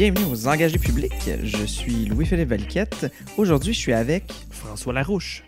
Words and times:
Bienvenue 0.00 0.32
aux 0.32 0.48
Engagés 0.48 0.78
publics. 0.78 1.12
Je 1.42 1.66
suis 1.66 2.06
Louis-Philippe 2.06 2.48
Valquette. 2.48 3.12
Aujourd'hui, 3.36 3.74
je 3.74 3.78
suis 3.78 3.92
avec 3.92 4.32
François 4.48 4.94
Larouche. 4.94 5.44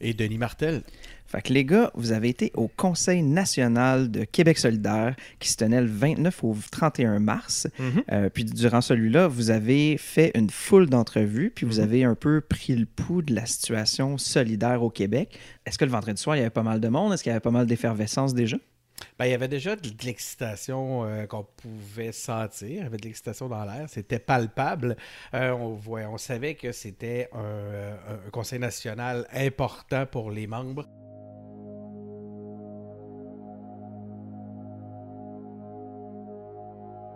Et 0.00 0.14
Denis 0.14 0.38
Martel. 0.38 0.80
Fait 1.26 1.42
que 1.42 1.52
les 1.52 1.66
gars, 1.66 1.90
vous 1.92 2.12
avez 2.12 2.30
été 2.30 2.50
au 2.54 2.66
Conseil 2.66 3.22
national 3.22 4.10
de 4.10 4.24
Québec 4.24 4.56
solidaire 4.56 5.16
qui 5.38 5.50
se 5.50 5.56
tenait 5.56 5.82
le 5.82 5.86
29 5.86 6.44
au 6.44 6.56
31 6.70 7.18
mars. 7.18 7.68
Euh, 8.10 8.30
puis 8.30 8.44
durant 8.44 8.80
celui-là, 8.80 9.28
vous 9.28 9.50
avez 9.50 9.98
fait 9.98 10.30
une 10.34 10.48
foule 10.48 10.88
d'entrevues, 10.88 11.52
puis 11.54 11.66
vous 11.66 11.78
avez 11.78 12.04
un 12.04 12.14
peu 12.14 12.40
pris 12.40 12.74
le 12.76 12.86
pouls 12.86 13.20
de 13.20 13.34
la 13.34 13.44
situation 13.44 14.16
solidaire 14.16 14.82
au 14.82 14.88
Québec. 14.88 15.38
Est-ce 15.66 15.76
que 15.76 15.84
le 15.84 15.90
vendredi 15.90 16.22
soir, 16.22 16.36
il 16.36 16.38
y 16.38 16.42
avait 16.42 16.48
pas 16.48 16.62
mal 16.62 16.80
de 16.80 16.88
monde? 16.88 17.12
Est-ce 17.12 17.22
qu'il 17.22 17.28
y 17.28 17.34
avait 17.34 17.40
pas 17.40 17.50
mal 17.50 17.66
d'effervescence 17.66 18.32
déjà? 18.32 18.56
Ben, 19.18 19.26
il 19.26 19.30
y 19.30 19.34
avait 19.34 19.48
déjà 19.48 19.76
de 19.76 19.90
l'excitation 20.04 21.04
euh, 21.04 21.26
qu'on 21.26 21.46
pouvait 21.56 22.12
sentir. 22.12 22.68
Il 22.68 22.76
y 22.76 22.80
avait 22.80 22.96
de 22.96 23.04
l'excitation 23.04 23.48
dans 23.48 23.64
l'air. 23.64 23.86
C'était 23.88 24.18
palpable. 24.18 24.96
Euh, 25.34 25.52
on, 25.52 25.78
on 25.86 26.18
savait 26.18 26.54
que 26.54 26.72
c'était 26.72 27.28
un, 27.32 27.38
euh, 27.40 27.96
un 28.26 28.30
conseil 28.30 28.58
national 28.58 29.26
important 29.32 30.06
pour 30.06 30.30
les 30.30 30.46
membres. 30.46 30.86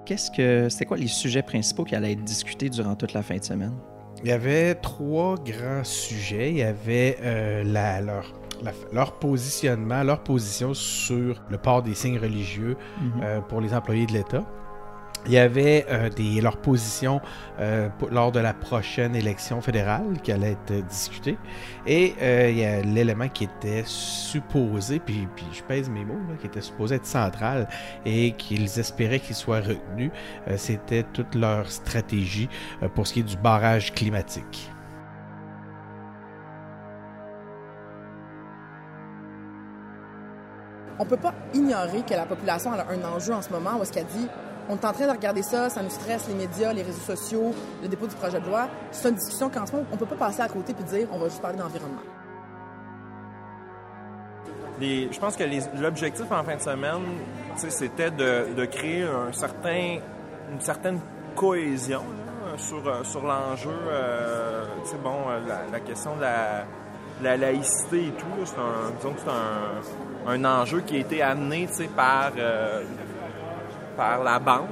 Qu'est-ce 0.06 0.30
que 0.30 0.68
c'était 0.68 0.84
quoi 0.84 0.98
les 0.98 1.06
sujets 1.06 1.42
principaux 1.42 1.84
qui 1.84 1.94
allaient 1.94 2.12
être 2.12 2.24
discutés 2.24 2.68
durant 2.68 2.94
toute 2.94 3.14
la 3.14 3.22
fin 3.22 3.38
de 3.38 3.44
semaine? 3.44 3.74
Il 4.22 4.28
y 4.28 4.32
avait 4.32 4.74
trois 4.74 5.36
grands 5.36 5.84
sujets. 5.84 6.50
Il 6.50 6.58
y 6.58 6.62
avait 6.62 7.16
euh, 7.22 7.64
la, 7.64 8.00
leur, 8.02 8.32
la- 8.62 8.72
leur 8.92 9.12
positionnement, 9.18 10.02
leur 10.02 10.20
position 10.22 10.74
sur 10.74 11.42
le 11.50 11.58
port 11.58 11.82
des 11.82 11.94
signes 11.94 12.18
religieux 12.18 12.76
euh, 13.22 13.40
pour 13.40 13.60
les 13.60 13.74
employés 13.74 14.06
de 14.06 14.12
l'État. 14.12 14.44
Il 15.26 15.32
y 15.32 15.38
avait 15.38 15.86
euh, 15.88 16.10
des, 16.10 16.42
leur 16.42 16.58
position 16.58 17.18
euh, 17.58 17.88
pour- 17.98 18.10
lors 18.10 18.30
de 18.30 18.40
la 18.40 18.52
prochaine 18.52 19.16
élection 19.16 19.62
fédérale 19.62 20.20
qui 20.22 20.30
allait 20.32 20.50
être 20.68 20.86
discutée. 20.86 21.38
Et 21.86 22.14
euh, 22.20 22.50
il 22.50 22.58
y 22.58 22.64
a 22.66 22.82
l'élément 22.82 23.28
qui 23.28 23.44
était 23.44 23.84
supposé, 23.86 24.98
puis, 24.98 25.26
puis 25.34 25.46
je 25.52 25.62
pèse 25.62 25.88
mes 25.88 26.04
mots, 26.04 26.20
là, 26.28 26.36
qui 26.38 26.46
était 26.46 26.60
supposé 26.60 26.96
être 26.96 27.06
central 27.06 27.68
et 28.04 28.32
qu'ils 28.32 28.78
espéraient 28.78 29.18
qu'il 29.20 29.34
soit 29.34 29.60
retenu. 29.60 30.10
C'était 30.56 31.04
toute 31.04 31.34
leur 31.34 31.70
stratégie 31.70 32.50
pour 32.94 33.06
ce 33.06 33.14
qui 33.14 33.20
est 33.20 33.22
du 33.22 33.38
barrage 33.38 33.94
climatique. 33.94 34.70
On 40.98 41.04
peut 41.04 41.16
pas 41.16 41.34
ignorer 41.52 42.02
que 42.02 42.14
la 42.14 42.26
population 42.26 42.72
a 42.72 42.84
un 42.92 43.04
enjeu 43.16 43.34
en 43.34 43.42
ce 43.42 43.50
moment 43.50 43.72
où 43.78 43.82
est-ce 43.82 43.92
qu'elle 43.92 44.06
dit 44.06 44.28
on 44.68 44.76
est 44.76 44.84
en 44.84 44.92
train 44.92 45.06
de 45.06 45.12
regarder 45.12 45.42
ça, 45.42 45.68
ça 45.68 45.82
nous 45.82 45.90
stresse, 45.90 46.26
les 46.28 46.34
médias, 46.34 46.72
les 46.72 46.82
réseaux 46.82 47.14
sociaux, 47.14 47.54
le 47.82 47.88
dépôt 47.88 48.06
du 48.06 48.14
projet 48.14 48.40
de 48.40 48.46
loi. 48.46 48.66
C'est 48.92 49.08
une 49.10 49.16
discussion 49.16 49.50
qu'en 49.50 49.66
ce 49.66 49.72
moment, 49.72 49.86
on 49.92 49.96
peut 49.96 50.06
pas 50.06 50.16
passer 50.16 50.40
à 50.40 50.48
côté 50.48 50.72
puis 50.72 50.84
dire 50.84 51.06
on 51.12 51.18
va 51.18 51.28
juste 51.28 51.42
parler 51.42 51.58
d'environnement. 51.58 52.00
Les- 54.80 55.12
je 55.12 55.20
pense 55.20 55.36
que 55.36 55.44
l'objectif 55.80 56.26
en 56.32 56.42
fin 56.42 56.56
de 56.56 56.60
semaine, 56.62 57.02
c'était 57.56 58.10
de, 58.10 58.64
créer 58.64 59.02
une 59.02 60.60
certaine 60.60 60.98
cohésion 61.36 62.02
euh, 62.46 63.04
sur 63.04 63.22
l'enjeu. 63.22 63.70
euh, 63.88 64.64
bon, 65.02 65.28
euh, 65.28 65.40
la, 65.70 65.80
question 65.80 66.16
de 66.16 66.22
la, 66.22 66.64
la 67.22 67.36
laïcité 67.36 68.06
et 68.06 68.12
tout, 68.12 68.26
disons 68.38 69.12
que 69.12 69.20
c'est 69.20 69.30
un, 69.30 70.13
un 70.26 70.44
enjeu 70.44 70.80
qui 70.80 70.96
a 70.96 70.98
été 71.00 71.22
amené 71.22 71.68
par, 71.94 72.32
euh, 72.38 72.82
par 73.96 74.22
la 74.22 74.38
bande. 74.38 74.68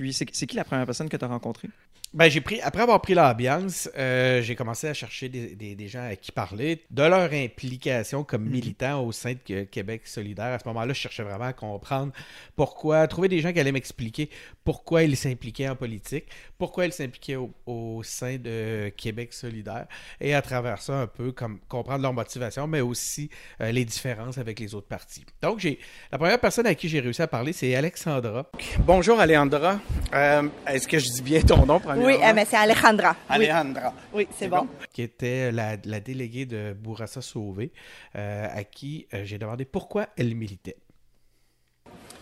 Puis 0.00 0.14
c'est 0.14 0.24
qui 0.46 0.56
la 0.56 0.64
première 0.64 0.86
personne 0.86 1.10
que 1.10 1.16
tu 1.18 1.24
as 1.26 1.28
rencontrée? 1.28 1.68
Ben, 2.14 2.28
j'ai 2.28 2.40
pris, 2.40 2.60
après 2.62 2.82
avoir 2.82 3.00
pris 3.02 3.14
l'ambiance, 3.14 3.88
euh, 3.96 4.40
j'ai 4.42 4.56
commencé 4.56 4.88
à 4.88 4.94
chercher 4.94 5.28
des, 5.28 5.54
des- 5.54 5.76
des 5.76 5.86
gens 5.88 6.02
à 6.02 6.16
qui 6.16 6.32
parler 6.32 6.82
de 6.90 7.02
leur 7.02 7.30
implication 7.32 8.24
comme 8.24 8.46
militants 8.48 9.04
au 9.04 9.12
sein 9.12 9.34
de 9.46 9.62
Québec 9.64 10.06
solidaire. 10.06 10.46
À 10.46 10.58
ce 10.58 10.66
moment-là, 10.68 10.92
je 10.92 10.98
cherchais 10.98 11.22
vraiment 11.22 11.44
à 11.44 11.52
comprendre 11.52 12.12
pourquoi, 12.56 13.06
trouver 13.06 13.28
des 13.28 13.40
gens 13.40 13.52
qui 13.52 13.60
allaient 13.60 13.70
m'expliquer 13.70 14.28
pourquoi 14.64 15.02
ils 15.04 15.16
s'impliquaient 15.16 15.68
en 15.68 15.76
politique, 15.76 16.24
pourquoi 16.58 16.86
ils 16.86 16.92
s'impliquaient 16.92 17.36
au, 17.36 17.52
au 17.66 18.02
sein 18.02 18.38
de 18.38 18.88
Québec 18.96 19.32
solidaire, 19.32 19.86
et 20.20 20.34
à 20.34 20.42
travers 20.42 20.80
ça, 20.82 20.94
un 20.94 21.06
peu 21.06 21.30
comme 21.30 21.60
comprendre 21.68 22.02
leur 22.02 22.12
motivation, 22.14 22.66
mais 22.66 22.80
aussi 22.80 23.30
euh, 23.60 23.70
les 23.70 23.84
différences 23.84 24.36
avec 24.38 24.58
les 24.58 24.74
autres 24.74 24.88
partis. 24.88 25.24
Donc, 25.42 25.60
j'ai 25.60 25.78
la 26.10 26.18
première 26.18 26.40
personne 26.40 26.66
à 26.66 26.74
qui 26.74 26.88
j'ai 26.88 26.98
réussi 27.00 27.22
à 27.22 27.28
parler, 27.28 27.52
c'est 27.52 27.72
Alexandra. 27.76 28.50
Bonjour 28.80 29.20
Alejandra. 29.20 29.78
Euh, 30.12 30.48
Est-ce 30.66 30.88
que 30.88 30.98
je 30.98 31.08
dis 31.08 31.22
bien 31.22 31.40
ton 31.40 31.64
nom 31.66 31.78
premièrement? 31.78 32.04
Oui, 32.06 32.14
euh, 32.22 32.32
mais 32.34 32.44
c'est 32.44 32.56
Alejandra. 32.56 33.14
Alejandra. 33.28 33.92
oui 34.12 34.26
c'est 34.36 34.48
bon? 34.48 34.66
qui 34.92 35.02
était 35.02 35.52
la, 35.52 35.76
la 35.84 36.00
déléguée 36.00 36.46
de 36.46 36.72
Bourassa 36.72 37.22
Sauvé, 37.22 37.70
euh, 38.16 38.46
à 38.52 38.64
qui 38.64 39.06
euh, 39.14 39.22
j'ai 39.24 39.38
demandé 39.38 39.64
pourquoi 39.64 40.08
elle 40.16 40.34
militait. 40.34 40.76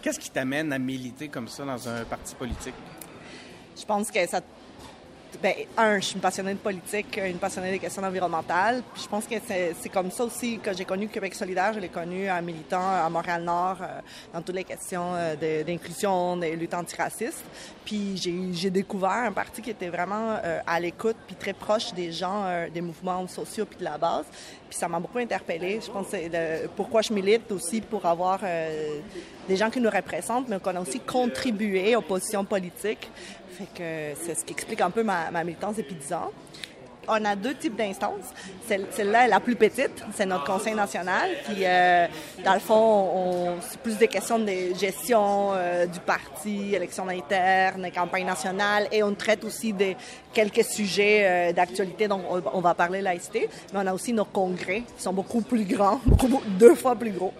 Qu'est-ce 0.02 0.20
qui 0.20 0.30
t'amène 0.30 0.72
à 0.72 0.78
militer 0.78 1.28
comme 1.28 1.48
ça 1.48 1.64
dans 1.64 1.88
un 1.88 2.04
parti 2.04 2.34
politique? 2.34 2.74
Je 3.78 3.84
pense 3.84 4.10
que 4.10 4.26
ça. 4.26 4.40
Ben, 5.42 5.52
un, 5.76 6.00
je 6.00 6.06
suis 6.06 6.14
une 6.14 6.20
passionnée 6.20 6.54
de 6.54 6.58
politique, 6.58 7.20
une 7.22 7.36
passionnée 7.36 7.70
des 7.70 7.78
questions 7.78 8.02
environnementales. 8.02 8.82
Puis 8.92 9.02
je 9.04 9.08
pense 9.08 9.24
que 9.26 9.34
c'est 9.46 9.88
comme 9.90 10.10
ça 10.10 10.24
aussi 10.24 10.58
que 10.58 10.74
j'ai 10.74 10.84
connu 10.84 11.06
Québec 11.06 11.34
solidaire. 11.34 11.72
Je 11.74 11.80
l'ai 11.80 11.90
connu 11.90 12.28
en 12.30 12.42
militant 12.42 12.80
à 12.80 13.08
Montréal-Nord 13.08 13.76
euh, 13.82 14.00
dans 14.32 14.42
toutes 14.42 14.56
les 14.56 14.64
questions 14.64 15.14
euh, 15.14 15.62
d'inclusion, 15.62 16.36
de, 16.36 16.46
lutte 16.46 16.74
antiraciste. 16.74 17.44
Puis 17.84 18.16
j'ai 18.16 18.70
découvert 18.70 19.10
un 19.10 19.32
parti 19.32 19.62
qui 19.62 19.70
était 19.70 19.90
vraiment 19.90 20.38
euh, 20.42 20.60
à 20.66 20.80
l'écoute 20.80 21.16
puis 21.26 21.36
très 21.36 21.52
proche 21.52 21.92
des 21.92 22.10
gens, 22.10 22.44
euh, 22.46 22.68
des 22.68 22.80
mouvements 22.80 23.28
sociaux 23.28 23.66
puis 23.66 23.78
de 23.78 23.84
la 23.84 23.96
base. 23.98 24.24
Puis 24.68 24.78
ça 24.78 24.88
m'a 24.88 24.98
beaucoup 24.98 25.18
interpellée. 25.18 25.78
Je 25.84 25.90
pense 25.90 26.08
que 26.08 26.16
le- 26.16 26.68
pourquoi 26.74 27.02
je 27.02 27.12
milite 27.12 27.52
aussi 27.52 27.80
pour 27.80 28.04
avoir 28.06 28.40
euh, 28.42 28.98
des 29.46 29.56
gens 29.56 29.70
qui 29.70 29.80
nous 29.80 29.90
représentent, 29.90 30.48
mais 30.48 30.58
qu'on 30.58 30.74
a 30.74 30.80
aussi 30.80 31.00
contribué 31.00 31.94
aux 31.94 32.02
positions 32.02 32.44
politiques. 32.44 33.08
C'est 33.76 34.34
ce 34.34 34.44
qui 34.44 34.52
explique 34.52 34.80
un 34.80 34.90
peu 34.90 35.02
ma, 35.02 35.30
militance 35.44 35.76
depuis 35.76 35.94
10 35.94 36.12
ans. 36.12 36.30
On 37.10 37.24
a 37.24 37.34
deux 37.34 37.54
types 37.54 37.74
d'instances. 37.74 38.34
Celle- 38.66 38.86
Celle-là 38.90 39.24
est 39.24 39.28
la 39.28 39.40
plus 39.40 39.56
petite, 39.56 40.04
c'est 40.14 40.26
notre 40.26 40.44
conseil 40.44 40.74
national. 40.74 41.30
Puis, 41.46 41.64
euh, 41.64 42.06
dans 42.44 42.52
le 42.52 42.60
fond, 42.60 42.74
on, 42.74 43.54
c'est 43.62 43.80
plus 43.80 43.96
des 43.96 44.08
questions 44.08 44.38
de 44.38 44.74
gestion 44.78 45.52
euh, 45.54 45.86
du 45.86 46.00
parti, 46.00 46.74
élections 46.74 47.08
internes, 47.08 47.90
campagne 47.94 48.26
nationale, 48.26 48.88
et 48.92 49.02
on 49.02 49.14
traite 49.14 49.42
aussi 49.44 49.72
de 49.72 49.94
quelques 50.34 50.64
sujets 50.64 51.22
euh, 51.22 51.52
d'actualité. 51.54 52.08
Donc, 52.08 52.24
on, 52.28 52.60
va 52.60 52.74
parler 52.74 53.00
laïcité, 53.00 53.48
mais 53.72 53.80
on 53.82 53.86
a 53.86 53.94
aussi 53.94 54.12
nos 54.12 54.26
congrès 54.26 54.82
qui 54.94 55.02
sont 55.02 55.14
beaucoup 55.14 55.40
plus 55.40 55.64
grands, 55.64 56.02
deux 56.58 56.74
fois 56.74 56.94
plus 56.94 57.12
gros. 57.12 57.32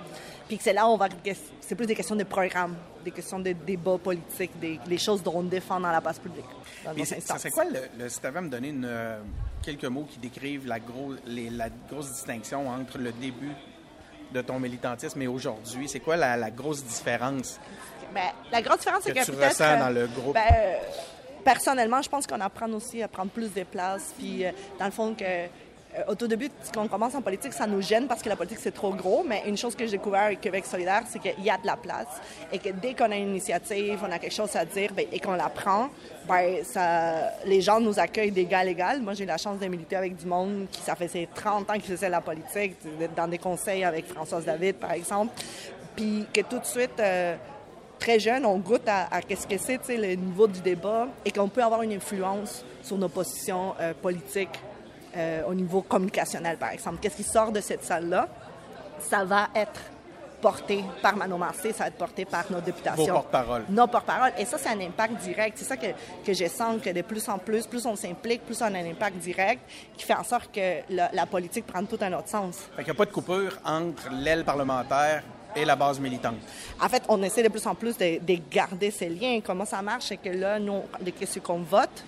Puis 0.49 0.59
c'est 0.63 0.73
là 0.73 0.87
où 0.87 0.93
on 0.93 0.97
va 0.97 1.09
c'est 1.69 1.75
plus 1.75 1.85
des 1.87 1.95
questions 1.95 2.17
de 2.17 2.25
programme, 2.25 2.77
des 3.05 3.11
questions 3.11 3.39
de 3.39 3.53
débat 3.53 3.99
politique, 3.99 4.53
des, 4.59 4.99
choses 4.99 5.23
dont 5.23 5.35
on 5.37 5.43
défend 5.43 5.79
dans 5.79 5.91
la 5.91 6.01
place 6.01 6.19
publique. 6.19 6.47
c'est- 7.05 7.21
ça 7.21 7.37
serait 7.37 7.51
quoi 7.51 7.65
le, 7.65 7.81
le- 7.99 8.09
si 8.09 8.19
tu 8.21 8.27
avais 8.27 8.39
à 8.39 8.41
me 8.41 8.49
donner 8.49 8.69
une, 8.71 8.87
euh, 8.87 9.21
quelques 9.63 9.85
mots 9.85 10.07
qui 10.11 10.19
décrivent 10.19 10.67
la, 10.67 10.81
gros, 10.81 11.13
les- 11.27 11.51
la 11.51 11.69
grosse 11.91 12.11
distinction 12.11 12.67
entre 12.71 12.97
le 12.97 13.13
début 13.13 13.53
de 14.33 14.41
ton 14.41 14.59
militantisme 14.59 15.21
et 15.21 15.27
aujourd'hui? 15.27 15.91
C'est 15.91 16.01
quoi 16.01 16.17
la, 16.17 16.39
la 16.39 16.51
grosse 16.51 16.83
différence 16.83 17.61
Ben, 18.15 18.31
la 18.51 18.63
grosse 18.63 18.79
différence, 18.79 19.03
c'est 19.05 19.13
que 19.13 19.21
que, 19.21 19.25
tu 19.27 19.33
ressens 19.33 19.79
dans 19.79 19.91
le 19.91 20.07
groupe? 20.07 20.33
ben, 20.35 20.45
euh, 20.51 20.77
personnellement, 21.45 22.01
je 22.01 22.09
pense 22.09 22.27
qu'on 22.27 22.41
apprend 22.41 22.71
aussi 22.73 23.03
à 23.03 23.09
prendre 23.09 23.31
plus 23.31 23.53
de 23.53 23.65
place. 23.65 24.15
Puis, 24.19 24.45
euh, 24.47 24.53
dans 24.79 24.87
le 24.87 24.91
fond, 24.91 25.15
que 25.15 25.25
au 26.07 26.15
tout 26.15 26.29
début, 26.29 26.51
quand 26.73 26.83
on 26.83 26.89
commence 26.89 27.15
en 27.15 27.23
politique, 27.23 27.53
ça 27.53 27.67
nous 27.67 27.81
gêne 27.81 28.07
parce 28.07 28.23
que 28.23 28.29
la 28.29 28.37
politique, 28.37 28.59
c'est 28.61 28.75
trop 28.75 28.93
gros. 28.93 29.25
Mais 29.27 29.43
une 29.47 29.57
chose 29.57 29.75
que 29.75 29.85
j'ai 29.85 29.93
découvert 29.93 30.25
avec 30.25 30.41
Québec 30.41 30.67
solidaire, 30.67 31.03
c'est 31.09 31.19
qu'il 31.19 31.45
y 31.45 31.51
a 31.51 31.57
de 31.57 31.67
la 31.67 31.77
place 31.77 32.07
et 32.53 32.59
que 32.59 32.69
dès 32.71 32.95
qu'on 32.95 33.11
a 33.11 33.17
une 33.17 33.31
initiative, 33.31 33.99
on 34.07 34.13
a 34.13 34.19
quelque 34.19 34.35
chose 34.35 34.55
à 34.55 34.65
dire 34.65 34.93
ben, 34.95 35.07
et 35.11 35.19
qu'on 35.19 35.33
la 35.33 35.49
prend, 35.49 35.89
ben, 36.29 36.59
les 37.45 37.61
gens 37.61 37.81
nous 37.81 37.99
accueillent 37.99 38.31
d'égal 38.31 38.69
égal. 38.69 39.01
Moi, 39.01 39.15
j'ai 39.15 39.27
la 39.27 39.39
chance 39.39 39.59
de 39.59 39.67
militer 39.67 39.97
avec 39.97 40.17
du 40.17 40.27
monde 40.27 40.67
qui, 40.71 40.81
ça 40.83 40.95
fait 40.95 41.29
30 41.35 41.71
ans 41.71 41.75
qu'ils 41.75 41.83
faisaient 41.83 42.11
la 42.11 42.21
politique, 42.21 42.77
dans 43.17 43.29
des 43.29 43.39
conseils 43.39 43.85
avec 43.85 44.07
Françoise 44.07 44.45
David, 44.45 44.77
par 44.77 44.93
exemple. 44.93 45.33
Puis 45.97 46.27
que 46.33 46.43
tout 46.43 46.59
de 46.59 46.65
suite, 46.65 47.01
euh, 47.01 47.35
très 47.99 48.21
jeune, 48.21 48.47
on 48.47 48.59
goûte 48.59 48.87
à, 48.87 49.09
ce 49.29 49.47
que 49.47 49.59
c'est 49.59 49.97
le 49.97 50.15
niveau 50.15 50.47
du 50.47 50.61
débat 50.61 51.09
et 51.25 51.31
qu'on 51.31 51.49
peut 51.49 51.63
avoir 51.63 51.83
une 51.83 51.93
influence 51.93 52.65
sur 52.83 52.97
nos 52.97 53.09
positions 53.09 53.75
euh, 53.81 53.93
politiques 54.01 54.61
euh, 55.19 55.43
au 55.47 55.55
niveau 55.55 55.83
communicationnel, 55.83 56.57
par 56.57 56.71
exemple. 56.71 56.99
Qu'est-ce 57.01 57.17
qui 57.17 57.25
sort 57.25 57.53
de 57.53 57.61
cette 57.61 57.85
salle-là? 57.85 58.29
Ça 59.01 59.25
va 59.25 59.49
être 59.55 59.81
porté 60.41 60.85
par 61.03 61.17
Manon 61.17 61.39
Marcé, 61.39 61.73
ça 61.73 61.85
va 61.85 61.89
être 61.89 61.97
porté 61.97 62.25
par 62.25 62.45
nos 62.51 62.61
députations. 62.61 63.07
Nos 63.07 63.13
porte-parole. 63.13 63.65
Nos 63.69 63.87
porte-parole. 63.87 64.33
Et 64.39 64.45
ça, 64.45 64.59
c'est 64.59 64.69
un 64.69 64.81
impact 64.81 65.17
direct. 65.23 65.59
C'est 65.59 65.65
ça 65.65 65.77
que, 65.77 65.89
que 66.25 66.33
je 66.33 66.47
sens 66.47 66.81
que 66.81 66.91
de 66.91 67.03
plus 67.03 67.29
en 67.29 67.39
plus, 67.39 67.67
plus 67.67 67.85
on 67.87 67.97
s'implique, 67.97 68.45
plus 68.45 68.61
on 68.63 68.67
a 68.67 68.79
un 68.79 68.91
impact 68.91 69.17
direct 69.17 69.61
qui 69.97 70.05
fait 70.05 70.15
en 70.15 70.25
sorte 70.25 70.51
que 70.53 70.83
la, 70.91 71.27
politique 71.27 71.67
prend 71.67 71.85
tout 71.85 71.99
un 72.01 72.13
autre 72.13 72.29
sens. 72.29 72.57
Fait 72.77 72.85
qu'il 72.85 72.85
n'y 72.85 72.91
a 72.91 72.95
pas 72.95 73.05
de 73.05 73.13
coupure 73.13 73.59
entre 73.65 74.11
l'aile 74.13 74.45
parlementaire 74.45 75.23
et 75.57 75.65
la 75.65 75.77
base 75.77 75.99
militante. 75.99 76.37
En 76.81 76.89
fait, 76.89 77.03
on 77.09 77.23
essaie 77.23 77.43
de 77.43 77.49
plus 77.49 77.67
en 77.67 77.75
plus 77.75 77.97
de, 77.97 78.39
garder 78.51 78.91
ces 78.91 79.09
liens. 79.09 79.41
Comment 79.45 79.65
ça 79.65 79.83
marche? 79.83 80.07
C'est 80.07 80.17
que 80.17 80.31
là, 80.31 80.59
nous, 80.59 80.83
ce 81.27 81.39
qu'on 81.41 81.59
vote, 81.59 82.05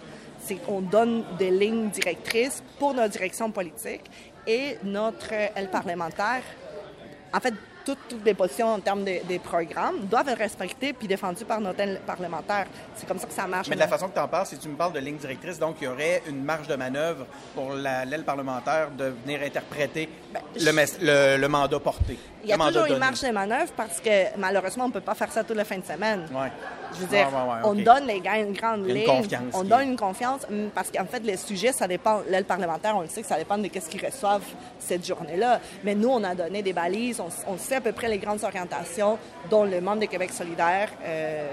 c'est 0.50 0.56
qu'on 0.56 0.80
donne 0.80 1.22
des 1.38 1.50
lignes 1.50 1.90
directrices 1.90 2.60
pour 2.80 2.92
notre 2.92 3.10
direction 3.10 3.52
politique 3.52 4.02
et 4.48 4.78
notre 4.82 5.32
aile 5.32 5.70
parlementaire. 5.70 6.42
En 7.32 7.38
fait, 7.38 7.54
toutes, 7.84 8.16
les 8.24 8.34
positions 8.34 8.74
en 8.74 8.80
termes 8.80 9.04
des 9.04 9.38
programmes 9.38 10.06
doivent 10.06 10.28
être 10.28 10.38
respectées 10.38 10.92
puis 10.92 11.06
défendues 11.06 11.44
par 11.44 11.60
nos 11.60 11.72
parlementaires. 12.04 12.66
C'est 12.96 13.06
comme 13.06 13.18
ça 13.20 13.28
que 13.28 13.32
ça 13.32 13.46
marche. 13.46 13.68
Mais 13.68 13.76
de 13.76 13.80
la 13.80 13.86
façon 13.86 14.08
que 14.08 14.14
tu 14.14 14.20
en 14.20 14.26
parles, 14.26 14.46
si 14.46 14.58
tu 14.58 14.68
me 14.68 14.74
parles 14.74 14.92
de 14.92 14.98
ligne 14.98 15.16
directrice, 15.16 15.58
donc 15.58 15.76
il 15.80 15.84
y 15.84 15.86
aurait 15.86 16.22
une 16.28 16.42
marge 16.42 16.66
de 16.66 16.74
manœuvre 16.74 17.26
pour 17.54 17.72
l'aile 17.72 18.24
parlementaire 18.24 18.90
de 18.90 19.14
venir 19.24 19.42
interpréter 19.42 20.08
ben, 20.34 20.40
le, 20.56 21.36
le, 21.36 21.48
mandat 21.48 21.78
porté. 21.78 22.18
Il 22.42 22.50
y 22.50 22.52
a 22.52 22.56
toujours 22.56 22.86
une 22.86 22.98
marge 22.98 23.22
de 23.22 23.30
manœuvre 23.30 23.72
parce 23.76 24.00
que 24.00 24.36
malheureusement, 24.36 24.84
on 24.84 24.88
ne 24.88 24.92
peut 24.92 25.00
pas 25.00 25.14
faire 25.14 25.30
ça 25.30 25.44
toute 25.44 25.56
la 25.56 25.64
fin 25.64 25.78
de 25.78 25.84
semaine. 25.84 26.26
Ouais. 26.32 26.50
Je 26.94 27.00
veux 27.00 27.06
dire, 27.06 27.28
on 27.64 27.74
donne 27.74 28.06
les 28.06 28.20
une 28.40 28.52
grande 28.52 28.86
ligne. 28.86 29.06
on 29.54 29.64
donne 29.64 29.90
une 29.90 29.96
confiance 29.96 30.42
hum, 30.50 30.70
parce 30.74 30.90
qu'en 30.90 31.04
fait, 31.04 31.20
les 31.20 31.36
sujets, 31.36 31.72
ça 31.72 31.86
dépend. 31.88 32.20
L'aile 32.28 32.44
parlementaire, 32.44 32.96
on 32.96 33.02
le 33.02 33.08
sait 33.08 33.22
que 33.22 33.28
ça 33.28 33.38
dépend 33.38 33.58
de 33.58 33.68
ce 33.72 33.88
qu'ils 33.88 34.04
reçoivent 34.04 34.44
cette 34.78 35.06
journée-là. 35.06 35.60
Mais 35.84 35.94
nous, 35.94 36.08
on 36.08 36.22
a 36.24 36.34
donné 36.34 36.62
des 36.62 36.72
balises. 36.72 37.20
On, 37.46 37.58
sait 37.58 37.76
à 37.76 37.80
peu 37.80 37.92
près 37.92 38.08
les 38.08 38.18
grandes 38.18 38.42
orientations 38.44 39.18
dont 39.50 39.64
le 39.64 39.80
membre 39.80 40.00
de 40.00 40.06
Québec 40.06 40.32
solidaire 40.32 40.90
euh, 41.04 41.48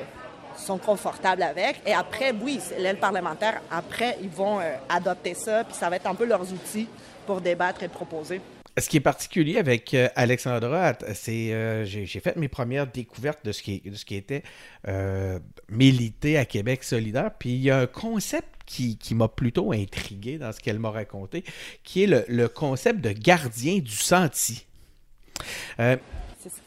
sont 0.55 0.77
confortables 0.77 1.43
avec. 1.43 1.81
Et 1.85 1.93
après, 1.93 2.33
oui, 2.41 2.59
l'aile 2.77 2.97
parlementaire, 2.97 3.61
après, 3.71 4.17
ils 4.21 4.29
vont 4.29 4.59
euh, 4.59 4.75
adopter 4.89 5.33
ça, 5.33 5.63
puis 5.63 5.75
ça 5.75 5.89
va 5.89 5.97
être 5.97 6.07
un 6.07 6.15
peu 6.15 6.25
leurs 6.25 6.41
outils 6.51 6.87
pour 7.25 7.41
débattre 7.41 7.83
et 7.83 7.87
proposer. 7.87 8.41
Ce 8.77 8.89
qui 8.89 8.97
est 8.97 9.01
particulier 9.01 9.57
avec 9.57 9.93
euh, 9.95 10.07
Alexandra, 10.15 10.93
c'est 11.15 11.51
euh, 11.51 11.83
j'ai 11.83 12.19
fait 12.19 12.35
mes 12.35 12.47
premières 12.47 12.85
découvertes 12.85 13.43
de 13.43 13.51
ce 13.51 13.63
qui, 13.63 13.81
de 13.81 13.95
ce 13.95 14.05
qui 14.05 14.15
était 14.15 14.43
euh, 14.87 15.39
milité 15.67 16.37
à 16.37 16.45
Québec 16.45 16.83
solidaire. 16.83 17.31
Puis 17.39 17.53
il 17.53 17.61
y 17.61 17.71
a 17.71 17.79
un 17.79 17.87
concept 17.87 18.47
qui, 18.67 18.97
m'a 19.15 19.29
plutôt 19.29 19.71
intrigué 19.71 20.37
dans 20.37 20.51
ce 20.51 20.59
qu'elle 20.59 20.77
m'a 20.77 20.91
raconté, 20.91 21.43
qui 21.83 22.03
est 22.03 22.27
le, 22.27 22.47
concept 22.49 23.01
de 23.01 23.13
gardien 23.13 23.79
du 23.79 23.95
senti. 23.95 24.67
il 25.79 25.97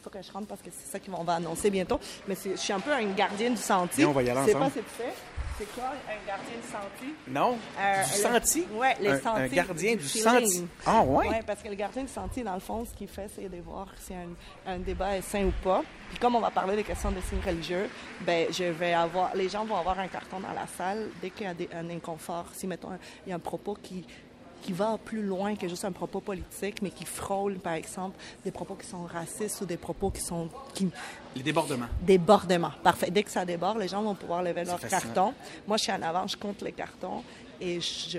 faut 0.03 0.11
que 0.11 0.23
je 0.23 0.33
rentre 0.33 0.49
parce 0.49 0.63
que 0.63 0.71
c'est 0.71 0.91
ça 0.91 0.99
qu'on 0.99 1.23
va 1.23 1.35
annoncer 1.35 1.71
bientôt. 1.71 2.01
Mais 2.27 2.35
je 2.35 2.57
suis 2.57 2.73
un 2.73 2.81
peu 2.81 2.93
un 2.93 3.05
gardien 3.13 3.51
du 3.51 3.57
senti. 3.57 4.05
on 4.05 4.13
va 4.13 4.23
y 4.25 4.31
aller 4.31 4.41
ensemble. 4.41 4.59
pas 4.59 4.71
ce 4.71 4.81
que 4.81 4.85
c'est 5.61 5.75
quoi 5.75 5.91
un 6.09 6.27
gardien 6.27 6.57
de 6.57 6.63
senti? 6.63 7.15
Non, 7.29 7.59
euh, 7.79 8.05
du 8.05 8.11
senti? 8.11 8.67
Oui, 8.73 8.87
les 9.01 9.11
un, 9.11 9.21
sentiers. 9.21 9.45
Un 9.45 9.49
gardien 9.49 9.97
du, 9.97 10.09
senti. 10.09 10.67
Ah, 10.87 11.03
ouais? 11.03 11.29
Oui, 11.29 11.37
parce 11.47 11.63
que 11.63 11.69
le 11.69 11.75
gardien 11.75 12.03
du 12.03 12.09
sentier, 12.09 12.43
dans 12.43 12.55
le 12.55 12.61
fond, 12.61 12.85
ce 12.85 12.95
qu'il 12.95 13.09
fait, 13.09 13.29
c'est 13.35 13.49
de 13.49 13.61
voir 13.61 13.89
si 13.99 14.15
un, 14.15 14.29
un, 14.67 14.79
débat 14.79 15.19
est 15.19 15.23
sain 15.23 15.45
ou 15.45 15.53
pas. 15.63 15.83
Puis 16.09 16.19
comme 16.19 16.35
on 16.35 16.41
va 16.41 16.51
parler 16.51 16.77
des 16.77 16.85
questions 16.85 17.11
de 17.11 17.21
signes 17.21 17.43
religieux, 17.47 17.89
ben 18.23 18.47
je 18.51 18.65
vais 18.65 18.95
avoir, 18.95 19.35
les 19.37 19.49
gens 19.49 19.65
vont 19.65 19.77
avoir 19.77 19.99
un 19.99 20.09
carton 20.09 20.41
dans 20.41 20.53
la 20.53 20.67
salle 20.67 21.09
dès 21.21 21.31
qu'il 21.31 21.47
y 21.47 21.49
a 21.49 21.79
un 21.79 21.91
inconfort. 21.91 22.47
Si, 22.55 22.67
mettons, 22.67 22.91
il 23.27 23.31
y 23.31 23.33
a 23.33 23.37
un 23.37 23.41
propos 23.41 23.77
qui 23.83 24.07
qui 24.63 24.73
va 24.73 24.99
plus 25.05 25.23
loin 25.23 25.57
que 25.57 25.69
juste 25.69 25.85
un 25.85 25.93
propos 25.93 26.21
politique, 26.21 26.83
mais 26.83 26.91
qui 26.91 27.05
frôle, 27.05 27.55
par 27.55 27.75
exemple, 27.75 28.17
des 28.45 28.51
propos 28.51 28.75
qui 28.75 28.87
sont 28.87 29.05
racistes 29.05 29.61
ou 29.61 29.65
des 29.65 29.77
propos 29.77 30.11
qui 30.11 30.21
sont... 30.21 30.49
Qui... 30.75 30.89
Les 31.35 31.43
débordements. 31.43 31.87
Débordements, 32.03 32.73
parfait. 32.83 33.11
Dès 33.11 33.23
que 33.23 33.31
ça 33.31 33.45
déborde, 33.45 33.79
les 33.79 33.89
gens 33.89 34.03
vont 34.03 34.15
pouvoir 34.15 34.43
lever 34.43 34.65
leur 34.65 34.81
carton. 34.81 35.33
Moi, 35.67 35.77
je 35.77 35.85
suis 35.85 35.93
en 35.93 36.03
avant, 36.03 36.27
je 36.27 36.37
compte 36.37 36.63
les 36.63 36.73
cartons. 36.73 37.23
Et 37.63 37.79
je, 37.79 38.19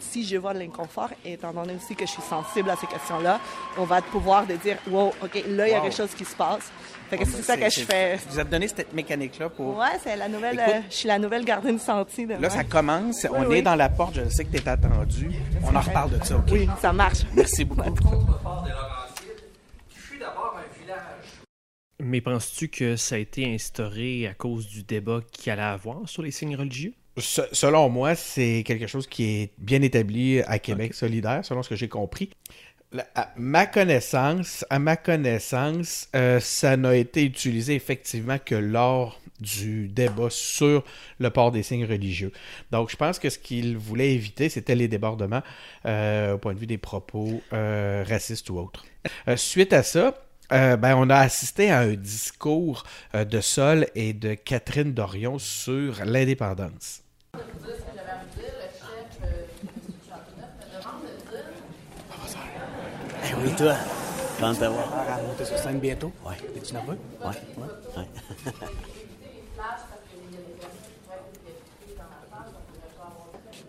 si 0.00 0.24
je 0.24 0.36
vois 0.38 0.54
de 0.54 0.58
l'inconfort, 0.58 1.10
étant 1.24 1.52
donné 1.52 1.74
aussi 1.76 1.94
que 1.94 2.06
je 2.06 2.10
suis 2.10 2.22
sensible 2.22 2.70
à 2.70 2.76
ces 2.76 2.86
questions-là, 2.86 3.38
on 3.76 3.84
va 3.84 4.00
pouvoir 4.00 4.46
de 4.46 4.54
dire, 4.56 4.78
wow, 4.88 5.12
OK, 5.22 5.44
là, 5.46 5.68
il 5.68 5.72
y 5.72 5.74
a 5.74 5.80
quelque 5.80 5.96
chose 5.96 6.14
qui 6.14 6.24
se 6.24 6.34
passe. 6.34 6.72
Fait 7.12 7.18
que 7.18 7.26
c'est 7.26 7.42
ça 7.42 7.58
que 7.58 7.68
je 7.68 7.80
fais. 7.80 8.18
Vous 8.30 8.38
avez 8.38 8.48
donné 8.48 8.68
cette 8.68 8.94
mécanique-là 8.94 9.50
pour. 9.50 9.76
Ouais, 9.76 9.98
c'est 10.02 10.16
la 10.16 10.30
nouvelle. 10.30 10.58
Euh, 10.58 10.80
je 10.88 10.94
suis 10.96 11.08
la 11.08 11.18
nouvelle 11.18 11.44
gardienne 11.44 11.78
sentier. 11.78 12.24
là, 12.24 12.48
ça 12.48 12.64
commence. 12.64 13.26
on 13.30 13.50
est 13.50 13.60
dans 13.60 13.74
la 13.74 13.90
porte. 13.90 14.14
Je 14.14 14.30
sais 14.30 14.46
que 14.46 14.56
tu 14.56 14.56
es 14.56 14.66
attendu. 14.66 15.30
On 15.62 15.76
en 15.76 15.80
reparle 15.82 16.18
de 16.18 16.24
ça. 16.24 16.36
OK? 16.36 16.44
Oui, 16.50 16.66
ça 16.80 16.90
marche. 16.90 17.18
Merci 17.34 17.66
beaucoup. 17.66 17.84
Mais 22.00 22.22
penses-tu 22.22 22.68
que 22.68 22.96
ça 22.96 23.16
a 23.16 23.18
été 23.18 23.44
instauré 23.44 24.26
à 24.26 24.32
cause 24.32 24.66
du 24.66 24.82
débat 24.82 25.20
qu'il 25.32 25.52
allait 25.52 25.60
avoir 25.60 26.08
sur 26.08 26.22
les 26.22 26.30
signes 26.30 26.56
religieux? 26.56 26.94
selon 27.18 27.90
moi, 27.90 28.14
c'est 28.14 28.64
quelque 28.66 28.86
chose 28.86 29.06
qui 29.06 29.24
est 29.24 29.52
bien 29.58 29.82
établi 29.82 30.40
à 30.40 30.58
Québec 30.58 30.94
solidaire, 30.94 31.44
selon 31.44 31.62
ce 31.62 31.68
que 31.68 31.76
j'ai 31.76 31.88
compris. 31.88 32.30
À 33.14 33.30
ma 33.36 33.66
connaissance, 33.66 34.64
à 34.70 34.78
ma 34.78 34.96
connaissance, 34.96 36.08
euh, 36.14 36.40
ça 36.40 36.76
n'a 36.76 36.96
été 36.96 37.24
utilisé 37.24 37.74
effectivement 37.74 38.38
que 38.38 38.54
lors 38.54 39.20
du 39.40 39.88
débat 39.88 40.28
sur 40.30 40.84
le 41.18 41.30
port 41.30 41.50
des 41.50 41.62
signes 41.62 41.84
religieux. 41.84 42.32
Donc, 42.70 42.90
je 42.90 42.96
pense 42.96 43.18
que 43.18 43.30
ce 43.30 43.38
qu'il 43.38 43.76
voulait 43.76 44.12
éviter, 44.12 44.48
c'était 44.48 44.74
les 44.74 44.88
débordements 44.88 45.42
euh, 45.86 46.34
au 46.34 46.38
point 46.38 46.54
de 46.54 46.58
vue 46.58 46.66
des 46.66 46.78
propos 46.78 47.42
euh, 47.52 48.04
racistes 48.06 48.48
ou 48.50 48.58
autres. 48.58 48.84
suite 49.36 49.72
à 49.72 49.82
ça, 49.82 50.14
ben, 50.50 50.94
on 50.96 51.08
a 51.08 51.16
assisté 51.16 51.70
à 51.70 51.80
un 51.80 51.94
discours 51.94 52.84
de 53.14 53.40
Sol 53.40 53.86
et 53.94 54.12
de 54.12 54.34
Catherine 54.34 54.92
Dorion 54.92 55.38
sur 55.38 56.04
l'indépendance. 56.04 57.02
Oui, 63.44 63.54
toi, 63.56 63.74
quand 64.40 64.54
t'as 64.54 64.68
voir. 64.68 64.88
monter 65.26 65.44
sur 65.44 65.58
scène 65.58 65.78
bientôt? 65.78 66.12
Ouais. 66.24 66.36
Es-tu 66.56 66.74
nerveux? 66.74 66.98
Ouais, 67.20 67.26
ouais, 67.26 67.34
ouais. 67.96 68.08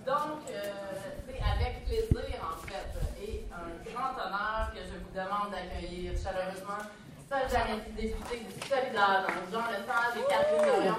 Donc, 0.05 0.41
euh, 0.51 1.33
avec 1.55 1.85
plaisir, 1.85 2.39
en 2.43 2.57
fait, 2.67 2.91
et 3.23 3.45
un 3.53 3.91
grand 3.91 4.13
honneur 4.21 4.71
que 4.73 4.79
je 4.79 4.93
vous 4.99 5.13
demande 5.15 5.51
d'accueillir 5.51 6.11
chaleureusement 6.21 6.83
Sol 7.29 7.45
Janetti, 7.49 7.91
députée 7.95 8.39
du 8.45 8.51
Solidaire 8.67 9.25
dans 9.25 9.51
Jean 9.51 9.65
Lesage 9.71 10.15
et 10.17 10.23
Catherine 10.29 10.65
Dorion. 10.67 10.97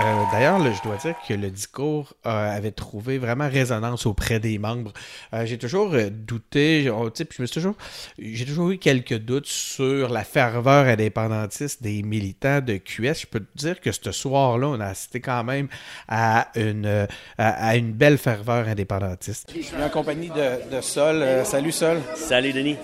Euh, 0.00 0.24
d'ailleurs, 0.32 0.58
je 0.60 0.82
dois 0.82 0.96
dire 0.96 1.14
que 1.26 1.34
le 1.34 1.50
discours 1.50 2.14
euh, 2.26 2.56
avait 2.56 2.72
trouvé 2.72 3.18
vraiment 3.18 3.48
résonance 3.48 4.06
auprès 4.06 4.40
des 4.40 4.58
membres. 4.58 4.92
Euh, 5.32 5.46
j'ai 5.46 5.56
toujours 5.56 5.94
douté, 6.10 6.90
oh, 6.90 7.10
je 7.16 7.42
me 7.42 7.46
suis 7.46 7.54
toujours, 7.54 7.76
j'ai 8.18 8.44
toujours 8.44 8.70
eu 8.70 8.78
quelques 8.78 9.18
doutes 9.18 9.46
sur 9.46 10.08
la 10.08 10.24
ferveur 10.24 10.86
indépendantiste 10.86 11.80
des 11.80 12.02
militants 12.02 12.60
de 12.60 12.76
QS. 12.76 13.20
Je 13.20 13.26
peux 13.26 13.40
te 13.40 13.56
dire 13.56 13.80
que 13.80 13.92
ce 13.92 14.10
soir-là, 14.10 14.66
on 14.66 14.80
a 14.80 14.86
assisté 14.86 15.20
quand 15.20 15.44
même 15.44 15.68
à 16.08 16.48
une, 16.56 17.06
à, 17.38 17.76
une 17.76 17.92
belle 17.92 18.18
ferveur 18.18 18.66
indépendantiste. 18.66 19.52
Je 19.54 19.62
suis 19.62 19.76
en 19.76 19.90
compagnie 19.90 20.28
de, 20.28 20.76
de 20.76 20.80
Sol. 20.80 21.24
salut 21.44 21.72
Sol. 21.72 22.00
Salut 22.16 22.52
Denis 22.52 22.76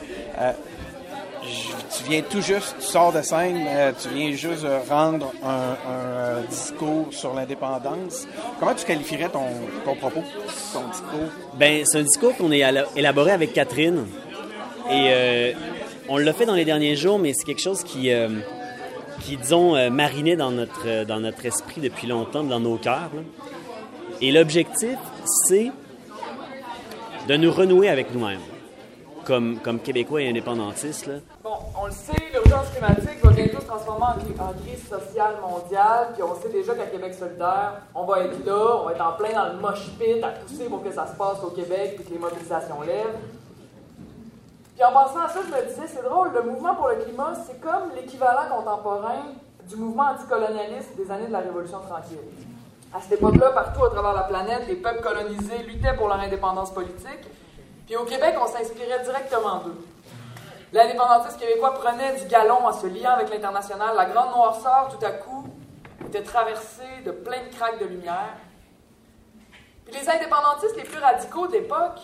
tu 1.50 2.10
viens 2.10 2.22
tout 2.22 2.40
juste, 2.40 2.76
tu 2.80 2.86
sors 2.86 3.12
de 3.12 3.22
scène, 3.22 3.64
euh, 3.66 3.92
tu 4.00 4.08
viens 4.10 4.32
juste 4.32 4.66
rendre 4.88 5.32
un, 5.42 5.76
euh, 5.88 6.42
discours 6.48 7.08
sur 7.10 7.34
l'indépendance. 7.34 8.26
Comment 8.58 8.74
tu 8.74 8.84
qualifierais 8.84 9.28
ton, 9.28 9.46
propos, 9.84 10.22
ton 10.72 10.88
discours? 10.88 11.30
Ben, 11.54 11.82
c'est 11.84 11.98
un 11.98 12.02
discours 12.02 12.36
qu'on 12.36 12.50
a 12.52 12.56
élaboré 12.96 13.32
avec 13.32 13.52
Catherine. 13.52 14.06
Et 14.90 15.08
euh, 15.10 15.52
on 16.08 16.16
l'a 16.16 16.32
fait 16.32 16.46
dans 16.46 16.54
les 16.54 16.64
derniers 16.64 16.96
jours, 16.96 17.18
mais 17.18 17.32
c'est 17.34 17.44
quelque 17.44 17.62
chose 17.62 17.84
qui, 17.84 18.10
qui 19.20 19.36
disons, 19.36 19.90
marinait 19.90 20.36
dans 20.36 20.50
notre, 20.50 21.04
dans 21.04 21.20
notre 21.20 21.44
esprit 21.46 21.80
depuis 21.80 22.06
longtemps, 22.06 22.42
dans 22.42 22.60
nos 22.60 22.76
cœurs. 22.76 23.10
Et 24.20 24.32
l'objectif, 24.32 24.98
c'est 25.46 25.70
de 27.28 27.36
nous 27.36 27.52
renouer 27.52 27.88
avec 27.88 28.12
nous-mêmes, 28.12 28.40
comme, 29.30 29.78
Québécois 29.78 30.22
et 30.22 30.28
indépendantistes. 30.28 31.08
Bon, 31.44 31.54
on 31.80 31.86
le 31.86 31.92
sait, 31.92 32.12
l'urgence 32.34 32.68
climatique 32.70 33.22
va 33.22 33.30
bientôt 33.30 33.60
se 33.60 33.66
transformer 33.66 34.06
en, 34.06 34.18
cri- 34.18 34.40
en 34.40 34.52
crise 34.64 34.88
sociale 34.88 35.36
mondiale, 35.40 36.08
puis 36.14 36.22
on 36.24 36.34
sait 36.34 36.48
déjà 36.48 36.74
qu'à 36.74 36.86
Québec 36.86 37.14
solidaire, 37.14 37.74
on 37.94 38.04
va 38.06 38.20
être 38.24 38.44
là, 38.44 38.76
on 38.80 38.86
va 38.86 38.92
être 38.92 39.06
en 39.06 39.12
plein 39.12 39.32
dans 39.32 39.52
le 39.52 39.60
mosh 39.60 39.88
pit 39.98 40.22
à 40.24 40.30
pousser 40.30 40.64
pour 40.64 40.82
que 40.82 40.90
ça 40.90 41.06
se 41.06 41.14
passe 41.16 41.38
au 41.44 41.50
Québec, 41.50 41.94
puis 41.96 42.04
que 42.06 42.10
les 42.12 42.18
mobilisations 42.18 42.82
lèvent. 42.82 43.18
Puis 44.74 44.84
en 44.84 44.92
pensant 44.92 45.20
à 45.20 45.28
ça, 45.28 45.40
je 45.46 45.54
me 45.54 45.68
disais, 45.68 45.86
c'est 45.86 46.02
drôle, 46.02 46.30
le 46.34 46.42
mouvement 46.42 46.74
pour 46.74 46.88
le 46.88 46.96
climat, 46.96 47.32
c'est 47.46 47.60
comme 47.60 47.94
l'équivalent 47.94 48.48
contemporain 48.50 49.22
du 49.68 49.76
mouvement 49.76 50.10
anticolonialiste 50.10 50.96
des 50.96 51.08
années 51.08 51.28
de 51.28 51.32
la 51.32 51.40
Révolution 51.40 51.78
tranquille. 51.88 52.18
À 52.92 53.00
cette 53.00 53.12
époque-là, 53.12 53.50
partout 53.50 53.84
à 53.84 53.90
travers 53.90 54.14
la 54.14 54.22
planète, 54.24 54.62
les 54.66 54.74
peuples 54.74 55.00
colonisés 55.02 55.62
luttaient 55.68 55.94
pour 55.94 56.08
leur 56.08 56.18
indépendance 56.18 56.72
politique, 56.72 57.20
puis 57.90 57.96
au 57.96 58.04
Québec, 58.04 58.36
on 58.40 58.46
s'inspirait 58.46 59.02
directement 59.02 59.56
d'eux. 59.56 59.84
L'indépendantiste 60.72 61.40
québécois 61.40 61.74
prenait 61.74 62.14
du 62.20 62.26
galon 62.26 62.64
en 62.64 62.72
se 62.72 62.86
liant 62.86 63.14
avec 63.14 63.30
l'international. 63.30 63.96
La 63.96 64.04
grande 64.04 64.30
noirceur, 64.30 64.96
tout 64.96 65.04
à 65.04 65.10
coup, 65.10 65.48
était 66.06 66.22
traversée 66.22 67.02
de 67.04 67.10
plein 67.10 67.38
de 67.42 67.52
craques 67.52 67.80
de 67.80 67.86
lumière. 67.86 68.36
Puis 69.84 70.00
les 70.00 70.08
indépendantistes 70.08 70.76
les 70.76 70.84
plus 70.84 71.00
radicaux 71.00 71.48
d'époque 71.48 71.98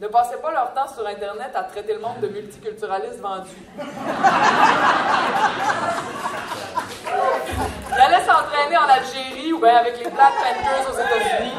ne 0.00 0.08
passaient 0.08 0.38
pas 0.38 0.50
leur 0.50 0.74
temps 0.74 0.92
sur 0.92 1.06
Internet 1.06 1.52
à 1.54 1.62
traiter 1.62 1.94
le 1.94 2.00
monde 2.00 2.18
de 2.20 2.26
multiculturalistes 2.26 3.20
vendus. 3.20 3.62
Ils 7.90 8.00
allaient 8.00 8.26
s'entraîner 8.26 8.76
en 8.76 8.88
Algérie 8.88 9.52
ou 9.52 9.60
bien 9.60 9.76
avec 9.76 10.02
les 10.02 10.10
Black 10.10 10.32
Panthers 10.34 10.90
aux 10.90 10.94
États-Unis. 10.94 11.54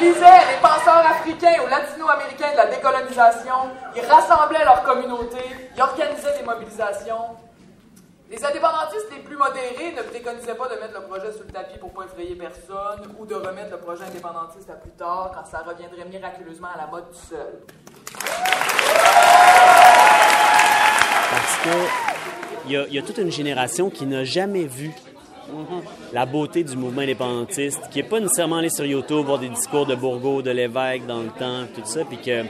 Ils 0.00 0.08
lisaient 0.08 0.46
les 0.52 0.60
penseurs 0.62 1.04
africains 1.04 1.60
ou 1.64 1.68
latino-américains 1.68 2.52
de 2.52 2.56
la 2.56 2.66
décolonisation. 2.66 3.70
Ils 3.96 4.04
rassemblaient 4.04 4.64
leur 4.64 4.82
communauté. 4.84 5.38
Ils 5.74 5.82
organisaient 5.82 6.38
des 6.38 6.44
mobilisations. 6.44 7.36
Les 8.30 8.44
indépendantistes 8.44 9.10
les 9.10 9.22
plus 9.22 9.36
modérés 9.36 9.94
ne 9.96 10.02
préconisaient 10.02 10.54
pas 10.54 10.68
de 10.68 10.78
mettre 10.80 11.00
le 11.00 11.06
projet 11.06 11.32
sous 11.32 11.44
le 11.44 11.52
tapis 11.52 11.78
pour 11.78 11.90
pas 11.92 12.04
effrayer 12.04 12.36
personne 12.36 13.12
ou 13.18 13.26
de 13.26 13.34
remettre 13.34 13.70
le 13.70 13.78
projet 13.78 14.04
indépendantiste 14.04 14.68
à 14.70 14.74
plus 14.74 14.90
tard 14.90 15.32
quand 15.34 15.50
ça 15.50 15.64
reviendrait 15.66 16.04
miraculeusement 16.04 16.68
à 16.74 16.78
la 16.78 16.86
mode 16.86 17.10
tout 17.10 17.34
seul. 17.34 17.60
Parce 21.30 21.56
que 21.64 22.18
il 22.66 22.94
y 22.94 22.98
a 22.98 23.02
toute 23.02 23.16
une 23.18 23.32
génération 23.32 23.88
qui 23.88 24.04
n'a 24.04 24.24
jamais 24.24 24.64
vu 24.64 24.92
la 26.12 26.26
beauté 26.26 26.64
du 26.64 26.76
mouvement 26.76 27.02
indépendantiste, 27.02 27.80
qui 27.90 28.02
n'est 28.02 28.08
pas 28.08 28.20
nécessairement 28.20 28.56
allé 28.56 28.70
sur 28.70 28.84
YouTube 28.84 29.24
voir 29.26 29.38
des 29.38 29.48
discours 29.48 29.86
de 29.86 29.94
Bourgault, 29.94 30.42
de 30.42 30.50
l'évêque 30.50 31.06
dans 31.06 31.22
le 31.22 31.28
temps, 31.28 31.66
tout 31.74 31.82
ça, 31.84 32.04
puis 32.04 32.18
que 32.18 32.44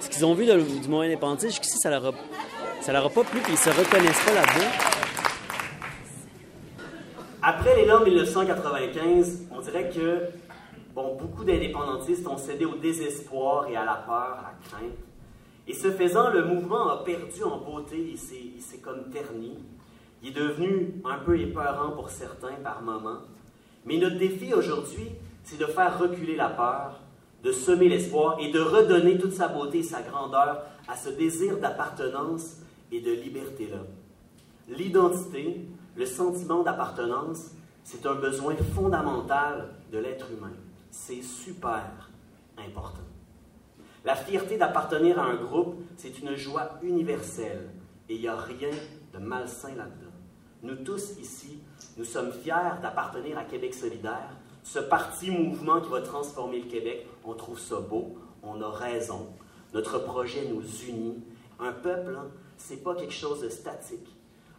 ce 0.00 0.08
qu'ils 0.08 0.24
ont 0.24 0.34
vu 0.34 0.46
du 0.46 0.56
mouvement 0.56 1.00
indépendantiste, 1.00 1.52
jusqu'ici, 1.52 1.78
ça 1.78 1.90
leur 1.90 2.06
a, 2.06 2.10
ça 2.80 2.92
leur 2.92 3.06
a 3.06 3.10
pas 3.10 3.24
plu, 3.24 3.40
puis 3.40 3.52
ils 3.52 3.58
se 3.58 3.70
reconnaissent 3.70 4.24
pas 4.24 4.34
là-dedans. 4.34 4.70
Après 7.42 7.76
l'élan 7.76 8.04
1995, 8.04 9.46
on 9.56 9.60
dirait 9.60 9.90
que 9.90 10.22
bon, 10.94 11.16
beaucoup 11.16 11.44
d'indépendantistes 11.44 12.26
ont 12.26 12.36
cédé 12.36 12.64
au 12.64 12.74
désespoir 12.74 13.68
et 13.68 13.76
à 13.76 13.84
la 13.84 13.94
peur, 13.94 14.38
à 14.38 14.42
la 14.42 14.68
crainte. 14.68 14.98
Et 15.66 15.74
ce 15.74 15.90
faisant, 15.90 16.30
le 16.30 16.44
mouvement 16.44 16.88
a 16.90 17.04
perdu 17.04 17.42
en 17.44 17.58
beauté, 17.58 17.96
il 18.12 18.18
s'est 18.18 18.78
comme 18.78 19.10
terni. 19.10 19.56
Il 20.22 20.30
est 20.30 20.32
devenu 20.32 20.94
un 21.04 21.18
peu 21.18 21.38
épeurant 21.38 21.92
pour 21.92 22.10
certains 22.10 22.54
par 22.62 22.82
moments. 22.82 23.20
Mais 23.84 23.98
notre 23.98 24.18
défi 24.18 24.52
aujourd'hui, 24.52 25.08
c'est 25.44 25.58
de 25.58 25.66
faire 25.66 25.98
reculer 25.98 26.36
la 26.36 26.48
peur, 26.48 27.00
de 27.42 27.52
semer 27.52 27.88
l'espoir 27.88 28.38
et 28.40 28.50
de 28.50 28.58
redonner 28.58 29.16
toute 29.18 29.32
sa 29.32 29.48
beauté 29.48 29.78
et 29.78 29.82
sa 29.82 30.02
grandeur 30.02 30.62
à 30.88 30.96
ce 30.96 31.10
désir 31.10 31.58
d'appartenance 31.58 32.56
et 32.90 33.00
de 33.00 33.12
liberté-là. 33.12 33.78
L'identité, 34.68 35.64
le 35.96 36.06
sentiment 36.06 36.62
d'appartenance, 36.62 37.52
c'est 37.84 38.04
un 38.06 38.14
besoin 38.14 38.54
fondamental 38.74 39.68
de 39.90 39.98
l'être 39.98 40.30
humain. 40.30 40.52
C'est 40.90 41.22
super 41.22 42.10
important. 42.58 43.02
La 44.04 44.14
fierté 44.14 44.58
d'appartenir 44.58 45.18
à 45.18 45.24
un 45.24 45.36
groupe, 45.36 45.76
c'est 45.96 46.18
une 46.20 46.34
joie 46.34 46.78
universelle 46.82 47.70
et 48.08 48.14
il 48.14 48.20
n'y 48.20 48.28
a 48.28 48.36
rien 48.36 48.70
de 49.12 49.18
malsain 49.18 49.74
là-dedans. 49.74 50.07
Nous 50.62 50.76
tous 50.76 51.18
ici, 51.18 51.60
nous 51.96 52.04
sommes 52.04 52.32
fiers 52.32 52.80
d'appartenir 52.82 53.38
à 53.38 53.44
Québec 53.44 53.74
solidaire, 53.74 54.30
ce 54.62 54.80
parti 54.80 55.30
mouvement 55.30 55.80
qui 55.80 55.88
va 55.88 56.00
transformer 56.02 56.60
le 56.60 56.68
Québec. 56.68 57.06
On 57.24 57.34
trouve 57.34 57.60
ça 57.60 57.80
beau, 57.80 58.18
on 58.42 58.60
a 58.60 58.68
raison. 58.68 59.28
Notre 59.72 59.98
projet 59.98 60.46
nous 60.48 60.62
unit. 60.88 61.22
Un 61.60 61.72
peuple, 61.72 62.16
hein, 62.18 62.28
c'est 62.56 62.82
pas 62.82 62.94
quelque 62.94 63.12
chose 63.12 63.40
de 63.40 63.48
statique. 63.48 64.08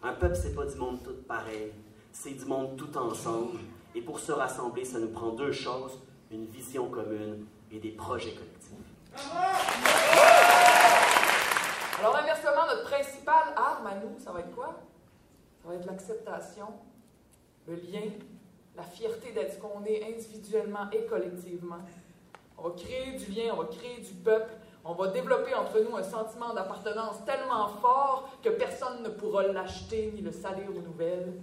Un 0.01 0.13
peuple, 0.13 0.35
c'est 0.35 0.55
pas 0.55 0.65
du 0.65 0.75
monde 0.75 1.03
tout 1.03 1.15
pareil. 1.27 1.71
C'est 2.11 2.31
du 2.33 2.45
monde 2.45 2.77
tout 2.77 2.97
ensemble. 2.97 3.59
Et 3.93 4.01
pour 4.01 4.19
se 4.19 4.31
rassembler, 4.31 4.85
ça 4.85 4.99
nous 4.99 5.09
prend 5.09 5.29
deux 5.29 5.51
choses 5.51 5.99
une 6.31 6.45
vision 6.45 6.87
commune 6.89 7.45
et 7.71 7.79
des 7.79 7.91
projets 7.91 8.33
collectifs. 8.33 8.69
Alors 11.99 12.15
inversement, 12.15 12.65
notre 12.67 12.83
principale 12.83 13.53
arme 13.55 13.87
à 13.87 13.95
nous, 13.95 14.19
ça 14.23 14.31
va 14.31 14.39
être 14.41 14.53
quoi? 14.53 14.79
Ça 15.61 15.69
va 15.69 15.75
être 15.75 15.85
l'acceptation, 15.85 16.67
le 17.67 17.75
lien, 17.75 18.09
la 18.75 18.83
fierté 18.83 19.31
d'être 19.31 19.55
ce 19.55 19.59
qu'on 19.59 19.83
est 19.85 20.03
individuellement 20.03 20.89
et 20.91 21.05
collectivement. 21.05 21.79
On 22.57 22.69
va 22.69 22.75
créer 22.75 23.17
du 23.17 23.31
lien, 23.31 23.53
on 23.53 23.63
va 23.63 23.65
créer 23.65 23.99
du 23.99 24.13
peuple, 24.13 24.51
on 24.85 24.93
va 24.93 25.07
développer 25.07 25.53
entre 25.53 25.79
nous 25.79 25.95
un 25.95 26.03
sentiment 26.03 26.53
d'appartenance 26.53 27.23
tellement 27.25 27.67
fort 27.67 28.29
que 28.41 28.49
personne 28.49 29.03
ne 29.03 29.09
pourra 29.09 29.43
l'acheter 29.43 30.11
ni 30.15 30.21
le 30.21 30.31
salir 30.31 30.69
aux 30.69 30.81
nouvelles. 30.81 31.33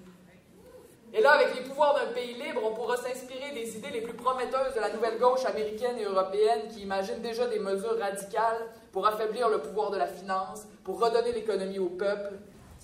Et 1.12 1.20
là, 1.20 1.32
avec 1.32 1.54
les 1.54 1.62
pouvoirs 1.62 1.94
d'un 1.94 2.12
pays 2.12 2.34
libre, 2.34 2.60
on 2.64 2.74
pourra 2.74 2.96
s'inspirer 2.96 3.52
des 3.54 3.76
idées 3.76 3.90
les 3.90 4.00
plus 4.00 4.14
prometteuses 4.14 4.74
de 4.74 4.80
la 4.80 4.92
nouvelle 4.92 5.18
gauche 5.18 5.44
américaine 5.44 5.96
et 5.98 6.04
européenne 6.04 6.68
qui 6.68 6.80
imaginent 6.80 7.22
déjà 7.22 7.46
des 7.46 7.58
mesures 7.58 7.98
radicales 7.98 8.66
pour 8.92 9.06
affaiblir 9.06 9.48
le 9.48 9.58
pouvoir 9.58 9.90
de 9.90 9.98
la 9.98 10.06
finance, 10.06 10.66
pour 10.84 11.00
redonner 11.00 11.32
l'économie 11.32 11.78
au 11.78 11.88
peuple. 11.88 12.34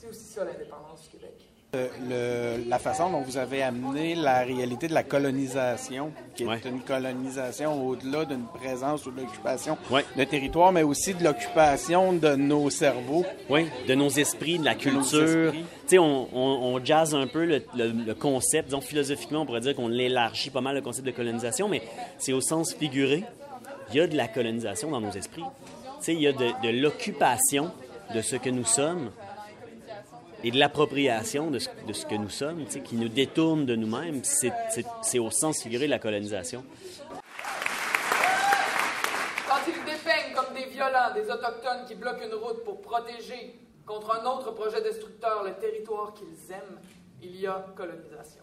C'est 0.02 0.09
aussi 0.09 0.25
ça 0.25 0.44
l'indépendance 0.44 1.00
du 1.04 1.11
Québec. 1.16 1.30
Euh, 1.76 2.56
le- 2.59 2.68
la 2.68 2.80
façon 2.80 3.09
dont 3.11 3.21
vous 3.21 3.37
avez 3.37 3.62
amené 3.62 4.16
la 4.16 4.40
réalité 4.40 4.88
de 4.88 4.94
la 4.94 5.04
colonisation, 5.04 6.11
qui 6.35 6.42
est 6.42 6.47
Ouais. 6.47 6.61
une 6.66 6.80
colonisation 6.80 7.87
au-delà 7.87 8.25
d'une 8.25 8.47
présence 8.47 9.06
ou 9.06 9.12
de 9.12 9.21
l'occupation 9.21 9.78
Ouais. 9.92 10.04
de 10.16 10.25
territoire, 10.25 10.73
mais 10.73 10.82
aussi 10.82 11.14
de 11.14 11.23
l'occupation 11.23 12.12
de 12.14 12.35
nos 12.35 12.68
cerveaux. 12.68 13.25
Oui, 13.49 13.68
de 13.87 13.94
nos 13.94 14.09
esprits, 14.09 14.59
de 14.59 14.64
la 14.64 14.75
culture. 14.75 15.52
Tu 15.52 15.62
sais, 15.87 15.99
on, 16.00 16.28
on, 16.37 16.75
on 16.75 16.85
jazz 16.85 17.14
un 17.14 17.28
peu 17.28 17.44
le, 17.44 17.62
le- 17.76 17.92
le 17.92 18.14
concept. 18.14 18.66
Disons, 18.71 18.80
philosophiquement, 18.80 19.42
on 19.42 19.47
pourrait 19.47 19.61
dire 19.61 19.76
qu'on 19.76 19.87
l'élargit 19.88 20.50
pas 20.50 20.61
mal, 20.61 20.75
le 20.75 20.82
concept 20.82 21.06
de 21.06 21.12
colonisation, 21.12 21.68
mais 21.68 21.80
c'est 22.18 22.32
au 22.32 22.40
sens 22.40 22.75
figuré. 22.75 23.23
Il 23.90 23.97
y 23.99 24.00
a 24.00 24.09
de 24.09 24.16
la 24.16 24.26
colonisation 24.26 24.90
dans 24.90 25.00
nos 25.00 25.12
esprits. 25.12 25.44
Tu 26.00 26.06
sais, 26.06 26.12
il 26.14 26.21
y 26.21 26.26
a 26.26 26.32
de, 26.32 26.49
de 26.64 26.68
l'occupation 26.82 27.71
de 28.12 28.21
ce 28.21 28.35
que 28.35 28.50
nous 28.50 28.64
sommes 28.64 29.12
et 30.45 30.51
de 30.51 30.59
l'appropriation 30.59 31.51
de 31.51 31.59
ce, 31.59 31.69
de 31.87 31.93
ce 31.93 32.07
que 32.07 32.15
nous 32.15 32.29
sommes, 32.29 32.67
qui 32.67 32.97
nous 32.97 33.09
détourne 33.09 33.67
de 33.67 33.77
nous-mêmes. 33.77 34.23
C'est 34.25 35.19
au 35.19 35.31
sens 35.31 35.63
figuré 35.63 35.87
de 35.87 35.91
la 35.91 35.99
colonisation. 35.99 36.65
Quand 39.49 39.61
ils 39.69 39.85
dépeignent 39.85 40.35
comme 40.35 40.55
des 40.55 40.67
violents 40.71 41.13
des 41.15 41.31
Autochtones 41.31 41.85
qui 41.87 41.95
bloquent 41.95 42.25
une 42.25 42.35
route 42.35 42.65
pour 42.65 42.81
protéger 42.81 43.59
contre 43.87 44.21
un 44.21 44.25
autre 44.25 44.53
projet 44.53 44.81
destructeur 44.83 45.43
le 45.45 45.55
territoire 45.55 46.15
qu'ils 46.15 46.53
aiment, 46.53 46.79
il 47.23 47.41
y 47.41 47.47
a 47.47 47.65
colonisation. 47.77 48.43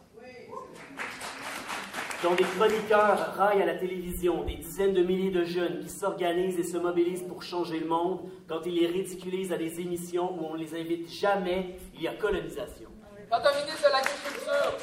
Quand 2.21 2.35
des 2.35 2.43
chroniqueurs 2.43 3.33
raillent 3.37 3.61
à 3.61 3.65
la 3.65 3.75
télévision 3.75 4.43
des 4.43 4.55
dizaines 4.55 4.93
de 4.93 5.01
milliers 5.03 5.31
de 5.31 5.45
jeunes 5.45 5.79
qui 5.79 5.89
s'organisent 5.89 6.59
et 6.59 6.63
se 6.63 6.75
mobilisent 6.75 7.23
pour 7.23 7.41
changer 7.41 7.79
le 7.79 7.85
monde, 7.85 8.19
quand 8.49 8.59
ils 8.65 8.75
les 8.75 8.87
ridiculisent 8.87 9.53
à 9.53 9.57
des 9.57 9.79
émissions 9.79 10.33
où 10.37 10.47
on 10.47 10.55
ne 10.55 10.59
les 10.59 10.77
invite 10.77 11.09
jamais, 11.09 11.77
il 11.93 12.01
y 12.01 12.09
a 12.09 12.13
colonisation. 12.15 12.89
Quand 13.29 13.37
un 13.37 13.55
ministre 13.61 13.87
de 13.87 13.93
l'Agriculture, 13.93 14.77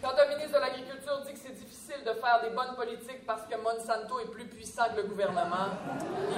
quand 0.00 0.14
un 0.18 0.28
ministre 0.28 0.54
de 0.54 0.60
l'Agriculture 0.60 1.20
dit 1.26 1.34
que 1.34 1.38
c'est 1.38 1.52
difficile 1.52 2.02
de 2.06 2.12
faire 2.12 2.40
des 2.42 2.56
bonnes 2.56 2.74
politiques 2.74 3.26
parce 3.26 3.42
que 3.42 3.56
Monsanto 3.56 4.20
est 4.20 4.30
plus 4.30 4.46
puissant 4.46 4.84
que 4.94 5.02
le 5.02 5.08
gouvernement, 5.08 5.68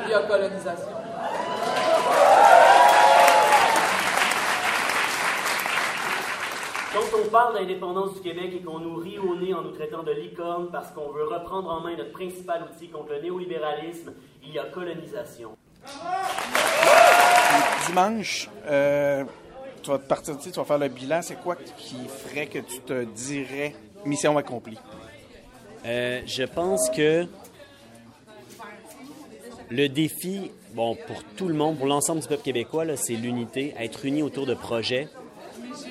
il 0.02 0.11
y 0.11 0.14
a 0.14 0.23
colonisation. 0.23 0.97
Quand 6.92 7.18
on 7.25 7.28
parle 7.28 7.54
d'indépendance 7.54 8.14
du 8.14 8.20
Québec 8.20 8.50
et 8.52 8.62
qu'on 8.62 8.80
nous 8.80 8.97
rit 8.97 9.18
au 9.18 9.37
nez 9.37 9.54
en 9.54 9.62
nous 9.62 9.70
traitant 9.70 10.02
de 10.02 10.11
licorne 10.11 10.70
parce 10.73 10.90
qu'on 10.90 11.12
veut 11.12 11.25
reprendre 11.25 11.70
en 11.70 11.80
main 11.80 11.97
notre 11.97 12.11
principal 12.11 12.64
outil 12.64 12.88
contre 12.88 13.12
le 13.12 13.23
néolibéralisme, 13.23 14.12
il 14.42 14.52
y 14.52 14.59
a 14.59 14.64
colonisation. 14.64 15.56
Dimanche, 17.87 18.49
euh, 18.66 19.25
tu 19.82 19.90
vas 19.90 19.99
partir 19.99 20.37
tu 20.38 20.50
vas 20.50 20.64
faire 20.64 20.78
le 20.78 20.88
bilan. 20.88 21.23
C'est 21.23 21.40
quoi 21.40 21.54
qui 21.54 21.97
ferait 22.09 22.47
que 22.47 22.59
tu 22.59 22.80
te 22.80 23.04
dirais 23.04 23.76
mission 24.04 24.37
accomplie? 24.37 24.78
Euh, 25.87 26.23
je 26.26 26.42
pense 26.42 26.90
que 26.90 27.25
le 29.70 29.88
défi, 29.88 30.50
bon, 30.75 30.97
pour 31.06 31.23
tout 31.37 31.47
le 31.47 31.54
monde, 31.54 31.78
pour 31.78 31.87
l'ensemble 31.87 32.20
du 32.20 32.26
peuple 32.26 32.42
québécois, 32.42 32.85
c'est 32.97 33.14
l'unité, 33.14 33.75
être 33.78 34.04
unis 34.04 34.25
autour 34.25 34.44
de 34.44 34.54
projets. 34.54 35.09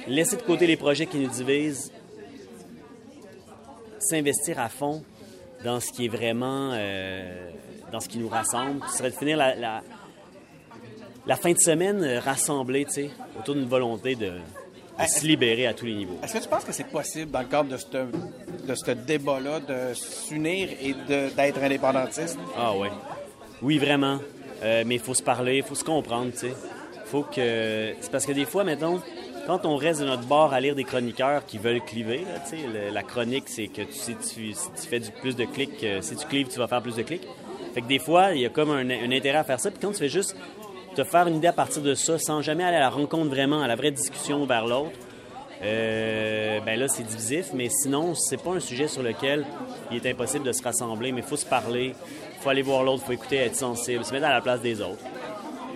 Laisser 0.07 0.37
de 0.37 0.41
côté 0.41 0.67
les 0.67 0.77
projets 0.77 1.05
qui 1.05 1.17
nous 1.17 1.29
divisent, 1.29 1.91
s'investir 3.99 4.59
à 4.59 4.69
fond 4.69 5.03
dans 5.63 5.79
ce 5.79 5.91
qui 5.91 6.05
est 6.05 6.09
vraiment, 6.09 6.71
euh, 6.73 7.49
dans 7.91 7.99
ce 7.99 8.07
qui 8.07 8.17
nous 8.17 8.29
rassemble. 8.29 8.81
Ce 8.89 8.97
serait 8.97 9.11
de 9.11 9.15
finir 9.15 9.37
la, 9.37 9.81
la, 11.25 11.35
fin 11.35 11.51
de 11.51 11.59
semaine 11.59 12.03
euh, 12.03 12.19
rassemblée, 12.19 12.85
tu 12.85 12.93
sais, 12.93 13.09
autour 13.37 13.55
d'une 13.55 13.67
volonté 13.67 14.15
de, 14.15 14.33
se 15.05 15.25
libérer 15.25 15.67
à 15.67 15.73
tous 15.73 15.85
les 15.85 15.95
niveaux. 15.95 16.17
Est-ce 16.23 16.33
que 16.33 16.43
tu 16.43 16.49
penses 16.49 16.65
que 16.65 16.71
c'est 16.71 16.87
possible, 16.87 17.31
dans 17.31 17.41
le 17.41 17.47
cadre 17.47 17.69
de 17.69 17.77
ce, 17.77 17.87
de 17.87 18.75
ce 18.75 18.91
débat-là, 18.91 19.59
de 19.59 19.93
s'unir 19.93 20.69
et 20.81 20.93
d'être 21.07 21.61
indépendantiste? 21.61 22.37
Ah 22.57 22.73
oui. 22.75 22.87
Oui, 23.61 23.77
vraiment. 23.77 24.19
Euh, 24.63 24.83
mais 24.85 24.95
il 24.95 25.01
faut 25.01 25.13
se 25.13 25.23
parler, 25.23 25.57
il 25.57 25.63
faut 25.63 25.75
se 25.75 25.83
comprendre, 25.83 26.31
tu 26.31 26.39
sais. 26.39 26.53
Faut 27.05 27.23
que... 27.23 27.93
C'est 28.01 28.11
parce 28.11 28.25
que 28.25 28.33
des 28.33 28.45
fois, 28.45 28.63
mettons, 28.63 29.01
quand 29.49 29.65
on 29.65 29.77
reste 29.77 30.01
de 30.01 30.05
notre 30.05 30.27
bord 30.27 30.53
à 30.53 30.59
lire 30.59 30.75
des 30.75 30.83
chroniqueurs 30.83 31.43
qui 31.43 31.57
veulent 31.57 31.81
cliver, 31.81 32.23
la 32.93 33.01
chronique, 33.01 33.45
c'est 33.47 33.65
que 33.65 33.81
tu, 33.81 33.93
si, 33.93 34.15
tu, 34.15 34.53
tu 34.53 34.87
fais 34.87 34.99
plus 35.21 35.35
de 35.35 35.43
clics, 35.45 35.83
euh, 35.83 36.03
si 36.03 36.15
tu 36.15 36.27
clives, 36.27 36.49
tu 36.49 36.59
vas 36.59 36.67
faire 36.67 36.83
plus 36.83 36.95
de 36.95 37.01
clics. 37.01 37.27
Fait 37.73 37.81
que 37.81 37.87
des 37.87 37.97
fois, 37.97 38.33
il 38.35 38.41
y 38.41 38.45
a 38.45 38.49
comme 38.49 38.69
un, 38.69 38.87
intérêt 38.87 39.39
à 39.39 39.43
faire 39.43 39.59
ça. 39.59 39.71
Puis 39.71 39.79
quand 39.81 39.91
tu 39.91 39.97
fais 39.97 40.07
juste 40.07 40.35
te 40.93 41.03
faire 41.03 41.25
une 41.25 41.37
idée 41.37 41.47
à 41.47 41.53
partir 41.53 41.81
de 41.81 41.95
ça, 41.95 42.19
sans 42.19 42.43
jamais 42.43 42.63
aller 42.63 42.77
à 42.77 42.81
la 42.81 42.91
rencontre 42.91 43.31
vraiment, 43.31 43.63
à 43.63 43.67
la 43.67 43.75
vraie 43.75 43.89
discussion 43.89 44.45
vers 44.45 44.67
l'autre, 44.67 44.99
euh, 45.63 46.59
ben 46.63 46.79
là, 46.79 46.87
c'est 46.87 47.01
divisif. 47.01 47.47
Mais 47.55 47.69
sinon, 47.69 48.13
c'est 48.13 48.41
pas 48.43 48.51
un 48.51 48.59
sujet 48.59 48.87
sur 48.87 49.01
lequel 49.01 49.47
il 49.89 49.97
est 49.97 50.11
impossible 50.11 50.45
de 50.45 50.51
se 50.51 50.61
rassembler, 50.61 51.11
mais 51.11 51.21
il 51.21 51.27
faut 51.27 51.37
se 51.37 51.47
parler, 51.47 51.95
faut 52.41 52.49
aller 52.49 52.61
voir 52.61 52.83
l'autre, 52.83 53.01
il 53.05 53.07
faut 53.07 53.13
écouter, 53.13 53.37
être 53.37 53.55
sensible, 53.55 54.05
se 54.05 54.13
mettre 54.13 54.27
à 54.27 54.31
la 54.31 54.41
place 54.41 54.61
des 54.61 54.79
autres 54.79 55.03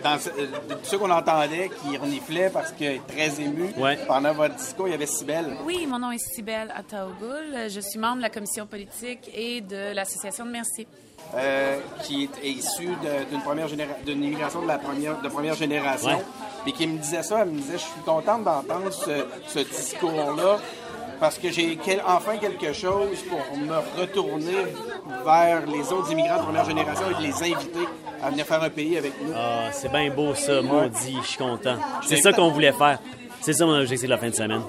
dans 0.03 0.15
euh, 0.15 0.47
ceux 0.83 0.97
qu'on 0.97 1.11
entendait 1.11 1.69
qui 1.81 1.97
reniflaient 1.97 2.49
parce 2.49 2.71
qu'il 2.71 2.87
est 2.87 3.07
très 3.07 3.41
ému 3.41 3.73
pendant 4.07 4.33
votre 4.33 4.55
discours, 4.55 4.87
il 4.87 4.91
y 4.91 4.93
avait 4.93 5.05
Cybelle. 5.05 5.55
Oui, 5.65 5.85
mon 5.87 5.99
nom 5.99 6.11
est 6.11 6.17
Cybelle 6.17 6.73
Ataogoul. 6.75 7.69
Je 7.69 7.79
suis 7.79 7.99
membre 7.99 8.17
de 8.17 8.21
la 8.23 8.29
commission 8.29 8.65
politique 8.67 9.29
et 9.33 9.61
de 9.61 9.93
l'association 9.93 10.45
de 10.45 10.51
Merci. 10.51 10.87
Euh, 11.35 11.79
qui 12.03 12.29
est 12.43 12.47
issue 12.47 12.89
d'une 13.29 13.41
première 13.41 13.67
d'une 14.05 14.23
immigration 14.23 14.61
de 14.61 14.67
la 14.67 14.77
première 14.77 15.19
de 15.19 15.29
première 15.29 15.55
génération, 15.55 16.21
et 16.67 16.71
qui 16.71 16.85
me 16.85 16.97
disait 16.99 17.23
ça, 17.23 17.39
elle 17.39 17.49
me 17.49 17.59
disait 17.59 17.73
je 17.73 17.83
suis 17.83 18.01
contente 18.05 18.43
d'entendre 18.43 18.91
ce, 18.91 19.25
ce 19.47 19.59
discours-là 19.59 20.59
parce 21.23 21.37
que 21.37 21.49
j'ai 21.49 21.79
enfin 22.05 22.35
quelque 22.35 22.73
chose 22.73 23.23
pour 23.29 23.57
me 23.57 23.77
retourner 23.97 24.65
vers 25.23 25.65
les 25.67 25.93
autres 25.93 26.11
immigrants 26.11 26.39
de 26.39 26.43
première 26.43 26.65
génération 26.65 27.05
et 27.11 27.13
de 27.13 27.21
les 27.25 27.43
inviter 27.43 27.87
à 28.21 28.29
venir 28.29 28.45
faire 28.45 28.61
un 28.61 28.69
pays 28.69 28.97
avec 28.97 29.13
nous. 29.21 29.31
Ah, 29.33 29.69
c'est 29.71 29.89
bien 29.89 30.13
beau 30.13 30.35
ça, 30.35 30.61
maudit, 30.61 31.15
je 31.21 31.27
suis 31.27 31.37
content. 31.37 31.77
C'est 32.05 32.17
ça 32.17 32.33
qu'on 32.33 32.51
voulait 32.51 32.73
faire. 32.73 32.99
C'est 33.39 33.53
ça 33.53 33.65
mon 33.65 33.79
objectif 33.79 34.09
de 34.09 34.13
la 34.13 34.17
fin 34.17 34.29
de 34.29 34.35
semaine. 34.35 34.63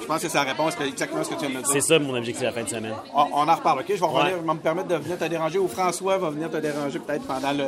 Je 0.00 0.06
pense 0.06 0.20
que 0.20 0.28
c'est 0.28 0.38
la 0.38 0.50
réponse 0.50 0.74
exactement 0.84 1.22
ce 1.22 1.30
que 1.30 1.34
tu 1.34 1.46
viens 1.46 1.60
de 1.60 1.64
dire. 1.64 1.72
C'est 1.72 1.80
ça 1.80 1.98
mon 2.00 2.16
objectif 2.16 2.40
de 2.40 2.46
la 2.46 2.52
fin 2.52 2.64
de 2.64 2.68
semaine. 2.68 2.94
On, 3.14 3.48
en 3.48 3.54
reparle, 3.54 3.78
OK? 3.78 3.86
Je 3.88 3.94
vais, 3.94 4.04
revenir, 4.04 4.42
me 4.42 4.58
permettre 4.58 4.88
de 4.88 4.96
venir 4.96 5.16
te 5.16 5.24
déranger 5.26 5.60
ou 5.60 5.68
François 5.68 6.18
va 6.18 6.30
venir 6.30 6.50
te 6.50 6.56
déranger 6.56 6.98
peut-être 6.98 7.24
pendant 7.24 7.52
le, 7.52 7.66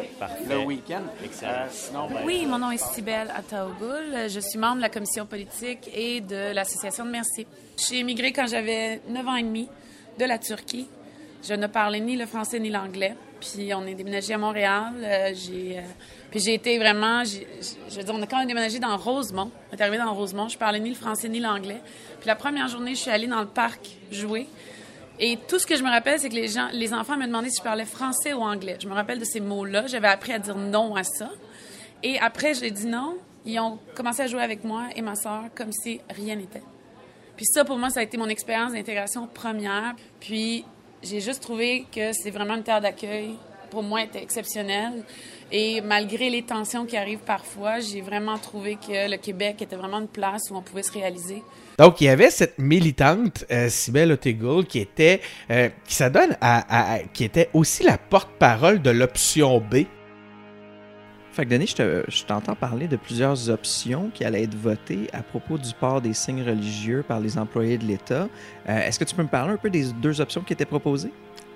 le 0.48 0.64
week-end. 0.64 1.02
Excellent. 1.24 1.52
Euh, 1.52 2.14
ben, 2.14 2.22
oui, 2.26 2.44
mon 2.46 2.58
nom 2.58 2.72
est 2.72 2.84
Sybelle 2.92 3.32
Ataogoul. 3.36 4.28
Je 4.28 4.40
suis 4.40 4.58
membre 4.58 4.78
de 4.78 4.82
la 4.82 4.88
commission 4.88 5.26
politique 5.26 5.88
et 5.94 6.20
de 6.20 6.52
l'association 6.52 7.04
de 7.04 7.10
Merci. 7.10 7.46
J'ai 7.76 7.98
émigré 7.98 8.32
quand 8.32 8.46
j'avais 8.46 9.00
9 9.08 9.28
ans 9.28 9.36
et 9.36 9.42
demi 9.42 9.68
de 10.18 10.24
la 10.24 10.38
Turquie. 10.38 10.88
Je 11.42 11.54
ne 11.54 11.66
parlais 11.66 12.00
ni 12.00 12.16
le 12.16 12.26
français 12.26 12.60
ni 12.60 12.70
l'anglais. 12.70 13.16
Puis 13.40 13.72
on 13.74 13.84
est 13.86 13.94
déménagé 13.94 14.34
à 14.34 14.38
Montréal. 14.38 14.92
Euh, 14.98 15.32
j'ai, 15.34 15.78
euh, 15.78 15.82
puis 16.30 16.38
j'ai 16.38 16.54
été 16.54 16.78
vraiment, 16.78 17.24
je 17.24 17.96
veux 17.96 18.04
dire, 18.04 18.14
on 18.14 18.22
a 18.22 18.26
quand 18.26 18.38
même 18.38 18.46
déménagé 18.46 18.78
dans 18.78 18.96
Rosemont. 18.96 19.50
On 19.70 19.76
est 19.76 19.80
arrivé 19.80 19.98
dans 19.98 20.12
Rosemont. 20.14 20.48
Je 20.48 20.56
parlais 20.56 20.78
ni 20.78 20.90
le 20.90 20.94
français 20.94 21.28
ni 21.28 21.40
l'anglais. 21.40 21.80
Puis 22.20 22.28
la 22.28 22.36
première 22.36 22.68
journée, 22.68 22.94
je 22.94 23.00
suis 23.00 23.10
allée 23.10 23.26
dans 23.26 23.40
le 23.40 23.48
parc 23.48 23.96
jouer. 24.12 24.46
Et 25.18 25.38
tout 25.48 25.58
ce 25.58 25.66
que 25.66 25.76
je 25.76 25.82
me 25.82 25.90
rappelle, 25.90 26.20
c'est 26.20 26.28
que 26.28 26.34
les 26.34 26.48
gens, 26.48 26.68
les 26.72 26.92
enfants 26.94 27.16
me 27.16 27.26
demandaient 27.26 27.50
si 27.50 27.58
je 27.58 27.64
parlais 27.64 27.84
français 27.84 28.32
ou 28.32 28.42
anglais. 28.42 28.76
Je 28.80 28.86
me 28.86 28.94
rappelle 28.94 29.18
de 29.18 29.24
ces 29.24 29.40
mots-là. 29.40 29.86
J'avais 29.86 30.08
appris 30.08 30.32
à 30.32 30.38
dire 30.38 30.56
non 30.56 30.94
à 30.94 31.02
ça. 31.02 31.30
Et 32.02 32.18
après, 32.18 32.54
j'ai 32.54 32.70
dit 32.70 32.86
non. 32.86 33.16
Ils 33.44 33.58
ont 33.58 33.78
commencé 33.96 34.22
à 34.22 34.26
jouer 34.28 34.42
avec 34.42 34.62
moi 34.62 34.84
et 34.94 35.02
ma 35.02 35.16
soeur 35.16 35.44
comme 35.56 35.72
si 35.72 36.00
rien 36.10 36.36
n'était. 36.36 36.62
Puis 37.36 37.46
ça, 37.46 37.64
pour 37.64 37.78
moi, 37.78 37.90
ça 37.90 38.00
a 38.00 38.02
été 38.02 38.16
mon 38.16 38.28
expérience 38.28 38.72
d'intégration 38.72 39.26
première. 39.26 39.94
Puis 40.20 40.64
j'ai 41.02 41.20
juste 41.20 41.42
trouvé 41.42 41.86
que 41.94 42.12
c'est 42.12 42.30
vraiment 42.30 42.54
une 42.54 42.62
terre 42.62 42.80
d'accueil. 42.80 43.34
Pour 43.70 43.82
moi, 43.82 44.02
était 44.02 44.22
exceptionnel. 44.22 45.02
Et 45.50 45.80
malgré 45.80 46.28
les 46.28 46.42
tensions 46.42 46.84
qui 46.84 46.96
arrivent 46.96 47.24
parfois, 47.24 47.80
j'ai 47.80 48.02
vraiment 48.02 48.38
trouvé 48.38 48.76
que 48.76 49.10
le 49.10 49.16
Québec 49.16 49.62
était 49.62 49.76
vraiment 49.76 50.00
une 50.00 50.08
place 50.08 50.42
où 50.50 50.56
on 50.56 50.62
pouvait 50.62 50.82
se 50.82 50.92
réaliser. 50.92 51.42
Donc, 51.78 52.00
il 52.00 52.04
y 52.04 52.08
avait 52.08 52.30
cette 52.30 52.58
militante, 52.58 53.46
euh, 53.50 53.68
Sybelle 53.70 54.18
qui 54.68 54.78
était, 54.78 55.20
euh, 55.50 55.70
qui 55.86 55.94
s'adonne 55.94 56.36
à, 56.40 56.98
qui 57.14 57.24
était 57.24 57.48
aussi 57.54 57.82
la 57.82 57.96
porte-parole 57.96 58.82
de 58.82 58.90
l'option 58.90 59.58
B 59.58 59.84
fait 61.32 61.46
que 61.46 61.50
Denis, 61.50 61.74
je 61.76 62.24
t'entends 62.24 62.54
parler 62.54 62.88
de 62.88 62.96
plusieurs 62.96 63.48
options 63.48 64.10
qui 64.12 64.24
allaient 64.24 64.42
être 64.42 64.54
votées 64.54 65.08
à 65.12 65.22
propos 65.22 65.56
du 65.56 65.72
port 65.72 66.00
des 66.00 66.12
signes 66.12 66.42
religieux 66.42 67.02
par 67.06 67.20
les 67.20 67.38
employés 67.38 67.78
de 67.78 67.84
l'État. 67.84 68.28
Euh, 68.68 68.86
est-ce 68.86 68.98
que 68.98 69.04
tu 69.04 69.14
peux 69.14 69.22
me 69.22 69.28
parler 69.28 69.54
un 69.54 69.56
peu 69.56 69.70
des 69.70 69.92
deux 69.94 70.20
options 70.20 70.42
qui 70.42 70.52
étaient 70.52 70.66
proposées? 70.66 71.12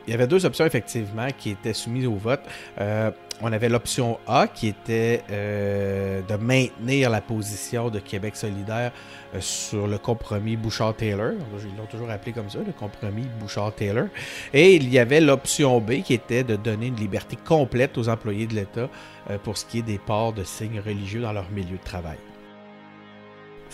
Il 0.06 0.12
y 0.12 0.14
avait 0.14 0.26
deux 0.26 0.46
options 0.46 0.64
effectivement 0.64 1.26
qui 1.36 1.50
étaient 1.50 1.72
soumises 1.72 2.06
au 2.06 2.14
vote. 2.14 2.40
Euh, 2.80 3.10
on 3.42 3.52
avait 3.52 3.68
l'option 3.68 4.18
A 4.26 4.46
qui 4.46 4.68
était 4.68 5.22
euh, 5.30 6.22
de 6.22 6.36
maintenir 6.36 7.10
la 7.10 7.20
position 7.20 7.90
de 7.90 7.98
Québec 7.98 8.36
solidaire 8.36 8.92
sur 9.40 9.86
le 9.86 9.98
compromis 9.98 10.56
Bouchard-Taylor. 10.56 11.32
Ils 11.32 11.76
l'ont 11.76 11.86
toujours 11.86 12.10
appelé 12.10 12.32
comme 12.32 12.48
ça, 12.48 12.60
le 12.64 12.72
compromis 12.72 13.26
Bouchard-Taylor. 13.40 14.06
Et 14.54 14.76
il 14.76 14.88
y 14.88 14.98
avait 14.98 15.20
l'option 15.20 15.80
B 15.80 16.02
qui 16.02 16.14
était 16.14 16.44
de 16.44 16.56
donner 16.56 16.86
une 16.86 16.96
liberté 16.96 17.36
complète 17.36 17.98
aux 17.98 18.08
employés 18.08 18.46
de 18.46 18.54
l'État 18.54 18.88
euh, 19.30 19.38
pour 19.38 19.58
ce 19.58 19.66
qui 19.66 19.80
est 19.80 19.82
des 19.82 19.98
ports 19.98 20.32
de 20.32 20.44
signes 20.44 20.80
religieux 20.80 21.20
dans 21.20 21.32
leur 21.32 21.50
milieu 21.50 21.76
de 21.76 21.84
travail. 21.84 22.18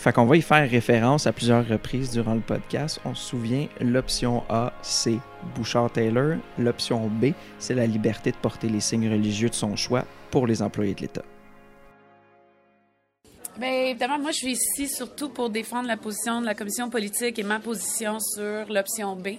Fait 0.03 0.13
qu'on 0.13 0.25
va 0.25 0.37
y 0.37 0.43
faire 0.43 0.69
référence 0.69 1.29
à 1.29 1.33
plusieurs 1.33 1.65
reprises 1.65 2.11
durant 2.11 2.35
le 2.35 2.41
podcast. 2.41 2.99
On 3.05 3.15
se 3.15 3.25
souvient, 3.25 3.69
l'option 3.81 4.43
A, 4.49 4.73
c'est 4.83 5.21
Bouchard-Taylor. 5.55 6.39
L'option 6.59 7.07
B, 7.07 7.27
c'est 7.61 7.75
la 7.75 7.87
liberté 7.87 8.33
de 8.33 8.37
porter 8.37 8.69
les 8.69 8.81
signes 8.81 9.09
religieux 9.09 9.49
de 9.49 9.55
son 9.55 9.77
choix 9.77 10.05
pour 10.33 10.49
les 10.49 10.61
employés 10.61 10.95
de 10.95 11.03
l'État. 11.03 11.23
Bien, 13.57 13.71
évidemment, 13.71 14.19
moi, 14.19 14.33
je 14.33 14.39
suis 14.39 14.53
ici 14.55 14.89
surtout 14.89 15.29
pour 15.29 15.51
défendre 15.51 15.87
la 15.87 15.97
position 15.97 16.41
de 16.41 16.47
la 16.47 16.57
commission 16.57 16.91
politique 16.91 17.39
et 17.39 17.45
ma 17.45 17.61
position 17.61 18.19
sur 18.19 18.73
l'option 18.73 19.15
B. 19.15 19.37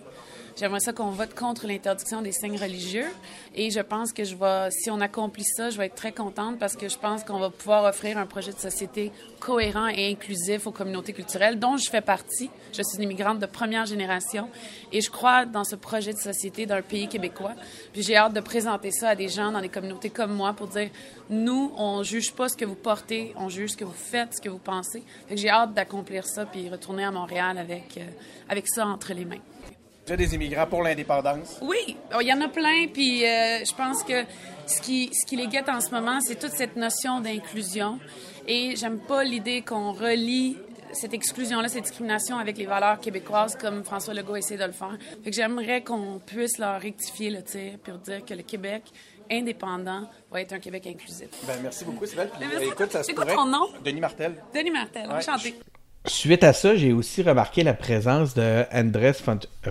J'aimerais 0.56 0.82
ça 0.82 0.94
qu'on 0.94 1.10
vote 1.10 1.34
contre 1.34 1.66
l'interdiction 1.66 2.22
des 2.22 2.32
signes 2.32 2.60
religieux. 2.60 3.08
Et 3.56 3.72
je 3.72 3.80
pense 3.80 4.14
que 4.14 4.24
je 4.24 4.36
vais, 4.36 4.70
si 4.70 4.92
on 4.92 5.02
accomplit 5.02 5.44
ça, 5.44 5.72
je 5.72 5.78
vais 5.80 5.88
être 5.88 5.96
très 5.96 6.12
contente 6.12 6.60
parce 6.60 6.76
que 6.76 6.88
je 6.90 6.98
pense 6.98 7.24
qu'on 7.24 7.40
va 7.40 7.50
pouvoir 7.50 7.86
offrir 7.86 8.20
un 8.20 8.28
projet 8.28 8.54
de 8.54 8.60
société 8.60 9.12
cohérent 9.40 9.88
et 9.88 10.12
inclusif 10.12 10.68
aux 10.68 10.72
communautés 10.72 11.14
culturelles 11.14 11.58
dont 11.58 11.78
je 11.78 11.90
fais 11.90 12.02
partie. 12.02 12.52
Je 12.72 12.84
suis 12.84 12.98
une 12.98 13.04
immigrante 13.04 13.40
de 13.40 13.48
première 13.48 13.88
génération 13.88 14.48
et 14.92 15.02
je 15.02 15.10
crois 15.10 15.46
dans 15.46 15.64
ce 15.64 15.76
projet 15.76 16.14
de 16.14 16.20
société 16.20 16.68
d'un 16.68 16.84
pays 16.84 17.08
québécois. 17.08 17.56
Puis 17.92 18.04
j'ai 18.04 18.16
hâte 18.16 18.34
de 18.34 18.42
présenter 18.42 18.92
ça 18.92 19.10
à 19.10 19.16
des 19.16 19.30
gens 19.30 19.52
dans 19.52 19.62
des 19.62 19.70
communautés 19.70 20.12
comme 20.12 20.36
moi 20.36 20.54
pour 20.54 20.68
dire 20.68 20.92
nous, 21.32 21.74
on 21.78 22.04
juge 22.04 22.32
pas 22.32 22.48
ce 22.48 22.56
que 22.56 22.66
vous 22.66 22.76
portez, 22.76 23.34
on 23.38 23.50
juge 23.50 23.72
ce 23.72 23.78
que 23.78 23.86
vous 23.86 23.92
faites, 23.92 24.36
ce 24.36 24.42
que 24.42 24.50
vous 24.50 24.60
pensez. 24.60 25.04
J'ai 25.32 25.50
hâte 25.50 25.74
d'accomplir 25.74 26.28
ça 26.28 26.46
puis 26.46 26.70
retourner 26.70 27.06
à 27.06 27.12
Montréal 27.12 27.58
avec, 27.58 27.98
euh, 27.98 28.06
avec 28.50 28.68
ça 28.68 28.86
entre 28.86 29.14
les 29.14 29.26
mains 29.26 29.42
des 30.06 30.36
immigrants 30.36 30.68
pour 30.68 30.84
l'indépendance? 30.84 31.60
Oui, 31.62 31.98
oh, 32.14 32.20
il 32.22 32.28
y 32.28 32.34
en 32.34 32.42
a 32.42 32.50
plein, 32.50 32.88
puis 32.92 33.26
euh, 33.26 33.64
je 33.66 33.74
pense 33.74 34.04
que 34.04 34.24
ce 34.68 34.82
qui, 34.82 35.10
ce 35.14 35.26
qui 35.26 35.36
les 35.36 35.48
guette 35.48 35.70
en 35.70 35.82
ce 35.82 35.92
moment, 35.92 36.20
c'est 36.22 36.40
toute 36.40 36.52
cette 36.52 36.76
notion 36.76 37.22
d'inclusion. 37.22 38.00
Et 38.48 38.76
j'aime 38.76 39.00
pas 39.00 39.24
l'idée 39.24 39.62
qu'on 39.62 39.94
relie 39.94 40.58
cette 40.94 41.14
exclusion-là, 41.14 41.68
cette 41.70 41.84
discrimination 41.84 42.38
avec 42.38 42.58
les 42.58 42.66
valeurs 42.66 43.00
québécoises, 43.00 43.56
comme 43.56 43.84
François 43.84 44.14
Legault 44.14 44.36
essaie 44.36 44.58
de 44.58 44.66
le 44.66 44.72
faire. 44.72 44.98
Fait 45.24 45.32
que 45.32 45.36
j'aimerais 45.36 45.82
qu'on 45.84 46.20
puisse 46.24 46.58
leur 46.58 46.80
rectifier 46.80 47.30
le 47.30 47.42
tir, 47.44 47.80
pour 47.80 47.98
dire 47.98 48.24
que 48.26 48.34
le 48.34 48.44
Québec 48.44 48.84
indépendant 49.32 50.10
va 50.32 50.42
être 50.42 50.54
un 50.54 50.60
Québec 50.60 50.86
inclusif. 50.86 51.30
Ben, 51.48 51.60
merci 51.64 51.86
beaucoup, 51.86 52.06
Sylvain. 52.06 52.28
Écoute, 52.62 52.92
ça 52.92 53.04
se 53.04 53.12
quoi 53.14 53.26
ton 53.26 53.46
nom? 53.46 53.70
Denis 53.84 54.02
Martel. 54.02 54.36
Denis 54.54 54.72
Martel, 54.72 55.10
enchanté. 55.10 55.56
Suite 56.06 56.44
à 56.44 56.52
ça, 56.52 56.76
j'ai 56.76 56.92
aussi 56.92 57.22
remarqué 57.22 57.64
la 57.64 57.74
présence 57.74 58.34
de 58.34 58.66
Andrés 58.74 59.14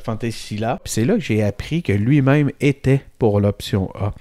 Fantesila. 0.03 0.81
C'est 0.87 1.05
là 1.05 1.15
que 1.15 1.21
j'ai 1.21 1.43
appris 1.43 1.83
que 1.83 1.93
lui-même 1.93 2.51
était 2.61 3.03
pour 3.19 3.39
l'option 3.39 3.91
A. 3.95 4.13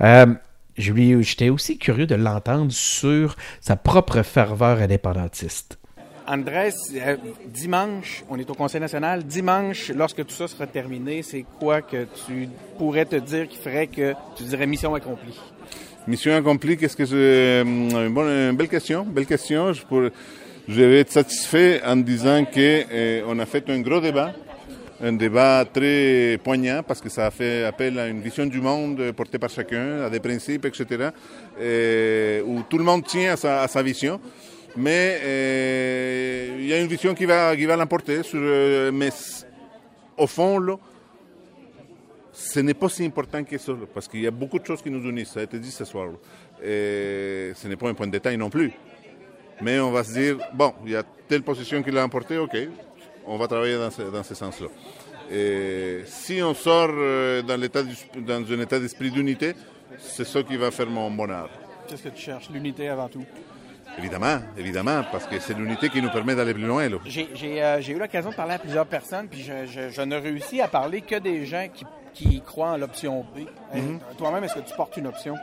Euh, 0.00 0.34
J'étais 0.76 1.50
aussi 1.50 1.78
curieux 1.78 2.06
de 2.06 2.14
l'entendre 2.14 2.72
sur 2.72 3.36
sa 3.60 3.76
propre 3.76 4.22
ferveur 4.22 4.78
indépendantiste. 4.78 5.78
Andrés, 6.26 6.72
euh, 6.94 7.16
dimanche, 7.46 8.24
on 8.30 8.38
est 8.38 8.48
au 8.48 8.54
Conseil 8.54 8.80
national. 8.80 9.24
Dimanche, 9.24 9.90
lorsque 9.94 10.24
tout 10.24 10.34
ça 10.34 10.48
sera 10.48 10.66
terminé, 10.66 11.22
c'est 11.22 11.44
quoi 11.58 11.82
que 11.82 12.06
tu 12.26 12.48
pourrais 12.78 13.04
te 13.04 13.16
dire 13.16 13.48
qui 13.48 13.58
ferait 13.58 13.88
que 13.88 14.14
tu 14.36 14.44
dirais 14.44 14.66
mission 14.66 14.94
accomplie? 14.94 15.38
Mission 16.06 16.34
accomplie, 16.34 16.76
qu'est-ce 16.76 16.96
que 16.96 17.04
je... 17.04 17.62
Une, 17.62 18.14
bonne, 18.14 18.50
une 18.50 18.56
belle 18.56 18.68
question, 18.68 19.04
belle 19.04 19.26
question. 19.26 19.72
Je. 19.72 19.82
Je 20.70 20.82
vais 20.82 21.00
être 21.00 21.10
satisfait 21.10 21.82
en 21.84 21.96
disant 21.96 22.44
que 22.44 22.84
eh, 22.90 23.22
on 23.26 23.38
a 23.40 23.46
fait 23.46 23.68
un 23.70 23.80
gros 23.80 24.00
débat 24.00 24.32
un 25.02 25.14
débat 25.14 25.64
très 25.64 26.38
poignant 26.44 26.82
parce 26.86 27.00
que 27.00 27.08
ça 27.08 27.26
a 27.26 27.30
fait 27.30 27.64
appel 27.64 27.98
à 27.98 28.06
une 28.06 28.20
vision 28.20 28.46
du 28.46 28.60
monde 28.60 29.12
portée 29.12 29.38
par 29.38 29.48
chacun, 29.48 30.02
à 30.02 30.10
des 30.10 30.20
principes, 30.20 30.66
etc., 30.66 31.08
et 31.58 32.42
où 32.44 32.62
tout 32.68 32.76
le 32.76 32.84
monde 32.84 33.04
tient 33.04 33.32
à 33.32 33.66
sa, 33.66 33.82
vision. 33.82 34.20
Mais 34.76 35.18
euh, 35.22 36.56
il 36.60 36.66
y 36.66 36.74
a 36.74 36.80
une 36.80 36.86
vision 36.86 37.14
qui 37.14 37.24
va, 37.24 37.56
qui 37.56 37.64
va 37.64 37.76
l'emporter. 37.76 38.20
Euh, 38.34 38.92
mais 38.92 39.08
au 40.18 40.26
fond, 40.26 40.78
ce 42.30 42.60
n'est 42.60 42.74
pas 42.74 42.90
si 42.90 43.04
important 43.06 43.42
que 43.42 43.56
ça, 43.56 43.72
parce 43.94 44.06
qu'il 44.06 44.20
y 44.20 44.26
a 44.26 44.30
beaucoup 44.30 44.58
de 44.58 44.66
choses 44.66 44.82
qui 44.82 44.90
nous 44.90 45.08
unissent, 45.08 45.32
ça 45.32 45.40
a 45.40 45.44
été 45.44 45.58
dit 45.58 45.70
ce 45.70 45.86
soir. 45.86 46.10
Ce 46.62 47.66
n'est 47.66 47.76
pas 47.76 47.88
un 47.88 47.94
point 47.94 48.06
de 48.06 48.12
détail 48.12 48.36
non 48.36 48.50
plus. 48.50 48.70
Mais 49.62 49.78
on 49.80 49.90
va 49.90 50.04
se 50.04 50.12
dire, 50.12 50.38
bon, 50.54 50.72
il 50.84 50.92
y 50.92 50.96
a 50.96 51.02
telle 51.28 51.42
position 51.42 51.82
qui 51.82 51.90
l'a 51.90 52.04
emporté, 52.04 52.38
ok, 52.38 52.56
on 53.26 53.36
va 53.36 53.46
travailler 53.46 53.76
dans 53.76 53.90
ce, 53.90 54.02
dans 54.02 54.22
ce 54.22 54.34
sens-là. 54.34 54.68
Et 55.30 56.02
si 56.06 56.42
on 56.42 56.54
sort 56.54 56.90
euh, 56.92 57.42
dans, 57.42 57.56
l'état, 57.60 57.82
dans 58.16 58.52
un 58.52 58.60
état 58.60 58.80
d'esprit 58.80 59.10
d'unité, 59.10 59.54
c'est 59.98 60.26
ça 60.26 60.42
qui 60.42 60.56
va 60.56 60.70
faire 60.70 60.88
mon 60.88 61.10
bonheur. 61.10 61.48
Qu'est-ce 61.86 62.04
que 62.04 62.08
tu 62.08 62.22
cherches? 62.22 62.50
L'unité 62.50 62.88
avant 62.88 63.08
tout? 63.08 63.24
Évidemment, 63.98 64.38
évidemment, 64.56 65.02
parce 65.10 65.26
que 65.26 65.38
c'est 65.40 65.54
l'unité 65.54 65.88
qui 65.88 66.00
nous 66.00 66.10
permet 66.10 66.34
d'aller 66.34 66.54
plus 66.54 66.66
loin. 66.66 66.88
Là. 66.88 66.96
J'ai, 67.04 67.28
j'ai, 67.34 67.62
euh, 67.62 67.80
j'ai 67.80 67.92
eu 67.92 67.98
l'occasion 67.98 68.30
de 68.30 68.34
parler 68.34 68.54
à 68.54 68.58
plusieurs 68.58 68.86
personnes, 68.86 69.28
puis 69.28 69.42
je, 69.42 69.66
je, 69.66 69.90
je 69.90 70.02
ne 70.02 70.16
réussis 70.16 70.60
à 70.60 70.68
parler 70.68 71.00
que 71.00 71.16
des 71.16 71.44
gens 71.44 71.66
qui, 71.72 71.84
qui 72.14 72.40
croient 72.40 72.70
en 72.70 72.76
l'option 72.76 73.24
B. 73.34 73.40
Mhm. 73.74 73.98
Toi-même, 74.16 74.44
est-ce 74.44 74.54
que 74.54 74.60
tu 74.60 74.74
portes 74.74 74.96
une 74.96 75.08
option? 75.08 75.34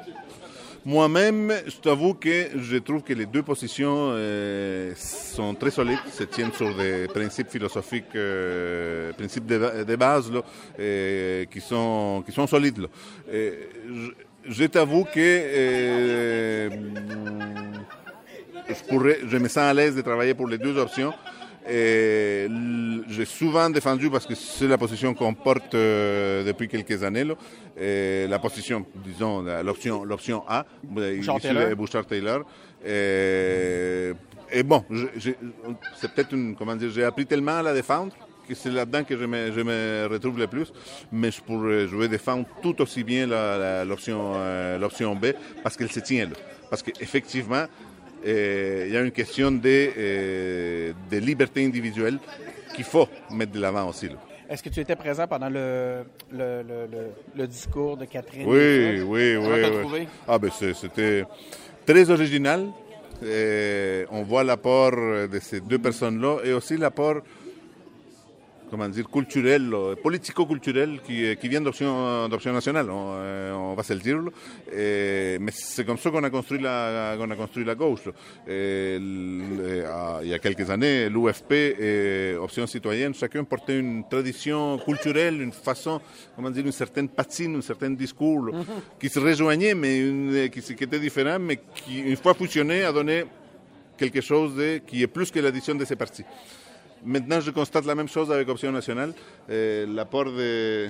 Moi-même, 0.88 1.52
je 1.68 1.76
t'avoue 1.76 2.14
que 2.14 2.48
je 2.56 2.78
trouve 2.78 3.02
que 3.02 3.12
les 3.12 3.26
deux 3.26 3.44
positions 3.44 4.12
euh, 4.12 4.94
sont 4.96 5.54
très 5.54 5.70
solides, 5.70 6.00
se 6.10 6.24
tiennent 6.24 6.54
sur 6.54 6.74
des 6.78 7.08
principes 7.08 7.50
philosophiques, 7.50 8.16
euh, 8.16 9.12
principes 9.12 9.46
de, 9.46 9.96
base 9.98 10.32
euh, 10.80 11.44
qui, 11.52 11.60
sont, 11.60 12.24
solides. 12.48 12.88
Et 13.30 13.68
je, 14.48 14.64
t'avoue 14.64 15.04
que 15.04 15.10
euh, 15.18 16.70
je 19.28 19.38
me 19.38 19.50
sens 19.50 19.58
à 19.58 19.74
l'aise 19.74 19.94
de 19.94 20.02
travailler 20.02 20.36
pour 20.36 20.48
les 20.48 20.58
deux 20.58 20.78
options. 20.78 21.14
Et 21.70 22.48
j'ai 23.10 23.26
souvent 23.26 23.70
défendu, 23.70 24.10
parce 24.10 24.26
que 24.26 24.36
c'est 24.36 24.68
la 24.68 24.78
position 24.78 25.14
qu'on 25.14 25.34
porte 25.34 25.76
euh, 25.76 26.44
depuis 26.44 26.68
quelques 26.68 27.04
années, 27.04 27.24
là, 27.26 27.34
et 27.80 28.26
la 28.28 28.40
position, 28.40 28.86
disons, 29.06 29.42
l'option, 29.64 30.04
l'option 30.04 30.44
A, 30.48 30.66
Bouchard-Taylor. 30.84 31.76
Bouchard-Taylor. 31.76 32.44
Et, 32.86 34.12
et 34.52 34.64
bon, 34.64 34.84
je- 34.90 35.08
j'ai- 35.18 35.38
c'est 36.00 36.12
peut-être 36.14 36.34
une, 36.34 36.56
comment 36.56 36.76
dire, 36.76 36.90
j'ai 36.90 37.04
appris 37.04 37.26
tellement 37.26 37.58
à 37.58 37.64
la 37.64 37.74
défendre 37.74 38.14
que 38.48 38.56
c'est 38.56 38.70
là-dedans 38.72 39.04
que 39.04 39.18
je 39.18 39.26
me, 39.26 39.52
je 39.52 39.60
me 39.60 40.08
retrouve 40.10 40.40
le 40.40 40.48
plus, 40.48 40.72
mais 41.12 41.32
je 41.32 41.42
pourrais, 41.42 41.88
je 41.88 41.96
vais 41.98 42.08
défendre 42.08 42.46
tout 42.62 42.82
aussi 42.82 43.04
bien 43.04 43.28
l'option, 43.86 44.34
euh, 44.36 44.78
l'option 44.78 45.16
B 45.16 45.28
parce 45.64 45.76
qu'elle 45.76 45.92
se 45.92 46.00
tient 46.00 46.26
là. 46.28 46.36
Parce 46.70 46.82
qu'effectivement, 46.82 47.66
euh, 48.26 48.86
il 48.88 48.94
y 48.94 48.98
a 48.98 49.02
une 49.02 49.12
question 49.12 49.52
de, 49.52 49.60
euh, 49.98 50.94
de 51.12 51.18
liberté 51.18 51.66
individuelle 51.66 52.18
qu'il 52.76 52.84
faut 52.86 53.08
mettre 53.32 53.52
de 53.52 53.60
l'avant 53.60 53.90
aussi. 53.90 54.08
là. 54.08 54.16
Est-ce 54.50 54.64
que 54.64 54.70
tu 54.70 54.80
étais 54.80 54.96
présent 54.96 55.28
pendant 55.28 55.50
le, 55.50 56.04
le, 56.32 56.62
le, 56.64 56.86
le, 56.90 57.00
le 57.36 57.48
discours 57.48 57.98
de 57.98 58.06
Catherine 58.06 58.48
Oui, 58.48 59.02
oui, 59.06 59.36
oui. 59.36 59.62
oui. 59.92 60.08
Ah 60.28 60.40
ben 60.40 60.50
c'était 60.52 61.26
très 61.86 62.10
original. 62.10 62.68
Et 63.26 64.06
on 64.12 64.22
voit 64.24 64.44
l'apport 64.44 64.92
de 64.92 65.40
ces 65.42 65.60
deux 65.60 65.80
personnes-là 65.80 66.38
et 66.46 66.54
aussi 66.54 66.78
l'apport, 66.78 67.16
comment 68.70 68.90
dire, 68.90 69.10
culturel, 69.10 69.70
là, 69.70 69.96
politico-culturel 69.96 71.00
qui, 71.06 71.36
qui 71.38 71.48
vient 71.48 71.62
d'Option 71.62 72.28
d'Option 72.28 72.52
nationale, 72.54 72.90
on, 72.90 73.14
euh, 73.16 73.54
on 73.54 73.74
va 73.76 73.84
se 73.84 73.94
le 73.94 74.00
dire. 74.00 74.20
Et- 74.72 75.38
mais 75.40 75.52
c'est 75.54 75.86
comme 75.86 75.98
ça 75.98 76.10
qu'on 76.12 76.24
a 76.24 76.30
construit 76.30 76.60
la, 76.60 77.16
qu'on 77.18 77.30
a 77.32 77.36
construit 77.36 77.64
la 77.64 77.76
gauche. 77.76 78.08
Et 78.48 78.96
l- 78.98 79.86
ah, 79.88 80.20
il 80.22 80.30
y 80.30 80.34
a 80.34 80.40
quelques 80.40 80.70
années, 80.70 81.10
l'UFP 81.10 81.52
et 81.80 82.36
Option 82.40 82.68
citoyenne, 82.68 83.14
chacun 83.14 83.44
portait 83.44 83.80
une 83.80 84.04
tradition 84.10 84.78
culturelle, 84.80 85.42
une 85.42 85.54
façon, 85.54 86.02
comment 86.36 86.50
dire, 86.50 86.66
une 86.66 86.72
certaine 86.72 87.08
patine, 87.10 87.56
un 87.58 87.62
certain 87.62 87.92
discours 87.92 88.50
qui 89.00 89.08
se 89.10 89.20
rejoignait, 89.20 89.76
mais 89.76 90.00
une- 90.00 90.50
qui, 90.50 90.62
se- 90.62 90.74
qui 90.74 90.84
était 90.84 91.00
différent, 91.00 91.40
mais 91.40 91.60
qui, 91.76 92.00
une 92.02 92.18
fois 92.18 92.34
fusionné, 92.34 92.84
a 92.84 92.92
donné 92.92 93.24
quelque 93.98 94.22
chose 94.22 94.56
de, 94.56 94.80
qui 94.86 95.02
est 95.02 95.08
plus 95.08 95.32
que 95.32 95.40
l'addition 95.40 95.74
de 95.74 95.86
ces 95.86 95.96
partis. 95.96 96.24
Maintenant, 97.06 97.40
je 97.40 97.52
constate 97.52 97.86
la 97.86 97.96
même 97.96 98.08
chose 98.10 98.32
avec 98.32 98.48
Option 98.50 98.72
nationale. 98.72 99.14
Euh, 99.50 99.86
l'apport 99.88 100.26
de 100.26 100.90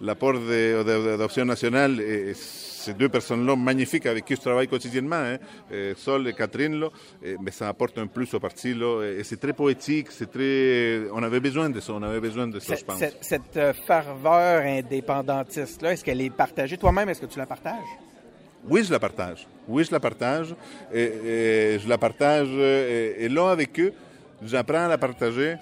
l'apport 0.00 0.34
de, 0.34 0.82
de- 0.82 1.16
d'Option 1.16 1.44
nationale, 1.46 1.98
et 2.00 2.34
ces 2.34 2.92
deux 2.92 3.08
personnes-là 3.08 3.56
magnifiques 3.56 4.04
avec 4.04 4.26
qui 4.26 4.36
je 4.36 4.40
travaille 4.42 4.68
quotidiennement, 4.68 5.16
hein, 5.16 5.38
euh, 5.72 5.94
Sol 5.96 6.28
et 6.28 6.34
Catherine, 6.34 6.78
là, 6.78 6.88
euh, 7.24 7.36
mais 7.42 7.50
ça 7.50 7.68
apporte 7.68 7.96
un 7.96 8.06
plus 8.06 8.32
au 8.34 8.38
parti. 8.40 8.74
Là, 8.74 9.02
et 9.18 9.24
c'est 9.24 9.38
très 9.40 9.54
poétique, 9.54 10.08
c'est 10.10 10.30
très... 10.30 11.08
On 11.14 11.22
avait 11.22 11.40
besoin 11.40 11.70
de 11.70 11.80
ça, 11.80 11.94
on 11.94 12.02
avait 12.02 12.20
besoin 12.20 12.46
de 12.46 12.58
ça, 12.58 12.74
je 12.74 12.78
Cette, 12.78 12.86
pense. 12.86 12.98
cette- 12.98 13.24
cette, 13.24 13.56
euh, 13.56 13.72
ferveur 13.86 14.62
indépendantiste-là, 14.66 15.92
est-ce 15.94 16.04
qu'elle 16.04 16.20
est 16.20 16.28
partagée? 16.30 16.76
Toi-même, 16.76 17.08
est-ce 17.08 17.22
que 17.22 17.26
tu 17.26 17.38
la 17.38 17.46
partages? 17.46 17.88
Oui, 18.68 18.84
je 18.84 18.92
la 18.92 18.98
partage. 18.98 19.46
Oui, 19.66 19.84
je 19.84 19.92
la 19.92 20.00
partage. 20.00 20.54
Et, 20.92 21.02
et 21.04 21.78
je 21.78 21.88
la 21.88 21.96
partage. 21.96 22.48
Et, 22.50 23.14
et 23.24 23.28
là, 23.30 23.50
avec 23.50 23.78
eux, 23.80 23.92
j'apprends 24.42 24.84
à 24.84 24.88
la 24.88 24.98
partager. 24.98 25.56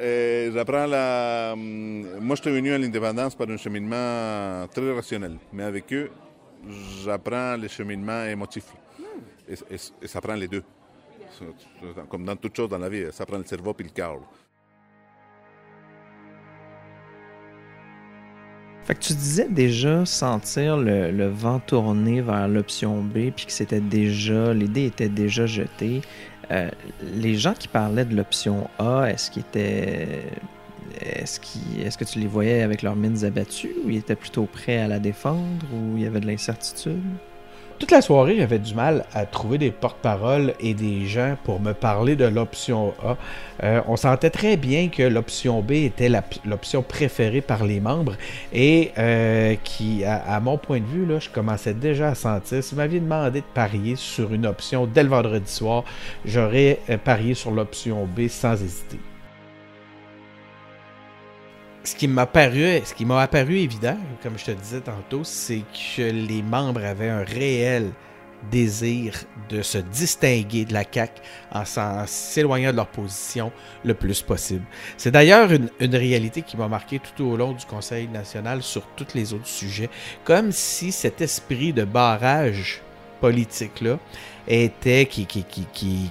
Et 0.00 0.50
j'apprends 0.52 0.86
la. 0.86 1.52
hum, 1.52 2.18
Moi, 2.20 2.36
je 2.36 2.42
suis 2.42 2.50
venu 2.50 2.72
à 2.72 2.78
l'indépendance 2.78 3.34
par 3.34 3.48
un 3.48 3.56
cheminement 3.56 4.66
très 4.68 4.92
rationnel. 4.92 5.36
Mais 5.52 5.62
avec 5.64 5.92
eux, 5.92 6.10
j'apprends 7.04 7.56
les 7.56 7.68
cheminements 7.68 8.24
émotifs. 8.24 8.72
Et, 9.48 10.06
ça 10.08 10.20
prend 10.20 10.34
les 10.34 10.48
deux. 10.48 10.64
Comme 12.08 12.24
dans 12.24 12.36
toute 12.36 12.56
chose 12.56 12.68
dans 12.68 12.78
la 12.78 12.88
vie, 12.88 13.06
ça 13.12 13.26
prend 13.26 13.38
le 13.38 13.44
cerveau 13.44 13.72
puis 13.74 13.86
le 13.86 13.92
cœur. 13.92 14.18
Fait 18.84 18.94
que 18.94 19.00
tu 19.00 19.14
disais 19.14 19.48
déjà 19.48 20.04
sentir 20.04 20.76
le, 20.76 21.10
le 21.10 21.28
vent 21.28 21.58
tourner 21.58 22.20
vers 22.20 22.46
l'option 22.48 23.02
B, 23.02 23.30
puis 23.34 23.46
que 23.46 23.52
c'était 23.52 23.80
déjà, 23.80 24.52
les 24.52 24.68
dés 24.68 24.86
étaient 24.86 25.08
déjà 25.08 25.46
jetés. 25.46 26.02
Euh, 26.50 26.70
les 27.14 27.34
gens 27.36 27.54
qui 27.54 27.68
parlaient 27.68 28.04
de 28.04 28.14
l'option 28.14 28.68
A, 28.78 29.06
est-ce 29.10 29.30
qu'ils 29.30 29.42
étaient. 29.42 30.22
Est-ce, 31.00 31.40
qu'ils- 31.40 31.82
est-ce 31.84 31.98
que 31.98 32.04
tu 32.04 32.18
les 32.20 32.26
voyais 32.26 32.62
avec 32.62 32.82
leurs 32.82 32.94
mines 32.96 33.24
abattues, 33.24 33.74
ou 33.84 33.90
ils 33.90 33.96
étaient 33.98 34.14
plutôt 34.14 34.44
prêts 34.46 34.78
à 34.78 34.86
la 34.88 34.98
défendre, 35.00 35.66
ou 35.72 35.96
il 35.96 36.02
y 36.04 36.06
avait 36.06 36.20
de 36.20 36.26
l'incertitude? 36.26 37.02
Toute 37.78 37.90
la 37.90 38.02
soirée, 38.02 38.36
j'avais 38.36 38.60
du 38.60 38.72
mal 38.72 39.04
à 39.12 39.26
trouver 39.26 39.58
des 39.58 39.72
porte-paroles 39.72 40.54
et 40.60 40.74
des 40.74 41.06
gens 41.06 41.36
pour 41.42 41.58
me 41.60 41.72
parler 41.72 42.14
de 42.14 42.24
l'option 42.24 42.94
A. 43.04 43.16
Euh, 43.64 43.80
on 43.88 43.96
sentait 43.96 44.30
très 44.30 44.56
bien 44.56 44.88
que 44.88 45.02
l'option 45.02 45.60
B 45.60 45.72
était 45.72 46.08
l'option 46.44 46.82
préférée 46.82 47.40
par 47.40 47.64
les 47.64 47.80
membres 47.80 48.14
et 48.52 48.92
euh, 48.96 49.56
qui, 49.64 50.04
à, 50.04 50.38
mon 50.38 50.56
point 50.56 50.80
de 50.80 50.86
vue, 50.86 51.06
je 51.18 51.28
commençais 51.28 51.74
déjà 51.74 52.10
à 52.10 52.14
sentir, 52.14 52.62
si 52.62 52.74
vous 52.74 52.80
m'aviez 52.80 53.00
demandé 53.00 53.40
de 53.40 53.46
parier 53.54 53.96
sur 53.96 54.32
une 54.32 54.46
option 54.46 54.86
dès 54.86 55.02
le 55.02 55.08
vendredi 55.08 55.50
soir, 55.50 55.82
j'aurais 56.24 56.78
euh, 56.90 56.96
parié 56.96 57.34
sur 57.34 57.50
l'option 57.50 58.06
B 58.06 58.28
sans 58.28 58.52
hésiter. 58.52 58.98
Ce 61.84 61.94
qui 61.94 62.08
m'a 62.08 62.24
paru, 62.24 62.80
ce 62.82 62.94
qui 62.94 63.04
m'a 63.04 63.20
apparu 63.20 63.58
évident, 63.58 63.98
comme 64.22 64.38
je 64.38 64.46
te 64.46 64.50
disais 64.52 64.80
tantôt, 64.80 65.22
c'est 65.22 65.62
que 65.96 66.02
les 66.02 66.40
membres 66.40 66.82
avaient 66.82 67.10
un 67.10 67.24
réel 67.24 67.90
désir 68.50 69.14
de 69.50 69.60
se 69.60 69.76
distinguer 69.76 70.64
de 70.64 70.72
la 70.72 70.84
CAQ 70.90 71.20
en 71.52 71.64
s'éloignant 72.06 72.70
de 72.70 72.76
leur 72.76 72.86
position 72.86 73.52
le 73.84 73.92
plus 73.92 74.22
possible. 74.22 74.64
C'est 74.96 75.10
d'ailleurs 75.10 75.50
une, 75.52 75.68
réalité 75.94 76.40
qui 76.40 76.56
m'a 76.56 76.68
marqué 76.68 77.00
tout 77.00 77.22
au 77.22 77.36
long 77.36 77.52
du 77.52 77.66
Conseil 77.66 78.08
national 78.08 78.62
sur 78.62 78.86
tous 78.96 79.14
les 79.14 79.34
autres 79.34 79.46
sujets, 79.46 79.90
comme 80.24 80.52
si 80.52 80.90
cet 80.90 81.20
esprit 81.20 81.74
de 81.74 81.84
barrage 81.84 82.80
politique-là 83.20 83.98
était, 84.48 85.04
qui, 85.04 85.26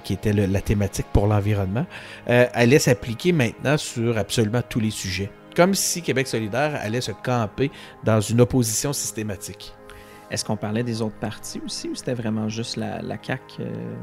était 0.09 0.33
la 0.33 0.61
thématique 0.61 1.07
pour 1.11 1.25
l'environnement, 1.25 1.87
euh, 2.29 2.45
allait 2.53 2.79
s'appliquer 2.79 3.31
maintenant 3.31 3.77
sur 3.77 4.19
absolument 4.19 4.61
tous 4.67 4.79
les 4.79 4.91
sujets. 4.91 5.31
Comme 5.55 5.73
si 5.75 6.01
Québec 6.01 6.27
solidaire 6.27 6.79
allait 6.81 7.01
se 7.01 7.11
camper 7.11 7.71
dans 8.03 8.21
une 8.21 8.41
opposition 8.41 8.93
systématique. 8.93 9.73
Est-ce 10.31 10.43
qu'on 10.43 10.57
parlait 10.57 10.83
des 10.83 11.01
autres 11.01 11.17
partis 11.19 11.61
aussi, 11.63 11.89
ou 11.89 11.95
c'était 11.95 12.15
vraiment 12.15 12.49
juste 12.49 12.75
la, 12.77 13.01
la 13.01 13.17
CAQ? 13.21 13.43
euh? 13.59 13.93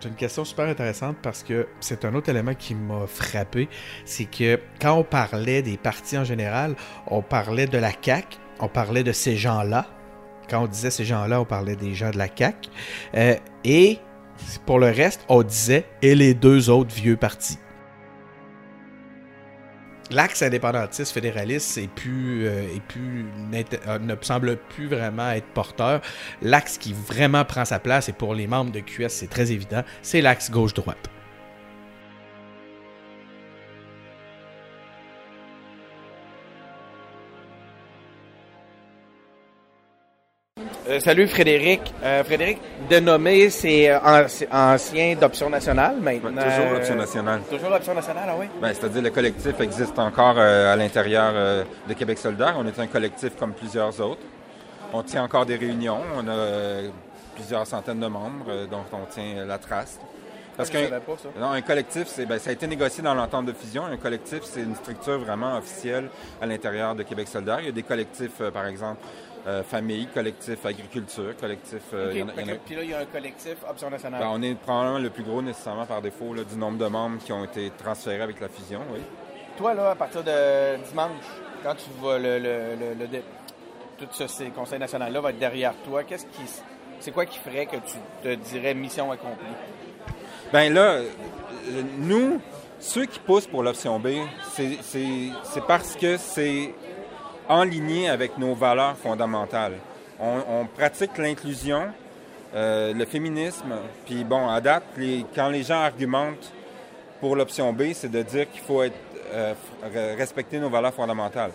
C'est 0.00 0.08
une 0.08 0.14
question 0.16 0.44
super 0.44 0.68
intéressante 0.68 1.16
parce 1.22 1.42
que 1.42 1.66
c'est 1.80 2.04
un 2.04 2.14
autre 2.14 2.28
élément 2.28 2.54
qui 2.54 2.74
m'a 2.74 3.06
frappé. 3.06 3.68
C'est 4.04 4.26
que 4.26 4.60
quand 4.80 4.92
on 4.94 5.02
parlait 5.02 5.62
des 5.62 5.78
partis 5.78 6.18
en 6.18 6.24
général, 6.24 6.76
on 7.06 7.22
parlait 7.22 7.66
de 7.66 7.78
la 7.78 7.90
CAQ, 7.90 8.36
on 8.60 8.68
parlait 8.68 9.02
de 9.02 9.12
ces 9.12 9.36
gens-là. 9.36 9.86
Quand 10.50 10.62
on 10.62 10.66
disait 10.66 10.90
ces 10.90 11.06
gens-là, 11.06 11.40
on 11.40 11.46
parlait 11.46 11.74
des 11.74 11.94
gens 11.94 12.10
de 12.10 12.18
la 12.18 12.28
CAQ. 12.28 12.68
Euh, 13.14 13.36
et 13.64 13.98
pour 14.66 14.78
le 14.78 14.86
reste, 14.86 15.24
on 15.28 15.42
disait 15.42 15.86
et 16.02 16.14
les 16.14 16.34
deux 16.34 16.68
autres 16.68 16.94
vieux 16.94 17.16
partis. 17.16 17.58
L'axe 20.14 20.42
indépendantiste 20.42 21.12
fédéraliste 21.12 21.76
euh, 21.76 21.82
est 21.82 21.88
plus, 22.86 23.26
euh, 23.52 23.98
ne 23.98 24.14
semble 24.20 24.56
plus 24.56 24.86
vraiment 24.86 25.32
être 25.32 25.48
porteur. 25.48 26.00
L'axe 26.40 26.78
qui 26.78 26.92
vraiment 26.92 27.44
prend 27.44 27.64
sa 27.64 27.80
place, 27.80 28.08
et 28.08 28.12
pour 28.12 28.32
les 28.36 28.46
membres 28.46 28.70
de 28.70 28.78
QS, 28.78 29.08
c'est 29.08 29.28
très 29.28 29.50
évident, 29.50 29.82
c'est 30.02 30.20
l'axe 30.20 30.52
gauche-droite. 30.52 31.10
Euh, 40.86 41.00
salut 41.00 41.26
Frédéric. 41.26 41.80
Euh, 42.02 42.22
Frédéric, 42.24 42.58
dénommé, 42.90 43.48
c'est 43.48 43.90
euh, 43.90 44.26
ancien 44.52 45.14
d'Option 45.14 45.48
nationale 45.48 45.96
maintenant. 45.98 46.42
toujours 46.42 46.76
Option 46.76 46.94
nationale. 46.96 47.40
Toujours 47.50 47.72
Option 47.72 47.94
nationale, 47.94 48.24
ah 48.28 48.34
oui? 48.38 48.46
Ben, 48.60 48.74
C'est-à-dire 48.74 49.00
le 49.02 49.10
collectif 49.10 49.58
existe 49.60 49.98
encore 49.98 50.38
à 50.38 50.76
l'intérieur 50.76 51.64
de 51.88 51.94
Québec 51.94 52.18
solidaire. 52.18 52.54
On 52.58 52.66
est 52.66 52.78
un 52.78 52.86
collectif 52.86 53.30
comme 53.38 53.52
plusieurs 53.52 53.98
autres. 54.00 54.20
On 54.92 55.02
tient 55.02 55.24
encore 55.24 55.46
des 55.46 55.56
réunions. 55.56 56.00
On 56.16 56.28
a 56.28 56.82
plusieurs 57.34 57.66
centaines 57.66 58.00
de 58.00 58.06
membres 58.06 58.66
dont 58.70 58.84
on 58.92 59.06
tient 59.06 59.46
la 59.46 59.56
trace. 59.56 59.98
Parce 60.56 60.70
qu'un 60.70 60.86
un 61.42 61.62
collectif, 61.62 62.04
c'est, 62.06 62.26
ben, 62.26 62.38
ça 62.38 62.50
a 62.50 62.52
été 62.52 62.66
négocié 62.66 63.02
dans 63.02 63.14
l'entente 63.14 63.46
de 63.46 63.52
fusion. 63.52 63.86
Un 63.86 63.96
collectif, 63.96 64.40
c'est 64.44 64.60
une 64.60 64.76
structure 64.76 65.18
vraiment 65.18 65.56
officielle 65.56 66.08
à 66.40 66.46
l'intérieur 66.46 66.94
de 66.94 67.02
Québec 67.02 67.26
solidaire. 67.26 67.58
Il 67.60 67.66
y 67.66 67.70
a 67.70 67.72
des 67.72 67.82
collectifs, 67.82 68.40
par 68.52 68.66
exemple, 68.66 69.00
euh, 69.46 69.62
famille, 69.62 70.06
collectif 70.06 70.64
agriculture, 70.64 71.36
collectif. 71.38 71.82
Euh, 71.92 72.10
puis 72.64 72.74
là, 72.74 72.82
il 72.82 72.90
y 72.90 72.94
a 72.94 73.00
un 73.00 73.04
collectif 73.04 73.56
Option 73.68 73.90
nationale. 73.90 74.20
Ben, 74.20 74.30
on 74.32 74.40
est 74.40 74.54
probablement 74.54 74.98
le 74.98 75.10
plus 75.10 75.22
gros 75.22 75.42
nécessairement 75.42 75.84
par 75.84 76.00
défaut 76.00 76.34
du 76.34 76.56
nombre 76.56 76.78
de 76.78 76.86
membres 76.86 77.18
qui 77.18 77.32
ont 77.32 77.44
été 77.44 77.70
transférés 77.76 78.22
avec 78.22 78.40
la 78.40 78.48
fusion, 78.48 78.80
oui. 78.92 79.00
Toi, 79.58 79.74
là, 79.74 79.90
à 79.90 79.94
partir 79.94 80.24
de 80.24 80.76
dimanche, 80.88 81.10
quand 81.62 81.74
tu 81.74 81.90
vois 82.00 82.18
le, 82.18 82.38
le, 82.38 82.94
le, 82.98 83.20
tout 83.98 84.06
ce, 84.10 84.44
conseil 84.50 84.78
national-là 84.78 85.20
va 85.20 85.30
être 85.30 85.38
derrière 85.38 85.74
toi, 85.84 86.02
qu'est-ce 86.04 86.26
qui. 86.26 86.42
C'est 87.00 87.10
quoi 87.10 87.26
qui 87.26 87.38
ferait 87.38 87.66
que 87.66 87.76
tu 87.76 87.96
te 88.22 88.34
dirais 88.34 88.72
mission 88.72 89.12
accomplie? 89.12 89.44
Ben 90.52 90.72
là, 90.72 91.00
euh, 91.00 91.02
nous, 91.98 92.40
ceux 92.78 93.04
qui 93.04 93.18
poussent 93.18 93.46
pour 93.46 93.62
l'option 93.62 93.98
B, 93.98 94.08
c'est 94.52 95.66
parce 95.66 95.96
que 95.96 96.16
c'est 96.16 96.74
en 97.48 97.64
ligne 97.64 98.08
avec 98.08 98.38
nos 98.38 98.54
valeurs 98.54 98.96
fondamentales. 98.96 99.74
On, 100.20 100.66
pratique 100.66 101.18
l'inclusion, 101.18 101.88
euh, 102.54 102.94
le 102.94 103.04
féminisme, 103.04 103.74
puis 104.06 104.24
bon, 104.24 104.48
à 104.48 104.60
date, 104.60 104.84
quand 105.34 105.48
les 105.48 105.62
gens 105.64 105.80
argumentent 105.82 106.52
pour 107.20 107.36
l'option 107.36 107.72
B, 107.72 107.92
c'est 107.92 108.10
de 108.10 108.22
dire 108.22 108.50
qu'il 108.50 108.60
faut 108.60 108.82
être, 108.82 108.96
euh, 109.32 109.54
respecter 110.16 110.58
nos 110.58 110.70
valeurs 110.70 110.94
fondamentales. 110.94 111.50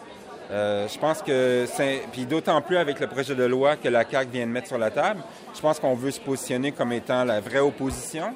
Euh, 0.52 0.88
je 0.88 0.98
pense 0.98 1.22
que 1.22 1.66
c'est, 1.72 2.02
puis 2.12 2.26
d'autant 2.26 2.62
plus 2.62 2.78
avec 2.78 3.00
le 3.00 3.08
projet 3.08 3.36
de 3.36 3.44
loi 3.44 3.76
que 3.76 3.88
la 3.88 4.04
CAQ 4.04 4.32
vient 4.32 4.48
de 4.48 4.52
mettre 4.52 4.68
sur 4.68 4.78
la 4.78 4.90
table, 4.90 5.22
je 5.56 5.62
pense 5.62 5.80
qu'on 5.80 5.94
veut 5.94 6.12
se 6.12 6.20
positionner 6.20 6.72
comme 6.72 6.92
étant 6.92 7.24
la 7.24 7.40
vraie 7.40 7.60
opposition, 7.60 8.34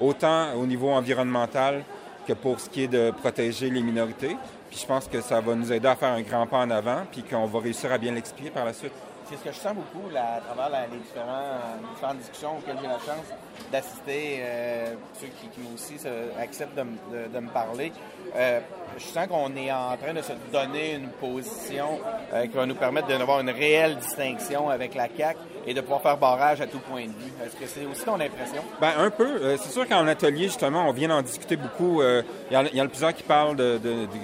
autant 0.00 0.54
au 0.54 0.66
niveau 0.66 0.90
environnemental 0.90 1.84
que 2.26 2.32
pour 2.32 2.60
ce 2.60 2.68
qui 2.68 2.84
est 2.84 2.88
de 2.88 3.10
protéger 3.10 3.70
les 3.70 3.82
minorités. 3.82 4.36
Puis 4.72 4.80
je 4.80 4.86
pense 4.86 5.06
que 5.06 5.20
ça 5.20 5.38
va 5.38 5.54
nous 5.54 5.70
aider 5.70 5.86
à 5.86 5.94
faire 5.94 6.12
un 6.12 6.22
grand 6.22 6.46
pas 6.46 6.60
en 6.60 6.70
avant, 6.70 7.02
puis 7.12 7.22
qu'on 7.22 7.44
va 7.44 7.60
réussir 7.60 7.92
à 7.92 7.98
bien 7.98 8.12
l'expliquer 8.12 8.48
par 8.48 8.64
la 8.64 8.72
suite. 8.72 8.94
C'est 9.28 9.36
ce 9.36 9.44
que 9.44 9.52
je 9.52 9.58
sens 9.58 9.74
beaucoup 9.74 10.08
à 10.16 10.40
travers 10.40 10.88
les 10.90 10.96
différentes 10.96 12.16
discussions 12.16 12.56
auxquelles 12.56 12.78
j'ai 12.80 12.86
la 12.86 12.94
chance 12.94 13.26
d'assister, 13.70 14.38
euh, 14.40 14.94
ceux 15.20 15.26
qui, 15.26 15.48
qui 15.48 15.60
aussi 15.74 15.96
acceptent 16.40 16.74
de, 16.76 17.38
me 17.38 17.50
parler. 17.50 17.92
Euh, 18.34 18.60
je 18.96 19.04
sens 19.04 19.26
qu'on 19.26 19.54
est 19.56 19.70
en 19.70 19.94
train 19.98 20.14
de 20.14 20.22
se 20.22 20.32
donner 20.50 20.94
une 20.94 21.08
position 21.08 22.00
euh, 22.32 22.46
qui 22.46 22.56
va 22.56 22.64
nous 22.64 22.74
permettre 22.74 23.08
d'avoir 23.08 23.40
une 23.40 23.50
réelle 23.50 23.96
distinction 23.96 24.70
avec 24.70 24.94
la 24.94 25.08
CAC 25.08 25.36
et 25.66 25.74
de 25.74 25.80
pouvoir 25.80 26.02
faire 26.02 26.16
barrage 26.16 26.60
à 26.60 26.66
tout 26.66 26.78
point 26.78 27.02
de 27.02 27.08
vue. 27.08 27.32
Est-ce 27.44 27.56
que 27.56 27.66
c'est 27.66 27.86
aussi 27.86 28.04
ton 28.04 28.14
impression? 28.14 28.62
Ben 28.80 28.92
un 28.98 29.10
peu. 29.10 29.56
c'est 29.56 29.70
sûr 29.70 29.88
qu'en 29.88 30.06
atelier, 30.06 30.44
justement, 30.44 30.88
on 30.88 30.92
vient 30.92 31.08
d'en 31.08 31.22
discuter 31.22 31.56
beaucoup. 31.56 32.02
Il 32.02 32.24
y, 32.50 32.76
y, 32.76 32.80
a 32.80 32.88
plusieurs 32.88 33.14
qui 33.14 33.22
parlent 33.22 33.56
de, 33.56 33.78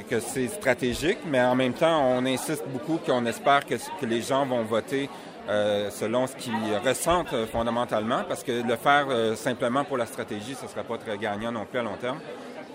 que 0.08 0.20
c'est 0.20 0.48
stratégique, 0.48 1.18
mais 1.26 1.40
en 1.40 1.54
même 1.54 1.74
temps, 1.74 2.02
on 2.16 2.24
insiste 2.26 2.64
beaucoup 2.68 2.98
qu'on 3.04 3.24
espère 3.26 3.64
que, 3.66 3.74
que 3.74 4.06
les 4.06 4.22
gens 4.22 4.46
vont 4.46 4.62
voter 4.62 5.08
euh, 5.48 5.88
selon 5.90 6.26
ce 6.26 6.36
qu'ils 6.36 6.76
ressentent 6.84 7.32
euh, 7.32 7.46
fondamentalement, 7.46 8.22
parce 8.28 8.42
que 8.42 8.52
le 8.52 8.76
faire 8.76 9.06
euh, 9.08 9.34
simplement 9.34 9.82
pour 9.82 9.96
la 9.96 10.04
stratégie, 10.04 10.54
ce 10.54 10.64
ne 10.64 10.68
sera 10.68 10.82
pas 10.82 10.98
très 10.98 11.16
gagnant 11.16 11.50
non 11.50 11.64
plus 11.64 11.78
à 11.78 11.82
long 11.82 11.96
terme. 11.96 12.18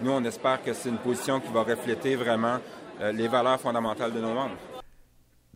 Nous, 0.01 0.11
on 0.11 0.23
espère 0.23 0.59
que 0.63 0.73
c'est 0.73 0.89
une 0.89 0.97
position 0.97 1.39
qui 1.39 1.53
va 1.53 1.61
refléter 1.61 2.15
vraiment 2.15 2.57
les 3.11 3.27
valeurs 3.27 3.59
fondamentales 3.59 4.11
de 4.11 4.19
nos 4.19 4.33
membres. 4.33 4.55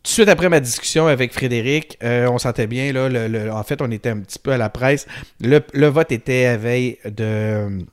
Tout 0.03 0.11
de 0.11 0.13
suite 0.13 0.29
après 0.29 0.47
ma 0.47 0.59
discussion 0.59 1.07
avec 1.07 1.33
Frédéric, 1.33 1.97
on 2.01 2.37
sentait 2.37 2.67
bien, 2.67 2.93
là, 2.93 3.09
en 3.53 3.63
fait, 3.63 3.81
on 3.81 3.91
était 3.91 4.09
un 4.09 4.19
petit 4.19 4.39
peu 4.39 4.51
à 4.51 4.57
la 4.57 4.69
presse. 4.69 5.05
Le, 5.41 5.59
le 5.73 5.87
vote 5.87 6.11
était 6.11 6.45
à 6.45 6.55
veille 6.55 6.97
de 7.03 7.85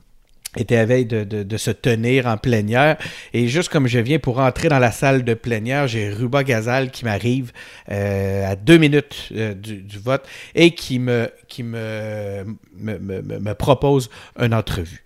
était 0.57 0.77
à 0.77 0.85
veille 0.85 1.05
de, 1.05 1.23
de, 1.23 1.57
se 1.57 1.71
tenir 1.71 2.27
en 2.27 2.37
plénière. 2.37 2.97
Et 3.33 3.47
juste 3.47 3.69
comme 3.69 3.87
je 3.87 3.99
viens 3.99 4.19
pour 4.19 4.39
entrer 4.39 4.69
dans 4.69 4.79
la 4.79 4.91
salle 4.91 5.23
de 5.23 5.33
plénière, 5.33 5.87
j'ai 5.87 6.09
Ruba 6.09 6.43
Gazal 6.43 6.91
qui 6.91 7.05
m'arrive 7.05 7.51
euh, 7.91 8.49
à 8.49 8.55
deux 8.55 8.77
minutes 8.77 9.29
euh, 9.33 9.53
du, 9.53 9.81
du, 9.81 9.99
vote 9.99 10.23
et 10.53 10.71
qui 10.71 10.99
me, 10.99 11.29
qui 11.47 11.63
me, 11.63 12.45
me, 12.75 12.97
me, 12.97 13.21
me 13.21 13.53
propose 13.53 14.09
une 14.39 14.53
entrevue. 14.53 15.03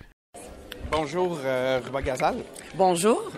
Bonjour 0.92 1.40
euh, 1.44 1.80
Ruba 1.84 2.02
Gazal. 2.02 2.36
Bonjour. 2.76 3.32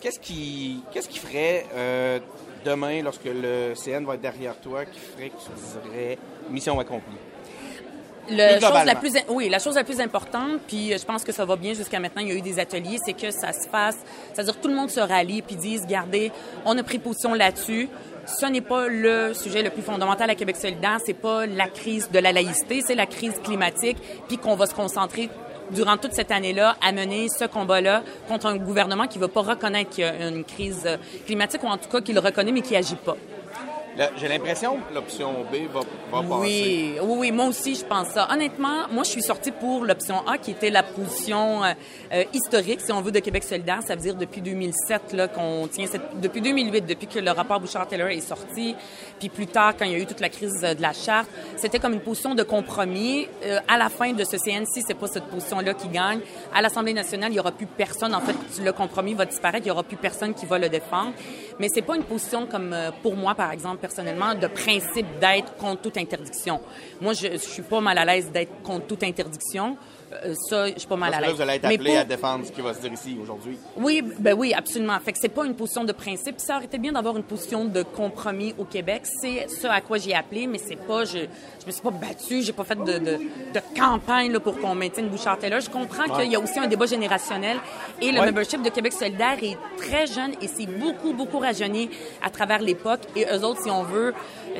qu'est-ce 0.00 0.18
qui, 0.18 0.82
qu'est-ce 0.92 1.08
qui 1.08 1.18
ferait 1.18 1.64
demain, 2.64 3.02
lorsque 3.02 3.24
le 3.24 3.74
CN 3.74 4.04
va 4.04 4.14
être 4.14 4.20
derrière 4.20 4.58
toi, 4.60 4.84
qui 4.84 4.98
ferait 4.98 5.30
que 5.30 5.36
tu 5.36 5.88
dirais 5.90 6.18
mission 6.50 6.78
accomplie? 6.78 7.16
chose 8.28 8.84
la 8.84 8.94
plus, 8.94 9.12
oui, 9.28 9.48
la 9.48 9.58
chose 9.58 9.74
la 9.74 9.84
plus 9.84 10.00
importante, 10.00 10.60
puis 10.66 10.92
euh, 10.92 10.98
je 10.98 11.04
pense 11.04 11.24
que 11.24 11.32
ça 11.32 11.44
va 11.44 11.56
bien 11.56 11.74
jusqu'à 11.74 11.98
maintenant, 11.98 12.22
il 12.22 12.28
y 12.28 12.32
a 12.32 12.34
eu 12.34 12.40
des 12.40 12.58
ateliers, 12.58 12.98
c'est 13.04 13.12
que 13.12 13.30
ça 13.30 13.52
se 13.52 13.68
fasse, 13.68 13.96
c'est-à-dire 14.32 14.60
tout 14.60 14.68
le 14.68 14.74
monde 14.74 14.90
se 14.90 15.00
rallie 15.00 15.42
puis 15.42 15.56
dise, 15.56 15.82
regardez, 15.82 16.30
on 16.64 16.76
a 16.78 16.82
pris 16.82 16.98
position 16.98 17.34
là-dessus. 17.34 17.88
Ce 18.26 18.46
n'est 18.46 18.60
pas 18.60 18.86
le 18.86 19.34
sujet 19.34 19.62
le 19.62 19.70
plus 19.70 19.82
fondamental 19.82 20.30
à 20.30 20.34
Québec 20.34 20.56
solidaire, 20.56 20.98
c'est 21.04 21.14
pas 21.14 21.46
la 21.46 21.66
crise 21.66 22.10
de 22.10 22.18
la 22.18 22.32
laïcité, 22.32 22.82
c'est 22.86 22.94
la 22.94 23.06
crise 23.06 23.40
climatique, 23.42 23.96
puis 24.28 24.38
qu'on 24.38 24.54
va 24.54 24.66
se 24.66 24.74
concentrer 24.74 25.30
durant 25.72 25.96
toute 25.96 26.12
cette 26.12 26.30
année-là 26.30 26.76
à 26.80 26.92
mener 26.92 27.28
ce 27.28 27.44
combat-là 27.44 28.02
contre 28.28 28.46
un 28.46 28.56
gouvernement 28.56 29.06
qui 29.06 29.18
ne 29.18 29.24
veut 29.24 29.30
pas 29.30 29.42
reconnaître 29.42 29.90
qu'il 29.90 30.04
y 30.04 30.06
a 30.06 30.28
une 30.28 30.44
crise 30.44 30.88
climatique, 31.26 31.62
ou 31.62 31.66
en 31.66 31.78
tout 31.78 31.88
cas 31.88 32.00
qui 32.00 32.12
le 32.12 32.20
reconnaît 32.20 32.52
mais 32.52 32.62
qui 32.62 32.76
agit 32.76 32.96
pas. 32.96 33.16
J'ai 34.16 34.28
l'impression 34.28 34.78
que 34.78 34.94
l'option 34.94 35.44
B 35.50 35.66
va, 35.72 35.80
va 36.10 36.20
oui, 36.20 36.28
passer. 36.28 37.00
Oui, 37.02 37.16
oui, 37.18 37.32
moi 37.32 37.46
aussi, 37.46 37.74
je 37.74 37.84
pense 37.84 38.08
ça. 38.08 38.28
Honnêtement, 38.32 38.88
moi, 38.90 39.02
je 39.02 39.10
suis 39.10 39.22
sortie 39.22 39.50
pour 39.50 39.84
l'option 39.84 40.26
A, 40.26 40.38
qui 40.38 40.52
était 40.52 40.70
la 40.70 40.82
position 40.82 41.64
euh, 41.64 41.72
euh, 42.12 42.24
historique, 42.32 42.80
si 42.80 42.92
on 42.92 43.00
veut, 43.00 43.10
de 43.10 43.18
Québec 43.18 43.42
solidaire. 43.42 43.80
Ça 43.84 43.96
veut 43.96 44.00
dire 44.00 44.14
depuis 44.14 44.40
2007 44.40 45.12
là, 45.12 45.28
qu'on 45.28 45.66
tient 45.68 45.86
cette... 45.86 46.20
Depuis 46.20 46.40
2008, 46.40 46.86
depuis 46.86 47.08
que 47.08 47.18
le 47.18 47.30
rapport 47.32 47.60
Bouchard-Taylor 47.60 48.08
est 48.08 48.20
sorti, 48.20 48.76
puis 49.18 49.28
plus 49.28 49.48
tard, 49.48 49.74
quand 49.76 49.84
il 49.84 49.92
y 49.92 49.94
a 49.94 49.98
eu 49.98 50.06
toute 50.06 50.20
la 50.20 50.28
crise 50.28 50.60
de 50.60 50.80
la 50.80 50.92
charte, 50.92 51.28
c'était 51.56 51.78
comme 51.78 51.94
une 51.94 52.00
position 52.00 52.34
de 52.34 52.42
compromis. 52.42 53.26
Euh, 53.44 53.58
à 53.68 53.76
la 53.76 53.88
fin 53.88 54.12
de 54.12 54.24
ce 54.24 54.36
CNC, 54.36 54.82
c'est 54.86 54.94
pas 54.94 55.08
cette 55.08 55.24
position-là 55.24 55.74
qui 55.74 55.88
gagne. 55.88 56.20
À 56.54 56.62
l'Assemblée 56.62 56.94
nationale, 56.94 57.32
il 57.32 57.36
y 57.36 57.40
aura 57.40 57.52
plus 57.52 57.66
personne. 57.66 58.14
En 58.14 58.20
fait, 58.20 58.36
le 58.62 58.72
compromis 58.72 59.14
va 59.14 59.26
disparaître. 59.26 59.66
Il 59.66 59.68
y 59.68 59.72
aura 59.72 59.82
plus 59.82 59.96
personne 59.96 60.32
qui 60.32 60.46
va 60.46 60.58
le 60.58 60.68
défendre. 60.68 61.12
Mais 61.58 61.68
c'est 61.68 61.82
pas 61.82 61.96
une 61.96 62.04
position 62.04 62.46
comme, 62.46 62.74
pour 63.02 63.16
moi, 63.16 63.34
par 63.34 63.52
exemple, 63.52 63.79
personnellement, 63.80 64.34
de 64.34 64.46
principe 64.46 65.06
d'être 65.20 65.56
contre 65.56 65.82
toute 65.82 65.96
interdiction. 65.96 66.60
Moi, 67.00 67.12
je, 67.14 67.32
je 67.32 67.38
suis 67.38 67.62
pas 67.62 67.80
mal 67.80 67.98
à 67.98 68.04
l'aise 68.04 68.30
d'être 68.30 68.62
contre 68.62 68.86
toute 68.86 69.02
interdiction. 69.02 69.76
Euh, 70.12 70.34
ça, 70.48 70.66
je 70.68 70.78
suis 70.78 70.88
pas 70.88 70.96
mal 70.96 71.14
à 71.14 71.20
l'aise. 71.20 71.34
vous 71.34 71.40
allez 71.40 71.54
être 71.54 71.64
appelé 71.64 71.96
à 71.96 72.04
défendre 72.04 72.44
ce 72.44 72.50
qui 72.52 72.60
va 72.60 72.74
se 72.74 72.80
dire 72.80 72.92
ici 72.92 73.16
aujourd'hui. 73.22 73.56
Oui, 73.76 74.02
ben 74.18 74.34
oui, 74.36 74.52
absolument. 74.52 74.98
Fait 75.00 75.12
que 75.12 75.18
c'est 75.20 75.28
pas 75.28 75.44
une 75.44 75.54
position 75.54 75.84
de 75.84 75.92
principe. 75.92 76.40
Ça 76.40 76.56
aurait 76.56 76.64
été 76.64 76.78
bien 76.78 76.92
d'avoir 76.92 77.16
une 77.16 77.22
position 77.22 77.64
de 77.64 77.82
compromis 77.82 78.54
au 78.58 78.64
Québec. 78.64 79.02
C'est 79.04 79.46
ce 79.48 79.66
à 79.66 79.80
quoi 79.80 79.98
j'ai 79.98 80.14
appelé, 80.14 80.46
mais 80.46 80.58
c'est 80.58 80.76
pas, 80.76 81.04
je, 81.04 81.18
je 81.60 81.66
me 81.66 81.70
suis 81.70 81.82
pas 81.82 81.90
battue, 81.90 82.42
j'ai 82.42 82.52
pas 82.52 82.64
fait 82.64 82.78
de, 82.78 82.98
de, 82.98 83.18
de 83.18 83.60
campagne 83.78 84.32
là, 84.32 84.40
pour 84.40 84.58
qu'on 84.58 84.74
maintienne 84.74 85.08
Bouchard-Taylor. 85.08 85.60
Je 85.60 85.70
comprends 85.70 86.08
qu'il 86.16 86.30
y 86.30 86.36
a 86.36 86.40
aussi 86.40 86.58
un 86.58 86.66
débat 86.66 86.86
générationnel 86.86 87.58
et 88.00 88.10
le 88.10 88.20
membership 88.20 88.62
de 88.62 88.70
Québec 88.70 88.92
solidaire 88.92 89.36
est 89.42 89.56
très 89.76 90.06
jeune 90.06 90.32
et 90.42 90.48
c'est 90.48 90.66
beaucoup, 90.66 91.12
beaucoup 91.12 91.38
rajeuni 91.38 91.88
à 92.22 92.30
travers 92.30 92.60
l'époque. 92.60 93.00
Et 93.14 93.26
eux 93.26 93.44
autres, 93.44 93.62
si 93.62 93.70
on 93.70 93.84
veut, 93.84 94.12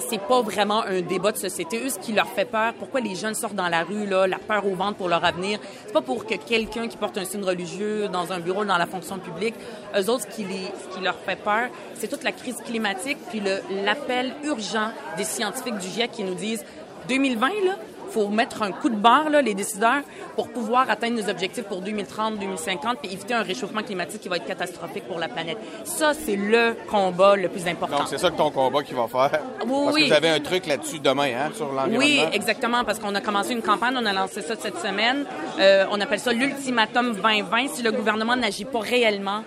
c'est 0.09 0.21
pas 0.21 0.41
vraiment 0.43 0.83
un 0.85 1.01
débat 1.01 1.33
de 1.33 1.39
société. 1.39 1.81
Eux, 1.85 1.91
ce 1.91 1.99
qui 1.99 2.13
leur 2.13 2.29
fait 2.29 2.45
peur, 2.45 2.75
pourquoi 2.75 3.01
les 3.01 3.17
jeunes 3.17 3.35
sortent 3.35 3.55
dans 3.57 3.69
la 3.69 3.83
rue, 3.83 4.07
là, 4.07 4.27
la 4.27 4.39
peur 4.39 4.65
au 4.67 4.75
ventre 4.75 4.97
pour 4.97 5.09
leur 5.09 5.25
avenir, 5.25 5.40
c'est 5.87 5.93
pas 5.93 6.01
pour 6.01 6.27
que 6.27 6.35
quelqu'un 6.35 6.89
qui 6.89 6.97
porte 6.97 7.19
un 7.19 7.25
signe 7.25 7.45
religieux 7.45 8.09
dans 8.09 8.33
un 8.33 8.41
bureau 8.41 8.65
dans 8.65 8.79
la 8.79 8.87
fonction 8.87 9.19
publique, 9.19 9.55
eux 9.97 10.09
autres, 10.11 10.25
ce 10.31 10.37
qui, 10.37 10.45
les, 10.45 10.67
qui 10.95 11.01
leur 11.03 11.17
fait 11.17 11.37
peur, 11.37 11.69
c'est 11.95 12.09
toute 12.09 12.25
la 12.25 12.33
crise 12.33 12.57
climatique, 12.65 13.19
puis 13.29 13.43
l'appel 13.85 14.33
urgent 14.45 14.91
des 15.17 15.25
scientifiques 15.25 15.79
du 15.79 15.89
GIEC 15.89 16.11
qui 16.13 16.25
nous 16.25 16.35
disent 16.35 16.65
2020, 17.09 17.49
là, 17.67 17.77
faut 18.11 18.29
mettre 18.29 18.63
un 18.63 18.73
coup 18.73 18.89
de 18.89 18.97
barre, 18.97 19.31
là, 19.31 19.43
les 19.43 19.55
décideurs, 19.55 20.03
pour 20.37 20.49
pouvoir 20.49 20.91
atteindre 20.91 21.23
nos 21.23 21.29
objectifs 21.29 21.65
pour 21.65 21.81
2030, 21.81 22.39
2050, 22.39 22.99
puis 23.03 23.13
éviter 23.13 23.35
un 23.35 23.43
réchauffement 23.43 23.83
climatique 23.83 24.21
qui 24.21 24.29
va 24.29 24.37
être 24.37 24.47
catastrophique 24.47 25.05
pour 25.07 25.19
la 25.19 25.29
planète. 25.29 25.59
Ça, 25.85 26.13
c'est 26.15 26.37
le 26.37 26.77
combat 26.91 27.37
le 27.37 27.49
plus 27.49 27.67
important. 27.67 27.99
Donc, 27.99 28.09
c'est 28.09 28.19
ça 28.19 28.31
que 28.31 28.37
ton 28.37 28.51
combat 28.51 28.83
qui 28.83 28.95
va 28.95 29.07
faire. 29.09 29.41
Oui, 29.65 29.69
parce 29.69 29.95
oui. 29.95 30.03
que 30.03 30.09
vous 30.09 30.15
avez 30.15 30.31
un 30.31 30.41
truc 30.41 30.67
là-dessus 30.67 30.99
demain, 30.99 31.31
hein, 31.35 31.51
sur 31.55 31.67
l'environnement. 31.67 31.99
Oui, 31.99 32.21
exactement, 32.33 32.85
parce 32.85 32.99
qu'on 32.99 33.15
a 33.15 33.21
commencé 33.21 33.53
une 33.53 33.63
campagne, 33.63 33.95
on 33.97 34.07
a 34.07 34.13
lancé 34.13 34.43
ça 34.43 34.55
cette 34.59 34.79
semaine. 34.79 35.25
Euh, 35.59 35.85
on 35.91 36.01
appelle 36.01 36.21
ça 36.21 36.33
l'ultimatum 36.33 37.15
2020. 37.15 37.69
Si 37.75 37.83
le 37.83 37.93
gouvernement 37.93 38.37
n'agit 38.37 38.65
pas 38.65 38.81
réellement, 38.81 39.43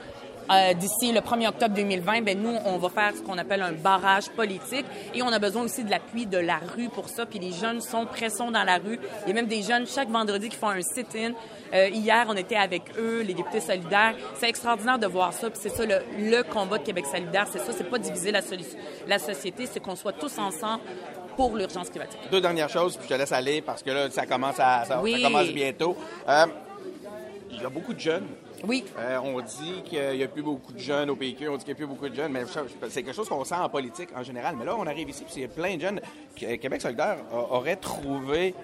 euh, 0.53 0.73
d'ici 0.73 1.11
le 1.11 1.19
1er 1.19 1.47
octobre 1.47 1.75
2020, 1.75 2.21
ben 2.21 2.39
nous, 2.39 2.55
on 2.65 2.77
va 2.77 2.89
faire 2.89 3.15
ce 3.15 3.21
qu'on 3.21 3.37
appelle 3.37 3.61
un 3.61 3.71
barrage 3.71 4.29
politique 4.29 4.85
et 5.13 5.21
on 5.21 5.27
a 5.27 5.39
besoin 5.39 5.63
aussi 5.63 5.83
de 5.83 5.89
l'appui 5.89 6.25
de 6.25 6.37
la 6.37 6.59
rue 6.75 6.89
pour 6.89 7.09
ça. 7.09 7.25
Puis 7.25 7.39
les 7.39 7.51
jeunes 7.51 7.81
sont 7.81 8.05
pressants 8.05 8.51
dans 8.51 8.63
la 8.63 8.77
rue. 8.77 8.99
Il 9.23 9.29
y 9.29 9.31
a 9.31 9.33
même 9.33 9.47
des 9.47 9.61
jeunes 9.61 9.87
chaque 9.87 10.09
vendredi 10.09 10.49
qui 10.49 10.57
font 10.57 10.69
un 10.69 10.81
sit-in. 10.81 11.31
Euh, 11.73 11.89
hier, 11.89 12.25
on 12.29 12.35
était 12.35 12.55
avec 12.55 12.83
eux, 12.97 13.21
les 13.21 13.33
députés 13.33 13.61
solidaires. 13.61 14.15
C'est 14.35 14.49
extraordinaire 14.49 14.99
de 14.99 15.07
voir 15.07 15.33
ça. 15.33 15.49
Puis 15.49 15.59
c'est 15.61 15.69
ça 15.69 15.85
le, 15.85 15.99
le, 16.17 16.43
combat 16.43 16.77
de 16.77 16.83
Québec 16.83 17.05
solidaire. 17.05 17.47
C'est 17.51 17.59
ça, 17.59 17.71
c'est 17.75 17.89
pas 17.89 17.97
diviser 17.97 18.31
la, 18.31 18.41
la 19.07 19.19
société, 19.19 19.65
c'est 19.65 19.79
qu'on 19.79 19.95
soit 19.95 20.13
tous 20.13 20.37
ensemble 20.37 20.83
pour 21.35 21.55
l'urgence 21.55 21.89
climatique. 21.89 22.19
Deux 22.31 22.41
dernières 22.41 22.69
choses, 22.69 22.95
puis 22.95 23.07
je 23.09 23.13
te 23.15 23.19
laisse 23.19 23.31
aller 23.31 23.61
parce 23.61 23.81
que 23.81 23.89
là, 23.89 24.09
ça 24.11 24.25
commence, 24.25 24.59
à, 24.59 24.85
ça, 24.85 25.01
oui. 25.01 25.21
ça 25.21 25.27
commence 25.27 25.47
bientôt. 25.49 25.97
Euh, 26.27 26.45
il 27.51 27.61
y 27.61 27.65
a 27.65 27.69
beaucoup 27.69 27.93
de 27.93 27.99
jeunes 27.99 28.27
oui. 28.65 28.85
Euh, 28.97 29.17
on 29.23 29.41
dit 29.41 29.81
qu'il 29.85 30.15
n'y 30.15 30.23
a 30.23 30.27
plus 30.27 30.41
beaucoup 30.41 30.71
de 30.71 30.79
jeunes 30.79 31.09
au 31.09 31.15
PQ, 31.15 31.49
on 31.49 31.57
dit 31.57 31.65
qu'il 31.65 31.73
n'y 31.73 31.77
a 31.77 31.85
plus 31.85 31.87
beaucoup 31.87 32.07
de 32.07 32.15
jeunes, 32.15 32.31
mais 32.31 32.43
c'est 32.89 33.03
quelque 33.03 33.15
chose 33.15 33.27
qu'on 33.27 33.43
sent 33.43 33.55
en 33.55 33.69
politique 33.69 34.09
en 34.15 34.23
général. 34.23 34.55
Mais 34.57 34.65
là, 34.65 34.75
on 34.77 34.87
arrive 34.87 35.09
ici, 35.09 35.25
puis 35.29 35.43
a 35.43 35.47
plein 35.47 35.75
de 35.75 35.81
jeunes. 35.81 36.01
Québec 36.35 36.81
solidaire 36.81 37.17
aurait 37.31 37.75
trouvé 37.75 38.55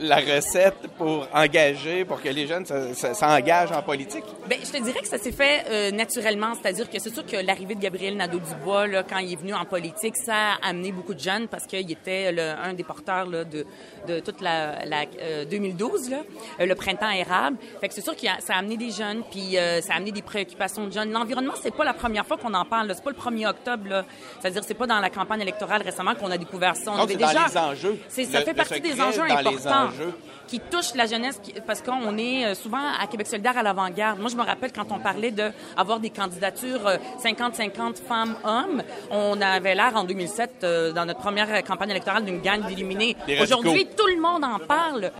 la 0.00 0.16
recette 0.16 0.88
pour 0.96 1.28
engager, 1.34 2.04
pour 2.04 2.20
que 2.22 2.28
les 2.28 2.46
jeunes 2.46 2.64
s'engagent 2.64 3.72
en 3.72 3.82
politique? 3.82 4.24
Bien, 4.48 4.58
je 4.64 4.70
te 4.70 4.82
dirais 4.82 5.00
que 5.00 5.06
ça 5.08 5.18
s'est 5.18 5.32
fait 5.32 5.64
euh, 5.70 5.90
naturellement. 5.90 6.54
C'est-à-dire 6.54 6.88
que 6.90 6.98
c'est 6.98 7.12
sûr 7.12 7.24
que 7.26 7.36
l'arrivée 7.36 7.74
de 7.74 7.80
Gabriel 7.80 8.16
Nadeau-Dubois, 8.16 8.86
là, 8.86 9.02
quand 9.02 9.18
il 9.18 9.32
est 9.32 9.36
venu 9.36 9.52
en 9.54 9.64
politique, 9.64 10.16
ça 10.16 10.52
a 10.62 10.68
amené 10.68 10.90
beaucoup 10.92 11.14
de 11.14 11.20
jeunes 11.20 11.48
parce 11.48 11.66
qu'il 11.66 11.90
était 11.90 12.32
le, 12.32 12.42
un 12.42 12.72
des 12.72 12.82
porteurs 12.82 13.26
là, 13.26 13.44
de, 13.44 13.66
de 14.08 14.20
toute 14.20 14.40
la, 14.40 14.84
la 14.86 15.04
euh, 15.20 15.44
2012, 15.44 16.10
là, 16.10 16.16
euh, 16.60 16.66
le 16.66 16.74
printemps 16.74 17.10
érable. 17.10 17.58
Fait 17.80 17.88
que 17.88 17.94
c'est 17.94 18.00
sûr 18.00 18.16
que 18.16 18.22
ça 18.40 18.54
a 18.54 18.58
amené 18.58 18.76
des 18.76 18.90
jeunes, 18.90 19.22
puis 19.30 19.58
euh, 19.58 19.80
ça 19.82 19.92
a 19.92 19.96
amené 19.96 20.12
des 20.12 20.22
préoccupations 20.22 20.86
de 20.86 20.92
jeunes. 20.92 21.12
L'environnement, 21.12 21.54
c'est 21.62 21.74
pas 21.74 21.84
la 21.84 21.94
première 21.94 22.26
fois 22.26 22.36
qu'on 22.38 22.54
en 22.54 22.64
parle. 22.64 22.90
C'est 22.94 23.04
pas 23.04 23.10
le 23.10 23.16
1er 23.16 23.48
octobre. 23.48 24.04
C'est-à-dire, 24.40 24.62
c'est 24.64 24.74
pas 24.74 24.86
dans 24.86 25.00
la 25.00 25.10
campagne 25.10 25.42
électorale 25.42 25.82
récemment 25.82 26.14
qu'on 26.14 26.30
a 26.30 26.38
découvert 26.38 26.74
ça. 26.76 26.92
On 26.92 26.96
Donc, 26.96 27.04
avait 27.04 27.12
c'est 27.12 27.18
déjà. 27.18 27.32
dans 27.34 27.46
les 27.46 27.58
enjeux. 27.76 27.98
C'est, 28.08 28.24
ça 28.24 28.38
Le- 28.40 28.44
fait 28.46 28.54
partie 28.54 28.80
des 28.80 29.00
enjeux 29.00 29.22
importants 29.22 29.89
enjeux. 29.92 30.12
qui 30.48 30.58
touchent 30.58 30.94
la 30.96 31.06
jeunesse 31.06 31.38
qui- 31.42 31.54
parce 31.66 31.80
qu'on 31.80 32.18
est 32.18 32.44
euh, 32.44 32.54
souvent 32.54 32.82
à 33.00 33.06
Québec 33.06 33.28
solidaire 33.28 33.56
à 33.56 33.62
l'avant-garde. 33.62 34.18
Moi, 34.18 34.28
je 34.30 34.36
me 34.36 34.42
rappelle 34.42 34.72
quand 34.72 34.90
on 34.90 34.98
parlait 34.98 35.30
de 35.30 35.50
avoir 35.76 36.00
des 36.00 36.10
candidatures 36.10 36.86
euh, 36.88 36.96
50-50 37.22 37.96
femmes-hommes, 38.06 38.82
on 39.12 39.40
avait 39.40 39.74
l'air 39.76 39.92
en 39.94 40.02
2007 40.04 40.50
euh, 40.64 40.92
dans 40.92 41.04
notre 41.06 41.20
première 41.20 41.62
campagne 41.62 41.90
électorale 41.90 42.24
d'une 42.24 42.40
gang 42.40 42.66
d'illuminés. 42.66 43.16
Radicaux. 43.20 43.42
Aujourd'hui, 43.44 43.86
tout 43.96 44.06
le 44.08 44.20
monde 44.20 44.42
en 44.44 44.58
parle. 44.58 45.12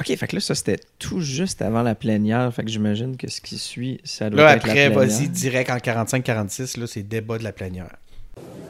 OK, 0.00 0.16
fait 0.16 0.26
que 0.28 0.36
là, 0.36 0.40
ça, 0.40 0.54
c'était 0.54 0.78
tout 0.98 1.20
juste 1.20 1.60
avant 1.60 1.82
la 1.82 1.94
plénière. 1.96 2.50
Fait 2.54 2.62
que 2.62 2.70
j'imagine 2.70 3.16
que 3.16 3.28
ce 3.28 3.40
qui 3.40 3.58
suit, 3.58 4.00
ça 4.04 4.30
doit 4.30 4.44
Là, 4.44 4.56
être 4.56 4.64
la 4.66 4.70
après, 4.72 4.90
plénière. 4.90 4.98
vas-y, 5.18 5.28
direct 5.28 5.70
en 5.70 5.76
45-46, 5.78 6.78
là, 6.80 6.86
c'est 6.86 7.02
débat 7.02 7.36
de 7.36 7.44
la 7.44 7.52
plénière. 7.52 7.96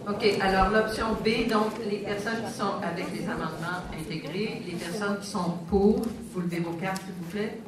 OK, 0.08 0.24
alors 0.40 0.70
l'option 0.70 1.12
B, 1.22 1.48
donc 1.50 1.72
les 1.90 1.98
personnes 1.98 2.42
qui 2.46 2.52
sont 2.52 2.80
avec 2.82 3.12
les 3.12 3.28
amendements 3.28 3.84
intégrés, 3.92 4.62
les 4.66 4.72
personnes 4.72 5.18
qui 5.20 5.26
sont 5.26 5.58
pour, 5.68 6.00
vous 6.32 6.40
levez 6.40 6.60
vos 6.60 6.72
cartes, 6.72 7.02
s'il 7.02 7.12
vous 7.12 7.30
plaît. 7.30 7.58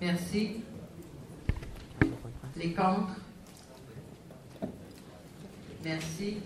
Merci. 0.00 0.64
Les 2.56 2.72
contre? 2.72 3.14
Merci. 5.84 6.38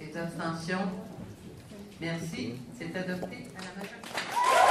Les 0.00 0.16
abstentions? 0.16 0.88
Merci. 2.00 2.54
C'est 2.78 2.96
adopté 2.96 3.48
à 3.56 3.60
la 3.60 3.82
majorité. 3.82 4.69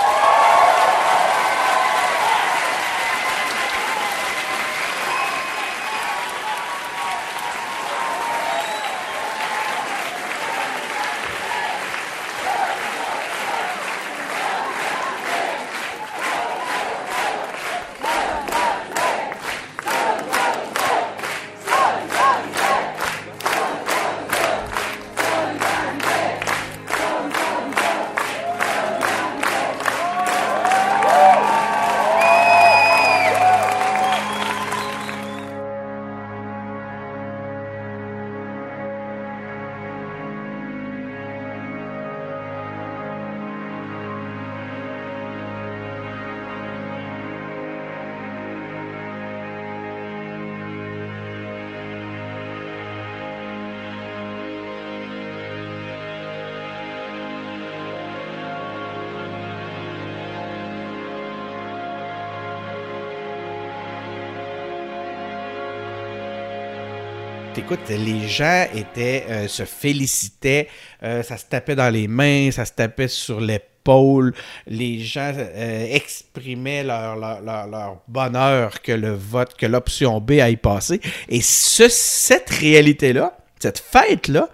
Écoute, 67.72 67.90
les 67.90 68.28
gens 68.28 68.66
étaient, 68.74 69.26
euh, 69.30 69.48
se 69.48 69.62
félicitaient, 69.62 70.68
euh, 71.04 71.22
ça 71.22 71.38
se 71.38 71.46
tapait 71.46 71.76
dans 71.76 71.94
les 71.94 72.08
mains, 72.08 72.50
ça 72.50 72.66
se 72.66 72.74
tapait 72.74 73.08
sur 73.08 73.40
l'épaule. 73.40 74.34
Les 74.66 74.98
gens 74.98 75.32
euh, 75.38 75.86
exprimaient 75.92 76.84
leur, 76.84 77.16
leur, 77.16 78.02
bonheur 78.08 78.82
que 78.82 78.92
le 78.92 79.12
vote, 79.12 79.54
que 79.56 79.68
l'option 79.68 80.20
B 80.20 80.40
aille 80.42 80.56
passer. 80.56 81.00
Et 81.28 81.42
ce, 81.42 81.88
cette 81.90 82.50
réalité-là, 82.50 83.38
cette 83.60 83.78
fête-là, 83.78 84.50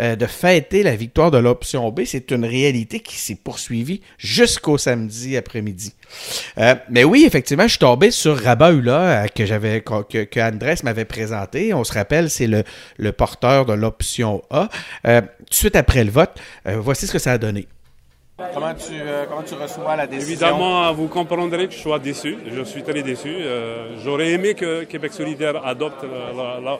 euh, 0.00 0.16
de 0.16 0.26
fêter 0.26 0.82
la 0.82 0.96
victoire 0.96 1.30
de 1.30 1.36
l'option 1.36 1.90
B, 1.90 2.02
c'est 2.06 2.30
une 2.30 2.44
réalité 2.44 3.00
qui 3.00 3.16
s'est 3.16 3.34
poursuivie 3.34 4.00
jusqu'au 4.18 4.78
samedi 4.78 5.36
après-midi. 5.36 5.92
Euh, 6.58 6.74
mais 6.88 7.04
oui, 7.04 7.24
effectivement, 7.26 7.64
je 7.64 7.70
suis 7.70 7.78
tombé 7.78 8.10
sur 8.10 8.36
Rabat 8.42 8.72
Hula 8.72 9.24
euh, 9.24 9.26
que 9.28 9.44
j'avais 9.44 9.82
que, 9.82 10.24
que 10.24 10.40
Andrés 10.40 10.76
m'avait 10.84 11.04
présenté. 11.04 11.74
On 11.74 11.84
se 11.84 11.92
rappelle, 11.92 12.30
c'est 12.30 12.46
le, 12.46 13.12
porteur 13.12 13.66
de 13.66 13.74
l'option 13.74 14.42
A. 14.50 14.68
Suite 15.50 15.76
après 15.76 16.04
le 16.04 16.10
vote, 16.10 16.38
voici 16.64 17.06
ce 17.06 17.12
que 17.12 17.18
ça 17.18 17.32
a 17.32 17.38
donné. 17.38 17.66
Comment 18.54 18.74
tu, 18.74 18.94
euh, 18.94 19.24
comment 19.28 19.62
reçois 19.62 19.96
la 19.96 20.06
décision? 20.06 20.32
Évidemment, 20.32 20.92
vous 20.92 21.08
comprendrez 21.08 21.68
que 21.68 21.74
je 21.74 21.78
sois 21.78 21.98
déçu. 21.98 22.38
Je 22.46 22.62
suis 22.62 22.82
très 22.82 23.02
déçu. 23.02 23.28
Euh, 23.28 23.96
J'aurais 24.02 24.30
aimé 24.30 24.54
que 24.54 24.84
Québec 24.84 25.12
solidaire 25.12 25.64
adopte 25.64 26.04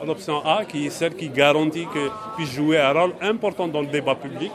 l'option 0.05 0.43
A, 0.45 0.65
qui 0.65 0.87
est 0.87 0.89
celle 0.89 1.15
qui 1.15 1.29
garantit 1.29 1.87
qu'il 1.93 2.09
puisse 2.35 2.51
jouer 2.51 2.79
un 2.79 2.91
rôle 2.91 3.13
important 3.21 3.67
dans 3.67 3.81
le 3.81 3.87
débat 3.87 4.15
public. 4.15 4.51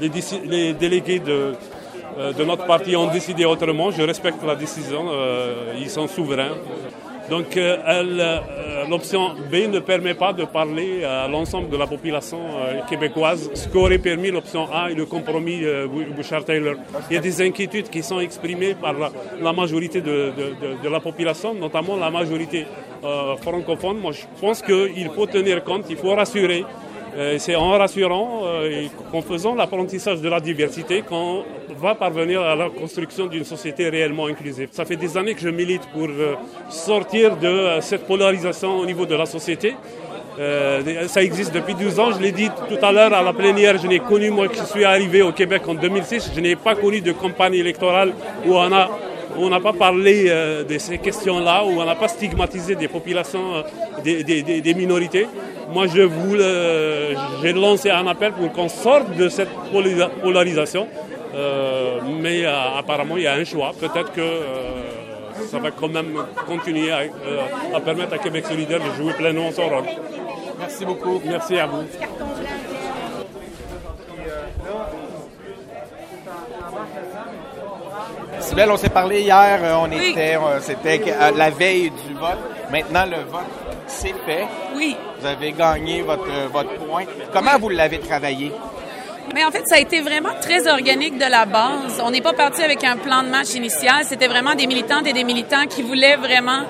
Les, 0.00 0.72
délégués 0.72 1.20
de, 1.20 1.54
euh, 2.18 2.32
de 2.32 2.44
notre 2.44 2.66
parti 2.66 2.96
ont 2.96 3.10
décidé 3.12 3.44
autrement. 3.44 3.90
Je 3.90 4.02
respecte 4.02 4.42
la 4.44 4.56
décision. 4.56 5.04
Ils 5.78 5.90
sont 5.90 6.08
souverains. 6.08 6.56
Donc, 7.30 7.56
euh, 7.56 7.76
euh, 7.86 8.38
l'option 8.90 9.30
B 9.50 9.68
ne 9.72 9.78
permet 9.78 10.14
pas 10.14 10.32
de 10.32 10.44
parler 10.44 11.04
à 11.04 11.28
l'ensemble 11.28 11.68
de 11.70 11.76
la 11.76 11.86
population 11.86 12.38
euh, 12.38 12.80
québécoise, 12.88 13.50
ce 13.54 13.68
qu'aurait 13.68 13.98
permis 13.98 14.30
l'option 14.30 14.66
A 14.72 14.90
et 14.90 14.94
le 14.94 15.06
compromis 15.06 15.62
Bou- 15.86 16.12
Bouchard-Taylor. 16.16 16.74
Il 17.10 17.14
y 17.14 17.16
a 17.16 17.20
des 17.20 17.40
inquiétudes 17.40 17.88
qui 17.88 18.02
sont 18.02 18.20
exprimées 18.20 18.74
par 18.74 18.94
la, 19.40 19.52
majorité 19.52 20.00
de, 20.00 20.32
de- 20.82 20.88
la 20.88 21.00
population, 21.00 21.54
notamment 21.54 21.96
la 21.96 22.10
majorité 22.10 22.66
francophone, 23.40 23.98
moi 23.98 24.12
je 24.12 24.22
pense 24.40 24.60
qu'il 24.62 25.08
faut 25.14 25.26
tenir 25.26 25.64
compte, 25.64 25.86
il 25.88 25.96
faut 25.96 26.14
rassurer. 26.14 26.64
Euh, 27.14 27.36
c'est 27.38 27.54
en 27.54 27.70
rassurant 27.70 28.42
euh, 28.44 28.70
et 28.70 28.90
en 29.12 29.20
faisant 29.20 29.54
l'apprentissage 29.54 30.22
de 30.22 30.28
la 30.30 30.40
diversité 30.40 31.02
qu'on 31.02 31.44
va 31.78 31.94
parvenir 31.94 32.40
à 32.40 32.56
la 32.56 32.70
construction 32.70 33.26
d'une 33.26 33.44
société 33.44 33.90
réellement 33.90 34.26
inclusive. 34.26 34.68
Ça 34.72 34.86
fait 34.86 34.96
des 34.96 35.16
années 35.18 35.34
que 35.34 35.40
je 35.40 35.50
milite 35.50 35.82
pour 35.92 36.08
euh, 36.08 36.36
sortir 36.70 37.36
de 37.36 37.80
cette 37.80 38.06
polarisation 38.06 38.78
au 38.78 38.86
niveau 38.86 39.04
de 39.04 39.14
la 39.14 39.26
société. 39.26 39.74
Euh, 40.38 41.06
ça 41.08 41.22
existe 41.22 41.52
depuis 41.52 41.74
12 41.74 42.00
ans, 42.00 42.12
je 42.12 42.20
l'ai 42.20 42.32
dit 42.32 42.48
tout 42.68 42.82
à 42.82 42.90
l'heure 42.90 43.12
à 43.12 43.22
la 43.22 43.34
plénière, 43.34 43.76
je 43.76 43.86
n'ai 43.86 43.98
connu, 43.98 44.30
moi 44.30 44.48
qui 44.48 44.64
suis 44.64 44.84
arrivé 44.84 45.20
au 45.20 45.32
Québec 45.32 45.62
en 45.68 45.74
2006, 45.74 46.30
je 46.34 46.40
n'ai 46.40 46.56
pas 46.56 46.74
connu 46.74 47.02
de 47.02 47.12
campagne 47.12 47.54
électorale 47.54 48.12
où 48.46 48.54
on 48.54 48.72
a 48.72 48.88
on 49.38 49.48
n'a 49.48 49.60
pas 49.60 49.72
parlé 49.72 50.26
euh, 50.28 50.64
de 50.64 50.78
ces 50.78 50.98
questions-là, 50.98 51.64
où 51.64 51.80
on 51.80 51.84
n'a 51.84 51.94
pas 51.94 52.08
stigmatisé 52.08 52.74
des 52.74 52.88
populations, 52.88 53.54
euh, 53.56 53.62
des, 54.04 54.22
des- 54.24 54.42
des- 54.42 54.60
des 54.60 54.74
minorités. 54.74 55.26
Moi, 55.72 55.86
je 55.86 56.02
vous, 56.02 56.34
le- 56.34 57.14
j'ai 57.42 57.52
lancé 57.52 57.90
un 57.90 58.06
appel 58.06 58.32
pour 58.32 58.52
qu'on 58.52 58.68
sorte 58.68 59.16
de 59.16 59.28
cette 59.28 59.48
polarisation. 60.22 60.86
Euh, 61.34 61.98
mais 62.20 62.44
euh, 62.44 62.52
apparemment, 62.78 63.16
il 63.16 63.22
y 63.22 63.26
a 63.26 63.32
un 63.34 63.44
choix. 63.44 63.72
Peut-être 63.80 64.12
que 64.12 64.20
euh, 64.20 64.44
ça 65.50 65.58
va 65.58 65.70
quand 65.70 65.88
même 65.88 66.12
continuer 66.46 66.90
à, 66.92 66.98
euh, 67.00 67.74
à 67.74 67.80
permettre 67.80 68.12
à 68.12 68.18
Québec 68.18 68.44
solidaire 68.46 68.80
de 68.80 69.02
jouer 69.02 69.14
pleinement 69.14 69.50
son 69.50 69.66
rôle. 69.68 69.84
Merci 70.58 70.84
beaucoup. 70.84 71.22
Merci 71.24 71.58
à 71.58 71.66
vous. 71.66 71.84
On 78.50 78.76
s'est 78.76 78.88
parlé 78.88 79.20
hier, 79.20 79.60
euh, 79.62 79.74
on 79.76 79.90
était, 79.90 80.36
c'était 80.60 81.00
euh, 81.08 81.30
la 81.36 81.50
veille 81.50 81.90
du 81.90 82.14
vote. 82.14 82.38
Maintenant, 82.70 83.04
le 83.04 83.22
vote, 83.30 83.42
c'est 83.86 84.14
fait. 84.26 84.46
Oui. 84.74 84.96
Vous 85.20 85.26
avez 85.26 85.52
gagné 85.52 86.02
votre, 86.02 86.28
euh, 86.28 86.48
votre 86.52 86.74
point. 86.84 87.04
Comment 87.32 87.58
vous 87.60 87.68
l'avez 87.68 88.00
travaillé? 88.00 88.52
Mais 89.34 89.44
en 89.44 89.50
fait, 89.50 89.66
ça 89.66 89.76
a 89.76 89.78
été 89.78 90.00
vraiment 90.00 90.34
très 90.40 90.66
organique 90.68 91.16
de 91.16 91.30
la 91.30 91.46
base. 91.46 92.02
On 92.04 92.10
n'est 92.10 92.20
pas 92.20 92.32
parti 92.32 92.62
avec 92.62 92.82
un 92.84 92.96
plan 92.96 93.22
de 93.22 93.28
match 93.28 93.54
initial. 93.54 94.04
C'était 94.04 94.26
vraiment 94.26 94.54
des 94.54 94.66
militantes 94.66 95.06
et 95.06 95.12
des 95.12 95.24
militants 95.24 95.66
qui 95.68 95.82
voulaient 95.82 96.16
vraiment 96.16 96.62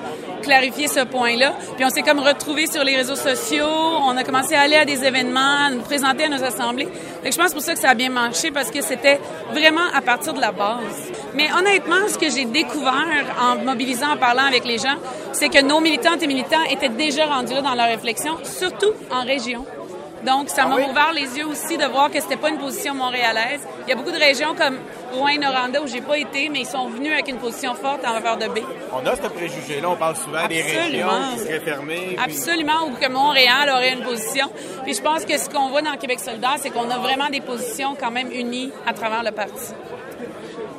clarifier 0.43 0.87
ce 0.87 0.99
point-là. 1.05 1.53
Puis 1.75 1.85
on 1.85 1.89
s'est 1.89 2.03
comme 2.03 2.19
retrouvés 2.19 2.67
sur 2.67 2.83
les 2.83 2.95
réseaux 2.95 3.15
sociaux. 3.15 3.65
On 3.65 4.15
a 4.15 4.23
commencé 4.23 4.53
à 4.53 4.61
aller 4.61 4.75
à 4.75 4.85
des 4.85 5.03
événements, 5.03 5.65
à 5.65 5.71
nous 5.71 5.81
présenter 5.81 6.25
à 6.25 6.29
nos 6.29 6.43
assemblées. 6.43 6.85
Donc 6.85 7.31
je 7.31 7.37
pense 7.37 7.53
pour 7.53 7.61
ça 7.61 7.73
que 7.73 7.79
ça 7.79 7.89
a 7.89 7.95
bien 7.95 8.09
marché 8.09 8.51
parce 8.51 8.69
que 8.69 8.81
c'était 8.81 9.19
vraiment 9.51 9.87
à 9.95 10.01
partir 10.01 10.33
de 10.33 10.41
la 10.41 10.51
base. 10.51 11.11
Mais 11.33 11.47
honnêtement, 11.57 12.07
ce 12.07 12.17
que 12.17 12.29
j'ai 12.29 12.45
découvert 12.45 13.35
en 13.41 13.63
mobilisant, 13.63 14.11
en 14.13 14.17
parlant 14.17 14.45
avec 14.45 14.65
les 14.65 14.77
gens, 14.77 14.97
c'est 15.31 15.49
que 15.49 15.61
nos 15.61 15.79
militantes 15.79 16.21
et 16.21 16.27
militants 16.27 16.63
étaient 16.69 16.89
déjà 16.89 17.25
rendus 17.25 17.53
là 17.53 17.61
dans 17.61 17.75
leur 17.75 17.87
réflexion, 17.87 18.37
surtout 18.43 18.91
en 19.09 19.23
région. 19.23 19.65
Donc, 20.25 20.49
ça 20.49 20.65
m'a 20.65 20.75
ouvert 20.77 21.11
les 21.13 21.37
yeux 21.37 21.45
aussi 21.47 21.77
de 21.77 21.85
voir 21.85 22.09
que 22.09 22.19
c'était 22.21 22.37
pas 22.37 22.49
une 22.49 22.57
position 22.57 22.93
montréalaise. 22.93 23.59
Il 23.85 23.89
y 23.89 23.91
a 23.93 23.95
beaucoup 23.95 24.11
de 24.11 24.17
régions 24.19 24.55
comme 24.55 24.77
Rouen-Noranda 25.13 25.81
où 25.81 25.87
j'ai 25.87 25.99
pas 26.01 26.17
été, 26.17 26.47
mais 26.49 26.61
ils 26.61 26.65
sont 26.65 26.87
venus 26.87 27.11
avec 27.11 27.27
une 27.27 27.37
position 27.37 27.73
forte 27.75 28.05
en 28.05 28.13
faveur 28.13 28.37
de 28.37 28.47
B. 28.47 28.59
On 28.93 29.05
a 29.05 29.15
ce 29.15 29.21
préjugé-là, 29.27 29.89
on 29.89 29.95
parle 29.97 30.15
souvent 30.15 30.47
des 30.47 30.61
régions 30.61 31.07
qui 31.33 31.39
seraient 31.39 31.59
fermées. 31.59 32.15
puis- 32.15 32.17
Absolument, 32.23 32.87
ou 32.87 32.91
que 32.91 33.09
Montréal 33.09 33.69
aurait 33.73 33.93
une 33.93 34.03
position. 34.03 34.49
Puis 34.83 34.93
je 34.93 35.01
pense 35.01 35.25
que 35.25 35.37
ce 35.37 35.49
qu'on 35.49 35.67
voit 35.69 35.81
dans 35.81 35.97
Québec 35.97 36.19
solidaire, 36.21 36.55
c'est 36.57 36.69
qu'on 36.69 36.89
a 36.89 36.97
vraiment 36.97 37.29
des 37.29 37.41
positions 37.41 37.95
quand 37.99 38.11
même 38.11 38.31
unies 38.31 38.71
à 38.87 38.93
travers 38.93 39.23
le 39.23 39.31
parti. 39.31 39.73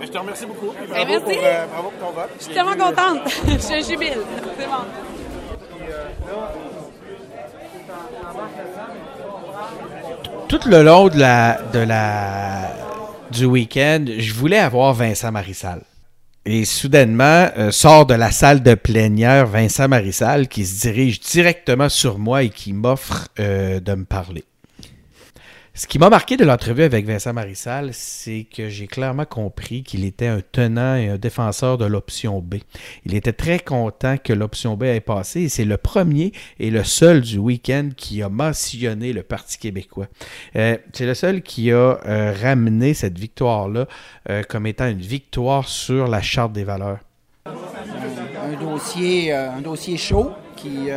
Je 0.00 0.06
te 0.08 0.18
remercie 0.18 0.46
beaucoup. 0.46 0.68
puis 0.72 0.86
Ben, 0.86 1.04
Bravo, 1.04 1.06
merci. 1.10 1.24
pour, 1.38 1.44
euh, 1.46 1.66
bravo 1.72 1.90
pour 1.98 2.08
ton 2.08 2.14
vote. 2.14 2.30
Je 2.38 2.44
suis 2.44 2.54
tellement 2.54 2.72
contente. 2.76 3.20
je 3.46 3.88
jubile. 3.90 4.18
C'est 4.58 4.66
bon. 4.66 4.84
Tout 10.48 10.60
le 10.66 10.82
long 10.82 11.08
de 11.08 11.18
la, 11.18 11.60
de 11.72 11.78
la, 11.78 12.70
du 13.32 13.46
week-end, 13.46 14.04
je 14.18 14.34
voulais 14.34 14.58
avoir 14.58 14.92
Vincent 14.92 15.32
Marissal. 15.32 15.82
Et 16.44 16.64
soudainement, 16.64 17.48
euh, 17.56 17.70
sort 17.70 18.04
de 18.06 18.14
la 18.14 18.30
salle 18.30 18.62
de 18.62 18.74
plénière 18.74 19.46
Vincent 19.46 19.88
Marissal 19.88 20.46
qui 20.48 20.66
se 20.66 20.82
dirige 20.82 21.20
directement 21.20 21.88
sur 21.88 22.18
moi 22.18 22.42
et 22.42 22.50
qui 22.50 22.74
m'offre 22.74 23.28
euh, 23.40 23.80
de 23.80 23.94
me 23.94 24.04
parler. 24.04 24.44
Ce 25.76 25.88
qui 25.88 25.98
m'a 25.98 26.08
marqué 26.08 26.36
de 26.36 26.44
l'entrevue 26.44 26.84
avec 26.84 27.04
Vincent 27.04 27.32
Marissal, 27.32 27.90
c'est 27.92 28.44
que 28.44 28.68
j'ai 28.68 28.86
clairement 28.86 29.24
compris 29.24 29.82
qu'il 29.82 30.04
était 30.04 30.28
un 30.28 30.38
tenant 30.40 30.94
et 30.94 31.08
un 31.08 31.18
défenseur 31.18 31.78
de 31.78 31.84
l'option 31.84 32.38
B. 32.38 32.58
Il 33.04 33.16
était 33.16 33.32
très 33.32 33.58
content 33.58 34.16
que 34.16 34.32
l'option 34.32 34.76
B 34.76 34.84
ait 34.84 35.00
passé 35.00 35.40
et 35.40 35.48
c'est 35.48 35.64
le 35.64 35.76
premier 35.76 36.30
et 36.60 36.70
le 36.70 36.84
seul 36.84 37.22
du 37.22 37.38
week-end 37.38 37.88
qui 37.96 38.22
a 38.22 38.28
mentionné 38.28 39.12
le 39.12 39.24
Parti 39.24 39.58
québécois. 39.58 40.06
Euh, 40.54 40.78
c'est 40.92 41.06
le 41.06 41.14
seul 41.14 41.42
qui 41.42 41.72
a 41.72 41.98
euh, 42.06 42.32
ramené 42.40 42.94
cette 42.94 43.18
victoire-là 43.18 43.88
euh, 44.30 44.44
comme 44.48 44.68
étant 44.68 44.86
une 44.86 45.00
victoire 45.00 45.66
sur 45.66 46.06
la 46.06 46.22
Charte 46.22 46.52
des 46.52 46.62
valeurs. 46.62 47.00
un 47.46 48.60
dossier, 48.60 49.32
un 49.32 49.60
dossier 49.60 49.96
chaud 49.96 50.30
qui, 50.54 50.90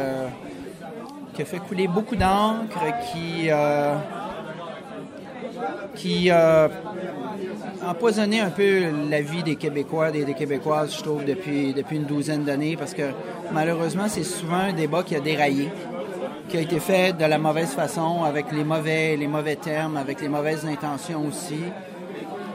qui 1.34 1.42
a 1.42 1.46
fait 1.46 1.58
couler 1.58 1.88
beaucoup 1.88 2.16
d'encre, 2.16 2.78
qui, 3.12 3.50
qui 5.96 6.30
a 6.30 6.70
empoisonné 7.86 8.40
un 8.40 8.50
peu 8.50 8.86
la 9.10 9.22
vie 9.22 9.44
des 9.44 9.56
Québécois, 9.56 10.12
des, 10.12 10.34
Québécoises, 10.34 10.96
je 10.98 11.04
trouve, 11.04 11.26
depuis, 11.26 11.74
depuis 11.74 11.98
une 11.98 12.06
douzaine 12.06 12.44
d'années, 12.44 12.76
parce 12.78 12.94
que 12.94 13.12
malheureusement, 13.52 14.08
c'est 14.08 14.24
souvent 14.24 14.58
un 14.58 14.74
débat 14.74 15.04
qui 15.04 15.16
a 15.16 15.20
déraillé, 15.20 15.70
qui 16.50 16.58
a 16.58 16.62
été 16.62 16.80
fait 16.80 17.18
de 17.18 17.26
la 17.26 17.38
mauvaise 17.38 17.72
façon, 17.72 18.24
avec 18.24 18.52
les 18.52 18.64
mauvais, 18.64 19.16
les 19.16 19.28
mauvais 19.28 19.56
termes, 19.56 19.98
avec 19.98 20.22
les 20.22 20.30
mauvaises 20.30 20.66
intentions 20.66 21.26
aussi. 21.28 21.62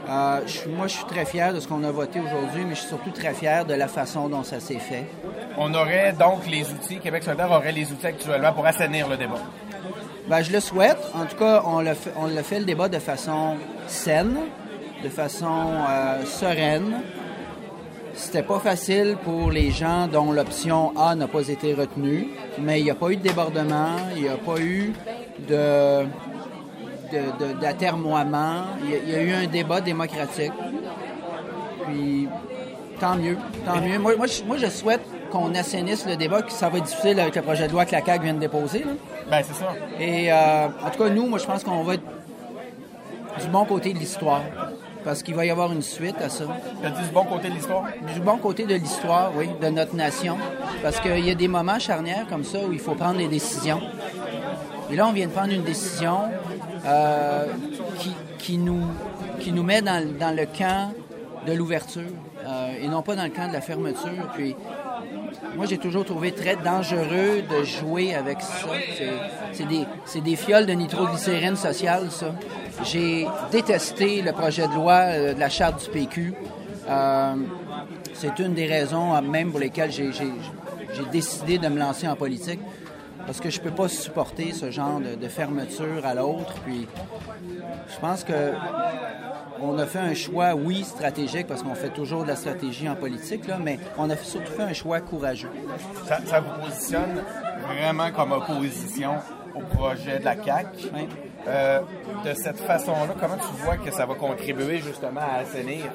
Euh, 0.09 0.41
moi, 0.75 0.87
je 0.87 0.95
suis 0.95 1.05
très 1.05 1.25
fier 1.25 1.53
de 1.53 1.59
ce 1.59 1.67
qu'on 1.67 1.83
a 1.83 1.91
voté 1.91 2.19
aujourd'hui, 2.19 2.65
mais 2.65 2.75
je 2.75 2.81
suis 2.81 2.89
surtout 2.89 3.11
très 3.11 3.33
fier 3.33 3.65
de 3.65 3.73
la 3.73 3.87
façon 3.87 4.27
dont 4.27 4.43
ça 4.43 4.59
s'est 4.59 4.79
fait. 4.79 5.05
On 5.57 5.73
aurait 5.73 6.13
donc 6.13 6.45
les 6.49 6.69
outils, 6.71 6.99
Québec 6.99 7.23
solidaire 7.23 7.51
aurait 7.51 7.71
les 7.71 7.89
outils 7.91 8.07
actuellement 8.07 8.51
pour 8.51 8.65
assainir 8.65 9.07
le 9.07 9.15
débat. 9.15 9.39
Ben, 10.27 10.41
je 10.41 10.51
le 10.53 10.59
souhaite. 10.61 10.99
En 11.13 11.25
tout 11.25 11.35
cas, 11.35 11.63
on 11.65 11.79
l'a 11.79 11.95
fait, 11.95 12.11
on 12.15 12.27
l'a 12.27 12.43
fait 12.43 12.59
le 12.59 12.65
débat 12.65 12.87
de 12.87 12.99
façon 12.99 13.57
saine, 13.87 14.37
de 15.03 15.09
façon 15.09 15.67
euh, 15.89 16.25
sereine. 16.25 17.01
C'était 18.15 18.43
pas 18.43 18.59
facile 18.59 19.17
pour 19.23 19.51
les 19.51 19.71
gens 19.71 20.07
dont 20.07 20.31
l'option 20.31 20.93
A 20.97 21.15
n'a 21.15 21.27
pas 21.27 21.49
été 21.49 21.73
retenue, 21.73 22.29
mais 22.59 22.79
il 22.79 22.83
n'y 22.83 22.91
a 22.91 22.95
pas 22.95 23.09
eu 23.09 23.17
de 23.17 23.23
débordement, 23.23 23.97
il 24.15 24.21
n'y 24.21 24.29
a 24.29 24.37
pas 24.37 24.59
eu 24.59 24.93
de, 25.49 26.05
d'atermoiement. 27.59 28.65
Il 28.83 28.91
y, 28.91 28.95
a, 28.95 28.97
y 28.99 29.15
a 29.15 29.21
eu 29.23 29.33
un 29.33 29.47
débat 29.47 29.81
démocratique. 29.81 30.53
Puis, 31.85 32.29
tant 32.99 33.15
mieux, 33.15 33.37
tant 33.65 33.81
mieux. 33.81 33.99
Moi, 33.99 34.15
moi, 34.15 34.27
je, 34.27 34.43
moi, 34.43 34.57
je 34.57 34.67
souhaite 34.67 35.01
qu'on 35.33 35.55
assainisse 35.55 36.05
le 36.05 36.15
débat, 36.15 36.43
que 36.43 36.51
ça 36.51 36.69
va 36.69 36.77
être 36.77 36.85
difficile 36.85 37.19
avec 37.19 37.35
le 37.35 37.41
projet 37.41 37.67
de 37.67 37.71
loi 37.73 37.85
que 37.85 37.91
la 37.91 38.05
CAQ 38.05 38.23
vient 38.23 38.33
de 38.35 38.39
déposer. 38.39 38.83
là. 38.83 38.91
Ben, 39.31 39.41
c'est 39.43 39.55
ça. 39.55 39.73
Et 39.99 40.31
euh, 40.31 40.67
en 40.67 40.89
tout 40.91 41.03
cas, 41.03 41.09
nous, 41.09 41.25
moi, 41.25 41.39
je 41.39 41.45
pense 41.45 41.63
qu'on 41.63 41.83
va 41.83 41.95
être 41.95 42.03
du 43.41 43.47
bon 43.47 43.65
côté 43.65 43.93
de 43.93 43.97
l'histoire. 43.97 44.43
Parce 45.03 45.23
qu'il 45.23 45.35
va 45.35 45.45
y 45.45 45.49
avoir 45.49 45.73
une 45.73 45.81
suite 45.81 46.15
à 46.21 46.29
ça. 46.29 46.45
Tu 46.79 46.87
as 46.87 46.91
dit 46.91 47.01
du 47.01 47.13
bon 47.13 47.25
côté 47.25 47.49
de 47.49 47.55
l'histoire? 47.55 47.85
Du 48.13 48.21
bon 48.21 48.37
côté 48.37 48.65
de 48.65 48.75
l'histoire, 48.75 49.31
oui, 49.35 49.49
de 49.59 49.67
notre 49.67 49.95
nation. 49.95 50.37
Parce 50.81 50.99
qu'il 50.99 51.25
y 51.25 51.31
a 51.31 51.35
des 51.35 51.47
moments 51.49 51.79
charnières 51.79 52.25
comme 52.29 52.43
ça 52.43 52.59
où 52.65 52.71
il 52.71 52.79
faut 52.79 52.93
prendre 52.93 53.17
des 53.17 53.27
décisions. 53.27 53.81
Et 54.91 54.95
là, 54.95 55.07
on 55.07 55.13
vient 55.13 55.25
de 55.27 55.31
prendre 55.31 55.51
une 55.51 55.63
décision 55.63 56.19
euh, 56.85 57.47
qui, 57.97 58.13
qui 58.37 58.57
nous, 58.57 58.83
qui 59.39 59.51
nous 59.51 59.63
met 59.63 59.81
dans, 59.81 60.07
dans 60.17 60.33
le 60.33 60.45
camp 60.45 60.93
de 61.45 61.53
l'ouverture 61.53 62.03
euh, 62.45 62.73
et 62.81 62.87
non 62.87 63.01
pas 63.01 63.15
dans 63.15 63.23
le 63.23 63.29
camp 63.29 63.47
de 63.47 63.53
la 63.53 63.61
fermeture. 63.61 64.29
Puis, 64.35 64.55
moi, 65.55 65.65
j'ai 65.65 65.77
toujours 65.77 66.05
trouvé 66.05 66.31
très 66.31 66.55
dangereux 66.55 67.43
de 67.49 67.63
jouer 67.63 68.15
avec 68.15 68.41
ça. 68.41 68.67
C'est- 70.05 70.21
des, 70.21 70.35
fioles 70.35 70.65
de 70.65 70.73
nitroglycérine 70.73 71.55
sociale, 71.55 72.09
ça. 72.09 72.33
J'ai 72.83 73.27
détesté 73.51 74.21
le 74.21 74.31
projet 74.31 74.67
de 74.67 74.73
loi 74.73 74.93
euh, 74.93 75.33
de 75.33 75.39
la 75.39 75.49
charte 75.49 75.83
du 75.83 75.89
PQ. 75.91 76.33
Euh, 76.89 77.35
c'est 78.13 78.39
une 78.39 78.53
des 78.53 78.65
raisons 78.65 79.15
euh, 79.15 79.21
même 79.21 79.51
pour 79.51 79.59
lesquelles 79.59 79.91
j'ai 79.91 80.11
décidé 81.11 81.57
de 81.59 81.67
me 81.67 81.79
lancer 81.79 82.07
en 82.07 82.15
politique. 82.15 82.59
Parce 83.25 83.39
que 83.39 83.49
je 83.49 83.59
peux 83.59 83.71
pas 83.71 83.87
supporter 83.87 84.51
ce 84.51 84.71
genre 84.71 84.99
de, 84.99 85.15
de 85.15 85.27
fermeture 85.27 86.05
à 86.05 86.13
l'autre. 86.13 86.53
Puis, 86.65 86.87
je 87.87 87.99
pense 87.99 88.23
que 88.23 88.53
on 89.61 89.77
a 89.77 89.85
fait 89.85 89.99
un 89.99 90.13
choix, 90.13 90.53
oui, 90.55 90.83
stratégique, 90.83 91.47
parce 91.47 91.63
qu'on 91.63 91.75
fait 91.75 91.89
toujours 91.89 92.23
de 92.23 92.27
la 92.29 92.35
stratégie 92.35 92.89
en 92.89 92.95
politique, 92.95 93.47
là, 93.47 93.57
mais 93.63 93.79
on 93.97 94.09
a 94.09 94.17
surtout 94.17 94.51
fait 94.51 94.63
un 94.63 94.73
choix 94.73 94.99
courageux. 94.99 95.49
Ça, 96.05 96.19
ça 96.25 96.39
vous 96.41 96.65
positionne 96.65 97.23
vraiment 97.67 98.11
comme 98.11 98.33
opposition 98.33 99.13
au 99.55 99.61
projet 99.75 100.19
de 100.19 100.25
la 100.25 100.35
CAQ. 100.43 100.89
Euh, 101.47 101.81
de 102.23 102.33
cette 102.33 102.59
façon-là, 102.59 103.15
comment 103.19 103.35
tu 103.35 103.63
vois 103.63 103.77
que 103.77 103.91
ça 103.91 104.05
va 104.05 104.15
contribuer 104.15 104.77
justement 104.77 105.21
à 105.21 105.39
assainir 105.39 105.91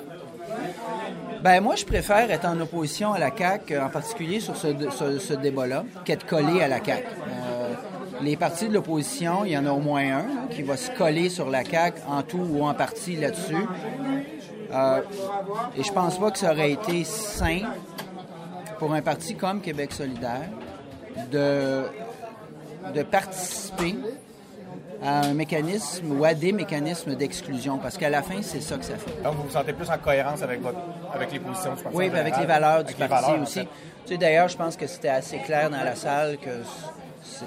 Ben 1.42 1.61
moi, 1.61 1.76
je 1.76 1.84
préfère 1.84 2.30
être 2.30 2.46
en 2.46 2.59
opposition 2.61 3.12
à 3.12 3.18
la 3.18 3.30
CAQ, 3.36 3.78
en 3.78 3.88
particulier 3.88 4.40
sur 4.40 4.57
ce, 4.57 5.34
débat-là, 5.34 5.84
qu'être 6.05 6.26
collé 6.26 6.61
à 6.62 6.68
la 6.68 6.84
CAQ. 6.84 7.07
Euh, 7.07 7.74
les 8.20 8.36
partis 8.36 8.68
de 8.68 8.74
l'opposition, 8.74 9.44
il 9.44 9.53
y 9.53 9.59
en 9.59 9.66
a 9.66 9.70
au 9.70 9.78
moins 9.78 10.18
un 10.18 10.46
qui 10.51 10.62
va 10.62 10.76
se 10.76 10.90
coller 10.90 11.28
sur 11.28 11.49
la 11.49 11.64
CAQ 11.64 12.01
en 12.09 12.22
tout 12.22 12.44
ou 12.51 12.64
en 12.64 12.74
partie 12.74 13.16
là-dessus. 13.16 13.66
Euh, 14.72 15.01
et 15.76 15.82
je 15.82 15.92
pense 15.92 16.18
pas 16.18 16.30
que 16.30 16.38
ça 16.38 16.53
aurait 16.53 16.72
été 16.72 17.05
sain 17.05 17.61
pour 18.78 18.92
un 18.92 19.03
parti 19.03 19.36
comme 19.36 19.61
Québec 19.61 19.92
solidaire 19.92 20.49
de, 21.30 21.84
de 22.94 23.03
participer 23.03 23.96
à 25.03 25.20
un 25.26 25.34
mécanisme 25.34 26.11
ou 26.18 26.24
à 26.24 26.34
des 26.34 26.53
mécanismes 26.53 27.14
d'exclusion, 27.14 27.78
parce 27.78 27.96
qu'à 27.96 28.11
la 28.11 28.22
fin, 28.22 28.42
c'est 28.42 28.61
ça 28.61 28.76
que 28.76 28.84
ça 28.84 28.96
fait. 28.96 29.22
Donc, 29.22 29.34
vous 29.36 29.42
vous 29.44 29.51
sentez 29.51 29.72
plus 29.72 29.88
en 29.88 29.99
cohérence 29.99 30.42
avec, 30.42 30.61
votre, 30.61 30.78
avec 31.14 31.32
les 31.32 31.38
positions 31.40 31.74
du 31.74 31.82
parti 31.82 31.96
Oui, 31.96 32.11
avec 32.12 32.36
les 32.36 32.46
valeurs 32.46 32.84
du 32.84 32.92
avec 32.94 33.09
parti 33.09 33.24
valeurs, 33.26 33.40
en 33.40 33.42
aussi. 33.42 33.61
fait. 33.61 33.68
Tu 34.07 34.12
sais, 34.14 34.18
d'ailleurs, 34.18 34.49
je 34.49 34.57
pense 34.57 34.76
que 34.76 34.86
c'était 34.86 35.09
assez 35.09 35.38
clair 35.38 35.70
dans 35.70 35.82
la 35.84 35.94
salle 35.94 36.38
que 36.38 36.51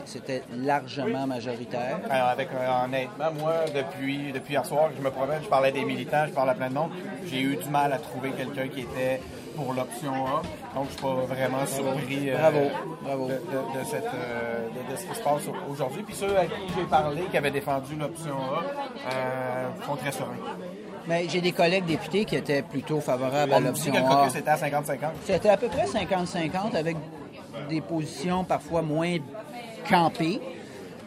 c'était 0.05 0.43
largement 0.55 1.25
majoritaire. 1.27 1.99
Alors, 2.09 2.27
avec, 2.29 2.49
euh, 2.53 2.85
honnêtement, 2.85 3.31
moi, 3.39 3.53
depuis, 3.73 4.31
depuis 4.31 4.53
hier 4.53 4.65
soir 4.65 4.89
je 4.95 5.01
me 5.03 5.09
promène, 5.09 5.39
je 5.43 5.47
parlais 5.49 5.71
des 5.71 5.83
militants, 5.83 6.25
je 6.27 6.31
parlais 6.33 6.51
à 6.51 6.55
plein 6.55 6.69
de 6.69 6.73
monde, 6.75 6.91
j'ai 7.25 7.41
eu 7.41 7.55
du 7.55 7.69
mal 7.69 7.91
à 7.91 7.97
trouver 7.97 8.31
quelqu'un 8.31 8.67
qui 8.67 8.81
était 8.81 9.21
pour 9.55 9.73
l'option 9.73 10.13
A. 10.27 10.41
Donc, 10.75 10.85
je 10.87 10.91
suis 10.93 11.01
pas 11.01 11.13
vraiment 11.27 11.65
surpris 11.65 12.29
euh, 12.29 12.37
Bravo, 12.37 12.59
bravo. 13.03 13.27
De, 13.27 13.33
de- 13.33 13.79
de 13.79 13.85
cette, 13.85 14.05
euh, 14.05 14.67
de, 14.91 14.95
ce 14.95 15.03
qui 15.05 15.15
se 15.15 15.21
passe 15.23 15.41
aujourd'hui. 15.69 16.03
Puis 16.03 16.15
ceux 16.15 16.37
à 16.37 16.45
qui 16.45 16.51
j'ai 16.75 16.83
parlé, 16.85 17.21
qui 17.29 17.37
avaient 17.37 17.51
défendu 17.51 17.95
l'option 17.95 18.33
A, 18.35 19.13
euh, 19.13 19.67
sont 19.85 19.95
très 19.95 20.11
sereins. 20.11 20.29
Mais 21.07 21.25
j'ai 21.27 21.41
des 21.41 21.51
collègues 21.51 21.85
députés 21.85 22.25
qui 22.25 22.35
étaient 22.35 22.61
plutôt 22.61 23.01
favorables 23.01 23.53
à 23.53 23.57
On 23.57 23.61
l'option 23.61 23.93
A. 23.95 24.01
caucus 24.01 24.35
était 24.35 24.49
à 24.49 24.55
50-50. 24.57 24.97
C'était 25.25 25.49
à 25.49 25.57
peu 25.57 25.67
près 25.67 25.85
50-50 25.85 26.75
avec 26.75 26.95
des 27.69 27.81
positions 27.81 28.43
parfois 28.43 28.81
moins 28.81 29.17
campées. 29.89 30.39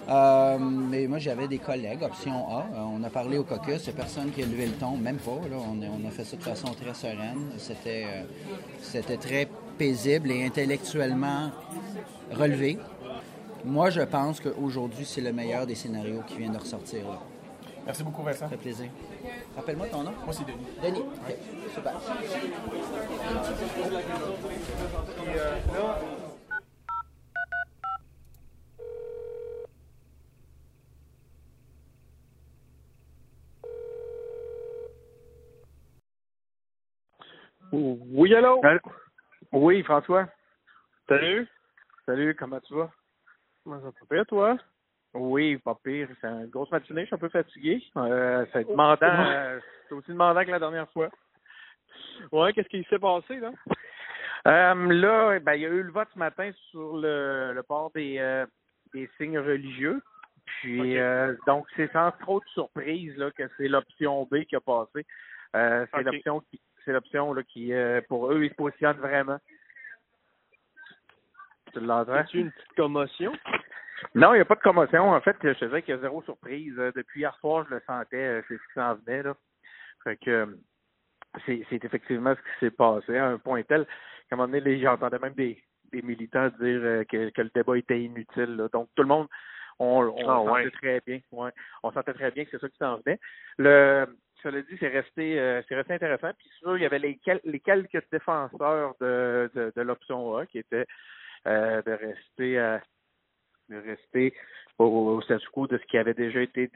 Euh, 0.09 0.59
mais 0.59 1.07
moi, 1.07 1.19
j'avais 1.19 1.49
des 1.49 1.59
collègues, 1.59 2.03
option 2.03 2.47
A. 2.49 2.67
Euh, 2.75 2.83
on 2.93 3.03
a 3.03 3.11
parlé 3.11 3.39
au 3.39 3.45
caucus, 3.45 3.87
il 3.87 3.93
n'y 3.93 4.01
a 4.01 4.03
personne 4.03 4.31
qui 4.31 4.43
a 4.43 4.47
levé 4.47 4.67
le 4.67 4.73
ton, 4.73 4.97
même 4.97 5.17
pas. 5.17 5.41
Là. 5.51 5.57
On, 5.57 5.81
a, 5.83 5.87
on 5.87 6.07
a 6.07 6.11
fait 6.11 6.25
ça 6.25 6.37
de 6.37 6.43
façon 6.43 6.69
très 6.75 6.95
sereine. 6.95 7.53
C'était, 7.57 8.05
euh, 8.05 8.23
c'était 8.83 9.17
très 9.17 9.49
paisible 9.79 10.31
et 10.31 10.45
intellectuellement 10.45 11.51
relevé. 12.33 12.79
Moi, 13.65 13.89
je 13.91 14.03
pense 14.03 14.41
qu'aujourd'hui, 14.41 15.07
c'est 15.07 15.23
le 15.23 15.33
meilleur 15.33 15.67
des 15.67 15.75
scénarios 15.75 16.21
qui 16.27 16.37
vient 16.37 16.51
de 16.51 16.59
ressortir. 16.59 17.09
Là. 17.09 17.21
Merci 17.87 18.03
beaucoup, 18.03 18.23
Vincent. 18.23 18.41
Ça 18.41 18.49
fait 18.49 18.57
plaisir. 18.57 18.87
Rappelle-moi 19.57 19.87
ton 19.89 20.03
nom. 20.03 20.13
Moi, 20.25 20.33
c'est 20.33 20.45
Denis. 20.45 20.67
Denis. 20.83 21.01
OK, 21.01 21.37
super. 21.75 21.95
Oui, 37.75 38.35
allô? 38.35 38.63
Oui, 39.53 39.83
François. 39.83 40.29
Salut. 41.09 41.49
Salut, 42.07 42.35
comment 42.37 42.61
tu 42.61 42.75
vas? 42.75 42.91
Comment 43.65 43.81
ça 43.81 43.87
va 43.87 43.93
bien, 44.11 44.25
toi? 44.25 44.57
Oui, 45.13 45.57
pas 45.59 45.77
pire. 45.83 46.09
C'est 46.21 46.27
une 46.27 46.47
grosse 46.47 46.71
matinée, 46.71 47.03
je 47.03 47.07
suis 47.07 47.15
un 47.15 47.19
peu 47.19 47.29
fatigué. 47.29 47.83
Euh, 47.97 48.47
c'est 48.53 48.69
demandant, 48.69 48.99
euh, 49.03 49.59
c'est 49.89 49.95
aussi 49.95 50.11
demandant 50.13 50.45
que 50.45 50.51
la 50.51 50.59
dernière 50.59 50.89
fois. 50.91 51.09
Ouais, 52.31 52.53
qu'est-ce 52.53 52.69
qui 52.69 52.85
s'est 52.85 52.99
passé, 52.99 53.39
là? 53.41 53.51
Euh, 54.47 54.93
là, 54.93 55.41
ben, 55.41 55.55
il 55.55 55.63
y 55.63 55.67
a 55.67 55.71
eu 55.71 55.83
le 55.83 55.91
vote 55.91 56.09
ce 56.13 56.19
matin 56.19 56.51
sur 56.71 56.97
le, 56.97 57.53
le 57.55 57.63
port 57.63 57.91
des, 57.95 58.45
des 58.93 59.11
signes 59.17 59.39
religieux. 59.39 60.01
Puis, 60.45 60.97
donc, 61.47 61.67
c'est 61.75 61.91
sans 61.93 62.13
trop 62.21 62.39
de 62.39 62.47
surprise 62.49 63.17
là, 63.17 63.31
que 63.33 63.49
c'est 63.57 63.69
l'option 63.69 64.29
B 64.31 64.45
qui 64.45 64.55
a 64.55 64.61
passé. 64.61 65.07
C'est 65.53 66.03
l'option 66.03 66.41
qui, 66.41 66.61
c'est 66.85 66.93
l'option 66.93 67.33
là, 67.33 67.43
qui, 67.43 67.73
euh, 67.73 68.01
pour 68.09 68.31
eux, 68.33 68.45
ils 68.45 68.51
se 68.51 68.55
positionnent 68.55 68.99
vraiment. 68.99 69.39
Tu 71.73 71.81
l'entends? 71.81 72.13
As-tu 72.13 72.39
une 72.41 72.51
petite 72.53 72.73
commotion? 72.77 73.33
Non, 74.15 74.33
il 74.35 74.37
n'y 74.37 74.43
a 74.43 74.45
pas 74.45 74.55
de 74.57 74.61
commotion. 74.61 75.11
En 75.11 75.21
fait, 75.21 75.37
je 75.43 75.53
te 75.53 75.65
dirais 75.65 75.83
qu'il 75.83 75.95
y 75.95 75.99
a 75.99 76.01
zéro 76.01 76.23
surprise. 76.23 76.75
Euh, 76.79 76.93
Depuis 76.95 77.21
hier 77.21 77.35
soir, 77.39 77.65
je 77.69 77.75
le 77.75 77.83
sentais, 77.87 78.17
euh, 78.17 78.43
c'est 78.49 78.55
ce 78.57 78.63
qui 78.63 78.73
s'en 78.75 78.95
venait. 78.97 79.23
Là. 79.23 79.35
Fait 80.05 80.17
que 80.17 80.57
c'est 81.47 81.65
c'est 81.71 81.85
effectivement 81.85 82.35
ce 82.35 82.41
qui 82.41 82.59
s'est 82.61 82.71
passé 82.71 83.17
à 83.17 83.27
un 83.27 83.39
point 83.39 83.63
tel 83.63 83.85
qu'à 83.87 84.35
un 84.35 84.37
moment 84.37 84.53
donné, 84.53 84.79
j'entendais 84.81 85.19
même 85.19 85.33
des, 85.35 85.61
des 85.93 86.03
militants 86.03 86.49
dire 86.61 87.05
que, 87.09 87.31
que 87.31 87.43
le 87.43 87.51
débat 87.55 87.79
était 87.79 88.01
inutile. 88.01 88.57
là. 88.57 88.69
Donc 88.69 88.89
tout 88.95 89.03
le 89.03 89.09
monde, 89.09 89.27
on, 89.79 90.03
on 90.05 90.17
Ah, 90.21 90.25
sentait 90.45 90.51
ouais. 90.51 90.71
très 90.71 91.03
bien. 91.07 91.21
Ouais, 91.33 91.51
on 91.83 91.91
sentait 91.91 92.13
très 92.15 92.31
bien 92.31 92.45
que 92.45 92.51
c'est 92.51 92.61
ça 92.61 92.69
qui 92.69 92.77
s'en 92.77 92.99
venait. 93.05 93.19
Le 93.59 94.07
cela 94.45 94.63
dit, 94.63 94.77
c'est 94.79 94.89
resté, 94.89 95.41
euh, 95.41 95.61
c'est 95.69 95.75
resté 95.75 95.95
intéressant. 95.95 96.31
Puis 96.39 96.49
sûr, 96.61 96.77
il 96.77 96.83
y 96.83 96.87
avait 96.87 97.01
les, 97.01 97.19
quel- 97.25 97.41
les 97.45 97.59
quelques 97.59 98.01
défenseurs 98.13 98.95
de, 99.01 99.51
de, 99.55 99.73
de 99.75 99.83
l'option 99.83 100.37
A 100.37 100.47
qui 100.47 100.59
étaient 100.59 100.87
euh, 101.49 101.83
de 101.83 101.91
rester 101.93 102.59
euh, 102.61 102.79
de 103.71 103.77
rester 103.79 104.35
au, 104.79 104.85
au 104.87 105.21
statu 105.23 105.49
quo 105.51 105.67
de 105.67 105.79
ce 105.79 105.85
qui 105.87 105.99
avait 105.99 106.15
déjà 106.15 106.41
été 106.43 106.71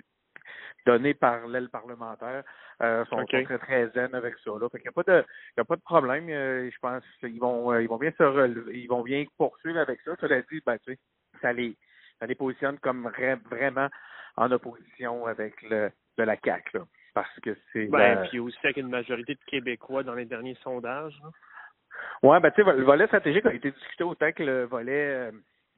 donné 0.87 1.15
par 1.15 1.47
l'aile 1.47 1.69
parlementaire. 1.69 2.43
Euh, 2.81 3.05
sont, 3.07 3.17
très 3.45 3.59
très 3.59 3.89
zen 3.91 4.15
avec 4.15 4.37
ça. 4.45 4.51
Là. 4.61 4.69
Fait 4.71 4.79
qu'il 4.79 4.89
n'y 4.89 4.95
a 4.97 5.03
pas 5.03 5.03
de 5.03 5.25
il 5.57 5.59
y 5.59 5.61
a 5.61 5.65
pas 5.65 5.77
de 5.77 5.83
problème. 5.83 6.29
Je 6.29 6.79
pense 6.81 7.03
qu'ils 7.21 7.39
vont 7.41 7.79
ils 7.79 7.89
vont 7.89 7.99
bien 7.99 8.13
se 8.17 8.23
relever, 8.23 8.79
ils 8.79 8.87
vont 8.89 9.03
bien 9.03 9.25
poursuivre 9.37 9.79
avec 9.79 10.01
ça. 10.03 10.15
Cela 10.21 10.41
dit, 10.43 10.63
ben 10.65 10.79
tu 10.79 10.93
sais, 10.93 10.99
ça 11.43 11.53
les 11.53 11.77
ça 12.21 12.27
les 12.27 12.35
positionne 12.35 12.79
comme 12.79 13.09
vra- 13.09 13.41
vraiment 13.51 13.89
en 14.37 14.51
opposition 14.53 15.27
avec 15.27 15.61
le 15.63 15.91
de 16.17 16.23
la 16.23 16.37
CAQ. 16.43 16.79
Parce 17.19 17.41
que 17.41 17.57
c'est 17.73 17.87
Ben, 17.87 18.27
puis 18.29 18.39
aussi 18.39 18.57
avec 18.63 18.77
une 18.77 18.89
majorité 18.91 19.35
de 19.35 19.41
Québécois 19.47 20.05
dans 20.05 20.15
les 20.15 20.25
derniers 20.25 20.55
sondages. 20.63 21.19
là. 21.23 21.31
Ouais, 22.23 22.39
ben 22.39 22.51
tu 22.53 22.63
sais, 22.63 22.73
le 22.73 22.85
volet 22.85 23.07
stratégique 23.07 23.45
a 23.47 23.53
été 23.53 23.73
discuté 23.73 24.05
autant 24.05 24.31
que 24.31 24.43
le 24.45 24.65
volet 24.67 24.93
euh, 25.29 25.33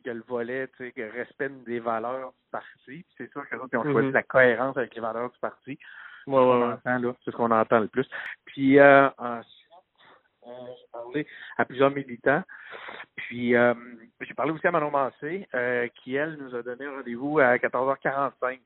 que 0.04 0.10
le 0.10 0.22
volet, 0.28 0.68
tu 0.68 0.84
sais, 0.84 0.92
que 0.92 1.10
respect 1.12 1.48
des 1.64 1.78
valeurs 1.80 2.32
du 2.32 2.50
parti. 2.50 2.68
Puis 2.86 3.06
C'est 3.16 3.30
sûr 3.32 3.48
que 3.48 3.56
ils 3.56 3.76
ont 3.78 3.82
choisi 3.84 4.08
Mhm. 4.08 4.12
la 4.12 4.22
cohérence 4.22 4.76
avec 4.76 4.94
les 4.94 5.00
valeurs 5.00 5.30
du 5.30 5.38
parti. 5.38 5.70
Ouais, 5.70 5.78
C'est 6.26 6.30
ce 6.30 6.34
qu'on 6.34 6.60
ouais, 6.60 6.66
ouais. 6.66 6.72
entend, 6.74 6.98
là. 6.98 7.14
C'est 7.24 7.30
ce 7.30 7.36
qu'on 7.36 7.50
entend 7.50 7.80
le 7.80 7.88
plus. 7.88 8.06
Puis 8.44 8.78
euh, 8.78 9.08
ensuite, 9.16 9.70
euh, 10.46 10.50
j'ai 10.78 10.86
parlé 10.92 11.26
à 11.56 11.64
plusieurs 11.64 11.90
militants. 11.90 12.42
Puis 13.16 13.54
euh, 13.56 13.72
j'ai 14.20 14.34
parlé 14.34 14.52
aussi 14.52 14.66
à 14.66 14.70
Manon 14.72 14.90
Massé, 14.90 15.48
qui, 15.96 16.16
elle, 16.16 16.36
nous 16.36 16.54
a 16.54 16.62
donné 16.62 16.86
rendez-vous 16.86 17.38
à 17.38 17.56
14h45. 17.56 18.60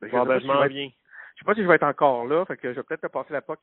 Ben, 0.00 0.10
je 0.10 0.99
sais 1.40 1.44
Bon, 1.44 1.52
pas 1.52 1.54
si 1.54 1.62
je 1.62 1.66
vais 1.66 1.74
être- 1.74 1.80
sais 1.80 1.84
pas 1.84 1.94
si 1.94 1.94
je 1.94 1.94
vais 1.94 1.96
être 1.96 2.02
encore 2.02 2.26
là, 2.26 2.44
fait 2.46 2.56
que 2.56 2.72
je 2.72 2.76
vais 2.76 2.82
peut-être 2.84 3.02
te 3.02 3.06
passer 3.08 3.32
la 3.32 3.42
POC 3.42 3.58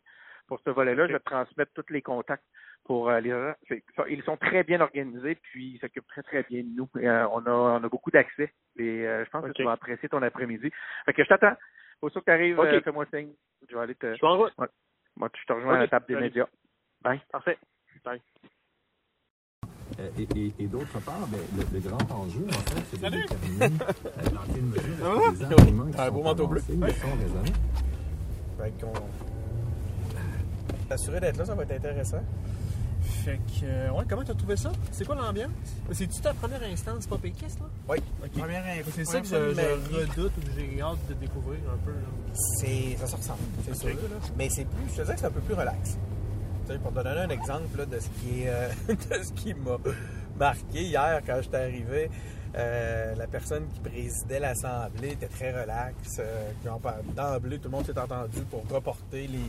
pour 0.47 0.59
ce 0.61 0.69
volet-là. 0.69 1.07
Je 1.07 1.13
vais 1.13 1.19
te 1.19 1.25
transmettre 1.25 1.71
tous 1.73 1.91
les 1.93 2.01
contacts 2.01 2.43
pour 2.85 3.09
euh, 3.09 3.19
les 3.19 3.31
ça, 3.95 4.03
Ils 4.07 4.23
sont 4.23 4.37
très 4.37 4.63
bien 4.63 4.81
organisés, 4.81 5.35
puis 5.35 5.73
ils 5.75 5.79
s'occupent 5.79 6.07
très 6.07 6.23
très 6.23 6.43
bien 6.43 6.63
de 6.63 6.69
nous. 6.69 6.89
Et, 6.99 7.07
euh, 7.07 7.27
on 7.29 7.45
a 7.45 7.51
on 7.51 7.83
a 7.83 7.89
beaucoup 7.89 8.11
d'accès. 8.11 8.53
Et 8.77 9.05
euh, 9.07 9.25
je 9.25 9.29
pense 9.29 9.45
que 9.45 9.51
tu 9.51 9.63
vas 9.63 9.73
apprécier 9.73 10.09
ton 10.09 10.21
après-midi. 10.21 10.71
Fait 11.05 11.13
que 11.13 11.23
je 11.23 11.27
t'attends. 11.29 11.55
Au 12.01 12.09
que 12.09 12.19
tu 12.19 12.31
arrives, 12.31 12.59
Ok. 12.59 12.83
fais-moi 12.83 13.05
signe. 13.13 13.33
Je 13.69 13.75
vais 13.75 13.81
aller 13.81 13.95
te. 13.95 14.11
Je 14.11 14.15
suis 14.15 14.25
en 14.25 14.37
route. 14.37 14.53
Moi, 15.15 15.29
je 15.35 15.45
te 15.45 15.53
rejoins 15.53 15.75
à 15.75 15.79
la 15.79 15.87
table 15.87 16.05
des 16.07 16.13
salut. 16.13 16.25
médias. 16.25 16.47
Bye. 17.01 17.19
Parfait. 17.31 17.57
Bye. 18.05 18.21
Euh, 19.99 20.09
Et, 20.19 20.27
et- 20.39 20.53
et 20.59 20.67
d'autre 20.67 20.99
part, 21.05 21.27
ben, 21.31 21.39
le, 21.57 21.63
le 21.73 21.79
grand 21.79 21.97
enjeu, 22.13 22.45
en 22.49 22.51
fait, 22.51 22.83
c'est 22.91 23.01
de 23.01 23.09
déterminer 23.09 23.65
euh, 23.65 24.29
dans 24.29 24.53
quelle 24.53 24.63
mesure 24.63 25.31
les 25.31 25.43
arguments 25.59 25.85
qui 25.85 25.99
Un 26.01 26.05
sont 26.07 26.11
beau 26.13 26.23
manteau 26.23 26.47
bleu. 26.47 26.61
avancés 26.61 26.99
sont 26.99 27.07
raisonnables. 27.19 27.57
Fait 28.59 28.73
qu'on. 28.81 28.93
Assuré 30.93 31.19
d'être 31.19 31.37
là, 31.37 31.45
ça 31.45 31.55
va 31.55 31.63
être 31.63 31.71
intéressant. 31.71 32.21
Fait 33.01 33.37
que, 33.37 33.65
euh, 33.65 33.91
ouais, 33.91 34.03
comment 34.09 34.23
t'as 34.23 34.33
trouvé 34.35 34.55
ça? 34.57 34.71
C'est 34.91 35.05
quoi 35.05 35.15
l'ambiance? 35.15 35.51
C'est-tu 35.91 36.21
ta 36.21 36.33
première 36.33 36.61
instance 36.63 37.07
pas 37.07 37.17
péquiste, 37.17 37.59
là? 37.59 37.65
Oui. 37.89 37.97
Première 38.37 38.63
C'est 38.93 39.05
ça 39.05 39.19
que 39.21 39.27
je, 39.27 39.35
redoute 39.35 40.31
ou 40.37 40.41
que 40.41 40.51
j'ai 40.55 40.81
hâte 40.81 40.97
de 41.09 41.13
découvrir 41.15 41.59
un 41.73 41.77
peu, 41.85 41.91
là. 41.91 42.07
C'est, 42.59 42.97
ça 42.99 43.07
se 43.07 43.15
ressemble, 43.15 43.39
c'est 43.65 43.75
sûr. 43.75 43.89
là. 43.89 43.95
Mais 44.37 44.47
c'est 44.49 44.65
plus, 44.65 44.83
je 44.91 44.95
te 44.97 45.01
dirais 45.01 45.13
que 45.15 45.19
c'est 45.19 45.25
un 45.27 45.31
peu 45.31 45.41
plus 45.41 45.53
relax. 45.55 45.97
Pour 46.81 46.91
te 46.91 46.95
donner 46.95 47.21
un 47.21 47.29
exemple 47.29 47.77
là, 47.77 47.85
de 47.85 47.99
ce 47.99 48.09
qui 48.19 48.43
est, 48.43 48.49
euh, 48.49 48.69
de 48.89 49.23
ce 49.23 49.31
qui 49.33 49.53
m'a 49.53 49.77
marqué 50.37 50.81
hier 50.83 51.21
quand 51.25 51.39
j'étais 51.41 51.57
arrivé, 51.57 52.09
euh, 52.55 53.15
la 53.15 53.27
personne 53.27 53.67
qui 53.69 53.79
présidait 53.79 54.39
l'assemblée 54.39 55.11
était 55.11 55.27
très 55.27 55.51
relax. 55.59 56.17
Euh, 56.19 56.51
d'emblée, 57.15 57.59
tout 57.59 57.69
le 57.69 57.77
monde 57.77 57.85
s'est 57.85 57.97
entendu 57.99 58.41
pour 58.49 58.63
reporter 58.69 59.27
les, 59.27 59.39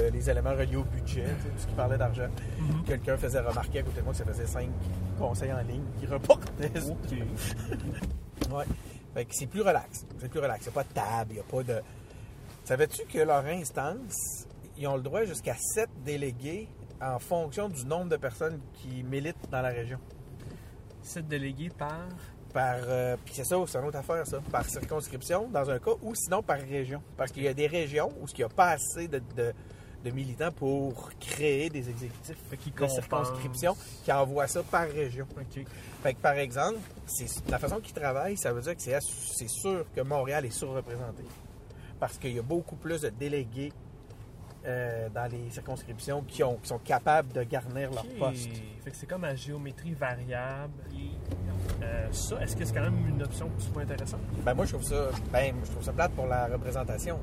le- 0.00 0.08
les 0.10 0.30
éléments 0.30 0.52
reliés 0.54 0.76
au 0.76 0.84
budget, 0.84 1.24
tout 1.24 1.48
ce 1.58 1.66
qui 1.66 1.74
parlait 1.74 1.98
d'argent. 1.98 2.28
Mhm. 2.58 2.84
Quelqu'un 2.84 3.16
faisait 3.16 3.40
remarquer 3.40 3.80
à 3.80 3.82
côté 3.82 4.00
de 4.00 4.04
moi 4.04 4.12
que 4.12 4.18
ça 4.18 4.24
faisait 4.24 4.46
cinq 4.46 4.68
conseils 5.18 5.52
en 5.52 5.60
ligne 5.62 5.84
qui 6.00 6.06
reportaient. 6.06 6.70
Ouais. 8.50 8.64
Fait 9.14 9.24
que 9.24 9.34
c'est 9.34 9.46
plus 9.46 9.62
relax. 9.62 10.04
C'est 10.20 10.28
plus 10.28 10.40
relax. 10.40 10.66
Il 10.66 10.68
n'y 10.68 10.72
a 10.72 10.74
pas 10.74 10.84
de 10.84 10.92
table, 10.94 11.30
il 11.30 11.34
n'y 11.34 11.40
a 11.40 11.42
pas 11.42 11.62
de. 11.62 11.80
Savais-tu 12.64 13.02
que 13.04 13.18
leur 13.18 13.44
instance, 13.46 14.46
ils 14.76 14.86
ont 14.86 14.96
le 14.96 15.02
droit 15.02 15.24
jusqu'à 15.24 15.54
sept 15.56 15.90
délégués 16.04 16.68
en 17.00 17.18
fonction 17.18 17.68
du 17.68 17.84
nombre 17.84 18.08
de 18.10 18.16
personnes 18.16 18.60
qui 18.74 19.02
militent 19.02 19.50
dans 19.50 19.60
la 19.62 19.70
région. 19.70 19.98
Sept 21.02 21.26
délégués 21.26 21.70
par? 21.70 22.06
Par, 22.52 22.76
euh, 22.86 23.16
puis 23.24 23.34
c'est 23.34 23.44
ça, 23.44 23.56
c'est 23.66 23.78
une 23.78 23.86
autre 23.86 23.96
affaire, 23.98 24.26
ça. 24.26 24.38
Par 24.52 24.64
circonscription, 24.68 25.48
dans 25.48 25.68
un 25.70 25.78
cas, 25.78 25.92
ou 26.02 26.14
sinon 26.14 26.42
par 26.42 26.58
région. 26.60 27.02
Parce 27.16 27.32
qu'il 27.32 27.42
y 27.44 27.48
a 27.48 27.54
des 27.54 27.66
régions 27.66 28.10
où 28.20 28.26
il 28.28 28.36
n'y 28.38 28.44
a 28.44 28.48
pas 28.48 28.70
assez 28.72 29.08
de, 29.08 29.20
de- 29.36 29.52
de 30.04 30.10
militants 30.10 30.50
pour 30.50 31.10
créer 31.20 31.70
des 31.70 31.88
exécutifs 31.88 32.36
de 32.50 32.56
compensent. 32.72 32.94
circonscription 32.96 33.76
qui 34.04 34.12
envoient 34.12 34.48
ça 34.48 34.62
par 34.64 34.86
région. 34.88 35.26
Fait 36.02 36.12
que, 36.14 36.20
par 36.20 36.34
exemple, 36.34 36.78
c'est 37.06 37.48
la 37.48 37.58
façon 37.58 37.80
qu'ils 37.80 37.94
travaillent, 37.94 38.36
ça 38.36 38.52
veut 38.52 38.60
dire 38.60 38.76
que 38.76 38.82
c'est 38.82 39.48
sûr 39.48 39.86
que 39.94 40.00
Montréal 40.02 40.44
est 40.44 40.50
surreprésenté. 40.50 41.22
Parce 42.00 42.18
qu'il 42.18 42.34
y 42.34 42.38
a 42.38 42.42
beaucoup 42.42 42.74
plus 42.76 43.00
de 43.00 43.10
délégués 43.10 43.72
euh, 44.66 45.08
dans 45.14 45.30
les 45.30 45.50
circonscriptions 45.50 46.22
qui, 46.26 46.42
ont, 46.44 46.56
qui 46.56 46.68
sont 46.68 46.78
capables 46.78 47.32
de 47.32 47.42
garnir 47.42 47.90
leur 47.90 48.04
Ok. 48.04 48.18
poste. 48.18 48.50
Fait 48.84 48.90
que 48.90 48.96
c'est 48.96 49.06
comme 49.06 49.24
à 49.24 49.34
géométrie 49.34 49.94
variable. 49.94 50.72
Euh, 51.82 52.06
ça, 52.12 52.40
est-ce 52.42 52.56
que 52.56 52.64
c'est 52.64 52.74
quand 52.74 52.82
même 52.82 53.08
une 53.08 53.22
option 53.22 53.48
trouves 53.58 53.82
intéressante? 53.82 54.20
Ben 54.44 54.54
moi 54.54 54.64
je 54.64 54.72
trouve 54.72 54.84
ça 54.84 55.10
ben, 55.32 55.54
je 55.64 55.70
trouve 55.70 55.82
ça 55.82 55.92
plate 55.92 56.12
pour 56.12 56.26
la 56.26 56.46
représentation. 56.46 57.18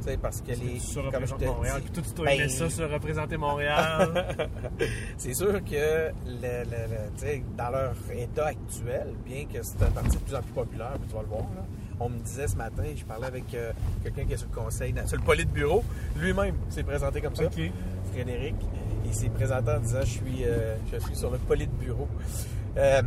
Tu 0.00 0.06
sais, 0.06 0.16
parce 0.16 0.40
que 0.40 0.48
les 0.52 0.56
tu 0.56 0.62
comme 0.62 0.78
je 0.80 0.80
surreprésentes 0.80 1.38
te 1.40 1.44
Montréal, 1.44 1.80
dis- 1.82 1.90
puis 1.90 2.02
tu 2.02 2.14
dois 2.14 2.24
ben, 2.26 2.48
ça, 2.48 2.70
surreprésenter 2.70 3.36
Montréal. 3.36 4.36
c'est 5.18 5.34
sûr 5.34 5.62
que 5.62 6.10
le, 6.26 6.64
le- 6.64 6.64
le- 6.64 7.10
tu 7.18 7.26
sais, 7.26 7.42
dans 7.56 7.68
leur 7.70 7.92
état 8.10 8.46
actuel, 8.46 9.08
bien 9.26 9.44
que 9.44 9.62
c'est 9.62 9.82
un 9.82 9.90
parti 9.90 10.16
de 10.16 10.22
plus 10.22 10.34
en 10.34 10.40
plus 10.42 10.52
populaire, 10.52 10.92
puis 10.98 11.06
tu 11.08 11.14
vas 11.14 11.20
le 11.22 11.28
voir, 11.28 11.42
là, 11.54 11.64
on 12.00 12.08
me 12.08 12.18
disait 12.18 12.48
ce 12.48 12.56
matin, 12.56 12.82
je 12.96 13.04
parlais 13.04 13.26
avec 13.26 13.54
euh, 13.54 13.72
quelqu'un 14.02 14.24
qui 14.24 14.32
est 14.32 14.36
sur 14.36 14.48
le 14.48 14.54
conseil, 14.54 14.94
sur 15.06 15.16
le 15.16 15.22
politburo, 15.22 15.84
lui-même 16.16 16.56
s'est 16.68 16.82
présenté 16.82 17.20
comme 17.20 17.36
ça, 17.36 17.44
Frédéric, 18.12 18.56
il 19.04 19.14
s'est 19.14 19.28
présenté 19.28 19.70
en 19.70 19.80
disant 19.80 20.00
je 20.00 20.06
suis, 20.06 20.44
euh, 20.44 20.76
je 20.92 20.98
suis 20.98 21.14
sur 21.14 21.30
le 21.30 21.38
politburo. 21.38 22.08
Euh, 22.76 23.02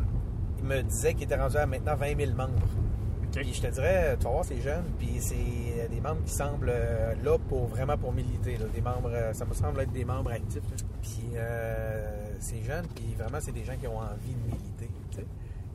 il 0.59 0.65
me 0.65 0.81
disait 0.81 1.13
qu'il 1.13 1.23
était 1.23 1.35
rendu 1.35 1.57
à 1.57 1.65
maintenant 1.65 1.95
20 1.95 2.17
000 2.17 2.31
membres. 2.31 2.51
Puis 3.33 3.53
je 3.53 3.61
te 3.61 3.67
dirais, 3.67 4.15
tu 4.19 4.25
vas 4.25 4.31
voir, 4.31 4.45
c'est 4.45 4.61
jeune, 4.61 4.83
puis 4.99 5.17
c'est 5.19 5.89
des 5.89 5.99
membres 5.99 6.23
qui 6.23 6.33
semblent 6.33 6.71
euh, 6.71 7.15
là 7.23 7.37
pour 7.49 7.65
vraiment 7.65 7.97
pour 7.97 8.13
militer. 8.13 8.57
là. 8.57 8.65
Des 8.73 8.81
membres, 8.81 9.09
euh, 9.11 9.33
ça 9.33 9.45
me 9.45 9.53
semble 9.53 9.81
être 9.81 9.91
des 9.91 10.05
membres 10.05 10.31
actifs. 10.31 10.61
là. 10.69 10.77
Puis 11.01 11.31
euh, 11.35 12.29
c'est 12.39 12.61
jeune, 12.61 12.85
puis 12.93 13.15
vraiment, 13.17 13.39
c'est 13.41 13.51
des 13.51 13.63
gens 13.63 13.75
qui 13.75 13.87
ont 13.87 13.97
envie 13.97 14.35
de 14.35 14.55
militer. 14.55 14.89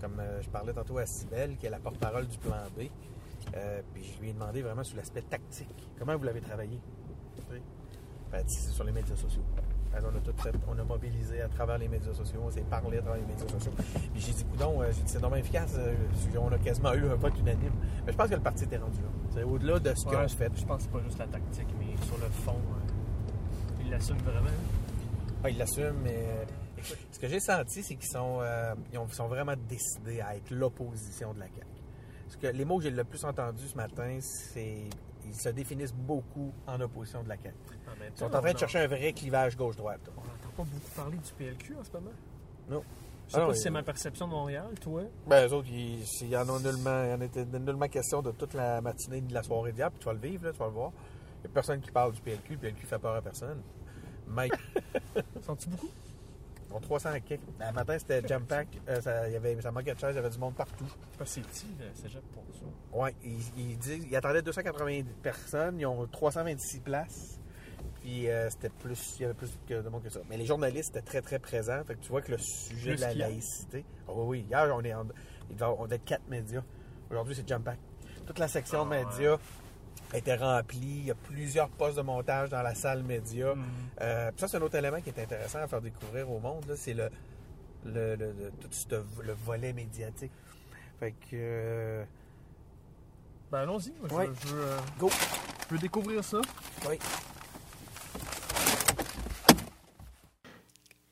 Comme 0.01 0.21
euh, 0.21 0.41
je 0.43 0.49
parlais 0.49 0.73
tantôt 0.73 0.99
à 0.99 1.07
Sibelle, 1.07 1.57
qui 1.57 1.67
est 1.67 1.71
la 1.71 1.79
porte-parole 1.79 2.27
du 2.27 2.39
plan 2.39 2.57
B. 2.77 2.83
Euh, 3.57 3.81
puis 3.95 4.05
je 4.05 4.21
lui 4.21 4.31
ai 4.31 4.33
demandé 4.33 4.63
vraiment 4.63 4.85
sur 4.85 4.97
l'aspect 4.97 5.23
tactique. 5.23 5.91
Comment 5.99 6.17
vous 6.17 6.25
l'avez 6.25 6.41
travaillé? 6.41 6.79
Ben, 8.31 8.43
c'est 8.47 8.71
sur 8.71 8.85
les 8.85 8.93
médias 8.93 9.17
sociaux. 9.17 9.43
Ben, 9.91 10.03
on 10.05 10.15
a 10.15 10.21
tout 10.21 10.35
fait, 10.37 10.55
on 10.69 10.79
a 10.79 10.85
mobilisé 10.85 11.41
à 11.41 11.49
travers 11.49 11.79
les 11.79 11.89
médias 11.89 12.13
sociaux, 12.13 12.43
on 12.45 12.51
s'est 12.51 12.61
parlé 12.61 12.99
à 12.99 13.01
travers 13.01 13.23
les 13.23 13.27
médias 13.27 13.49
sociaux. 13.49 13.73
Puis 14.13 14.21
j'ai 14.21 14.33
dit, 14.33 14.45
coudon, 14.45 14.83
dit, 14.83 15.03
c'est 15.07 15.19
normalement 15.21 15.43
efficace. 15.43 15.75
euh, 15.79 15.95
On 16.39 16.53
a 16.53 16.59
quasiment 16.59 16.93
eu 16.93 17.07
un 17.09 17.15
vote 17.15 17.39
unanime. 17.39 17.73
Mais 18.05 18.13
je 18.13 18.17
pense 18.19 18.29
que 18.29 18.35
le 18.35 18.41
parti 18.43 18.65
était 18.65 18.77
rendu 18.77 18.99
là. 19.01 19.09
C'est 19.31 19.43
au-delà 19.45 19.79
de 19.79 19.95
ce 19.95 20.07
Ouais, 20.09 20.17
ont 20.17 20.29
fait. 20.29 20.53
Je 20.55 20.65
pense 20.67 20.77
que 20.77 20.83
c'est 20.83 20.93
pas 20.93 21.03
juste 21.05 21.19
la 21.19 21.27
tactique, 21.27 21.69
mais 21.79 21.97
sur 22.07 22.19
le 22.19 22.29
fond, 22.31 22.53
euh, 22.53 23.81
ils 23.81 23.91
l'assument 23.91 24.19
vraiment. 24.19 24.49
Ah, 25.43 25.49
ils 25.49 25.57
l'assument, 25.57 25.95
mais 26.05 26.17
euh, 26.17 26.45
ce 27.13 27.19
que 27.19 27.29
j'ai 27.29 27.41
senti, 27.41 27.83
c'est 27.83 27.95
qu'ils 27.97 28.11
sont, 28.11 28.39
euh, 28.41 28.75
ils 28.93 28.99
ont- 28.99 29.07
ils 29.07 29.15
sont 29.15 29.29
vraiment 29.29 29.55
décidés 29.69 30.21
à 30.21 30.37
être 30.37 30.51
l'opposition 30.51 31.33
de 31.35 31.41
la 31.41 31.47
CAQ. 31.47 31.67
Parce 32.25 32.37
que 32.37 32.47
les 32.49 32.65
mots 32.65 32.79
que 32.79 32.85
j'ai 32.85 32.91
le 32.91 33.05
plus 33.05 33.25
entendus 33.25 33.69
ce 33.69 33.77
matin, 33.77 34.19
c'est 34.21 34.85
ils 35.27 35.35
se 35.35 35.49
définissent 35.51 35.93
beaucoup 35.95 36.53
en 36.67 36.81
opposition 36.81 37.23
de 37.23 37.29
la 37.29 37.37
CAQ. 37.37 37.55
En 37.87 37.99
même 38.01 38.13
Ils 38.15 38.19
sont 38.19 38.27
en 38.35 38.41
train 38.41 38.53
de 38.53 38.59
chercher 38.59 38.79
un 38.81 38.87
vrai 38.87 39.13
clivage 39.13 39.57
gauche-droite. 39.57 40.01
On 40.17 40.21
n'entend 40.21 40.57
pas 40.57 40.63
beaucoup 40.65 40.91
parler 40.97 41.19
du 41.19 41.33
PLQ 41.33 41.77
en 41.79 41.85
ce 41.85 41.93
moment. 41.93 42.11
Non. 42.71 42.83
Je 43.29 43.35
sais 43.35 43.41
Ah 43.43 43.47
pas 43.47 43.55
si 43.55 43.61
c'est 43.63 43.71
ma 43.71 43.83
perception 43.83 44.27
de 44.27 44.31
Montréal, 44.33 44.71
toi. 44.81 45.03
Ben, 45.27 45.47
eux 45.47 45.53
autres, 45.53 45.69
il 45.71 46.29
y 46.29 46.35
en 46.37 46.49
a 46.49 46.59
nullement, 46.61 47.05
il 47.05 47.11
y 47.11 47.13
en 47.13 47.21
était 47.21 47.45
nullement 47.45 47.89
question 47.89 48.23
de 48.23 48.31
toute 48.31 48.55
la 48.55 48.81
matinée 48.81 49.21
de 49.21 49.35
la 49.35 49.43
soirée 49.43 49.73
d'hier, 49.73 49.91
puis 49.91 49.99
tu 50.01 50.07
vas 50.07 50.15
le 50.15 50.19
vivre, 50.19 50.47
là, 50.47 50.53
tu 50.53 50.59
vas 50.59 50.67
le 50.67 50.73
voir. 50.73 50.93
Il 51.37 51.41
n'y 51.43 51.47
a 51.51 51.55
personne 51.55 51.81
qui 51.83 51.91
parle 51.91 52.13
du 52.13 52.23
PLQ, 52.23 52.53
le 52.55 52.59
PLQ 52.59 52.87
fait 52.87 52.99
peur 52.99 53.15
à 53.17 53.21
personne. 53.21 53.61
Mike. 54.29 54.55
Sont-tu 55.43 55.69
beaucoup? 55.69 55.91
Ont 56.71 56.81
300 56.81 57.11
à. 57.11 57.15
Le 57.69 57.73
matin, 57.73 57.99
c'était 57.99 58.27
jam 58.27 58.45
pack. 58.45 58.69
Euh, 58.89 59.01
ça, 59.01 59.27
il 59.29 59.33
y 59.33 59.37
avait, 59.37 59.61
ça 59.61 59.71
manquait 59.71 59.95
de 59.95 59.99
chaises, 59.99 60.13
il 60.13 60.17
y 60.17 60.19
avait 60.19 60.31
du 60.31 60.39
monde 60.39 60.55
partout. 60.55 60.85
Parce 61.17 61.35
que 61.35 61.41
c'est 61.41 61.49
petit, 61.49 61.67
le 61.79 61.95
cégep 61.95 62.23
pour 62.33 62.45
ça. 62.53 62.99
Ouais, 62.99 63.15
ils, 63.25 63.41
ils 63.57 63.79
disent, 63.79 64.07
ils 64.11 64.17
attendaient 64.17 64.43
280 64.43 65.03
personnes, 65.23 65.81
ils 65.81 65.87
ont 65.87 66.07
326 66.07 66.81
places. 66.81 67.41
Puis 68.01 68.29
euh, 68.29 68.49
c'était 68.51 68.69
plus, 68.69 69.17
il 69.19 69.23
y 69.23 69.25
avait 69.25 69.35
plus 69.35 69.59
de 69.69 69.89
monde 69.89 70.03
que 70.03 70.11
ça. 70.11 70.21
Mais 70.29 70.37
les 70.37 70.47
journalistes 70.47 70.91
étaient 70.91 71.07
très 71.07 71.23
très 71.23 71.39
présents. 71.39 71.83
Fait 71.85 71.95
que 71.95 72.01
tu 72.01 72.11
vois 72.11 72.23
que 72.23 72.33
le 72.33 72.39
sujet 72.39 72.91
Plus 72.91 72.97
de 72.97 73.01
la 73.01 73.15
laïcité. 73.15 73.85
Ah 74.07 74.13
oui, 74.15 74.25
oui. 74.27 74.47
Hier, 74.49 74.71
on 74.75 74.83
est 74.83 74.95
en, 74.95 75.07
il 75.51 75.65
on 75.65 75.87
était 75.87 75.99
quatre 75.99 76.29
médias. 76.29 76.63
Aujourd'hui, 77.11 77.35
c'est 77.35 77.49
jump 77.49 77.65
pack. 77.65 77.79
Toute 78.27 78.39
la 78.39 78.49
section 78.49 78.85
de 78.85 78.91
médias 78.91 79.39
était 80.15 80.37
remplie. 80.37 80.79
Il 81.01 81.05
y 81.07 81.11
a 81.11 81.15
plusieurs 81.15 81.69
postes 81.69 81.97
de 81.97 82.03
montage 82.03 82.49
dans 82.51 82.63
la 82.63 82.75
salle 82.75 83.03
média. 83.03 83.55
Euh, 84.01 84.31
puis 84.31 84.41
ça, 84.41 84.49
c'est 84.49 84.57
un 84.57 84.63
autre 84.63 84.77
élément 84.77 85.01
qui 85.01 85.11
est 85.11 85.21
intéressant 85.23 85.59
à 85.61 85.67
faire 85.69 85.81
découvrir 85.81 86.31
au 86.31 86.39
monde. 86.39 86.65
C'est 86.77 86.95
le, 86.95 87.09
le, 87.85 88.17
le- 88.17 88.27
le- 88.33 88.53
tout 88.61 88.69
ce- 88.71 88.87
le 89.23 89.35
volet 89.45 89.73
médiatique. 89.73 90.33
Fait 91.01 91.13
que. 91.13 91.35
euh, 91.35 92.05
Ben 93.53 93.59
allons-y. 93.61 93.93
Moi, 94.01 94.09
je- 94.11 94.15
Ouais. 94.15 94.29
Je, 94.45 94.49
veux, 94.55 94.63
euh, 94.63 94.79
Go. 94.99 95.11
je 95.69 95.75
veux 95.75 95.81
découvrir 95.81 96.25
ça. 96.25 96.41
Oui. 96.89 96.99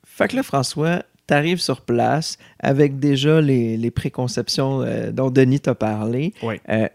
Fait 0.05 0.27
que 0.27 0.35
là, 0.35 0.43
François, 0.43 1.03
t'arrives 1.27 1.59
sur 1.59 1.81
place 1.81 2.37
avec 2.59 2.99
déjà 2.99 3.39
les, 3.41 3.77
les 3.77 3.91
préconceptions 3.91 4.81
euh, 4.81 5.11
dont 5.11 5.29
Denis 5.29 5.59
t'a 5.59 5.75
parlé. 5.75 6.33
Euh, 6.69 6.87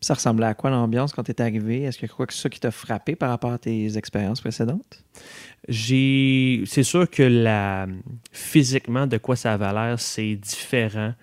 ça 0.00 0.14
ressemblait 0.14 0.46
à 0.46 0.54
quoi 0.54 0.70
l'ambiance 0.70 1.12
quand 1.12 1.22
t'es 1.22 1.40
arrivé? 1.40 1.82
Est-ce 1.82 1.98
qu'il 1.98 2.08
y 2.08 2.10
a 2.10 2.14
quoi 2.14 2.26
que 2.26 2.34
ça 2.34 2.48
qui 2.48 2.60
t'a 2.60 2.70
frappé 2.70 3.16
par 3.16 3.30
rapport 3.30 3.52
à 3.52 3.58
tes 3.58 3.96
expériences 3.96 4.40
précédentes? 4.40 5.04
J'ai. 5.68 6.62
C'est 6.66 6.82
sûr 6.82 7.10
que 7.10 7.22
la... 7.22 7.86
physiquement, 8.32 9.06
de 9.06 9.18
quoi 9.18 9.36
ça 9.36 9.54
avait 9.54 9.72
l'air, 9.72 9.98
c'est 9.98 10.36
différent 10.36 11.14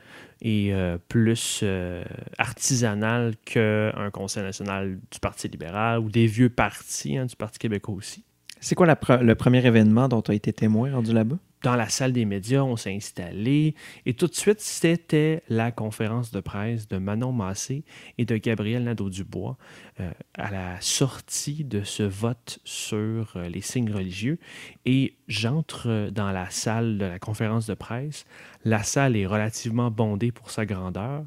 et 0.42 0.74
euh, 0.74 0.98
plus 1.08 1.62
euh, 1.64 2.04
artisanal 2.38 3.36
qu'un 3.46 4.10
conseil 4.12 4.44
national 4.44 5.00
du 5.12 5.20
Parti 5.20 5.48
libéral 5.48 6.00
ou 6.00 6.10
des 6.10 6.28
vieux 6.28 6.50
partis 6.50 7.18
hein, 7.18 7.26
du 7.26 7.36
Parti 7.36 7.58
québécois 7.58 7.96
aussi. 7.96 8.24
C'est 8.60 8.76
quoi 8.76 8.86
la 8.86 8.96
pre- 8.96 9.22
le 9.22 9.36
premier 9.36 9.66
événement 9.66 10.08
dont 10.08 10.22
tu 10.22 10.32
as 10.32 10.36
été 10.36 10.52
témoin 10.52 10.92
rendu 10.92 11.14
là-bas? 11.14 11.38
Dans 11.66 11.76
la 11.76 11.90
salle 11.90 12.14
des 12.14 12.26
médias, 12.26 12.62
on 12.62 12.76
s'est 12.76 12.94
installé 12.94 13.74
et 14.06 14.14
tout 14.14 14.28
de 14.28 14.36
suite, 14.36 14.62
c'était 14.62 15.42
la 15.50 15.72
conférence 15.72 16.30
de 16.30 16.40
presse 16.40 16.88
de 16.88 17.00
Manon 17.00 17.32
Massé 17.32 17.84
et 18.20 18.26
de 18.26 18.38
Gabriel 18.38 18.84
Nadeau-Dubois 18.84 19.58
euh, 20.00 20.12
à 20.36 20.52
la 20.52 20.80
sortie 20.80 21.64
de 21.64 21.82
ce 21.82 22.04
vote 22.04 22.60
sur 22.66 23.34
euh, 23.36 23.50
les 23.50 23.62
signes 23.62 23.92
religieux. 23.92 24.38
Et 24.86 25.16
j'entre 25.28 26.12
dans 26.12 26.32
la 26.32 26.52
salle 26.52 27.00
de 27.00 27.06
la 27.06 27.18
conférence 27.18 27.66
de 27.66 27.74
presse. 27.74 28.28
La 28.64 28.84
salle 28.84 29.18
est 29.18 29.26
relativement 29.26 29.90
bondée 29.90 30.32
pour 30.32 30.52
sa 30.52 30.68
grandeur 30.68 31.24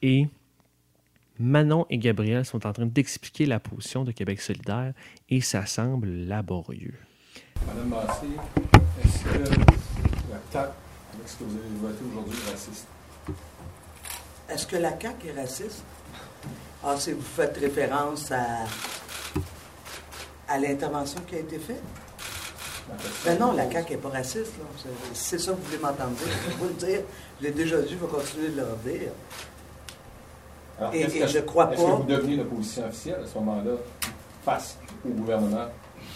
et 0.00 0.28
Manon 1.38 1.84
et 1.90 1.98
Gabriel 1.98 2.46
sont 2.46 2.66
en 2.66 2.72
train 2.72 2.86
d'expliquer 2.86 3.44
la 3.44 3.60
position 3.60 4.02
de 4.02 4.12
Québec 4.12 4.40
solidaire 4.40 4.94
et 5.28 5.42
ça 5.42 5.66
semble 5.66 6.08
laborieux. 6.08 6.94
Madame 7.66 7.88
Massé, 7.88 8.26
est-ce 9.02 9.24
que 9.24 9.38
la 9.38 10.38
CAQ, 10.52 10.70
avec 11.14 11.28
ce 11.28 11.36
que 11.36 11.44
vous 11.44 11.56
avez 11.58 11.76
voté 11.80 12.04
aujourd'hui, 12.10 12.38
est 12.46 12.50
raciste? 12.50 12.86
Est-ce 14.48 14.66
que 14.66 14.76
la 14.76 14.90
CAQ 15.00 15.28
est 15.28 15.40
raciste? 15.40 15.82
Ah, 16.84 16.94
si 16.98 17.12
vous 17.12 17.22
faites 17.22 17.56
référence 17.56 18.30
à, 18.30 18.44
à 20.48 20.58
l'intervention 20.58 21.20
qui 21.26 21.36
a 21.36 21.38
été 21.38 21.58
faite? 21.58 21.82
Ben 23.24 23.38
non, 23.38 23.52
la 23.52 23.70
CAQ 23.70 23.92
n'est 23.94 23.98
pas 23.98 24.10
raciste. 24.10 24.52
là. 24.58 24.90
C'est- 25.14 25.38
ça 25.38 25.52
que 25.52 25.56
vous 25.56 25.62
voulez 25.64 25.78
m'entendre 25.78 26.10
dire. 26.10 26.26
Je 26.50 26.54
vous 26.56 26.66
le 26.66 26.74
dire. 26.74 27.00
Je 27.40 27.46
l'ai 27.46 27.52
déjà 27.52 27.80
dit, 27.80 27.88
je 27.90 27.96
vais 27.96 28.06
continuer 28.06 28.48
de 28.50 28.56
le 28.56 28.64
redire. 28.64 29.10
Alors, 30.78 30.92
Et- 30.94 31.02
et 31.02 31.06
que- 31.20 31.26
je 31.26 31.38
crois 31.38 31.72
Est-ce 31.72 31.80
que 31.82 31.86
pas- 31.86 31.94
vous 31.96 32.02
devenez 32.02 32.36
l'opposition 32.36 32.86
officielle 32.86 33.20
à 33.24 33.26
ce 33.26 33.34
moment-là 33.38 33.72
face 34.44 34.76
au 35.06 35.08
gouvernement 35.08 35.66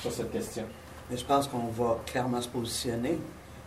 sur 0.02 0.12
cette 0.12 0.30
question? 0.30 0.64
Mais 1.10 1.16
je 1.16 1.24
pense 1.24 1.48
qu'on 1.48 1.68
va 1.68 1.98
clairement 2.06 2.40
se 2.40 2.48
positionner. 2.48 3.18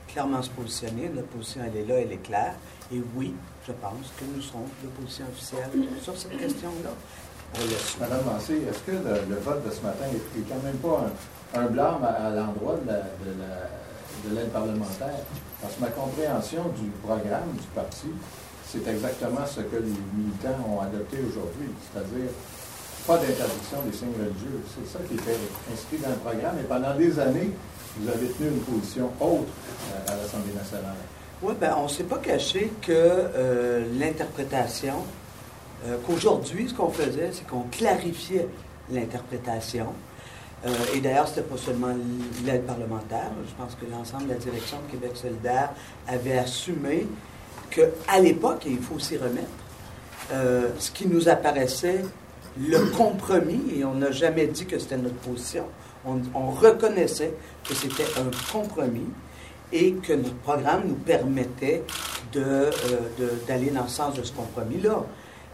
Clairement 0.07 0.41
se 0.41 0.49
positionner. 0.49 1.09
Notre 1.13 1.27
position, 1.27 1.61
elle 1.65 1.77
est 1.81 1.85
là, 1.85 1.95
elle 1.99 2.11
est 2.11 2.17
claire. 2.23 2.53
Et 2.93 3.01
oui, 3.15 3.33
je 3.67 3.71
pense 3.73 4.07
que 4.19 4.25
nous 4.25 4.41
serons 4.41 4.65
l'opposition 4.83 5.25
officielle 5.31 5.69
sur 6.01 6.17
cette 6.17 6.37
question-là. 6.37 6.89
Madame 7.99 8.21
Massé, 8.25 8.61
est-ce 8.69 8.79
que 8.79 8.91
le, 8.91 9.35
vote 9.43 9.65
de 9.65 9.71
ce 9.71 9.81
matin 9.81 10.05
est, 10.11 10.39
est 10.39 10.43
quand 10.47 10.61
même 10.63 10.77
pas 10.77 11.09
un, 11.59 11.65
blâme 11.65 12.03
à, 12.03 12.29
l'endroit 12.29 12.77
de 12.81 12.87
la- 12.87 12.93
de 13.25 13.39
la- 13.39 14.29
de 14.29 14.35
l'aide 14.35 14.49
parlementaire? 14.51 15.19
Parce 15.61 15.75
que 15.75 15.81
ma 15.81 15.87
compréhension 15.87 16.63
du 16.79 16.89
programme 17.03 17.51
du 17.53 17.67
parti, 17.75 18.07
c'est 18.65 18.87
exactement 18.87 19.45
ce 19.45 19.61
que 19.61 19.75
les 19.75 19.93
militants 20.15 20.63
ont 20.69 20.79
adopté 20.79 21.17
aujourd'hui, 21.27 21.69
c'est-à-dire 21.91 22.29
d'interdiction 23.17 23.77
des 23.85 23.97
signes 23.97 24.13
religieux. 24.13 24.61
C'est 24.67 24.91
ça 24.91 24.99
qui 25.07 25.15
était 25.15 25.37
inscrit 25.73 25.97
dans 25.97 26.09
le 26.09 26.15
programme. 26.15 26.57
Et 26.59 26.63
pendant 26.63 26.95
des 26.95 27.19
années, 27.19 27.51
vous 27.97 28.09
avez 28.09 28.27
tenu 28.27 28.49
une 28.49 28.61
position 28.61 29.11
autre 29.19 29.51
euh, 29.91 30.13
à 30.13 30.15
l'Assemblée 30.15 30.53
nationale. 30.53 30.95
Oui, 31.41 31.53
ben, 31.59 31.75
on 31.77 31.83
ne 31.83 31.87
s'est 31.87 32.03
pas 32.03 32.19
caché 32.19 32.71
que 32.81 32.91
euh, 32.91 33.85
l'interprétation, 33.99 34.95
euh, 35.85 35.97
qu'aujourd'hui, 36.05 36.69
ce 36.69 36.73
qu'on 36.73 36.91
faisait, 36.91 37.31
c'est 37.33 37.47
qu'on 37.47 37.63
clarifiait 37.71 38.47
l'interprétation. 38.91 39.87
Et 40.93 40.99
d'ailleurs, 40.99 41.27
ce 41.27 41.37
n'était 41.37 41.49
pas 41.49 41.57
seulement 41.57 41.95
l'aide 42.45 42.67
parlementaire. 42.67 43.31
Je 43.47 43.63
pense 43.63 43.73
que 43.73 43.89
l'ensemble 43.89 44.25
de 44.25 44.33
la 44.33 44.35
direction 44.35 44.77
de 44.85 44.91
Québec 44.91 45.13
solidaire 45.15 45.71
avait 46.07 46.37
assumé 46.37 47.07
qu'à 47.71 48.19
l'époque, 48.19 48.67
et 48.67 48.69
il 48.69 48.79
faut 48.79 48.99
s'y 48.99 49.17
remettre, 49.17 49.47
ce 50.77 50.91
qui 50.91 51.07
nous 51.07 51.27
apparaissait 51.27 52.03
le 52.59 52.79
compromis, 52.95 53.61
et 53.75 53.85
on 53.85 53.95
n'a 53.95 54.11
jamais 54.11 54.47
dit 54.47 54.65
que 54.65 54.77
c'était 54.79 54.97
notre 54.97 55.15
position, 55.15 55.65
on, 56.05 56.19
on 56.33 56.51
reconnaissait 56.51 57.33
que 57.67 57.73
c'était 57.73 58.07
un 58.17 58.29
compromis 58.51 59.07
et 59.71 59.93
que 59.93 60.13
notre 60.13 60.35
programme 60.35 60.83
nous 60.87 60.95
permettait 60.95 61.83
euh, 62.35 62.71
d'aller 63.47 63.69
dans 63.69 63.83
le 63.83 63.89
sens 63.89 64.15
de 64.15 64.23
ce 64.23 64.33
compromis-là. 64.33 65.03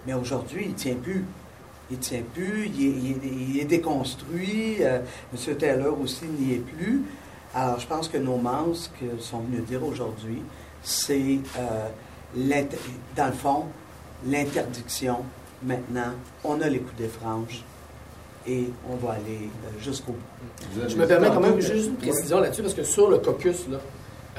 Mais 0.05 0.13
aujourd'hui, 0.13 0.63
il 0.65 0.71
ne 0.71 0.75
tient 0.75 0.95
plus. 0.95 1.23
Il 1.89 1.97
ne 1.97 2.01
tient 2.01 2.23
plus, 2.33 2.69
il 2.77 3.59
est, 3.61 3.65
déconstruit. 3.65 4.77
euh, 4.81 4.99
M. 5.33 5.55
Taylor 5.55 5.99
aussi 6.01 6.25
n'y 6.25 6.55
est 6.55 6.57
plus. 6.57 7.03
Alors, 7.53 7.79
je 7.79 7.87
pense 7.87 8.07
que 8.09 8.17
nos 8.17 8.37
membres, 8.37 8.75
ce 8.75 8.89
qu'ils 8.89 9.21
sont 9.21 9.39
venus 9.39 9.63
dire 9.65 9.83
aujourd'hui, 9.83 10.41
c'est, 10.83 11.39
euh, 11.57 12.63
dans 13.15 13.27
le 13.27 13.31
fond, 13.31 13.65
l'interdiction. 14.25 15.19
Maintenant, 15.63 16.11
on 16.43 16.61
a 16.61 16.69
les 16.69 16.79
coups 16.79 16.97
des 16.97 17.07
franges 17.07 17.63
et 18.47 18.65
on 18.89 18.95
va 18.95 19.13
aller 19.13 19.49
euh, 19.65 19.79
jusqu'au 19.83 20.11
bout. 20.13 20.87
Je 20.87 20.95
me 20.95 21.05
permets 21.07 21.27
quand 21.29 21.39
même 21.39 21.59
juste 21.59 21.87
une 21.87 21.95
précision 21.95 22.39
là-dessus, 22.39 22.61
parce 22.61 22.73
que 22.73 22.83
sur 22.83 23.09
le 23.09 23.17
caucus, 23.17 23.67
là, 23.69 23.77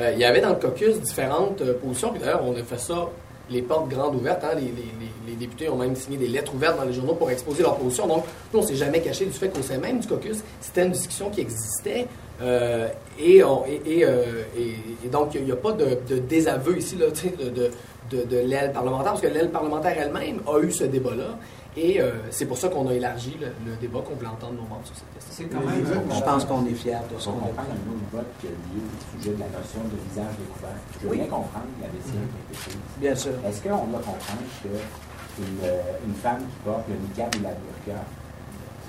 euh, 0.01 0.13
il 0.15 0.19
y 0.21 0.25
avait 0.25 0.41
dans 0.41 0.51
le 0.51 0.55
caucus 0.57 0.99
différentes 1.01 1.61
euh, 1.61 1.75
positions, 1.75 2.11
puis 2.11 2.21
d'ailleurs, 2.21 2.45
on 2.45 2.53
a 2.55 2.63
fait 2.63 2.79
ça, 2.79 3.09
les 3.51 3.63
portes 3.63 3.89
grandes 3.89 4.15
ouvertes. 4.15 4.45
hein, 4.45 4.55
les, 4.55 4.61
les- 4.63 4.69
les- 4.69 5.31
les 5.31 5.35
députés 5.37 5.69
ont 5.69 5.77
même 5.77 5.97
signé 5.97 6.17
des 6.19 6.29
lettres 6.29 6.55
ouvertes 6.55 6.77
dans 6.79 6.85
les 6.85 6.93
journaux 6.93 7.15
pour 7.15 7.31
exposer 7.31 7.63
leur 7.63 7.77
position. 7.77 8.07
Donc, 8.07 8.25
nous, 8.55 8.61
on 8.61 8.63
s'est 8.63 8.77
jamais 8.77 9.01
caché 9.01 9.25
du 9.27 9.33
fait 9.33 9.49
qu'au 9.49 9.63
sein 9.63 9.79
même 9.79 9.99
du 10.01 10.07
caucus, 10.07 10.37
c'était 10.61 10.85
une 10.87 10.93
discussion 10.93 11.29
qui 11.31 11.41
existait. 11.41 12.07
euh, 12.41 12.87
et, 13.19 13.43
on- 13.43 13.65
et, 13.67 13.83
et, 13.85 14.05
euh, 14.05 14.23
et- 14.57 15.07
et 15.07 15.09
donc, 15.09 15.35
il 15.35 15.43
n'y 15.45 15.51
a, 15.51 15.57
pas 15.57 15.73
de, 15.73 15.99
de 16.09 16.19
désaveu 16.21 16.79
ici 16.79 16.95
là, 16.97 17.07
de, 17.09 17.71
de- 18.11 18.25
de 18.25 18.39
l'aile 18.39 18.73
parlementaire, 18.73 19.13
parce 19.13 19.21
que 19.23 19.27
l'aile 19.29 19.51
parlementaire 19.51 19.97
elle-même 19.99 20.41
a 20.47 20.59
eu 20.61 20.71
ce 20.73 20.85
débat-là. 20.85 21.37
Et 21.77 22.01
euh, 22.01 22.11
c'est 22.31 22.47
pour 22.47 22.59
ça 22.59 22.69
qu'on 22.69 22.89
a 22.89 22.93
élargi 22.95 23.37
le, 23.41 23.47
le 23.65 23.77
débat 23.77 24.01
qu'on 24.01 24.15
voulait 24.17 24.27
entendre 24.27 24.55
nos 24.55 24.63
membres 24.67 24.83
sur 24.85 24.97
cette 24.97 25.13
question. 25.15 25.31
C'est 25.31 25.45
quand 25.45 25.65
même 25.65 25.85
Je 26.17 26.23
pense 26.25 26.45
qu'on 26.45 26.67
est 26.67 26.75
fiers 26.75 26.97
de 27.13 27.19
ce 27.21 27.29
On 27.29 27.33
qu'on 27.33 27.39
a 27.45 27.49
comprend 27.49 27.63
un 27.71 27.79
nouveau 27.87 28.05
vote 28.13 28.27
qui 28.41 28.47
a 28.49 28.51
lieu 28.51 28.83
au 28.83 29.19
sujet 29.19 29.35
de 29.37 29.41
la 29.41 29.47
notion 29.47 29.81
de 29.85 29.97
visage 30.11 30.35
découvert. 30.41 30.75
Je 30.95 30.99
veux 31.07 31.11
Oui. 31.13 31.17
bien 31.19 31.27
comprendre 31.27 31.71
la 31.81 31.89
décision 31.89 32.19
qui 32.19 32.35
a 32.35 32.43
été 32.51 32.55
prise. 32.59 32.77
Bien 32.99 33.15
sûr. 33.15 33.33
Est-ce 33.47 33.63
qu'on 33.63 33.87
doit 33.87 34.01
comprendre 34.01 34.43
qu'une 34.63 35.45
une 36.09 36.15
femme 36.15 36.39
qui 36.51 36.59
porte 36.65 36.83
le 36.89 36.97
niqab 36.99 37.31
ou 37.39 37.43
la 37.45 37.55
burqa 37.55 38.03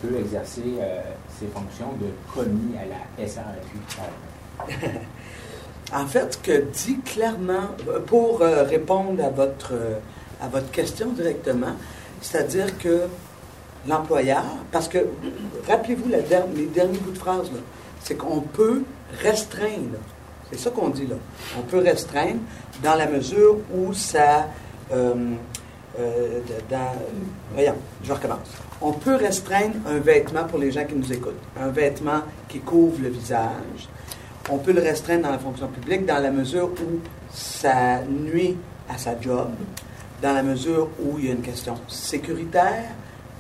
peut 0.02 0.16
exercer 0.18 0.80
euh, 0.82 1.02
ses 1.38 1.46
fonctions 1.48 1.94
de 2.02 2.10
commis 2.34 2.74
à 2.80 2.86
la 2.90 3.28
SRQ? 3.28 3.70
En 5.94 6.06
fait, 6.06 6.34
ce 6.34 6.38
que 6.38 6.62
dit 6.72 7.00
clairement, 7.00 7.70
pour 8.06 8.42
euh, 8.42 8.64
répondre 8.64 9.24
à 9.24 9.30
votre, 9.30 9.74
euh, 9.74 9.96
à 10.42 10.48
votre 10.48 10.70
question 10.70 11.08
directement, 11.08 11.74
c'est-à-dire 12.22 12.78
que 12.78 13.06
l'employeur, 13.88 14.44
parce 14.72 14.88
que, 14.88 15.00
rappelez-vous 15.68 16.10
les 16.10 16.22
derniers 16.22 16.98
bouts 17.00 17.12
de 17.12 17.18
phrase, 17.18 17.50
c'est 18.02 18.16
qu'on 18.16 18.42
peut 18.42 18.84
restreindre, 19.24 19.98
c'est 20.52 20.60
ça 20.60 20.70
qu'on 20.70 20.90
dit 20.90 21.08
là, 21.08 21.16
on 21.58 21.64
peut 21.64 21.80
restreindre 21.80 22.40
dans 22.84 22.96
la 22.96 23.08
mesure 23.08 23.58
où 23.74 23.92
ça, 23.94 24.48
euh, 24.92 25.14
voyons, 27.54 27.76
je 28.04 28.14
recommence. 28.14 28.50
On 28.82 28.94
peut 28.94 29.16
restreindre 29.16 29.76
un 29.88 29.98
vêtement 29.98 30.44
pour 30.44 30.60
les 30.60 30.72
gens 30.72 30.86
qui 30.86 30.96
nous 30.96 31.12
écoutent, 31.12 31.42
un 31.60 31.70
vêtement 31.70 32.22
qui 32.48 32.60
couvre 32.60 33.02
le 33.02 33.10
visage, 33.10 33.90
on 34.50 34.58
peut 34.58 34.72
le 34.72 34.82
restreindre 34.82 35.24
dans 35.24 35.32
la 35.32 35.40
fonction 35.40 35.68
publique 35.68 36.06
dans 36.06 36.20
la 36.20 36.32
mesure 36.32 36.70
où 36.70 37.00
ça 37.32 38.02
nuit 38.02 38.56
à 38.90 38.98
sa 38.98 39.20
job, 39.20 39.50
dans 40.22 40.34
la 40.34 40.44
mesure 40.44 40.90
où 41.02 41.20
il 41.20 41.26
y 41.26 41.30
a 41.30 41.34
une 41.34 41.42
question 41.42 41.76
sécuritaire, 41.88 42.92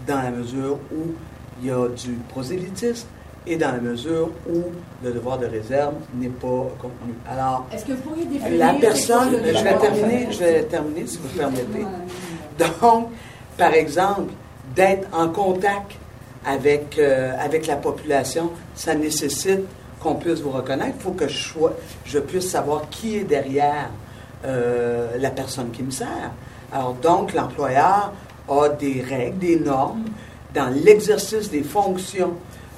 dans 0.08 0.22
la 0.22 0.32
mesure 0.32 0.78
où 0.91 1.14
il 1.62 1.68
y 1.68 1.72
a 1.72 1.88
du 1.88 2.14
prosélytisme 2.30 3.08
et 3.47 3.56
dans 3.56 3.72
la 3.72 3.80
mesure 3.80 4.30
où 4.47 4.64
le 5.04 5.12
devoir 5.12 5.39
de 5.39 5.47
réserve 5.47 5.95
n'est 6.14 6.28
pas 6.28 6.68
contenu. 6.80 7.14
Alors, 7.30 7.66
Est-ce 7.74 7.86
que 7.86 7.93
vous 7.93 8.02
pourriez 8.02 8.26
définir 8.26 8.60
la 8.60 8.74
personne, 8.74 9.32
je 9.32 9.64
vais 9.64 9.78
terminer, 9.78 10.28
je 10.32 10.39
vais 10.39 10.64
terminer 10.64 11.08
si 11.08 11.18
vous 11.18 11.30
permettez. 11.30 11.86
Donc, 12.60 13.10
par 13.58 13.74
exemple, 13.74 14.34
d'être 14.76 15.08
en 15.14 15.30
contact 15.30 15.93
avec, 16.45 16.97
euh, 17.00 17.34
avec 17.39 17.68
la 17.68 17.76
population, 17.76 18.52
ça 18.76 18.93
nécessite 18.95 19.62
qu'on 20.00 20.16
puisse 20.16 20.39
vous 20.41 20.52
reconnaître. 20.52 20.95
Il 20.97 21.02
faut 21.02 21.12
que 21.12 21.28
je, 21.28 21.38
sois- 21.38 21.74
je 22.06 22.20
puisse 22.20 22.50
savoir 22.50 22.89
qui 22.89 23.18
est 23.18 23.24
derrière 23.24 23.89
euh, 24.45 25.18
la 25.20 25.30
personne 25.32 25.72
qui 25.72 25.84
me 25.84 25.91
sert. 25.91 26.32
Alors 26.72 26.93
donc, 26.93 27.34
l'employeur 27.34 28.14
a 28.47 28.70
des 28.70 29.02
règles, 29.08 29.38
des 29.39 29.60
normes 29.60 30.06
dans 30.54 30.70
l'exercice 30.74 31.50
des 31.52 31.64
fonctions 31.64 32.34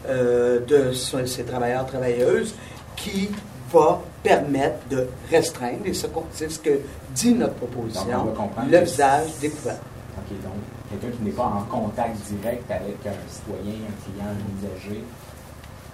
euh, 0.10 0.60
de 0.66 0.92
ces 1.26 1.44
travailleurs, 1.44 1.86
travailleuses 1.86 2.54
qui 2.96 3.30
va 3.72 4.02
permettre 4.24 4.80
de 4.90 5.08
restreindre, 5.30 5.86
et 5.86 5.94
c'est 5.94 6.52
ce 6.52 6.60
que 6.60 6.80
dit 7.16 7.34
notre 7.34 7.54
proposition, 7.54 8.26
le 8.70 8.78
visage 8.80 9.28
découvert. 9.40 9.78
OK, 10.18 10.42
donc 10.44 10.54
quelqu'un 10.90 11.18
qui 11.18 11.24
n'est 11.24 11.32
pas 11.32 11.44
en 11.46 11.62
contact 11.70 12.18
direct 12.30 12.70
avec 12.70 12.98
un 13.06 13.30
citoyen, 13.30 13.80
un 13.88 13.96
client, 14.04 14.28
un 14.30 14.58
usager, 14.60 15.04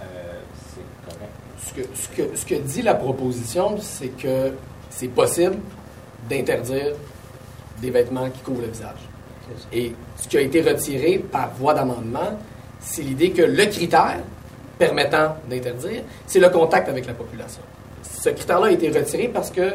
c'est 0.00 1.10
correct. 1.10 1.32
Ce 1.64 1.72
que, 1.74 1.82
ce, 1.94 2.08
que, 2.08 2.36
ce 2.36 2.46
que 2.46 2.54
dit 2.54 2.82
la 2.82 2.94
proposition, 2.94 3.76
c'est 3.80 4.08
que 4.08 4.52
c'est 4.90 5.08
possible 5.08 5.56
d'interdire 6.28 6.94
des 7.80 7.90
vêtements 7.90 8.28
qui 8.30 8.40
couvrent 8.40 8.62
le 8.62 8.68
visage. 8.68 9.08
Et 9.72 9.92
ce 10.16 10.28
qui 10.28 10.36
a 10.36 10.40
été 10.40 10.60
retiré 10.60 11.18
par 11.18 11.50
voie 11.54 11.74
d'amendement, 11.74 12.38
c'est 12.80 13.02
l'idée 13.02 13.30
que 13.30 13.42
le 13.42 13.66
critère 13.66 14.20
permettant 14.78 15.36
d'interdire, 15.48 16.02
c'est 16.26 16.38
le 16.38 16.48
contact 16.50 16.88
avec 16.88 17.06
la 17.06 17.14
population. 17.14 17.62
Ce 18.02 18.28
critère-là 18.30 18.68
a 18.68 18.70
été 18.70 18.90
retiré 18.90 19.28
parce 19.28 19.50
que 19.50 19.72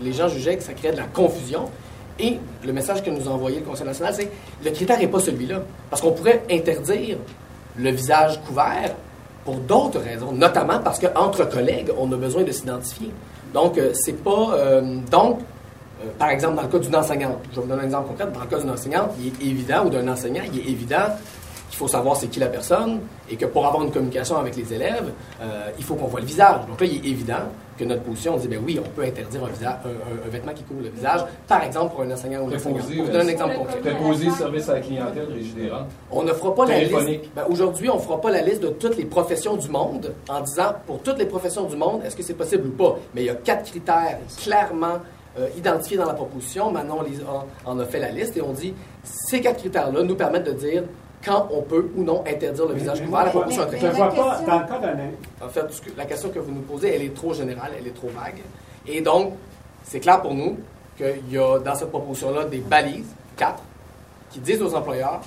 les 0.00 0.12
gens 0.12 0.28
jugeaient 0.28 0.56
que 0.56 0.62
ça 0.62 0.74
créait 0.74 0.92
de 0.92 0.98
la 0.98 1.04
confusion. 1.04 1.70
Et 2.18 2.38
le 2.64 2.72
message 2.72 3.02
que 3.02 3.10
nous 3.10 3.26
a 3.28 3.32
envoyé 3.32 3.60
le 3.60 3.64
Conseil 3.64 3.86
national, 3.86 4.14
c'est 4.14 4.30
le 4.64 4.70
critère 4.70 4.98
n'est 4.98 5.08
pas 5.08 5.20
celui-là. 5.20 5.62
Parce 5.88 6.02
qu'on 6.02 6.12
pourrait 6.12 6.42
interdire 6.50 7.16
le 7.76 7.90
visage 7.90 8.40
couvert 8.42 8.94
pour 9.44 9.56
d'autres 9.56 10.00
raisons, 10.00 10.32
notamment 10.32 10.78
parce 10.80 10.98
qu'entre 10.98 11.48
collègues, 11.48 11.90
on 11.98 12.10
a 12.12 12.16
besoin 12.16 12.42
de 12.42 12.52
s'identifier. 12.52 13.10
Donc, 13.52 13.78
euh, 13.78 13.92
c'est 13.94 14.22
pas. 14.22 14.54
euh, 14.54 14.98
donc, 15.10 15.40
euh, 16.02 16.08
par 16.18 16.30
exemple, 16.30 16.56
dans 16.56 16.62
le 16.62 16.68
cas 16.68 16.78
d'une 16.78 16.96
enseignante, 16.96 17.38
je 17.50 17.56
vais 17.56 17.62
vous 17.62 17.68
donner 17.68 17.82
un 17.82 17.86
exemple 17.86 18.08
concret. 18.08 18.26
Dans 18.32 18.40
le 18.40 18.46
cas 18.46 18.58
d'une 18.58 18.70
enseignante, 18.70 19.10
il 19.20 19.28
est 19.28 19.50
évident, 19.50 19.86
ou 19.86 19.90
d'un 19.90 20.06
enseignant, 20.08 20.42
il 20.52 20.60
est 20.60 20.70
évident 20.70 21.06
qu'il 21.68 21.78
faut 21.78 21.88
savoir 21.88 22.16
c'est 22.16 22.28
qui 22.28 22.38
la 22.38 22.48
personne 22.48 23.00
et 23.30 23.36
que 23.36 23.46
pour 23.46 23.66
avoir 23.66 23.82
une 23.82 23.90
communication 23.90 24.36
avec 24.36 24.56
les 24.56 24.74
élèves, 24.74 25.10
euh, 25.40 25.70
il 25.78 25.84
faut 25.84 25.94
qu'on 25.94 26.06
voit 26.06 26.20
le 26.20 26.26
visage. 26.26 26.66
Donc 26.68 26.80
là, 26.80 26.86
il 26.86 26.96
est 26.96 27.10
évident 27.10 27.44
que 27.78 27.84
notre 27.84 28.02
position, 28.02 28.34
on 28.34 28.36
dit, 28.36 28.48
ben 28.48 28.60
oui, 28.64 28.78
on 28.84 28.88
peut 28.90 29.02
interdire 29.02 29.44
un, 29.44 29.48
visage, 29.48 29.74
un, 29.84 29.88
un- 29.88 30.26
un 30.26 30.30
vêtement 30.30 30.52
qui 30.52 30.62
couvre 30.64 30.82
le 30.82 30.90
visage, 30.90 31.20
par 31.48 31.62
exemple 31.64 31.94
pour 31.94 32.02
un 32.02 32.10
enseignant 32.10 32.42
ou. 32.42 32.46
Préposé, 32.48 32.70
Pour 32.70 32.78
vous 33.04 33.10
euh, 33.10 33.12
donner 33.12 33.24
un 33.24 33.28
exemple 33.28 33.54
concret. 33.56 33.80
Préposé 33.80 34.30
service 34.30 34.68
à 34.68 34.74
la 34.74 34.80
clientèle. 34.80 35.28
On 36.10 36.22
ne 36.22 36.32
fera 36.32 36.54
pas 36.54 36.66
la 36.66 36.78
liste. 36.80 37.20
Ben, 37.34 37.44
Aujourd'hui, 37.50 37.88
on 37.90 37.96
ne 37.96 38.00
fera 38.00 38.20
pas 38.20 38.30
la 38.30 38.42
liste 38.42 38.62
de 38.62 38.68
toutes 38.68 38.96
les 38.96 39.04
professions 39.04 39.56
du 39.56 39.68
monde 39.68 40.12
en 40.28 40.40
disant 40.40 40.72
pour 40.86 41.00
toutes 41.02 41.18
les 41.18 41.26
professions 41.26 41.64
du 41.64 41.76
monde, 41.76 42.02
est-ce 42.04 42.16
que 42.16 42.22
c'est 42.22 42.34
possible 42.34 42.66
ou 42.68 42.70
pas? 42.72 42.98
Mais 43.14 43.22
il 43.22 43.26
y 43.26 43.30
a 43.30 43.34
quatre 43.34 43.64
critères 43.64 44.18
clairement 44.42 44.98
euh, 45.38 45.48
identifiés 45.56 45.96
dans 45.96 46.06
la 46.06 46.14
proposition. 46.14 46.70
Maintenant, 46.70 46.98
on 47.00 47.02
les 47.02 47.18
en 47.64 47.78
a 47.78 47.84
fait 47.86 47.98
la 48.00 48.10
liste 48.10 48.36
et 48.36 48.42
on 48.42 48.52
dit 48.52 48.74
ces 49.02 49.40
quatre 49.40 49.58
critères-là 49.58 50.02
nous 50.02 50.14
permettent 50.14 50.44
de 50.46 50.52
dire 50.52 50.82
quand 51.24 51.48
on 51.52 51.62
peut 51.62 51.90
ou 51.96 52.02
non 52.02 52.22
interdire 52.26 52.66
le 52.66 52.74
visage 52.74 53.02
couvert. 53.04 53.24
La 53.24 53.30
proposition 53.30 53.62
est 53.64 53.66
très 53.66 53.78
Je 53.80 53.86
ne 53.86 53.92
vois 53.92 54.08
pas, 54.10 54.40
dans 54.46 54.58
le 54.60 54.66
cas 54.66 54.78
d'un 54.78 55.46
En 55.46 55.48
fait, 55.48 55.64
la 55.96 56.04
question 56.04 56.28
que 56.30 56.38
vous 56.38 56.52
nous 56.52 56.62
posez, 56.62 56.94
elle 56.94 57.02
est 57.02 57.14
trop 57.14 57.32
générale, 57.32 57.72
elle 57.78 57.86
est 57.86 57.94
trop 57.94 58.08
vague. 58.08 58.42
Et 58.86 59.00
donc, 59.00 59.34
c'est 59.84 60.00
clair 60.00 60.20
pour 60.20 60.34
nous 60.34 60.58
qu'il 60.96 61.30
y 61.30 61.38
a 61.38 61.58
dans 61.58 61.74
cette 61.74 61.90
proposition-là 61.90 62.44
des 62.44 62.58
balises, 62.58 63.06
quatre, 63.36 63.62
qui 64.30 64.40
disent 64.40 64.62
aux 64.62 64.74
employeurs, 64.74 65.20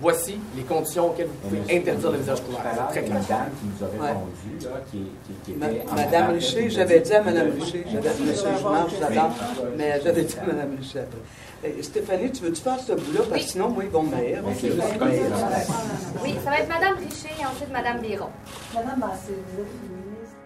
voici 0.00 0.38
les 0.56 0.62
conditions 0.62 1.06
auxquelles 1.10 1.26
vous 1.28 1.48
pouvez 1.48 1.60
Monsieur, 1.60 1.76
interdire 1.78 2.10
le 2.12 2.18
visage 2.18 2.42
couvert. 2.42 2.60
à 2.66 2.88
C'est 2.92 3.00
très 3.00 3.08
clair. 3.08 3.16
une 3.20 3.26
dame 3.26 3.50
qui 3.60 3.66
nous 3.66 3.86
a 3.86 3.88
Ouais. 4.02 4.08
répondu, 4.08 4.64
là, 4.64 4.70
qui, 4.90 4.98
qui, 4.98 5.32
qui 5.44 5.50
était 5.52 5.94
Madame 5.94 6.30
Richer, 6.32 6.70
j'avais 6.70 7.00
dit 7.00 7.14
à 7.14 7.22
Madame 7.22 7.50
Richer, 7.58 7.84
j'avais 7.90 8.08
dit 8.10 8.24
je 8.26 9.00
l'adore, 9.00 9.30
mais 9.76 10.00
j'avais 10.02 10.22
dit 10.22 10.36
à 10.42 10.46
Madame 10.46 10.76
Richer 10.78 10.98
après. 11.00 11.18
Eh, 11.64 11.82
Stéphanie, 11.82 12.30
tu 12.30 12.42
veux-tu 12.44 12.60
faire 12.60 12.78
ce 12.78 12.92
bout-là? 12.92 13.20
Parce 13.28 13.44
que 13.44 13.48
sinon, 13.50 13.70
moi, 13.70 13.84
ils 13.84 13.90
vont 13.90 14.04
haïr. 14.12 14.42
Oui, 14.44 16.36
ça 16.44 16.50
va 16.50 16.58
être 16.58 16.68
Madame 16.68 16.96
Richer 16.98 17.30
et 17.40 17.46
ensuite 17.46 17.72
Madame 17.72 18.00
Biron. 18.00 18.28
Madame 18.74 19.00
Massé, 19.00 19.32
vous 19.32 19.60
êtes 19.62 19.68
féministe. 19.68 20.36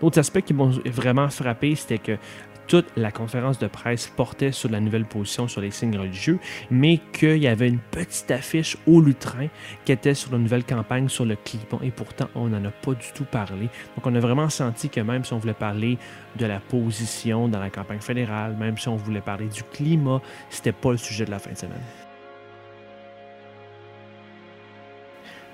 D'autres 0.00 0.20
aspects 0.20 0.42
qui 0.42 0.54
m'ont 0.54 0.70
vraiment 0.86 1.28
frappé, 1.28 1.74
c'était 1.74 1.98
que 1.98 2.16
toute 2.66 2.86
la 2.96 3.10
conférence 3.10 3.58
de 3.58 3.66
presse 3.66 4.08
portait 4.08 4.52
sur 4.52 4.70
la 4.70 4.80
nouvelle 4.80 5.04
position 5.04 5.48
sur 5.48 5.60
les 5.60 5.70
signes 5.70 5.96
religieux, 5.96 6.38
mais 6.70 7.00
qu'il 7.12 7.38
y 7.38 7.48
avait 7.48 7.68
une 7.68 7.78
petite 7.78 8.30
affiche 8.30 8.76
au 8.86 9.00
lutrin 9.00 9.48
qui 9.84 9.92
était 9.92 10.14
sur 10.14 10.32
la 10.32 10.38
nouvelle 10.38 10.64
campagne 10.64 11.08
sur 11.08 11.24
le 11.24 11.36
climat, 11.36 11.82
et 11.82 11.90
pourtant 11.90 12.28
on 12.34 12.48
n'en 12.48 12.64
a 12.64 12.70
pas 12.70 12.92
du 12.92 13.06
tout 13.14 13.24
parlé. 13.24 13.68
Donc 13.96 14.04
on 14.04 14.14
a 14.14 14.20
vraiment 14.20 14.48
senti 14.48 14.88
que 14.88 15.00
même 15.00 15.24
si 15.24 15.32
on 15.32 15.38
voulait 15.38 15.54
parler 15.54 15.98
de 16.36 16.46
la 16.46 16.60
position 16.60 17.48
dans 17.48 17.60
la 17.60 17.70
campagne 17.70 18.00
fédérale, 18.00 18.56
même 18.58 18.76
si 18.78 18.88
on 18.88 18.96
voulait 18.96 19.20
parler 19.20 19.46
du 19.46 19.62
climat, 19.62 20.20
c'était 20.50 20.72
pas 20.72 20.90
le 20.90 20.98
sujet 20.98 21.24
de 21.24 21.30
la 21.30 21.38
fin 21.38 21.52
de 21.52 21.58
semaine. 21.58 22.05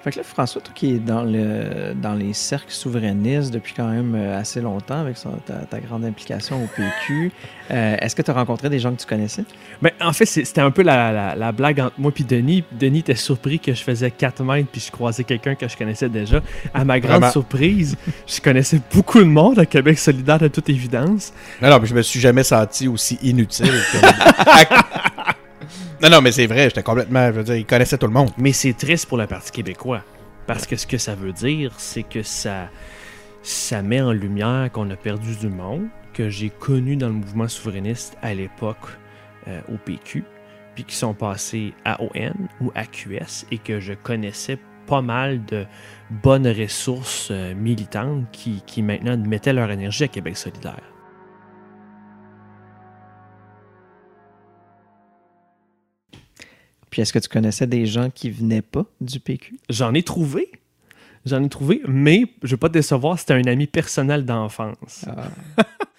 Fait 0.02 0.10
que 0.10 0.16
là, 0.18 0.24
François, 0.24 0.60
toi 0.60 0.72
qui 0.74 0.94
es 0.94 0.98
dans, 0.98 1.22
le, 1.22 1.94
dans 1.94 2.14
les 2.14 2.32
cercles 2.32 2.72
souverainistes 2.72 3.52
depuis 3.52 3.72
quand 3.72 3.86
même 3.88 4.14
euh, 4.16 4.36
assez 4.36 4.60
longtemps 4.60 5.00
avec 5.00 5.16
son- 5.16 5.30
ta, 5.46 5.54
ta 5.54 5.78
grande 5.78 6.04
implication 6.04 6.62
au 6.64 6.66
PQ, 6.66 7.30
euh, 7.70 7.96
est-ce 8.00 8.16
que 8.16 8.22
tu 8.22 8.30
as 8.30 8.34
rencontré 8.34 8.68
des 8.68 8.80
gens 8.80 8.92
que 8.92 9.00
tu 9.00 9.06
connaissais? 9.06 9.44
Ben, 9.80 9.92
en 10.00 10.12
fait, 10.12 10.26
c'est- 10.26 10.44
c'était 10.44 10.60
un 10.60 10.72
peu 10.72 10.82
la, 10.82 11.12
la- 11.12 11.34
la 11.36 11.52
blague 11.52 11.78
entre 11.78 11.94
moi 11.98 12.10
et 12.18 12.24
Denis. 12.24 12.64
Denis 12.72 12.98
était 12.98 13.14
surpris 13.14 13.60
que 13.60 13.72
je 13.74 13.82
faisais 13.82 14.10
4 14.10 14.42
mètres 14.42 14.68
puis 14.72 14.80
je 14.84 14.90
croisais 14.90 15.22
quelqu'un 15.22 15.54
que 15.54 15.68
je 15.68 15.76
connaissais 15.76 16.08
déjà. 16.08 16.40
À 16.74 16.84
ma 16.84 16.98
grande 16.98 17.18
Vraiment. 17.18 17.30
surprise, 17.32 17.96
je 18.26 18.40
connaissais 18.40 18.80
beaucoup 18.92 19.20
de 19.20 19.24
monde 19.24 19.60
à 19.60 19.66
Québec 19.66 19.98
solidaire 20.00 20.40
de 20.40 20.48
toute 20.48 20.68
évidence. 20.68 21.32
Non, 21.62 21.70
non, 21.70 21.78
mais 21.80 21.86
je 21.86 21.94
me 21.94 22.02
suis 22.02 22.18
jamais 22.18 22.42
senti 22.42 22.88
aussi 22.88 23.18
inutile. 23.22 23.70
que- 23.92 23.98
non, 26.02 26.10
non, 26.10 26.20
mais 26.20 26.32
c'est 26.32 26.46
vrai, 26.46 26.64
j'étais 26.64 26.82
complètement. 26.82 27.26
Je 27.26 27.32
veux 27.32 27.44
dire, 27.44 27.56
il 27.56 27.66
connaissait 27.66 27.98
tout 27.98 28.06
le 28.06 28.12
monde. 28.12 28.30
Mais 28.38 28.52
c'est 28.52 28.72
triste 28.72 29.06
pour 29.06 29.18
le 29.18 29.26
Parti 29.26 29.50
québécois. 29.50 30.02
Parce 30.46 30.66
que 30.66 30.76
ce 30.76 30.86
que 30.86 30.98
ça 30.98 31.14
veut 31.14 31.32
dire, 31.32 31.72
c'est 31.78 32.02
que 32.02 32.22
ça, 32.22 32.68
ça 33.42 33.82
met 33.82 34.00
en 34.00 34.12
lumière 34.12 34.70
qu'on 34.72 34.90
a 34.90 34.96
perdu 34.96 35.36
du 35.36 35.48
monde, 35.48 35.86
que 36.12 36.28
j'ai 36.28 36.50
connu 36.50 36.96
dans 36.96 37.08
le 37.08 37.14
mouvement 37.14 37.48
souverainiste 37.48 38.16
à 38.22 38.34
l'époque 38.34 38.76
euh, 39.48 39.60
au 39.72 39.76
PQ, 39.76 40.24
puis 40.74 40.84
qui 40.84 40.96
sont 40.96 41.14
passés 41.14 41.74
à 41.84 42.02
ON 42.02 42.32
ou 42.60 42.72
à 42.74 42.84
QS 42.86 43.46
et 43.50 43.58
que 43.58 43.80
je 43.80 43.92
connaissais 43.92 44.58
pas 44.86 45.00
mal 45.00 45.44
de 45.44 45.64
bonnes 46.10 46.48
ressources 46.48 47.28
euh, 47.30 47.54
militantes 47.54 48.26
qui, 48.32 48.62
qui 48.66 48.82
maintenant 48.82 49.16
mettaient 49.16 49.52
leur 49.52 49.70
énergie 49.70 50.04
à 50.04 50.08
Québec 50.08 50.36
solidaire. 50.36 50.91
Puis 56.92 57.00
est-ce 57.00 57.12
que 57.14 57.18
tu 57.18 57.28
connaissais 57.30 57.66
des 57.66 57.86
gens 57.86 58.10
qui 58.10 58.30
venaient 58.30 58.60
pas 58.60 58.84
du 59.00 59.18
PQ? 59.18 59.58
J'en 59.70 59.94
ai 59.94 60.02
trouvé. 60.02 60.52
J'en 61.24 61.42
ai 61.42 61.48
trouvé, 61.48 61.80
mais 61.88 62.24
je 62.42 62.48
ne 62.48 62.50
vais 62.50 62.56
pas 62.58 62.68
te 62.68 62.74
décevoir, 62.74 63.18
c'était 63.18 63.32
un 63.32 63.44
ami 63.46 63.66
personnel 63.66 64.26
d'enfance. 64.26 65.06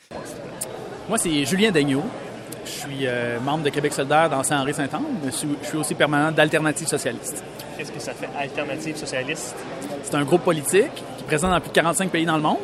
Moi, 1.10 1.18
c'est 1.18 1.46
Julien 1.46 1.72
Daigneault. 1.72 2.04
Je 2.66 2.70
suis 2.70 3.08
euh, 3.08 3.40
membre 3.40 3.64
de 3.64 3.70
Québec 3.70 3.92
solidaire 3.92 4.30
dans 4.30 4.44
Saint-Henri-Saint-Anne. 4.44 5.02
mais 5.24 5.32
Je 5.32 5.36
suis, 5.36 5.48
je 5.64 5.68
suis 5.70 5.78
aussi 5.78 5.96
permanent 5.96 6.32
d'Alternative 6.32 6.88
socialiste. 6.88 7.44
Qu'est-ce 7.76 7.92
que 7.92 8.00
ça 8.00 8.14
fait, 8.14 8.30
Alternative 8.38 8.96
socialiste? 8.96 9.56
C'est 10.04 10.16
un 10.16 10.24
groupe 10.24 10.44
politique 10.44 10.94
qui 10.94 11.24
est 11.24 11.28
présent 11.28 11.50
dans 11.50 11.60
plus 11.60 11.70
de 11.70 11.74
45 11.74 12.12
pays 12.12 12.26
dans 12.26 12.38
le 12.38 12.44
monde. 12.44 12.60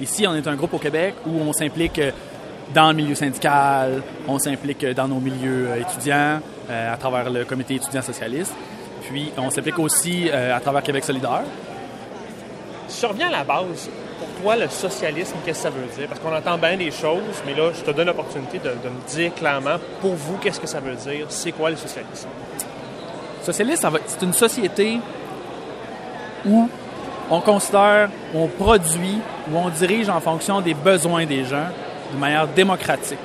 Ici, 0.00 0.26
on 0.28 0.34
est 0.36 0.46
un 0.46 0.54
groupe 0.54 0.74
au 0.74 0.78
Québec 0.78 1.14
où 1.26 1.30
on 1.40 1.52
s'implique 1.52 1.98
euh, 1.98 2.12
dans 2.72 2.88
le 2.88 2.94
milieu 2.94 3.14
syndical, 3.14 4.02
on 4.26 4.38
s'implique 4.38 4.84
dans 4.86 5.08
nos 5.08 5.20
milieux 5.20 5.68
euh, 5.68 5.80
étudiants 5.80 6.40
euh, 6.70 6.94
à 6.94 6.96
travers 6.96 7.28
le 7.30 7.44
comité 7.44 7.74
étudiant 7.74 8.02
socialiste. 8.02 8.54
Puis, 9.02 9.32
on 9.36 9.50
s'implique 9.50 9.78
aussi 9.78 10.30
euh, 10.30 10.56
à 10.56 10.60
travers 10.60 10.82
Québec 10.82 11.04
solidaire. 11.04 11.42
Si 12.88 13.02
je 13.02 13.06
reviens 13.06 13.28
à 13.28 13.32
la 13.32 13.44
base, 13.44 13.90
pour 14.18 14.42
toi, 14.42 14.56
le 14.56 14.68
socialisme, 14.68 15.36
qu'est-ce 15.44 15.58
que 15.58 15.62
ça 15.64 15.70
veut 15.70 15.86
dire? 15.96 16.08
Parce 16.08 16.20
qu'on 16.20 16.34
entend 16.34 16.56
bien 16.56 16.76
des 16.76 16.90
choses, 16.90 17.42
mais 17.44 17.54
là, 17.54 17.70
je 17.74 17.82
te 17.82 17.90
donne 17.90 18.06
l'opportunité 18.06 18.58
de, 18.58 18.70
de 18.70 18.88
me 18.88 19.08
dire 19.08 19.34
clairement, 19.34 19.76
pour 20.00 20.14
vous, 20.14 20.36
qu'est-ce 20.38 20.60
que 20.60 20.66
ça 20.66 20.80
veut 20.80 20.94
dire? 20.94 21.26
C'est 21.28 21.52
quoi 21.52 21.70
le 21.70 21.76
socialisme? 21.76 22.28
Socialiste, 23.42 23.86
c'est 24.06 24.22
une 24.22 24.32
société 24.32 25.00
où 26.46 26.68
on 27.30 27.40
considère, 27.40 28.08
où 28.32 28.38
on 28.38 28.48
produit, 28.48 29.18
où 29.50 29.56
on 29.56 29.68
dirige 29.68 30.08
en 30.08 30.20
fonction 30.20 30.60
des 30.60 30.74
besoins 30.74 31.26
des 31.26 31.44
gens 31.44 31.66
de 32.12 32.18
manière 32.18 32.46
démocratique, 32.48 33.18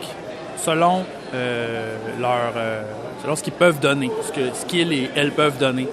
selon 0.57 1.03
euh, 1.33 1.95
leur, 2.19 2.53
euh, 2.55 2.81
selon 3.21 3.35
ce 3.35 3.43
qu'ils 3.43 3.53
peuvent 3.53 3.79
donner, 3.79 4.11
ce 4.25 4.31
que 4.31 4.53
ce 4.53 4.65
qu'ils 4.65 4.93
et 4.93 5.09
elles 5.15 5.31
peuvent 5.31 5.57
donner. 5.57 5.87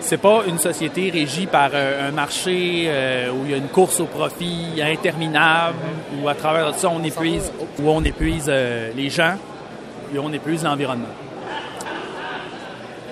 C'est 0.00 0.18
pas 0.18 0.42
une 0.46 0.58
société 0.58 1.10
régie 1.10 1.46
par 1.46 1.70
euh, 1.74 2.08
un 2.08 2.12
marché 2.12 2.90
où 3.32 3.44
il 3.44 3.50
y 3.50 3.54
a 3.54 3.56
une 3.56 3.68
course 3.68 4.00
au 4.00 4.06
profit 4.06 4.80
interminable, 4.80 5.78
où 6.20 6.28
à 6.28 6.34
travers 6.34 6.74
ça 6.74 6.88
on 6.88 7.02
épuise, 7.02 7.52
où 7.80 7.90
on 7.90 8.02
épuise 8.04 8.48
les 8.48 9.10
gens, 9.10 9.34
et 10.14 10.18
on 10.18 10.32
épuise 10.32 10.64
l'environnement 10.64 11.08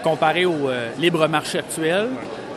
comparé 0.03 0.47
au 0.47 0.71
libre 1.01 1.27
marché 1.27 1.59
actuel, 1.59 2.11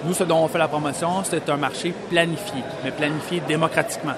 nous, 0.05 0.13
ce 0.13 0.23
dont 0.23 0.43
on 0.43 0.47
fait 0.47 0.57
la 0.57 0.67
promotion, 0.67 1.23
c'est 1.23 1.49
un 1.49 1.57
marché 1.57 1.93
planifié, 2.09 2.61
mais 2.83 2.91
planifié 2.91 3.41
démocratiquement. 3.45 4.13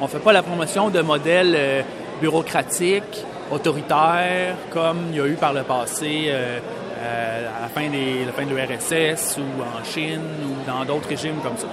On 0.00 0.04
ne 0.04 0.08
fait 0.08 0.18
pas 0.18 0.32
la 0.32 0.42
promotion 0.42 0.88
de 0.88 1.00
modèles 1.02 1.54
euh, 1.56 1.82
bureaucratiques, 2.20 3.24
autoritaires, 3.50 4.56
comme 4.70 5.08
il 5.10 5.16
y 5.16 5.20
a 5.20 5.26
eu 5.26 5.34
par 5.34 5.52
le 5.52 5.62
passé 5.62 6.26
euh, 6.28 6.58
euh, 6.98 7.48
à 7.58 7.62
la 7.62 7.68
fin, 7.68 7.88
des, 7.88 8.24
la 8.24 8.32
fin 8.32 8.44
de 8.44 8.54
l'URSS 8.54 9.38
ou 9.38 9.62
en 9.62 9.84
Chine 9.84 10.22
ou 10.44 10.66
dans 10.70 10.84
d'autres 10.84 11.08
régimes 11.08 11.36
comme 11.42 11.56
ça. 11.56 11.66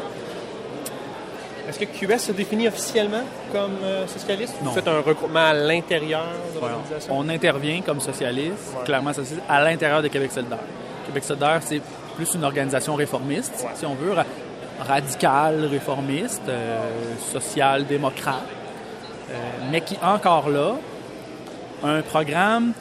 Est-ce 1.69 1.80
que 1.80 1.86
QS 1.86 2.19
se 2.19 2.32
définit 2.32 2.67
officiellement 2.69 3.23
comme 3.51 3.78
euh, 3.84 4.07
socialiste? 4.07 4.55
Non. 4.63 4.69
Vous 4.69 4.75
faites 4.75 4.88
un 4.88 5.01
regroupement 5.01 5.47
à 5.47 5.53
l'intérieur 5.53 6.25
de 6.55 6.59
l'organisation? 6.61 7.13
On 7.17 7.28
intervient 7.28 7.82
comme 7.82 7.99
socialiste, 7.99 8.73
clairement 8.86 9.11
socialiste, 9.11 9.45
à 9.49 9.61
l'intérieur 9.61 10.01
de 10.01 10.07
Québec 10.07 10.32
solidaire. 10.32 10.59
Québec 11.05 11.23
solidaire, 11.25 11.59
c'est 11.61 11.82
plus 12.15 12.34
une 12.36 12.45
organisation 12.45 12.95
réformiste, 12.95 13.65
si 13.75 13.86
on 13.86 13.95
veut, 13.95 14.13
ra- 14.80 14.86
radicale, 14.93 15.65
réformiste, 15.65 16.43
euh, 16.49 16.80
social-démocrate, 17.32 18.41
euh, 19.30 19.34
mais 19.71 19.82
qui, 19.82 19.97
encore 20.01 20.49
là, 20.49 20.75
a 21.84 21.88
un 21.88 22.01
programme 22.01 22.73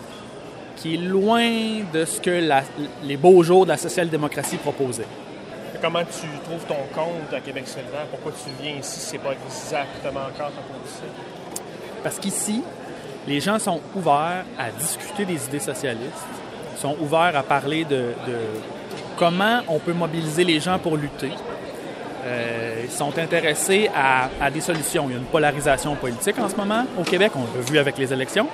qui 0.77 0.95
est 0.95 0.99
loin 0.99 1.49
de 1.93 2.05
ce 2.05 2.21
que 2.21 2.31
la- 2.31 2.63
les 3.03 3.17
beaux 3.17 3.43
jours 3.43 3.65
de 3.65 3.71
la 3.71 3.77
social-démocratie 3.77 4.57
proposaient. 4.59 5.07
Comment 5.83 6.01
tu 6.05 6.27
trouves 6.45 6.65
ton 6.67 6.75
compte 6.95 7.33
à 7.35 7.41
Québec 7.41 7.67
solidaire? 7.69 8.07
Pourquoi 8.11 8.33
tu 8.33 8.51
viens 8.63 8.77
ici? 8.77 9.01
Si 9.01 9.07
c'est 9.11 9.19
pas 9.19 9.33
exactement 9.33 10.21
encore 10.21 10.51
ta 10.53 10.63
position? 10.63 11.07
Parce 12.03 12.19
qu'ici, 12.19 12.63
les 13.27 13.41
gens 13.41 13.59
sont 13.59 13.81
ouverts 13.95 14.45
à 14.59 14.71
discuter 14.71 15.25
des 15.25 15.45
idées 15.47 15.61
socialistes, 15.61 16.25
sont 16.79 16.97
ouverts 17.01 17.37
à 17.37 17.43
parler 17.43 17.85
de, 17.85 18.13
de 18.27 18.37
comment 19.19 19.61
on 19.69 19.79
peut 19.79 19.93
mobiliser 19.93 20.45
les 20.45 20.61
gens 20.61 20.79
pour 20.79 20.97
lutter. 20.97 21.31
Euh, 22.27 22.83
ils 22.85 22.91
sont 22.91 23.17
intéressés 23.19 23.89
à, 23.95 24.51
des 24.51 24.61
solutions. 24.61 25.07
Il 25.09 25.13
y 25.13 25.15
a 25.15 25.19
une 25.19 25.25
polarisation 25.27 25.95
politique 25.95 26.39
en 26.39 26.49
ce 26.49 26.57
moment 26.57 26.85
au 26.99 27.03
Québec, 27.05 27.33
on 27.37 27.41
l'a 27.57 27.63
vu 27.65 27.79
avec 27.79 27.97
les 27.99 28.13
élections. 28.13 28.49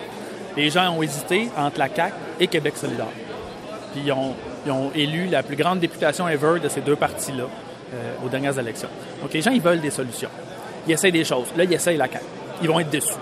Les 0.57 0.68
gens 0.68 0.91
ont 0.95 1.03
hésité 1.03 1.49
entre 1.57 1.79
la 1.79 1.89
CAQ 1.89 2.12
et 2.39 2.47
Québec 2.49 2.75
solidaire. 2.77 3.07
Puis 3.93 4.03
ils 4.05 4.12
ont, 4.12 4.91
élu 4.95 5.27
la 5.27 5.43
plus 5.43 5.57
grande 5.57 5.81
députation 5.81 6.29
ever 6.29 6.61
de 6.61 6.68
ces 6.68 6.83
deux 6.83 6.97
partis-là 6.97 7.45
euh, 7.45 8.12
aux 8.25 8.29
dernières 8.29 8.59
élections. 8.59 8.89
Donc 9.23 9.33
les 9.33 9.41
gens, 9.41 9.51
ils 9.51 9.61
veulent 9.62 9.81
des 9.81 9.91
solutions. 9.91 10.29
Ils 10.87 10.93
essayent 10.93 11.12
des 11.12 11.25
choses. 11.25 11.47
Là, 11.57 11.64
ils 11.64 11.73
essayent 11.73 11.97
la 11.97 12.07
CAQ. 12.09 12.25
Ils 12.62 12.68
vont 12.68 12.79
être 12.81 12.91
déçus. 12.91 13.14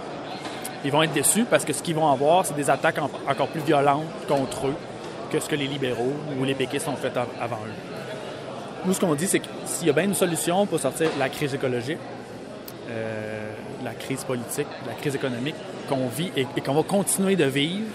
Ils 0.84 0.90
vont 0.90 1.02
être 1.02 1.12
déçus 1.12 1.44
parce 1.48 1.64
que 1.64 1.72
ce 1.72 1.82
qu'ils 1.82 1.94
vont 1.94 2.10
avoir, 2.10 2.44
c'est 2.44 2.56
des 2.56 2.68
attaques 2.70 2.98
en- 2.98 3.10
encore 3.30 3.48
plus 3.48 3.60
violentes 3.60 4.04
contre 4.26 4.66
eux 4.68 4.74
que 5.30 5.38
ce 5.38 5.48
que 5.48 5.54
les 5.56 5.66
libéraux 5.68 6.12
ou 6.40 6.44
les 6.44 6.54
péquistes 6.54 6.88
ont 6.88 6.96
fait 6.96 7.16
av- 7.16 7.28
avant 7.40 7.58
eux. 7.66 7.89
Nous, 8.86 8.94
ce 8.94 9.00
qu'on 9.00 9.14
dit, 9.14 9.26
c'est 9.26 9.40
que 9.40 9.48
s'il 9.66 9.88
y 9.88 9.90
a 9.90 9.92
bien 9.92 10.04
une 10.04 10.14
solution 10.14 10.64
pour 10.66 10.80
sortir 10.80 11.10
la 11.18 11.28
crise 11.28 11.54
écologique, 11.54 11.98
euh, 12.88 13.52
la 13.84 13.92
crise 13.92 14.24
politique, 14.24 14.66
la 14.86 14.94
crise 14.94 15.14
économique 15.14 15.54
qu'on 15.88 16.08
vit 16.08 16.32
et, 16.34 16.46
qu'on 16.60 16.74
va 16.74 16.82
continuer 16.82 17.36
de 17.36 17.44
vivre, 17.44 17.88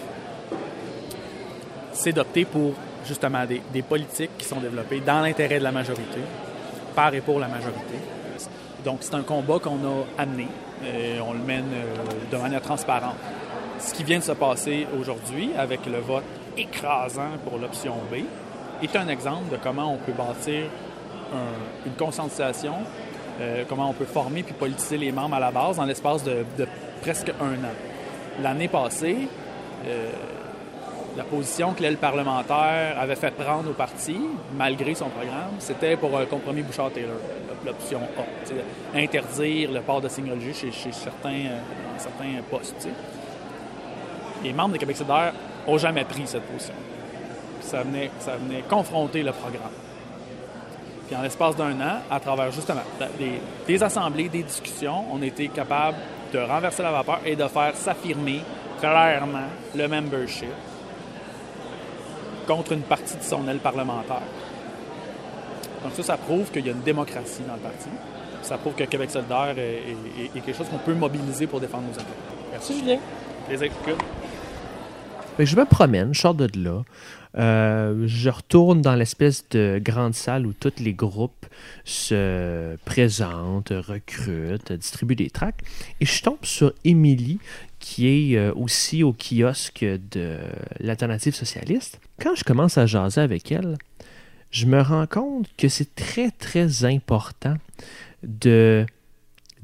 c'est 1.92 2.12
d'opter 2.12 2.46
pour 2.46 2.74
justement 3.08 3.46
des, 3.46 3.62
des 3.74 3.82
politiques 3.82 4.38
qui 4.38 4.46
sont 4.46 4.60
développées 4.60 5.00
dans 5.00 5.22
l'intérêt 5.22 5.58
de 5.58 5.64
la 5.64 5.72
majorité, 5.72 6.20
par 6.94 7.14
et 7.16 7.22
pour 7.22 7.40
la 7.40 7.48
majorité. 7.48 7.96
Donc 8.84 9.00
c'est 9.02 9.16
un 9.16 9.24
combat 9.24 9.58
qu'on 9.58 9.78
a 9.78 10.22
amené, 10.22 10.48
et 10.84 11.20
on 11.20 11.34
le 11.34 11.40
mène 11.40 11.66
euh, 11.74 12.32
de 12.32 12.38
manière 12.38 12.62
transparente. 12.62 13.16
ce 13.80 13.92
qui 13.92 14.04
vient 14.04 14.20
de 14.20 14.24
se 14.24 14.34
passer 14.34 14.86
aujourd'hui 15.00 15.50
avec 15.58 15.86
le 15.88 15.98
vote 15.98 16.24
écrasant 16.56 17.32
pour 17.44 17.58
l'option 17.58 17.96
B 18.12 18.18
est 18.84 18.96
un 18.96 19.08
exemple 19.08 19.52
de 19.52 19.58
comment 19.58 19.94
on 19.94 19.98
peut 19.98 20.12
bâtir 20.14 20.66
un- 21.34 21.86
une 21.88 21.94
conscientisation, 21.94 22.74
euh, 23.42 23.64
comment 23.68 23.90
on 23.90 23.94
peut 23.94 24.06
former 24.06 24.44
puis 24.44 24.54
politiser 24.54 24.98
les 24.98 25.12
membres 25.12 25.36
à 25.36 25.40
la 25.40 25.52
base 25.52 25.78
dans 25.78 25.86
l'espace 25.86 26.24
de, 26.24 26.46
presque 27.02 27.32
un 27.42 27.54
an. 27.66 27.74
L'année 28.42 28.68
passée, 28.68 29.28
euh, 29.88 30.10
la 31.18 31.24
position 31.24 31.74
que 31.74 31.82
l'aile 31.82 31.98
parlementaire 31.98 32.98
avait 33.00 33.16
fait 33.16 33.32
prendre 33.32 33.70
au 33.70 33.74
parti, 33.74 34.18
malgré 34.58 34.94
son 34.96 35.08
programme, 35.10 35.52
c'était 35.60 35.96
pour 35.96 36.18
un 36.18 36.26
compromis 36.26 36.62
Bouchard-Taylor, 36.62 37.16
l'option 37.66 38.00
A. 38.18 38.98
Interdire 38.98 39.72
le 39.72 39.80
port 39.82 40.02
de 40.02 40.10
signes 40.10 40.30
religieux 40.32 40.54
chez, 40.54 40.72
chez 40.72 40.92
certains, 40.92 41.30
euh, 41.30 41.60
certains 41.98 42.42
postes. 42.52 42.88
Les 44.44 44.54
membres 44.54 44.74
de 44.74 44.78
Québec 44.78 44.98
solidaire 44.98 45.34
n'ont 45.68 45.78
jamais 45.78 46.04
pris 46.04 46.24
cette 46.28 46.44
position. 46.44 46.74
Puis 47.66 47.72
ça 47.72 47.82
venait, 47.84 48.12
ça 48.20 48.34
venait 48.38 48.62
confronter 48.70 49.24
le 49.24 49.32
programme. 49.32 49.72
Puis 51.08 51.16
en 51.16 51.22
l'espace 51.24 51.56
d'un 51.56 51.72
an, 51.82 52.00
à 52.12 52.20
travers 52.20 52.52
justement 52.52 52.82
des, 53.18 53.40
des 53.68 53.84
assemblées, 53.84 54.30
des 54.30 54.44
discussions, 54.44 55.06
on 55.12 55.22
a 55.22 55.26
été 55.26 55.48
capable 55.48 55.98
de 56.32 56.40
renverser 56.40 56.84
la 56.84 56.92
vapeur 56.92 57.20
et 57.26 57.36
de 57.36 57.48
faire 57.48 57.76
s'affirmer 57.76 58.42
clairement 58.80 59.48
le 59.76 59.88
membership 59.88 60.50
contre 62.48 62.74
une 62.74 62.82
partie 62.82 63.18
de 63.18 63.24
son 63.24 63.48
aile 63.48 63.58
parlementaire. 63.60 64.22
Donc 65.84 65.94
ça, 65.94 66.04
ça 66.04 66.18
prouve 66.18 66.50
qu'il 66.52 66.66
y 66.66 66.70
a 66.70 66.72
une 66.72 66.82
démocratie 66.82 67.42
dans 67.48 67.54
le 67.56 67.60
parti. 67.60 67.90
Ça 68.42 68.58
prouve 68.58 68.74
que 68.74 68.84
Québec 68.84 69.10
solidaire 69.10 69.56
est, 69.58 69.62
est- 69.62 70.22
est- 70.24 70.38
est 70.38 70.42
quelque 70.42 70.56
chose 70.58 70.68
qu'on 70.70 70.78
peut 70.78 70.94
mobiliser 70.94 71.48
pour 71.48 71.60
défendre 71.60 71.84
nos 71.88 71.94
intérêts. 71.94 72.10
Merci 72.52 72.80
Julien. 72.80 72.98
Les 73.50 73.70
que 75.38 75.46
je 75.46 75.56
me 75.58 75.66
promène, 75.66 76.14
je 76.14 76.22
sors 76.22 76.34
de 76.34 76.48
là. 76.58 76.82
Euh, 77.38 78.08
je 78.08 78.30
retourne 78.30 78.82
dans 78.82 78.96
l'espèce 78.96 79.44
de 79.50 79.80
grande 79.84 80.14
salle 80.14 80.46
où 80.46 80.54
tous 80.54 80.80
les 80.80 80.94
groupes 80.94 81.46
se 81.84 82.78
présentent, 82.86 83.74
recrutent, 83.76 84.72
distribuent 84.72 85.16
des 85.16 85.30
tracts. 85.30 85.62
Et 86.00 86.06
je 86.06 86.24
tombe 86.24 86.44
sur 86.44 86.74
Émilie, 86.84 87.40
qui 87.80 88.08
est 88.08 88.38
euh, 88.38 88.54
aussi 88.56 89.04
au 89.04 89.14
kiosque 89.14 89.84
de 89.84 90.38
l'Alternative 90.80 91.36
socialiste. 91.36 92.00
Quand 92.22 92.36
je 92.36 92.44
commence 92.44 92.78
à 92.78 92.86
jaser 92.86 93.22
avec 93.22 93.52
elle, 93.52 93.78
je 94.52 94.66
me 94.66 94.82
rends 94.82 95.08
compte 95.08 95.50
que 95.58 95.68
c'est 95.68 95.94
très, 95.96 96.32
très 96.32 96.86
important 96.86 97.56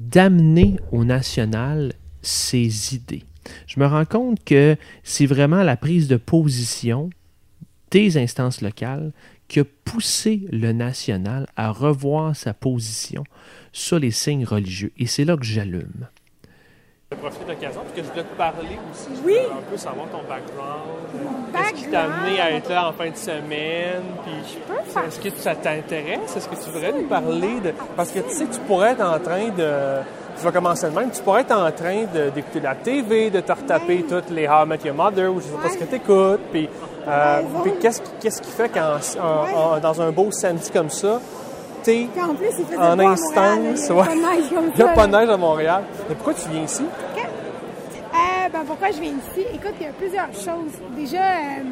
d'amener 0.00 0.76
au 0.92 1.04
national 1.04 1.94
ses 2.20 2.94
idées. 2.94 3.24
Je 3.66 3.80
me 3.80 3.86
rends 3.86 4.04
compte 4.04 4.44
que 4.44 4.76
c'est 5.02 5.26
vraiment 5.26 5.62
la 5.62 5.76
prise 5.76 6.08
de 6.08 6.16
position 6.16 7.10
des 7.92 8.18
instances 8.18 8.60
locales 8.62 9.12
qui 9.46 9.60
a 9.60 9.64
poussé 9.84 10.40
le 10.50 10.72
national 10.72 11.46
à 11.56 11.70
revoir 11.70 12.34
sa 12.34 12.52
position 12.54 13.22
sur 13.72 13.98
les 14.00 14.10
signes 14.10 14.44
religieux. 14.44 14.90
Et 14.98 15.06
c'est 15.06 15.24
là 15.24 15.36
que 15.36 15.44
j'allume. 15.44 16.08
Je 17.12 17.16
profite 17.18 17.44
de 17.46 17.52
l'occasion 17.52 17.82
parce 17.82 17.92
que 17.94 18.02
je 18.02 18.08
voulais 18.08 18.22
te 18.24 18.36
parler 18.38 18.78
aussi. 18.90 19.08
Je 19.14 19.26
Oui. 19.26 19.36
un 19.52 19.70
peu 19.70 19.76
savoir 19.76 20.06
ton 20.08 20.22
background. 20.26 21.52
Qu'est-ce 21.52 21.84
qui 21.84 21.90
t'a 21.90 22.04
amené 22.04 22.40
à 22.40 22.50
être 22.52 22.70
là 22.70 22.88
en 22.88 22.92
fin 22.94 23.10
de 23.10 23.16
semaine? 23.16 24.02
Puis 24.24 25.02
est-ce 25.06 25.20
que 25.20 25.28
ça 25.38 25.54
t'intéresse? 25.54 26.34
Est-ce 26.34 26.48
que 26.48 26.54
tu 26.54 26.70
voudrais 26.70 26.92
nous 26.92 27.06
parler 27.06 27.60
de. 27.62 27.74
Parce 27.94 28.10
que 28.10 28.20
tu 28.20 28.30
sais, 28.30 28.46
tu 28.46 28.58
pourrais 28.60 28.92
être 28.92 29.02
en 29.04 29.18
train 29.20 29.48
de. 29.50 30.00
Tu 30.38 30.42
vas 30.42 30.52
commencer 30.52 30.88
de 30.88 30.94
même. 30.98 31.10
Tu 31.10 31.20
pourrais 31.22 31.42
être 31.42 31.52
en 31.54 31.70
train 31.70 32.04
d'écouter 32.34 32.60
la 32.60 32.74
TV, 32.74 33.28
de 33.28 33.40
te 33.40 33.52
retaper 33.52 34.04
toutes 34.08 34.30
les 34.30 34.48
How 34.48 34.64
I 34.64 34.68
Met 34.68 34.78
Your 34.82 34.94
Mother 34.94 35.30
ou 35.30 35.38
je 35.40 35.44
sais 35.48 35.52
pas 35.62 35.68
ce 35.68 35.76
que 35.76 35.84
tu 35.84 35.96
écoutes. 35.96 36.40
Puis, 36.50 36.66
euh, 37.08 37.42
puis 37.62 37.72
qu'est-ce 37.80 38.00
qui, 38.02 38.10
qu'est-ce 38.20 38.40
qui 38.42 38.50
fait 38.50 38.68
qu'en 38.68 38.96
en- 39.20 39.76
en- 39.76 39.80
dans 39.80 40.00
un 40.00 40.10
beau 40.12 40.30
samedi 40.30 40.70
comme 40.70 40.90
ça, 40.90 41.20
t'es 41.82 42.08
en 42.22 42.34
plus, 42.34 42.48
il 42.70 42.78
en 42.78 42.98
instance. 42.98 43.34
Montréal, 43.34 43.74
Il 43.74 43.88
y 43.88 43.90
a 43.90 43.94
ouais. 43.94 44.04
pas 44.06 44.14
de 44.14 44.20
neige 44.20 44.50
comme 44.54 44.70
Il 44.74 44.78
y 44.78 44.82
a 44.82 44.86
ça, 44.86 44.92
pas 44.92 45.06
de 45.06 45.12
neige 45.16 45.28
à 45.30 45.36
Montréal. 45.36 45.82
Mais 46.08 46.14
pourquoi 46.14 46.34
tu 46.34 46.48
viens 46.50 46.62
ici? 46.62 46.84
Euh, 48.14 48.48
ben, 48.52 48.60
pourquoi 48.66 48.90
je 48.90 49.00
viens 49.00 49.12
ici? 49.12 49.46
Écoute, 49.54 49.74
il 49.80 49.86
y 49.86 49.88
a 49.88 49.92
plusieurs 49.92 50.32
choses. 50.32 50.72
Déjà, 50.96 51.18
euh, 51.22 51.64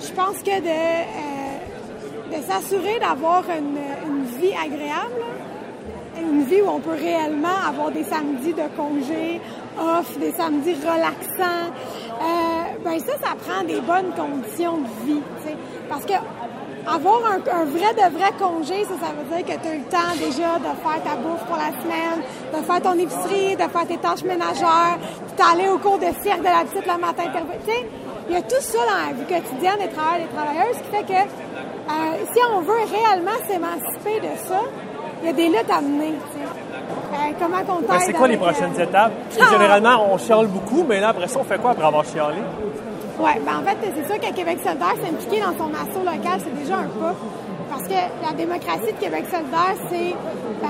je 0.00 0.10
pense 0.12 0.38
que 0.42 0.58
de, 0.60 2.36
de 2.36 2.42
s'assurer 2.42 2.98
d'avoir 2.98 3.42
une, 3.56 3.78
une 4.08 4.24
vie 4.40 4.52
agréable, 4.54 5.22
une 6.18 6.44
vie 6.44 6.60
où 6.62 6.68
on 6.70 6.80
peut 6.80 6.96
réellement 6.98 7.48
avoir 7.68 7.90
des 7.90 8.04
samedis 8.04 8.52
de 8.54 8.66
congé, 8.76 9.40
off, 9.78 10.18
des 10.18 10.32
samedis 10.32 10.76
relaxants, 10.82 11.70
ben 12.84 12.98
ça, 12.98 13.12
ça 13.22 13.34
prend 13.46 13.64
des 13.64 13.80
bonnes 13.80 14.12
conditions 14.16 14.78
de 14.78 15.06
vie. 15.06 15.22
tu 15.42 15.48
sais. 15.48 15.56
Parce 15.88 16.04
que 16.04 16.14
avoir 16.86 17.20
un, 17.26 17.60
un 17.60 17.64
vrai 17.64 17.94
de 17.94 18.16
vrai 18.16 18.32
congé, 18.38 18.84
ça, 18.84 18.94
ça 19.00 19.12
veut 19.12 19.36
dire 19.36 19.46
que 19.46 19.60
tu 19.62 19.68
as 19.68 19.74
eu 19.74 19.78
le 19.78 19.84
temps 19.84 20.12
déjà 20.18 20.58
de 20.58 20.72
faire 20.82 21.02
ta 21.04 21.16
bouffe 21.16 21.44
pour 21.46 21.56
la 21.56 21.70
semaine, 21.80 22.22
de 22.52 22.64
faire 22.64 22.82
ton 22.82 22.98
épicerie, 22.98 23.54
de 23.56 23.70
faire 23.70 23.86
tes 23.86 23.98
tâches 23.98 24.24
ménagères, 24.24 24.98
d'aller 25.36 25.68
au 25.68 25.78
cours 25.78 25.98
de 25.98 26.10
cirque 26.22 26.40
de 26.40 26.44
la 26.44 26.64
petite 26.64 26.86
le 26.86 27.00
matin. 27.00 27.24
Tu 27.64 27.70
sais, 27.72 27.86
il 28.28 28.34
y 28.34 28.38
a 28.38 28.42
tout 28.42 28.60
ça 28.60 28.78
dans 28.78 29.06
la 29.08 29.12
vie 29.12 29.26
quotidienne 29.26 29.78
des 29.78 29.88
travailleurs 29.88 30.16
et 30.16 30.28
des 30.28 30.34
travailleuses 30.34 30.76
qui 30.82 30.96
fait 30.96 31.04
que 31.04 31.22
euh, 31.22 32.24
si 32.32 32.40
on 32.50 32.60
veut 32.60 32.84
réellement 32.90 33.38
s'émanciper 33.46 34.20
de 34.20 34.48
ça, 34.48 34.60
il 35.22 35.26
y 35.26 35.30
a 35.30 35.32
des 35.32 35.48
luttes 35.48 35.70
à 35.70 35.80
mener. 35.80 36.14
Euh, 37.12 37.16
comment 37.38 37.58
qu'on 37.64 37.82
t'aide 37.82 38.00
c'est 38.00 38.12
quoi 38.12 38.26
les 38.28 38.34
avec, 38.34 38.46
prochaines 38.46 38.72
euh, 38.78 38.84
étapes? 38.84 39.12
Parce 39.28 39.36
que 39.36 39.42
Ah! 39.44 39.52
généralement, 39.58 40.12
on 40.12 40.18
chiale 40.18 40.46
beaucoup, 40.46 40.84
mais 40.88 41.00
là, 41.00 41.08
après 41.10 41.28
ça, 41.28 41.38
on 41.40 41.44
fait 41.44 41.60
quoi 41.60 41.72
après 41.72 41.86
avoir 41.86 42.04
chialé? 42.04 42.38
Oui, 43.18 43.30
ben 43.44 43.52
en 43.58 43.62
fait, 43.62 43.76
c'est 43.94 44.06
sûr 44.06 44.18
que 44.20 44.34
Québec 44.34 44.58
solidaire 44.64 44.94
s'impliquer 45.04 45.40
dans 45.42 45.56
son 45.58 45.70
assaut 45.74 46.00
local, 46.04 46.40
c'est 46.40 46.58
déjà 46.58 46.76
un 46.76 46.88
pas. 47.00 47.14
Parce 47.70 47.86
que 47.86 47.94
la 47.94 48.32
démocratie 48.34 48.92
de 48.92 48.98
Québec 48.98 49.24
solidaire, 49.30 49.74
c'est 49.90 50.12
euh, 50.64 50.66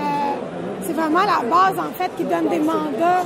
c'est 0.85 0.93
vraiment 0.93 1.21
la 1.21 1.49
base, 1.49 1.79
en 1.79 1.93
fait, 1.97 2.11
qui 2.17 2.25
donne 2.25 2.49
des 2.49 2.59
mandats. 2.59 3.23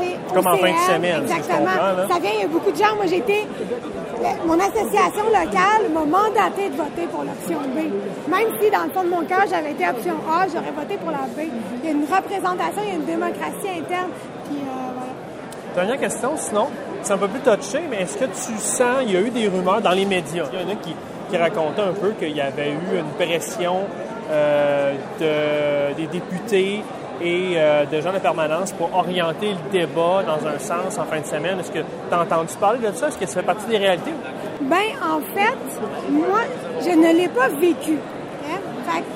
au 0.00 0.34
Comme 0.34 0.46
en 0.46 0.56
fin 0.56 0.72
de 0.72 0.94
semaine, 0.94 1.22
si 1.28 1.34
Exactement. 1.36 1.58
comprends. 1.70 2.14
Ça 2.14 2.20
vient, 2.20 2.30
il 2.34 2.40
y 2.40 2.44
a 2.44 2.48
beaucoup 2.48 2.70
de 2.70 2.76
gens. 2.76 2.96
Moi, 2.96 3.04
j'ai 3.06 3.18
été. 3.18 3.46
Mon 4.46 4.58
association 4.58 5.26
locale 5.26 5.90
m'a 5.92 6.04
mandaté 6.04 6.70
de 6.70 6.76
voter 6.76 7.06
pour 7.10 7.22
l'option 7.22 7.58
B. 7.74 7.90
Même 8.28 8.48
si, 8.60 8.70
dans 8.70 8.84
le 8.84 8.90
fond 8.90 9.04
de 9.04 9.10
mon 9.10 9.24
cœur, 9.24 9.44
j'avais 9.48 9.72
été 9.72 9.88
option 9.88 10.14
A, 10.28 10.46
j'aurais 10.48 10.72
voté 10.72 10.96
pour 10.96 11.10
la 11.10 11.18
B. 11.18 11.48
Il 11.82 11.84
y 11.84 11.88
a 11.88 11.92
une 11.92 12.04
représentation, 12.04 12.82
il 12.82 12.88
y 12.88 12.92
a 12.92 12.94
une 12.94 13.04
démocratie 13.04 13.68
interne. 13.78 14.10
Puis, 14.46 14.58
euh, 14.58 14.92
voilà. 14.94 15.12
Dernière 15.74 16.00
question, 16.00 16.32
sinon, 16.36 16.68
c'est 17.02 17.12
un 17.12 17.18
peu 17.18 17.28
plus 17.28 17.40
touché, 17.40 17.80
mais 17.88 18.02
est-ce 18.02 18.16
que 18.16 18.24
tu 18.24 18.58
sens, 18.58 19.02
il 19.02 19.12
y 19.12 19.16
a 19.16 19.20
eu 19.20 19.30
des 19.30 19.46
rumeurs 19.46 19.80
dans 19.80 19.92
les 19.92 20.04
médias, 20.04 20.46
il 20.52 20.60
y 20.60 20.64
en 20.64 20.68
a 20.68 20.76
qui, 20.76 20.94
racontaient 21.36 21.82
un 21.82 21.92
peu 21.92 22.12
qu'il 22.12 22.34
y 22.34 22.40
avait 22.40 22.70
eu 22.70 22.98
une 22.98 23.26
pression 23.26 23.80
euh, 24.30 24.94
de, 25.20 25.94
des 25.94 26.06
députés 26.06 26.82
et 27.20 27.54
euh, 27.56 27.84
de 27.86 28.00
gens 28.00 28.12
de 28.12 28.18
permanence 28.18 28.72
pour 28.72 28.94
orienter 28.96 29.50
le 29.50 29.70
débat 29.78 30.22
dans 30.26 30.46
un 30.46 30.58
sens 30.58 30.98
en 30.98 31.04
fin 31.04 31.20
de 31.20 31.26
semaine. 31.26 31.58
Est-ce 31.60 31.70
que 31.72 31.78
tu 31.80 32.14
as 32.14 32.20
entendu 32.20 32.54
parler 32.60 32.78
de 32.78 32.92
ça? 32.94 33.08
Est-ce 33.08 33.18
que 33.18 33.26
ça 33.26 33.40
fait 33.40 33.46
partie 33.46 33.66
des 33.66 33.78
réalités? 33.78 34.12
Ben, 34.60 34.76
en 35.02 35.20
fait, 35.34 35.58
moi, 36.10 36.40
je 36.80 36.90
ne 36.90 37.12
l'ai 37.16 37.28
pas 37.28 37.48
vécu. 37.48 37.98
hein? 38.44 38.60
Fait 38.88 39.00
que 39.00 39.06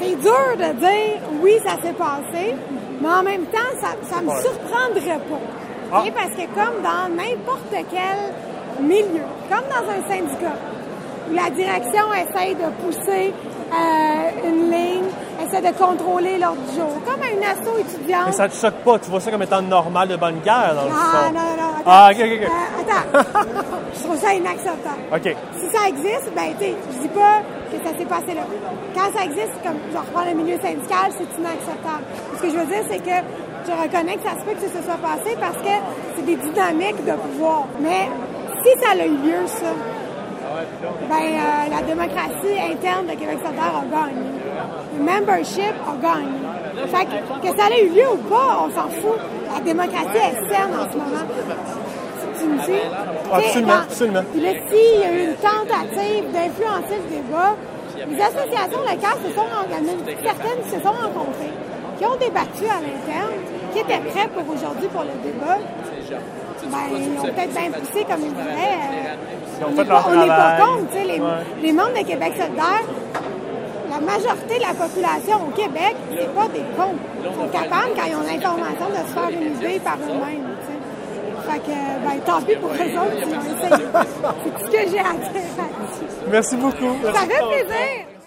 c'est 0.00 0.16
dur 0.16 0.56
de 0.56 0.78
dire 0.78 1.18
oui, 1.42 1.52
ça 1.64 1.74
s'est 1.82 1.94
passé, 1.94 2.54
mais 3.00 3.08
en 3.08 3.22
même 3.22 3.46
temps, 3.46 3.72
ça, 3.80 3.88
ça 4.08 4.20
me 4.22 4.30
surprendrait 4.40 5.20
pas. 5.28 5.98
OK? 6.00 6.12
Parce 6.14 6.30
que 6.32 6.46
comme 6.54 6.82
dans 6.82 7.08
n'importe 7.16 7.72
quel 7.72 8.84
milieu, 8.86 9.22
comme 9.48 9.64
dans 9.70 9.90
un 9.90 10.08
syndicat, 10.08 10.54
où 11.30 11.34
la 11.34 11.50
direction 11.50 12.04
essaye 12.14 12.54
de 12.54 12.68
pousser 12.82 13.32
euh, 13.72 14.48
une 14.48 14.70
ligne, 14.70 15.04
essaie 15.46 15.60
de 15.60 15.76
contrôler 15.76 16.38
l'ordre 16.38 16.60
du 16.68 16.76
jour, 16.76 16.90
comme 17.04 17.20
une 17.22 17.42
asso 17.44 17.78
étudiante. 17.78 18.26
Mais 18.26 18.32
ça 18.32 18.48
te 18.48 18.54
choque 18.56 18.74
pas, 18.84 18.98
tu 18.98 19.10
vois 19.10 19.20
ça 19.20 19.30
comme 19.30 19.42
étant 19.42 19.62
normal 19.62 20.08
de 20.08 20.16
bonne 20.16 20.40
guerre 20.40 20.74
dans 20.74 20.84
le 20.84 20.90
Ah, 20.92 21.30
non, 21.32 21.40
non, 21.40 21.40
non. 21.40 21.70
attends. 21.80 21.84
Ah, 21.86 22.10
ok, 22.12 22.18
ok, 22.20 22.32
ok. 22.34 22.48
Euh, 22.48 22.82
attends. 22.82 23.64
je 23.94 24.02
trouve 24.04 24.18
ça 24.18 24.34
inacceptable. 24.34 25.02
OK. 25.14 25.36
Si 25.60 25.76
ça 25.76 25.88
existe, 25.88 26.32
ben, 26.34 26.52
tu 26.58 26.64
sais, 26.64 26.74
je 26.92 26.98
dis 27.02 27.08
pas 27.08 27.40
que 27.70 27.76
ça 27.84 27.96
s'est 27.98 28.06
passé 28.06 28.34
là. 28.34 28.42
Quand 28.94 29.16
ça 29.18 29.24
existe, 29.24 29.52
comme 29.62 29.76
je 29.92 29.98
reprends 29.98 30.24
le 30.24 30.34
milieu 30.34 30.58
syndical, 30.60 31.12
c'est 31.12 31.38
inacceptable. 31.38 32.04
Ce 32.36 32.42
que 32.42 32.50
je 32.50 32.56
veux 32.56 32.66
dire, 32.66 32.84
c'est 32.90 32.98
que 32.98 33.16
je 33.66 33.72
reconnais 33.72 34.16
que 34.16 34.22
ça 34.24 34.32
se 34.38 34.44
peut 34.44 34.52
que 34.52 34.60
ça 34.66 34.78
se 34.80 34.84
soit 34.84 34.96
passé 34.96 35.36
parce 35.38 35.56
que 35.58 35.74
c'est 36.16 36.24
des 36.24 36.36
dynamiques 36.36 37.04
de 37.04 37.12
pouvoir. 37.12 37.64
Mais 37.80 38.08
si 38.64 38.70
ça 38.82 38.92
a 38.92 39.04
eu 39.06 39.10
lieu, 39.10 39.46
ça, 39.46 39.66
ben, 41.08 41.16
euh, 41.16 41.70
la 41.70 41.82
démocratie 41.82 42.58
interne 42.72 43.06
de 43.06 43.12
Québec 43.12 43.38
solidaire 43.44 43.74
a 43.82 43.84
gagné. 43.84 44.26
Le 44.98 45.04
membership 45.04 45.74
a 45.86 45.94
gagné. 46.02 46.38
Fait 46.88 47.04
que, 47.06 47.48
que 47.48 47.58
ça 47.58 47.68
ait 47.70 47.84
eu 47.86 47.88
lieu 47.90 48.08
ou 48.12 48.16
pas, 48.28 48.64
on 48.66 48.70
s'en 48.70 48.88
fout. 48.88 49.18
La 49.54 49.60
démocratie 49.60 50.16
est 50.16 50.48
saine 50.48 50.72
en 50.74 50.90
ce 50.90 50.96
moment. 50.96 51.26
Tu 52.38 52.44
me 52.46 52.58
suis? 52.62 52.72
Absolument, 53.32 53.68
dans- 53.72 53.82
absolument. 53.82 54.22
Puis 54.32 54.40
là, 54.40 54.50
s'il 54.68 55.00
y 55.00 55.04
a 55.04 55.12
eu 55.12 55.24
une 55.30 55.34
tentative 55.36 56.24
d'influencer 56.32 56.96
le 57.02 57.16
débat, 57.16 57.54
les 58.08 58.20
associations 58.22 58.80
locales 58.80 59.20
se 59.26 59.32
sont 59.34 59.50
organisées, 59.58 60.16
certaines 60.22 60.62
se 60.64 60.78
sont 60.80 60.92
rencontrées, 60.94 61.54
qui 61.98 62.06
ont 62.06 62.14
débattu 62.16 62.64
à 62.70 62.78
l'interne, 62.80 63.34
qui 63.72 63.80
étaient 63.80 63.98
prêts 64.10 64.28
pour 64.28 64.54
aujourd'hui 64.54 64.86
pour 64.88 65.02
le 65.02 65.14
débat, 65.22 65.58
ben, 66.70 66.86
ils 66.96 67.18
ont 67.18 67.22
peut-être 67.32 67.50
bien 67.52 67.70
poussé 67.70 68.04
comme 68.08 68.20
ils 68.22 68.30
voulaient. 68.30 68.78
Ils 69.58 69.64
ont 69.64 69.68
on 69.68 69.76
fait 69.76 69.82
n'est 69.84 69.88
leur 69.88 70.02
pas, 70.02 70.08
on 70.10 70.16
n'est 70.20 70.26
pas 70.26 70.36
travail. 70.36 70.60
contre. 70.60 70.90
tu 70.92 70.98
sais, 70.98 71.04
Les, 71.04 71.20
Ouais. 71.20 71.44
les 71.62 71.72
membres 71.72 71.98
de 71.98 72.04
Québec 72.06 72.32
solidaire, 72.38 72.84
la 73.90 74.00
majorité 74.00 74.54
de 74.56 74.62
la 74.62 74.74
population 74.74 75.36
au 75.48 75.50
Québec, 75.50 75.94
c'est 76.10 76.34
pas 76.34 76.48
des 76.48 76.64
cons. 76.76 76.94
Ils 77.24 77.34
sont 77.34 77.48
capables, 77.48 77.92
quand 77.96 78.06
ils 78.06 78.16
ont 78.16 78.26
l'information, 78.26 78.86
de 78.90 79.00
se 79.08 79.12
faire 79.14 79.30
une 79.30 79.54
idée 79.56 79.80
par 79.80 79.96
eux-mêmes. 79.96 80.46
tu 80.60 80.66
sais. 80.66 80.78
Fait 81.52 81.60
que, 81.60 81.76
ben, 82.04 82.20
tant 82.26 82.42
pis 82.42 82.56
pour 82.56 82.68
eux 82.70 82.92
autres, 83.00 83.16
ils 83.16 83.34
ont 83.34 83.40
essayé. 83.40 83.86
C'est 84.44 84.50
tout 84.54 84.66
ce 84.66 84.70
que 84.70 84.90
j'ai 84.90 84.98
à 85.00 85.12
dire 85.16 85.32
là-dessus. 85.56 86.06
Merci 86.30 86.56
beaucoup. 86.56 86.92
Ça 87.04 87.20
fait 87.20 87.26
plaisir. 87.26 88.17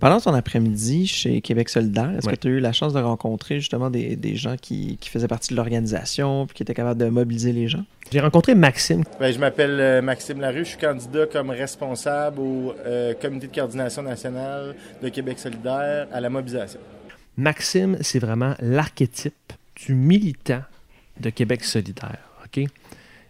Pendant 0.00 0.20
ton 0.20 0.32
après-midi 0.32 1.06
chez 1.08 1.40
Québec 1.40 1.68
solidaire, 1.68 2.10
est-ce 2.16 2.26
Ouais. 2.26 2.34
que 2.36 2.40
tu 2.40 2.48
as 2.48 2.50
eu 2.52 2.60
la 2.60 2.72
chance 2.72 2.92
de 2.92 3.00
rencontrer 3.00 3.58
justement 3.58 3.90
des, 3.90 4.14
des 4.14 4.36
gens 4.36 4.54
qui, 4.56 4.96
qui 5.00 5.08
faisaient 5.10 5.26
partie 5.26 5.50
de 5.50 5.56
l'organisation 5.56 6.46
puis 6.46 6.54
qui 6.54 6.62
étaient 6.62 6.74
capables 6.74 7.00
de 7.00 7.08
mobiliser 7.08 7.52
les 7.52 7.66
gens? 7.66 7.84
J'ai 8.12 8.20
rencontré 8.20 8.54
Maxime. 8.54 9.02
Ben, 9.18 9.32
je 9.32 9.38
m'appelle 9.38 9.78
euh, 9.80 10.00
Maxime 10.00 10.40
Larue, 10.40 10.60
je 10.60 10.70
suis 10.70 10.78
candidat 10.78 11.26
comme 11.26 11.50
responsable 11.50 12.40
au 12.40 12.74
euh, 12.86 13.12
comité 13.14 13.48
de 13.48 13.54
coordination 13.54 14.02
nationale 14.02 14.76
de 15.02 15.08
Québec 15.08 15.38
solidaire 15.40 16.06
à 16.12 16.20
la 16.20 16.30
mobilisation. 16.30 16.80
Maxime, 17.36 17.98
c'est 18.00 18.18
vraiment 18.20 18.54
l'archétype 18.60 19.52
du 19.84 19.94
militant 19.94 20.62
de 21.20 21.30
Québec 21.30 21.64
solidaire. 21.64 22.18
OK? 22.44 22.64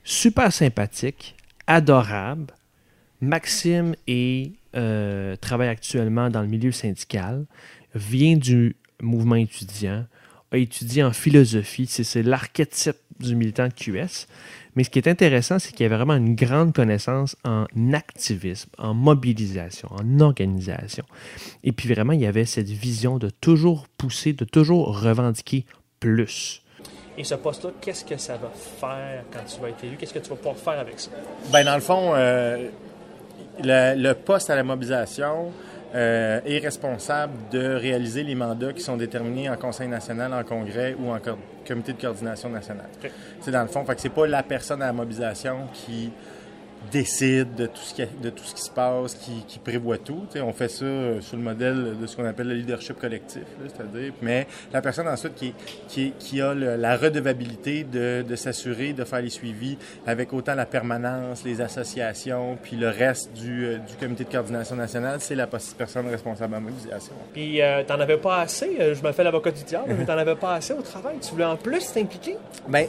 Super 0.05 0.53
sympathique, 0.53 1.35
adorable. 1.67 2.53
Maxime 3.21 3.95
est, 4.07 4.53
euh, 4.77 5.37
travaille 5.37 5.69
actuellement 5.69 6.31
dans 6.31 6.43
le 6.43 6.49
milieu 6.49 6.73
syndical, 6.73 7.47
vient 7.95 8.37
du 8.37 8.77
mouvement 9.01 9.37
étudiant, 9.37 10.05
a 10.51 10.59
étudié 10.59 11.03
en 11.03 11.13
philosophie. 11.13 11.87
C'est, 11.87 12.23
l'archétype 12.23 12.97
du 13.21 13.35
militant 13.35 13.69
de 13.69 13.73
QS. 13.73 14.27
Mais 14.77 14.85
ce 14.85 14.91
qui 14.91 14.99
est 14.99 15.09
intéressant, 15.09 15.59
c'est 15.59 15.73
qu'il 15.73 15.83
y 15.83 15.87
avait 15.87 15.97
vraiment 15.97 16.15
une 16.15 16.35
grande 16.35 16.73
connaissance 16.73 17.37
en 17.45 17.67
activisme, 17.93 18.71
en 18.79 18.95
mobilisation, 18.95 19.89
en 19.91 20.21
organisation. 20.21 21.05
Et 21.65 21.73
puis 21.73 21.93
vraiment, 21.93 22.13
il 22.13 22.21
y 22.21 22.27
avait 22.27 22.45
cette 22.45 22.69
vision 22.69 23.19
de 23.19 23.29
toujours 23.29 23.89
pousser, 23.89 24.33
de 24.33 24.45
toujours 24.45 25.01
revendiquer 25.01 25.67
plus. 25.99 26.63
Et 27.17 27.25
ce 27.25 27.35
poste-là, 27.35 27.73
qu'est-ce 27.81 28.05
que 28.05 28.17
ça 28.17 28.37
va 28.37 28.51
faire 28.51 29.25
quand 29.33 29.45
tu 29.45 29.61
vas 29.61 29.71
être 29.71 29.83
élu? 29.83 29.97
Qu'est-ce 29.97 30.15
que 30.15 30.21
tu 30.21 30.31
vas 30.31 30.37
pouvoir 30.37 30.57
faire 30.57 30.79
avec 30.79 31.01
ça? 31.01 31.11
Ben, 31.51 31.65
dans 31.65 31.75
le 31.75 31.81
fond, 31.81 32.13
euh, 32.15 32.69
le, 33.63 34.01
le 34.01 34.15
poste 34.15 34.51
à 34.51 34.57
la 34.57 34.63
mobilisation 34.63 35.53
euh, 35.95 36.41
est 36.45 36.59
responsable 36.59 37.33
de 37.51 37.75
réaliser 37.75 38.23
les 38.23 38.35
mandats 38.35 38.75
qui 38.75 38.83
sont 38.83 38.99
déterminés 38.99 39.49
en 39.49 39.57
Conseil 39.57 39.89
national, 39.89 40.35
en 40.35 40.45
Congrès 40.45 40.95
ou 40.99 41.11
en 41.11 41.19
Comité 41.67 41.95
de 41.95 42.01
coordination 42.01 42.51
nationale. 42.51 42.89
C'est 43.41 43.51
dans 43.51 43.63
le 43.63 43.69
fond, 43.69 43.85
fait 43.85 43.95
que 43.95 44.01
c'est 44.03 44.09
pas 44.11 44.27
la 44.27 44.43
personne 44.43 44.83
à 44.83 44.87
la 44.87 44.93
mobilisation 44.93 45.67
qui 45.73 46.11
décide 46.93 47.55
de 47.55 47.67
tout 47.67 47.81
ce 47.83 47.95
qui, 47.95 48.03
de 48.23 48.31
tout 48.31 48.45
ce 48.45 48.55
qui 48.55 48.63
se 48.63 48.71
passe, 48.71 49.15
qui, 49.15 49.45
qui 49.47 49.59
prévoit 49.59 49.99
tout. 49.99 50.27
On 50.43 50.53
fait 50.53 50.69
ça 50.69 50.85
euh, 50.85 51.21
sur 51.21 51.37
le 51.37 51.43
modèle 51.43 51.97
de 52.01 52.07
ce 52.07 52.17
qu'on 52.17 52.25
appelle 52.25 52.49
le 52.49 52.55
leadership 52.55 52.99
collectif, 52.99 53.43
c'est-à-dire, 53.67 54.13
mais 54.23 54.47
la 54.73 54.81
personne 54.81 55.07
ensuite 55.09 55.35
qui, 55.35 55.53
qui, 55.89 56.13
qui 56.19 56.41
a 56.41 56.55
le- 56.55 56.77
la 56.77 56.97
redevabilité 56.97 57.85
de, 57.85 58.25
de 58.27 58.37
s'assurer 58.37 58.93
de 58.93 59.05
faire 59.05 59.21
les 59.21 59.29
suivis 59.31 59.77
avec 60.07 60.33
autant 60.33 60.55
la 60.55 60.67
permanence, 60.67 61.45
les 61.45 61.61
associations, 61.61 62.57
puis 62.63 62.77
le 62.77 62.89
reste 62.89 63.33
du, 63.35 63.67
euh, 63.67 63.79
du 63.79 63.95
comité 63.97 64.25
de 64.25 64.31
coordination 64.31 64.77
nationale, 64.77 65.19
c'est 65.21 65.35
la 65.35 65.47
personne 65.47 66.09
responsable 66.09 66.55
la 66.55 66.61
mobilisation. 66.61 67.13
Puis, 67.33 67.61
euh, 67.61 67.83
t'en 67.85 68.01
avais 68.01 68.17
pas 68.17 68.41
assez, 68.41 68.77
euh, 68.81 68.95
je 68.95 69.03
me 69.07 69.13
fais 69.13 69.25
l'avocat 69.25 69.51
du 69.51 69.63
diable, 69.65 69.95
mais 69.99 70.05
t'en 70.05 70.17
avais 70.17 70.37
pas 70.37 70.55
assez 70.55 70.73
au 70.73 70.83
travail. 70.83 71.17
Tu 71.21 71.31
voulais 71.33 71.45
en 71.45 71.57
plus 71.57 71.93
t'impliquer? 71.93 72.37
Ben, 72.69 72.87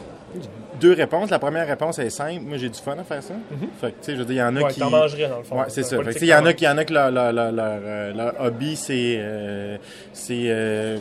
deux 0.80 0.94
réponses. 0.94 1.30
La 1.30 1.40
première 1.40 1.68
réponse 1.68 2.00
est 2.00 2.10
simple. 2.10 2.42
Moi, 2.46 2.58
j'ai 2.58 2.70
du 2.70 2.80
fun 2.80 2.98
à 2.98 3.04
faire 3.04 3.22
ça. 3.22 3.34
Fait 3.82 3.88
que, 3.92 3.98
tu 3.98 4.04
sais, 4.04 4.14
je 4.14 4.18
veux 4.20 4.26
dire, 4.26 4.36
il 4.36 4.38
y 4.38 4.42
en 4.42 4.48
a 4.48 4.60
Mhm. 4.60 4.64
Ouais, 4.64 4.72
qui. 4.72 4.80
t'en 4.80 4.90
mangerais, 4.90 5.28
dans 5.30 5.38
le 5.40 5.44
fond. 5.44 5.58
Ouais, 5.60 5.66
c'est 5.70 5.84
ça. 5.84 5.90
Fait 5.90 5.96
que, 5.98 6.02
politique 6.04 6.14
tu 6.14 6.20
sais, 6.20 6.26
il 6.26 6.36
y 6.38 6.42
en 6.42 6.46
a 6.46 6.54
qui, 6.54 6.64
y 6.64 6.68
en 6.70 6.78
a 6.78 6.86
que 6.86 6.94
leur, 6.94 7.12
leur, 7.12 7.34
leur, 7.34 7.52
leur, 7.52 7.80
euh, 7.84 8.14
leur 8.14 8.34
hobby, 8.42 8.76
c'est. 8.76 9.16
euh, 9.20 9.78
c'est. 10.14 10.44
euh, 10.50 10.98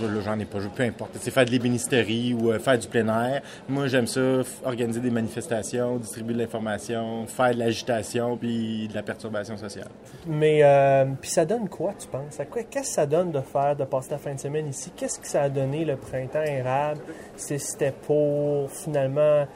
je- 0.00 0.06
là, 0.06 0.20
j'en 0.24 0.38
ai 0.38 0.44
pas, 0.44 0.60
je, 0.60 0.68
peu 0.68 0.82
importe. 0.82 1.12
C'est 1.20 1.30
faire 1.30 1.44
de 1.46 1.50
l'ébénisterie 1.50 2.34
ou 2.38 2.50
euh, 2.52 2.58
faire 2.58 2.78
du 2.78 2.86
plein 2.88 3.06
air. 3.08 3.40
Moi, 3.68 3.86
j'aime 3.88 4.06
ça, 4.06 4.20
organiser 4.64 5.00
des 5.00 5.10
manifestations, 5.10 5.96
distribuer 5.96 6.34
de 6.34 6.38
l'information, 6.40 7.26
faire 7.26 7.54
de 7.54 7.58
l'agitation 7.60 8.36
puis 8.36 8.88
de 8.88 8.94
la 8.94 9.02
perturbation 9.02 9.56
sociale. 9.56 9.88
Mais, 10.26 10.60
euh, 10.62 11.04
puis 11.20 11.30
ça 11.30 11.44
donne 11.44 11.68
quoi, 11.68 11.92
tu 11.98 12.06
penses? 12.08 12.38
À 12.40 12.44
quoi- 12.44 12.62
Qu'est-ce 12.70 12.88
que 12.88 12.94
ça 12.94 13.06
donne 13.06 13.30
de 13.32 13.40
faire, 13.40 13.76
de 13.76 13.84
passer 13.84 14.10
la 14.10 14.18
fin 14.18 14.34
de 14.34 14.40
semaine 14.40 14.66
ici? 14.68 14.92
Qu'est-ce 14.96 15.18
que 15.18 15.26
ça 15.28 15.42
a 15.42 15.48
donné 15.48 15.84
le 15.84 15.96
printemps 15.96 16.42
érable? 16.42 17.00
Si 17.36 17.58
c'était 17.58 17.92
pour, 18.06 18.63
finalement, 18.68 19.46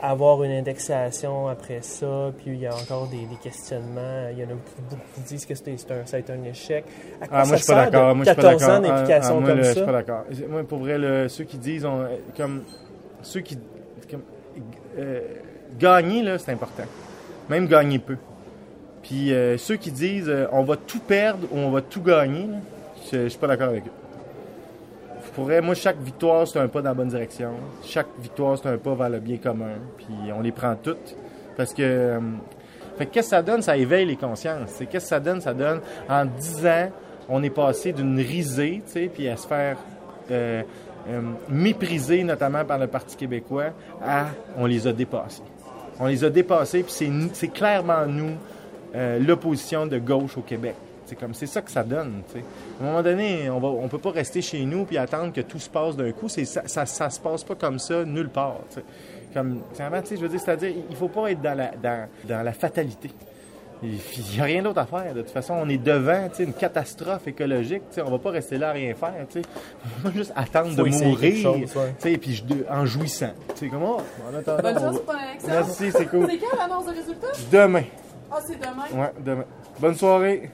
avoir 0.00 0.44
une 0.44 0.52
indexation 0.52 1.48
après 1.48 1.80
ça, 1.82 2.30
puis 2.38 2.52
il 2.52 2.58
y 2.60 2.66
a 2.66 2.74
encore 2.74 3.08
des, 3.08 3.26
des 3.26 3.36
questionnements. 3.42 4.28
Il 4.30 4.38
y 4.38 4.42
en 4.44 4.48
a 4.50 4.52
beaucoup, 4.52 5.02
qui 5.14 5.20
disent 5.22 5.44
que 5.46 5.54
c'est 5.54 5.70
un, 5.90 6.06
ça 6.06 6.16
a 6.16 6.20
été 6.20 6.32
un 6.32 6.44
échec. 6.44 6.84
À 7.20 7.26
quoi 7.26 7.38
Ah, 7.38 7.42
ça 7.44 7.48
moi, 7.48 7.56
je 7.56 7.62
suis 7.64 7.72
pas 7.72 7.84
d'accord. 7.90 8.14
Moi, 8.14 8.24
je 8.24 8.30
suis 8.30 8.36
pas 8.36 8.42
14 8.42 8.60
d'accord. 8.60 8.76
ans 8.76 8.80
d'implication 8.80 9.22
Ah, 9.22 9.36
ah, 9.36 9.40
moi, 9.40 9.48
comme 9.48 9.58
le- 9.58 9.62
ça? 9.64 9.68
Je 9.70 9.74
suis 9.76 9.84
pas 9.86 9.92
d'accord. 9.92 10.24
Moi, 10.48 10.62
pour 10.64 10.78
vrai, 10.78 10.98
le- 10.98 11.28
ceux 11.28 11.44
qui 11.44 11.58
disent, 11.58 11.84
on- 11.84 12.06
comme, 12.36 12.62
ceux 13.22 13.40
qui, 13.40 13.58
comme, 14.10 14.22
euh, 14.98 15.20
gagner, 15.78 16.22
là, 16.22 16.38
c'est 16.38 16.52
important. 16.52 16.84
Même 17.48 17.66
gagner 17.66 17.98
peu. 17.98 18.16
Puis 19.02 19.32
euh, 19.32 19.58
ceux 19.58 19.76
qui 19.76 19.90
disent, 19.90 20.28
euh, 20.28 20.46
on 20.52 20.62
va 20.62 20.76
tout 20.76 21.00
perdre 21.00 21.48
ou 21.50 21.58
on 21.58 21.70
va 21.72 21.82
tout 21.82 22.02
gagner, 22.02 22.46
là, 22.46 22.58
je, 23.10 23.24
je 23.24 23.28
suis 23.28 23.38
pas 23.38 23.48
d'accord 23.48 23.70
avec 23.70 23.84
eux. 23.86 23.90
Pour 25.34 25.48
moi, 25.62 25.74
chaque 25.74 25.98
victoire, 26.00 26.46
c'est 26.46 26.58
un 26.58 26.68
pas 26.68 26.82
dans 26.82 26.90
la 26.90 26.94
bonne 26.94 27.08
direction. 27.08 27.52
Chaque 27.84 28.08
victoire, 28.20 28.58
c'est 28.58 28.68
un 28.68 28.76
pas 28.76 28.94
vers 28.94 29.08
le 29.08 29.18
bien 29.18 29.38
commun. 29.38 29.76
Puis 29.96 30.06
on 30.36 30.40
les 30.40 30.52
prend 30.52 30.74
toutes. 30.76 31.16
Parce 31.56 31.72
que. 31.72 31.82
euh, 31.82 32.20
fait 32.98 33.06
que 33.06 33.12
qu'est-ce 33.12 33.30
que 33.30 33.36
ça 33.36 33.42
donne? 33.42 33.62
Ça 33.62 33.76
éveille 33.76 34.06
les 34.06 34.16
consciences. 34.16 34.70
C'est 34.70 34.86
Qu'est-ce 34.86 35.06
que 35.06 35.08
ça 35.08 35.20
donne? 35.20 35.40
Ça 35.40 35.54
donne, 35.54 35.80
en 36.08 36.26
10 36.26 36.66
ans, 36.66 36.88
on 37.28 37.42
est 37.42 37.50
passé 37.50 37.92
d'une 37.92 38.18
risée, 38.18 38.82
tu 38.84 38.92
sais, 38.92 39.10
puis 39.12 39.28
à 39.28 39.36
se 39.36 39.46
faire 39.46 39.78
euh, 40.30 40.62
euh, 41.08 41.20
mépriser, 41.48 42.22
notamment 42.24 42.64
par 42.64 42.78
le 42.78 42.86
Parti 42.86 43.16
québécois, 43.16 43.70
à 44.04 44.26
on 44.56 44.66
les 44.66 44.86
a 44.86 44.92
dépassés. 44.92 45.42
On 45.98 46.06
les 46.06 46.24
a 46.24 46.30
dépassés, 46.30 46.82
puis 46.82 47.10
c'est 47.32 47.48
clairement 47.48 48.06
nous, 48.06 48.32
euh, 48.94 49.18
l'opposition 49.18 49.86
de 49.86 49.98
gauche 49.98 50.36
au 50.36 50.42
Québec. 50.42 50.74
C'est 51.12 51.18
comme 51.18 51.34
c'est 51.34 51.46
ça 51.46 51.60
que 51.60 51.70
ça 51.70 51.82
donne. 51.82 52.22
tu 52.32 52.38
sais. 52.38 52.44
À 52.80 52.84
un 52.84 52.86
moment 52.86 53.02
donné, 53.02 53.50
on 53.50 53.60
va, 53.60 53.68
on 53.68 53.86
peut 53.86 53.98
pas 53.98 54.12
rester 54.12 54.40
chez 54.40 54.64
nous 54.64 54.86
puis 54.86 54.96
attendre 54.96 55.30
que 55.30 55.42
tout 55.42 55.58
se 55.58 55.68
passe 55.68 55.94
d'un 55.94 56.10
coup. 56.12 56.30
C'est 56.30 56.46
ça, 56.46 56.62
ça, 56.64 56.86
ça 56.86 57.10
se 57.10 57.20
passe 57.20 57.44
pas 57.44 57.54
comme 57.54 57.78
ça 57.78 58.02
nulle 58.06 58.30
part. 58.30 58.60
tu 58.70 58.76
sais. 58.76 58.84
Comme, 59.34 59.60
sincèrement, 59.72 60.00
tu 60.00 60.08
sais, 60.08 60.16
je 60.16 60.22
veux 60.22 60.28
dire, 60.30 60.40
c'est-à-dire, 60.40 60.72
il 60.88 60.96
faut 60.96 61.08
pas 61.08 61.30
être 61.30 61.42
dans 61.42 61.54
la, 61.54 61.70
dans, 61.82 62.08
dans 62.24 62.42
la 62.42 62.52
fatalité. 62.54 63.10
Il 63.82 63.98
n'y 64.34 64.40
a 64.40 64.44
rien 64.44 64.62
d'autre 64.62 64.78
à 64.78 64.86
faire. 64.86 65.12
De 65.12 65.20
toute 65.20 65.32
façon, 65.32 65.52
on 65.54 65.68
est 65.68 65.76
devant 65.76 66.28
tu 66.30 66.36
sais, 66.36 66.44
une 66.44 66.54
catastrophe 66.54 67.26
écologique. 67.28 67.82
tu 67.90 67.96
sais, 67.96 68.02
On 68.02 68.10
va 68.10 68.18
pas 68.18 68.30
rester 68.30 68.56
là 68.56 68.70
à 68.70 68.72
rien 68.72 68.94
faire. 68.94 69.12
tu 69.30 69.42
sais. 69.42 69.48
On 69.98 70.08
va 70.08 70.14
juste 70.14 70.32
attendre 70.34 70.70
Faut 70.74 70.82
de 70.84 71.04
mourir 71.04 71.36
chose, 71.42 71.76
ouais. 71.76 71.94
tu 72.00 72.10
sais, 72.10 72.16
puis 72.16 72.42
en 72.70 72.86
jouissant. 72.86 73.32
Tu 73.54 73.66
sais, 73.66 73.68
comment? 73.68 73.96
En 73.98 74.34
attendant, 74.38 74.62
Bonne 74.62 74.76
on 74.78 74.80
chance 74.80 74.94
va- 74.94 75.00
pour. 75.00 75.14
Merci, 75.46 75.90
c'est 75.92 76.06
cool. 76.06 76.26
C'est 76.30 76.38
quand 76.38 76.56
l'annonce 76.56 76.86
de 76.86 76.90
résultats? 76.92 77.26
Demain. 77.50 77.82
Ah, 78.34 78.38
c'est 78.46 78.56
demain? 78.58 79.02
Ouais, 79.02 79.12
demain. 79.22 79.44
Bonne 79.78 79.94
soirée. 79.94 80.50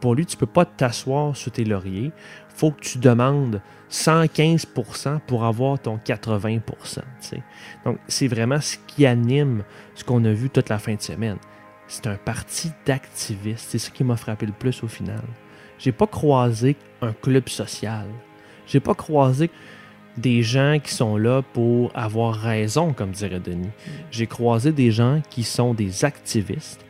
Pour 0.00 0.14
lui, 0.14 0.26
tu 0.26 0.36
peux 0.36 0.46
pas 0.46 0.64
t'asseoir 0.64 1.36
sur 1.36 1.52
tes 1.52 1.64
lauriers. 1.64 2.12
faut 2.48 2.70
que 2.70 2.80
tu 2.80 2.98
demandes 2.98 3.60
115% 3.90 5.20
pour 5.26 5.44
avoir 5.44 5.78
ton 5.78 5.98
80 5.98 6.58
tu 6.58 6.72
sais. 7.20 7.42
Donc, 7.84 7.98
c'est 8.08 8.28
vraiment 8.28 8.60
ce 8.60 8.76
qui 8.86 9.06
anime 9.06 9.62
ce 9.94 10.04
qu'on 10.04 10.24
a 10.24 10.32
vu 10.32 10.50
toute 10.50 10.68
la 10.68 10.78
fin 10.78 10.94
de 10.94 11.02
semaine. 11.02 11.38
C'est 11.86 12.06
un 12.06 12.16
parti 12.16 12.72
d'activistes. 12.84 13.66
C'est 13.68 13.78
ça 13.78 13.90
qui 13.90 14.04
m'a 14.04 14.16
frappé 14.16 14.46
le 14.46 14.52
plus 14.52 14.82
au 14.82 14.88
final. 14.88 15.22
J'ai 15.78 15.92
pas 15.92 16.06
croisé 16.06 16.76
un 17.02 17.12
club 17.12 17.48
social. 17.48 18.06
J'ai 18.66 18.80
pas 18.80 18.94
croisé 18.94 19.50
des 20.16 20.42
gens 20.42 20.78
qui 20.82 20.92
sont 20.92 21.16
là 21.16 21.42
pour 21.42 21.90
avoir 21.94 22.34
raison, 22.34 22.92
comme 22.92 23.10
dirait 23.10 23.40
Denis. 23.40 23.70
J'ai 24.10 24.26
croisé 24.26 24.72
des 24.72 24.90
gens 24.90 25.20
qui 25.28 25.42
sont 25.42 25.74
des 25.74 26.04
activistes, 26.04 26.84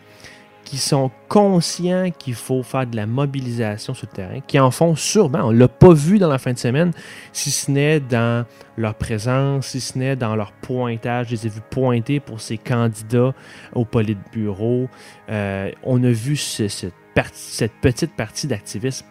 qui 0.67 0.79
sont 0.79 1.13
conscients 1.29 2.11
qu'il 2.11 2.35
faut 2.35 2.65
faire 2.65 2.87
de 2.89 2.97
la 2.97 3.07
mobilisation 3.07 3.95
sur 3.95 4.09
le 4.11 4.17
terrain, 4.17 4.41
qui 4.41 4.59
en 4.59 4.73
font 4.73 4.97
sûrement. 4.97 5.43
On 5.45 5.53
ne 5.53 5.59
l'a 5.59 5.69
pas 5.69 5.95
vu 5.95 6.19
dans 6.19 6.29
la 6.29 6.39
fin 6.39 6.53
de 6.53 6.59
semaine, 6.59 6.91
si 7.33 7.53
ce 7.53 7.71
n'est 7.71 8.01
dans 8.01 8.45
leur 8.77 8.97
présence, 8.97 9.69
si 9.69 9.81
ce 9.81 9.97
n'est 9.97 10.17
dans 10.17 10.35
leur 10.35 10.51
pointage. 10.53 11.29
Je 11.29 11.37
les 11.37 11.47
ai 11.47 11.51
vus 11.51 11.61
pointer 11.71 12.19
pour 12.19 12.41
ces 12.41 12.59
candidats 12.59 13.33
au 13.75 13.85
politburo. 13.85 14.89
Euh, 15.31 15.71
on 15.85 16.03
a 16.03 16.11
vu 16.11 16.35
ce- 16.37 16.67
cette, 16.67 16.95
partie- 17.15 17.39
cette 17.55 17.73
petite 17.81 18.17
partie 18.17 18.49
d'activisme, 18.49 19.07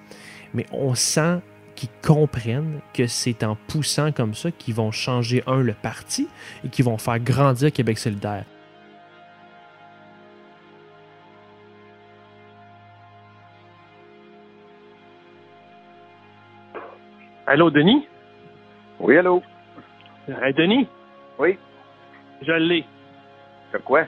mais 0.53 0.65
on 0.73 0.94
sent 0.94 1.40
qui 1.76 1.90
comprennent 2.06 2.80
que 2.94 3.07
c'est 3.07 3.44
en 3.45 3.57
poussant 3.68 4.11
comme 4.11 4.34
ça 4.36 4.52
qu'ils 4.52 4.73
vont 4.76 4.91
changer, 4.91 5.41
un, 5.48 5.61
le 5.61 5.73
parti 5.73 6.27
et 6.65 6.69
qu'ils 6.69 6.86
vont 6.86 6.98
faire 6.98 7.19
grandir 7.19 7.72
Québec 7.72 7.98
solidaire. 7.98 8.44
Allô, 17.47 17.69
Denis? 17.69 18.07
Oui, 18.99 19.15
allô? 19.19 19.43
Hey, 20.27 20.51
Denis? 20.53 20.88
Oui. 21.38 21.59
Je 22.41 22.53
l'ai. 22.53 22.84
C'est 23.72 23.84
quoi? 23.84 24.05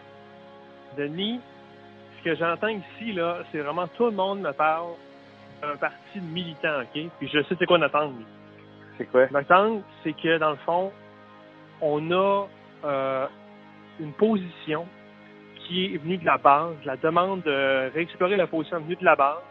Denis, 0.97 1.39
ce 2.17 2.23
que 2.23 2.35
j'entends 2.35 2.69
ici, 2.69 3.13
là, 3.13 3.43
c'est 3.51 3.59
vraiment 3.59 3.87
tout 3.89 4.05
le 4.05 4.11
monde 4.11 4.39
me 4.39 4.51
parle 4.53 4.93
d'un 5.61 5.75
parti 5.75 6.19
de 6.19 6.25
militants, 6.25 6.81
OK? 6.81 7.11
Puis 7.19 7.27
je 7.31 7.43
sais 7.43 7.55
c'est 7.59 7.67
quoi 7.67 7.77
notre 7.77 7.99
angle. 7.99 8.23
C'est 8.97 9.05
quoi? 9.05 9.27
Notre 9.29 9.53
angle, 9.53 9.83
c'est 10.03 10.13
que, 10.13 10.39
dans 10.39 10.51
le 10.51 10.57
fond, 10.65 10.91
on 11.81 12.11
a 12.11 12.47
euh, 12.85 13.27
une 13.99 14.13
position 14.13 14.87
qui 15.59 15.93
est 15.93 15.97
venue 15.99 16.17
de 16.17 16.25
la 16.25 16.39
base. 16.39 16.75
La 16.85 16.97
demande 16.97 17.43
de 17.43 17.91
réexplorer 17.93 18.35
la 18.35 18.47
position 18.47 18.77
est 18.77 18.81
venue 18.81 18.95
de 18.95 19.05
la 19.05 19.15
base. 19.15 19.43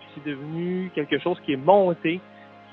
Puis 0.00 0.08
c'est 0.14 0.30
devenu 0.30 0.90
quelque 0.94 1.18
chose 1.20 1.40
qui 1.40 1.54
est 1.54 1.56
monté, 1.56 2.20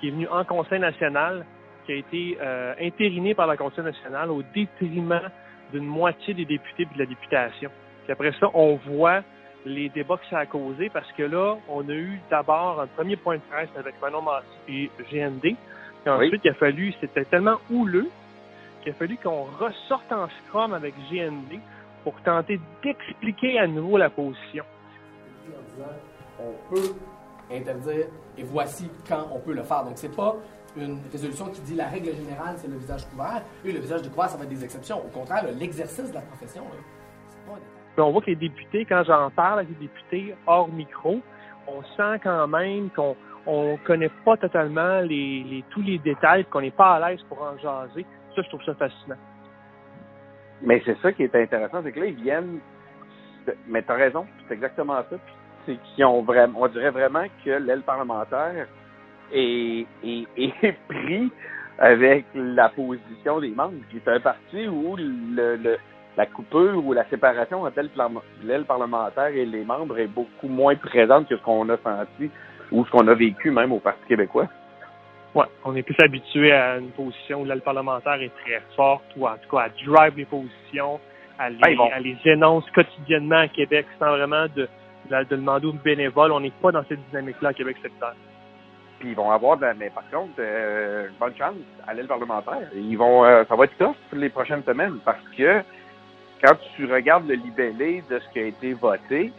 qui 0.02 0.07
est 0.07 0.11
venu 0.11 0.28
en 0.28 0.44
Conseil 0.44 0.80
national, 0.80 1.45
qui 1.86 1.94
a 1.94 1.95
été 1.95 2.38
euh, 2.41 2.73
intériné 2.82 3.34
par 3.34 3.48
la 3.48 3.56
Conseil 3.56 3.86
national 3.86 4.32
au 4.32 4.41
détriment 4.53 5.30
d'une 5.72 5.86
moitié 5.86 6.34
des 6.34 6.45
députés 6.45 6.84
et 6.84 6.94
de 6.94 6.99
la 6.99 7.06
députation. 7.06 7.69
Puis 8.03 8.11
après 8.11 8.34
ça, 8.40 8.49
on 8.53 8.76
voit 8.76 9.22
les 9.64 9.90
débats 9.90 10.18
que 10.18 10.26
ça 10.30 10.40
a 10.40 10.45
causé 10.48 10.90
parce 10.90 11.10
que 11.14 11.23
là, 11.23 11.56
on 11.69 11.88
a 11.88 11.94
eu 11.94 12.19
d'abord 12.32 12.82
un 12.82 12.88
premier 12.88 13.15
point 13.15 13.36
de 13.36 13.41
presse 13.49 13.69
avec 13.78 13.95
Manon 14.02 14.23
Massy 14.23 14.45
et 14.68 14.91
GND. 15.11 15.41
Puis 15.41 16.10
ensuite, 16.10 16.41
il 16.44 16.49
a 16.49 16.53
fallu, 16.56 16.94
c'était 16.99 17.26
tellement 17.26 17.57
houleux 17.69 18.10
qu'il 18.82 18.91
a 18.91 18.95
fallu 18.95 19.18
qu'on 19.18 19.44
ressorte 19.44 20.11
en 20.11 20.28
scrum 20.30 20.73
avec 20.73 20.95
GND 21.11 21.60
pour 22.03 22.19
tenter 22.23 22.60
d'expliquer 22.84 23.60
à 23.60 23.68
nouveau 23.68 23.98
la 23.98 24.10
position. 24.10 24.64
on 26.40 26.73
peut 26.73 26.95
interdire 27.57 28.06
et 28.38 28.44
voici 28.44 28.90
quand 29.07 29.28
on 29.34 29.40
peut 29.40 29.53
le 29.53 29.64
faire. 29.64 29.84
Donc, 29.84 29.94
c'est 29.95 30.15
pas 30.15 30.36
une 30.78 30.99
résolution 31.11 31.48
qui 31.48 31.61
dit 31.61 31.76
la 31.76 31.88
règle 31.88 32.14
générale, 32.15 32.56
c'est 32.57 32.69
le 32.69 32.78
visage 32.78 33.06
couvert. 33.10 33.41
Et 33.65 33.72
le 33.72 33.80
visage 33.80 34.02
couvert, 34.10 34.30
ça 34.30 34.38
va 34.38 34.44
être 34.44 34.49
des 34.49 34.64
exceptions. 34.64 34.98
Au 34.99 35.10
contraire, 35.10 35.44
l'exercice 35.60 36.10
de 36.10 36.15
la 36.15 36.22
profession, 36.22 36.64
là, 36.64 36.80
c'est 37.28 37.45
pas 37.45 37.57
un 37.57 38.03
on 38.03 38.11
voit 38.11 38.22
que 38.22 38.28
les 38.28 38.36
députés, 38.38 38.86
quand 38.86 39.03
j'en 39.06 39.30
parle 39.32 39.60
avec 39.60 39.69
les 39.78 39.88
députés 39.88 40.34
hors 40.48 40.69
micro, 40.69 41.19
on 41.68 41.84
sent 41.98 42.19
quand 42.23 42.48
même 42.48 42.90
qu'on 42.91 43.15
on 43.45 43.78
connaît 43.86 44.10
pas 44.23 44.38
totalement 44.38 45.02
les, 45.02 45.44
les- 45.44 45.64
tous 45.72 45.82
les 45.82 45.98
détails, 45.99 46.45
qu'on 46.45 46.61
n'est 46.61 46.72
pas 46.72 46.95
à 46.95 47.10
l'aise 47.10 47.22
pour 47.23 47.41
en 47.41 47.57
jaser. 47.57 48.06
Ça, 48.36 48.41
je 48.44 48.48
trouve 48.48 48.64
ça 48.64 48.73
fascinant. 48.76 49.18
Mais 50.61 50.82
c'est 50.86 50.98
ça 51.02 51.11
qui 51.11 51.23
est 51.23 51.36
intéressant, 51.36 51.82
c'est 51.84 51.91
que 51.91 51.99
là, 51.99 52.06
ils 52.06 52.15
viennent. 52.22 52.60
Mais 53.68 53.82
t'as 53.82 53.95
raison, 53.95 54.26
c'est 54.48 54.53
exactement 54.53 54.95
ça. 55.10 55.18
Puis 55.18 55.34
C'est 55.66 55.78
qu'ils 55.96 56.06
ont 56.06 56.22
vraiment, 56.22 56.62
on 56.62 56.68
dirait 56.68 56.90
vraiment 56.92 57.26
que 57.46 57.50
l'aile 57.52 57.82
parlementaire 57.82 58.68
est, 59.32 59.86
est, 60.04 60.28
est 60.38 60.76
pris 60.88 61.32
avec 61.80 62.26
la 62.36 62.70
position 62.70 63.40
des 63.40 63.50
membres. 63.50 63.74
C'est 63.92 64.08
un 64.12 64.20
parti 64.20 64.68
où 64.68 64.96
le, 64.98 65.56
le- 65.58 65.78
la 66.18 66.26
coupure 66.26 66.86
ou 66.86 66.92
la 66.94 67.06
séparation 67.06 67.64
entre 67.64 67.82
l'aile 68.44 68.66
parlementaire 68.66 69.28
et 69.28 69.46
les 69.46 69.64
membres 69.64 69.98
est 69.98 70.08
beaucoup 70.08 70.50
moins 70.50 70.76
présente 70.76 71.30
que 71.30 71.38
ce 71.38 71.42
qu'on 71.42 71.70
a 71.70 71.78
senti 71.78 72.30
ou 72.72 72.86
ce 72.86 72.92
qu'on 72.92 73.08
a 73.08 73.14
vécu 73.14 73.50
même 73.50 73.72
au 73.72 73.80
Parti 73.80 74.02
québécois. 74.08 74.48
Ouais, 75.34 75.46
on 75.64 75.74
est 75.78 75.84
plus 75.84 75.96
habitué 76.04 76.52
à 76.52 76.78
une 76.78 76.90
position 76.92 77.42
où 77.42 77.46
l'aile 77.46 77.62
parlementaire 77.62 78.22
est 78.22 78.32
très 78.44 78.62
forte, 78.76 79.06
ou 79.16 79.26
en 79.26 79.36
tout 79.38 79.56
cas 79.56 79.64
à 79.64 79.70
drive 79.70 80.18
les 80.18 80.26
positions, 80.26 81.00
à 81.40 81.50
les, 81.50 81.58
ils 81.70 81.78
vont- 81.78 81.90
à 81.90 82.00
les 82.00 82.18
énonce 82.26 82.70
quotidiennement 82.72 83.38
à 83.38 83.48
Québec 83.48 83.86
sans 83.98 84.10
vraiment 84.18 84.48
de, 84.54 84.68
de, 85.10 85.23
de 85.23 85.36
demander 85.36 85.68
aux 85.68 85.73
bénévoles. 85.73 86.32
On 86.32 86.40
n'est 86.40 86.53
pas 86.61 86.72
dans 86.72 86.84
cette 86.88 87.03
dynamique-là 87.10 87.49
à 87.49 87.53
Québec 87.53 87.78
solidaire. 87.82 88.15
Puis 88.99 89.10
ils 89.10 89.15
vont 89.15 89.32
avoir 89.32 89.57
de 89.57 89.64
la, 89.64 89.73
mais 89.73 89.90
par 89.90 90.07
contre, 90.11 90.34
euh, 90.40 91.07
bonne 91.19 91.36
chance 91.36 91.56
à 91.88 91.94
l'aile 91.94 92.07
parlementaire. 92.07 92.69
Ils 92.76 92.95
vont, 92.95 93.26
euh, 93.26 93.44
ça 93.49 93.56
va 93.56 93.65
être 93.65 93.78
tough 93.78 93.95
les 94.14 94.30
prochaines 94.30 94.64
semaines 94.64 94.99
parce 95.03 95.28
que 95.36 95.61
quand 96.44 96.56
tu 96.76 96.86
regardes 96.86 97.28
le 97.28 97.34
libellé 97.34 98.03
de 98.10 98.19
ce 98.19 98.30
qui 98.32 98.40
a 98.40 98.44
été 98.44 98.73
voté, 98.73 99.34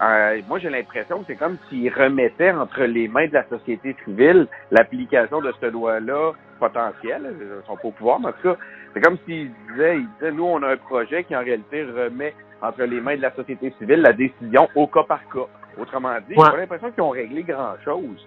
euh, 0.00 0.40
moi 0.48 0.58
j'ai 0.58 0.70
l'impression 0.70 1.18
que 1.20 1.26
c'est 1.28 1.36
comme 1.36 1.58
s'ils 1.68 1.92
remettaient 1.92 2.50
entre 2.50 2.84
les 2.84 3.06
mains 3.06 3.28
de 3.28 3.34
la 3.34 3.46
société 3.48 3.94
civile 4.04 4.46
l'application 4.70 5.42
de 5.42 5.52
ce 5.60 5.66
loi-là 5.66 6.32
potentielle. 6.58 7.34
Ils 7.38 7.66
sont 7.66 7.76
pas 7.76 7.88
au 7.88 7.92
pouvoir, 7.92 8.20
mais 8.20 8.28
en 8.28 8.32
tout 8.32 8.54
cas, 8.54 8.56
c'est 8.94 9.00
comme 9.00 9.18
s'ils 9.26 9.50
disaient, 9.70 9.98
ils 9.98 10.08
disaient, 10.14 10.32
nous 10.32 10.44
on 10.44 10.62
a 10.62 10.72
un 10.72 10.76
projet 10.78 11.24
qui 11.24 11.36
en 11.36 11.40
réalité 11.40 11.84
remet 11.84 12.34
entre 12.64 12.82
les 12.84 13.00
mains 13.00 13.16
de 13.16 13.22
la 13.22 13.34
société 13.34 13.72
civile 13.78 14.00
la 14.00 14.12
décision 14.12 14.68
au 14.74 14.86
cas 14.86 15.02
par 15.04 15.28
cas. 15.28 15.46
Autrement 15.78 16.14
dit, 16.28 16.34
Ouais. 16.36 16.46
j'ai 16.52 16.56
l'impression 16.58 16.90
qu'ils 16.92 17.02
ont 17.02 17.10
réglé 17.10 17.42
grand-chose. 17.42 18.26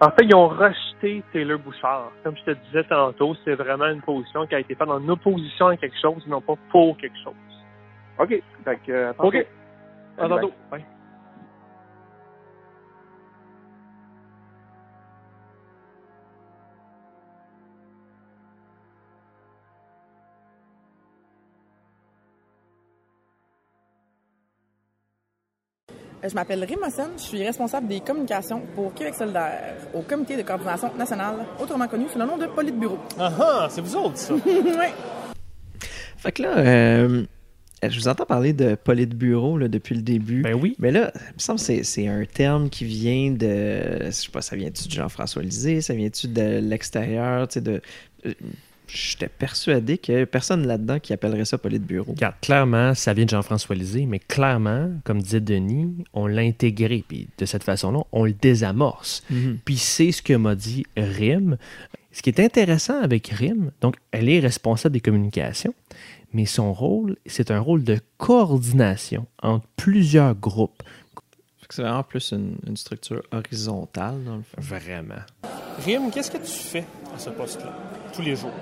En 0.00 0.10
fait, 0.10 0.24
ils 0.24 0.34
ont 0.34 0.48
rejeté 0.48 1.22
Taylor 1.32 1.58
Bouchard. 1.58 2.10
Comme 2.22 2.36
je 2.36 2.44
te 2.44 2.50
disais 2.66 2.84
tantôt, 2.84 3.34
c'est 3.44 3.54
vraiment 3.54 3.86
une 3.86 4.02
position 4.02 4.46
qui 4.46 4.54
a 4.54 4.60
été 4.60 4.74
faite 4.74 4.88
en 4.88 5.08
opposition 5.08 5.68
à 5.68 5.76
quelque 5.76 5.98
chose, 6.00 6.26
non 6.26 6.40
pas 6.40 6.54
pour 6.70 6.96
quelque 6.98 7.16
chose. 7.22 7.34
OK. 8.18 8.42
Que, 8.86 8.92
euh. 8.92 9.12
OK. 9.18 9.46
À 10.18 10.28
tantôt. 10.28 10.52
Bye. 10.70 10.84
Je 26.26 26.34
m'appelle 26.34 26.64
Rim 26.64 26.78
Mossen, 26.80 27.08
je 27.18 27.22
suis 27.22 27.42
responsable 27.44 27.86
des 27.86 28.00
communications 28.00 28.62
pour 28.74 28.94
Québec 28.94 29.14
solidaire 29.14 29.74
au 29.92 30.00
comité 30.00 30.36
de 30.38 30.42
coordination 30.42 30.90
nationale, 30.96 31.44
autrement 31.60 31.86
connu 31.86 32.06
sous 32.10 32.18
le 32.18 32.24
nom 32.24 32.38
de 32.38 32.46
Politburo. 32.46 32.98
Ah 33.18 33.30
ah, 33.38 33.68
c'est 33.70 33.82
vous 33.82 33.94
autres, 33.96 34.16
ça. 34.16 34.32
oui. 34.46 34.86
Fait 36.16 36.32
que 36.32 36.42
là, 36.42 36.56
euh, 36.56 37.24
je 37.82 37.98
vous 37.98 38.08
entends 38.08 38.24
parler 38.24 38.54
de 38.54 38.74
politburo 38.74 39.58
là, 39.58 39.68
depuis 39.68 39.94
le 39.94 40.00
début. 40.00 40.40
Ben 40.40 40.54
oui. 40.54 40.74
Mais 40.78 40.90
là, 40.90 41.12
il 41.14 41.34
me 41.34 41.38
semble 41.38 41.58
que 41.58 41.64
c'est- 41.66 41.82
c'est 41.84 42.06
un 42.08 42.24
terme 42.24 42.70
qui 42.70 42.86
vient 42.86 43.30
de. 43.32 44.06
Je 44.06 44.10
sais 44.10 44.30
pas, 44.30 44.40
ça 44.40 44.56
vient-tu 44.56 44.88
de 44.88 44.92
Jean-François 44.94 45.42
Lisée, 45.42 45.82
ça 45.82 45.92
vient-tu 45.92 46.28
de 46.28 46.60
l'extérieur, 46.62 47.46
tu 47.48 47.54
sais, 47.54 47.60
de. 47.60 47.82
J'étais 48.94 49.28
persuadé 49.28 49.98
que 49.98 50.24
personne 50.24 50.68
là-dedans 50.68 51.00
qui 51.00 51.12
appellerait 51.12 51.44
ça 51.44 51.58
politburo. 51.58 52.12
Regarde, 52.12 52.36
clairement, 52.40 52.94
ça 52.94 53.12
vient 53.12 53.24
de 53.24 53.30
Jean-François 53.30 53.74
Lisée, 53.74 54.06
mais 54.06 54.20
clairement, 54.20 54.92
comme 55.02 55.20
disait 55.20 55.40
Denis, 55.40 55.92
on 56.12 56.28
l'a 56.28 56.42
intégré. 56.42 57.04
Puis 57.06 57.28
de 57.36 57.44
cette 57.44 57.64
façon-là, 57.64 58.04
on 58.12 58.24
le 58.24 58.32
désamorce. 58.32 59.24
Mhm. 59.30 59.58
Puis 59.64 59.78
c'est 59.78 60.12
ce 60.12 60.22
que 60.22 60.34
m'a 60.34 60.54
dit 60.54 60.86
Rim. 60.96 61.56
Ce 62.12 62.22
qui 62.22 62.30
est 62.30 62.38
intéressant 62.38 63.02
avec 63.02 63.26
Rim, 63.26 63.72
donc 63.80 63.96
elle 64.12 64.28
est 64.28 64.38
responsable 64.38 64.92
des 64.92 65.00
communications, 65.00 65.74
mais 66.32 66.46
son 66.46 66.72
rôle, 66.72 67.16
c'est 67.26 67.50
un 67.50 67.58
rôle 67.58 67.82
de 67.82 67.98
coordination 68.18 69.26
entre 69.42 69.66
plusieurs 69.74 70.36
groupes. 70.36 70.84
C'est 71.68 71.82
vraiment 71.82 72.04
plus 72.04 72.30
une, 72.30 72.56
une 72.68 72.76
structure 72.76 73.22
horizontale, 73.32 74.22
dans 74.22 74.36
le 74.36 74.42
fond. 74.42 74.56
Vraiment. 74.58 75.24
Rim, 75.84 76.12
qu'est-ce 76.12 76.30
que 76.30 76.38
tu 76.38 76.52
fais 76.52 76.84
à 77.12 77.18
ce 77.18 77.30
poste-là, 77.30 77.76
tous 78.14 78.22
les 78.22 78.36
jours? 78.36 78.52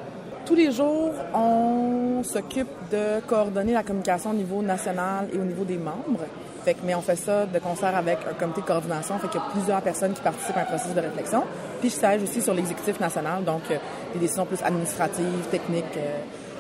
Tous 0.45 0.57
les 0.57 0.73
jours, 0.73 1.13
on 1.35 2.23
s'occupe 2.25 2.69
de 2.91 3.21
coordonner 3.29 3.73
la 3.73 3.85
communication 3.85 4.31
au 4.31 4.35
niveau 4.35 4.61
national 4.61 5.29
et 5.33 5.39
au 5.39 5.45
niveau 5.45 5.65
des 5.65 5.77
membres. 5.77 6.27
Fait 6.65 6.75
que, 6.75 6.81
mais 6.85 6.95
on 6.97 7.01
fait 7.01 7.17
ça 7.17 7.47
de 7.47 7.59
concert 7.61 7.97
avec 7.97 8.19
un 8.29 8.35
comité 8.35 8.61
de 8.61 8.67
coordination. 8.67 9.19
Fait 9.19 9.29
qu'il 9.29 9.41
y 9.41 9.45
a 9.45 9.47
plusieurs 9.51 9.81
personnes 9.83 10.13
qui 10.13 10.21
participent 10.21 10.57
à 10.57 10.61
un 10.61 10.65
processus 10.65 10.95
de 10.95 11.01
réflexion. 11.01 11.45
Puis 11.81 11.91
je 11.91 11.95
siège 11.95 12.23
aussi 12.23 12.43
sur 12.43 12.55
l'exécutif 12.55 12.99
national, 12.99 13.45
donc 13.45 13.63
euh, 13.71 13.77
des 14.15 14.19
décisions 14.19 14.45
plus 14.45 14.61
administratives, 14.63 15.47
techniques 15.51 15.97
euh, 15.97 16.19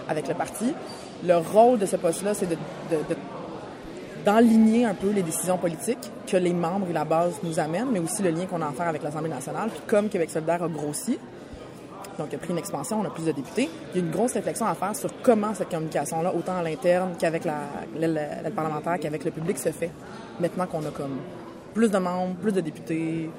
avec 0.08 0.28
le 0.28 0.34
parti. 0.34 0.74
Le 1.24 1.36
rôle 1.36 1.78
de 1.78 1.86
ce 1.86 1.96
poste-là, 1.96 2.34
c'est 2.34 2.48
de, 2.48 2.56
un 4.26 4.94
peu 4.94 5.10
les 5.10 5.22
décisions 5.22 5.58
politiques 5.58 6.10
que 6.26 6.36
les 6.36 6.52
membres 6.52 6.86
et 6.88 6.92
la 6.92 7.04
base 7.04 7.34
nous 7.42 7.58
amènent, 7.58 7.90
mais 7.92 7.98
aussi 7.98 8.22
le 8.22 8.30
lien 8.30 8.46
qu'on 8.46 8.62
a 8.62 8.68
à 8.68 8.72
faire 8.72 8.88
avec 8.88 9.02
l'Assemblée 9.02 9.30
nationale. 9.30 9.70
Puis 9.70 9.82
comme 9.86 10.08
Québec 10.08 10.30
solidaire 10.30 10.62
a 10.62 10.68
grossi, 10.68 11.18
donc 12.18 12.28
il 12.30 12.36
a 12.36 12.38
pris 12.38 12.50
une 12.50 12.58
expansion, 12.58 13.00
on 13.00 13.04
a 13.04 13.10
plus 13.10 13.24
de 13.24 13.32
députés, 13.32 13.68
il 13.94 14.00
y 14.00 14.02
a 14.02 14.04
une 14.04 14.10
grosse 14.10 14.32
réflexion 14.34 14.66
à 14.66 14.74
faire 14.74 14.94
sur 14.94 15.10
comment 15.22 15.54
cette 15.54 15.70
communication-là, 15.70 16.34
autant 16.34 16.56
à 16.56 16.62
l'interne 16.62 17.12
qu'avec 17.18 17.44
la, 17.44 18.50
parlementaire, 18.54 18.98
qu'avec 19.00 19.24
le 19.24 19.30
public, 19.30 19.58
se 19.58 19.70
fait. 19.70 19.90
Maintenant 20.40 20.66
qu'on 20.66 20.80
a 20.80 20.90
comme 20.90 21.18
plus 21.74 21.90
de 21.90 21.98
membres, 21.98 22.34
plus 22.36 22.52
de 22.52 22.60
députés, 22.60 23.30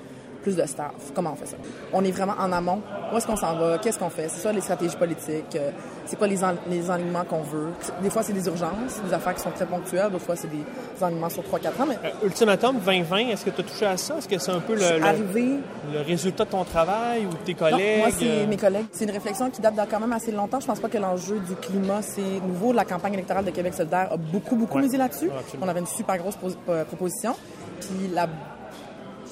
plus 0.43 0.55
de 0.55 0.65
staff. 0.67 0.91
Comment 1.15 1.31
on 1.33 1.35
fait 1.35 1.47
ça? 1.47 1.57
On 1.93 2.03
est 2.03 2.11
vraiment 2.11 2.35
en 2.39 2.51
amont. 2.51 2.81
Où 3.11 3.17
est-ce 3.17 3.25
qu'on 3.25 3.35
s'en 3.35 3.55
va? 3.55 3.77
Qu'est-ce 3.79 3.97
qu'on 3.97 4.09
fait? 4.09 4.27
C'est 4.29 4.41
ça 4.41 4.51
les 4.51 4.61
stratégies 4.61 4.95
politiques? 4.95 5.55
euh, 5.55 5.71
C'est 6.05 6.17
quoi 6.17 6.27
les, 6.27 6.43
en- 6.43 6.55
les 6.69 6.91
enlignements 6.91 7.23
qu'on 7.23 7.41
veut? 7.43 7.69
Des 8.01 8.09
fois, 8.09 8.23
c'est 8.23 8.33
des 8.33 8.45
urgences, 8.45 9.01
des 9.07 9.13
affaires 9.13 9.33
qui 9.33 9.41
sont 9.41 9.51
très 9.51 9.65
ponctuelles. 9.65 10.11
D'autres 10.11 10.25
fois, 10.25 10.35
c'est 10.35 10.49
des, 10.49 10.57
des 10.57 11.03
enlignements 11.03 11.29
sur 11.29 11.43
3-4 11.43 11.81
ans. 11.81 11.85
Mais 11.87 11.97
Euh, 12.03 12.25
Ultimatum 12.25 12.77
2020, 12.79 13.17
est-ce 13.29 13.45
que 13.45 13.49
tu 13.51 13.61
as 13.61 13.63
touché 13.63 13.85
à 13.85 13.95
ça? 13.97 14.17
Est-ce 14.17 14.27
que 14.27 14.37
c'est 14.37 14.51
un 14.51 14.59
peu 14.59 14.73
le, 14.75 14.99
le, 14.99 15.03
arrivée- 15.05 15.59
le 15.93 16.01
résultat 16.01 16.43
de 16.45 16.49
ton 16.49 16.63
travail 16.65 17.25
ou 17.25 17.29
de 17.29 17.35
tes 17.37 17.53
Non, 17.53 17.59
collègues? 17.59 17.99
moi, 17.99 18.07
c'est 18.11 18.25
euh, 18.27 18.47
mes 18.47 18.57
collègues. 18.57 18.85
C'est 18.91 19.05
une 19.05 19.11
réflexion 19.11 19.49
qui 19.49 19.61
date 19.61 19.75
de 19.75 19.81
quand 19.89 19.99
même 20.01 20.11
assez 20.13 20.31
longtemps. 20.33 20.59
Je 20.59 20.67
pense 20.67 20.79
pas 20.81 20.89
que 20.89 20.97
l'enjeu 20.97 21.39
du 21.39 21.55
climat, 21.55 22.01
c'est 22.01 22.21
nouveau. 22.45 22.73
La 22.73 22.83
campagne 22.83 23.13
électorale 23.13 23.45
de 23.45 23.51
Québec 23.51 23.73
solidaire 23.73 24.09
a 24.11 24.17
beaucoup, 24.17 24.57
beaucoup 24.57 24.77
Ouais. 24.77 24.83
misé 24.83 24.97
là-dessus. 24.97 25.27
Ouais, 25.29 25.35
absolument. 25.39 25.65
On 25.67 25.69
avait 25.69 25.79
une 25.79 25.87
super 25.87 26.17
grosse 26.17 26.35
pos- 26.35 26.57
proposition. 26.87 27.33
Puis 27.79 28.09
la, 28.13 28.27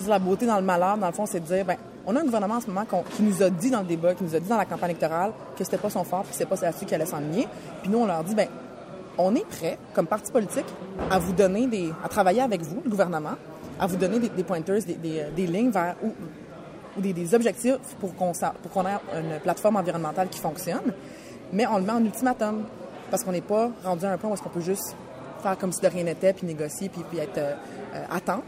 dire, 0.01 0.09
la 0.09 0.19
beauté 0.19 0.45
dans 0.45 0.57
le 0.57 0.65
malheur, 0.65 0.97
dans 0.97 1.07
le 1.07 1.13
fond, 1.13 1.25
c'est 1.25 1.39
de 1.39 1.45
dire, 1.45 1.65
ben, 1.65 1.77
on 2.05 2.15
a 2.15 2.19
un 2.19 2.23
gouvernement 2.23 2.55
en 2.55 2.61
ce 2.61 2.67
moment 2.67 2.85
qui 3.15 3.23
nous 3.23 3.43
a 3.43 3.49
dit 3.49 3.69
dans 3.69 3.81
le 3.81 3.85
débat, 3.85 4.13
qui 4.15 4.23
nous 4.23 4.35
a 4.35 4.39
dit 4.39 4.49
dans 4.49 4.57
la 4.57 4.65
campagne 4.65 4.91
électorale 4.91 5.31
que 5.57 5.63
c'était 5.63 5.77
pas 5.77 5.89
son 5.89 6.03
fort, 6.03 6.21
puis 6.21 6.31
que 6.31 6.37
c'était 6.37 6.49
pas 6.49 6.59
là-dessus 6.61 6.85
qu'il 6.85 6.95
allait 6.95 7.05
s'enligner. 7.05 7.47
Puis 7.81 7.91
nous, 7.91 7.99
on 7.99 8.05
leur 8.05 8.23
dit, 8.23 8.35
ben, 8.35 8.47
on 9.17 9.35
est 9.35 9.45
prêt, 9.45 9.77
comme 9.93 10.07
parti 10.07 10.31
politique, 10.31 10.65
à 11.09 11.19
vous 11.19 11.33
donner 11.33 11.67
des, 11.67 11.91
à 12.03 12.09
travailler 12.09 12.41
avec 12.41 12.61
vous, 12.61 12.81
le 12.83 12.89
gouvernement, 12.89 13.35
à 13.79 13.87
vous 13.87 13.97
donner 13.97 14.19
des, 14.19 14.43
pointers, 14.43 14.83
des, 14.83 14.95
des, 14.95 15.25
des 15.35 15.47
lignes 15.47 15.71
vers 15.71 15.95
ou 16.03 17.01
des, 17.01 17.13
des 17.13 17.33
objectifs 17.33 17.77
pour 17.99 18.15
qu'on 18.15 18.33
ait 18.85 18.97
une 19.17 19.39
plateforme 19.41 19.77
environnementale 19.77 20.29
qui 20.29 20.39
fonctionne, 20.39 20.93
mais 21.53 21.65
on 21.67 21.77
le 21.77 21.83
met 21.83 21.91
en 21.91 22.03
ultimatum 22.03 22.63
parce 23.09 23.23
qu'on 23.23 23.31
n'est 23.31 23.41
pas 23.41 23.69
rendu 23.83 24.05
à 24.05 24.11
un 24.11 24.17
point 24.17 24.29
où 24.29 24.33
est-ce 24.33 24.41
qu'on 24.41 24.49
peut 24.49 24.61
juste 24.61 24.95
faire 25.41 25.57
comme 25.57 25.71
si 25.71 25.81
de 25.81 25.87
rien 25.87 26.03
n'était 26.03 26.33
puis 26.33 26.45
négocier 26.47 26.89
puis, 26.89 27.03
puis 27.09 27.19
euh, 27.19 27.25
euh, 27.37 28.05
attendre. 28.09 28.43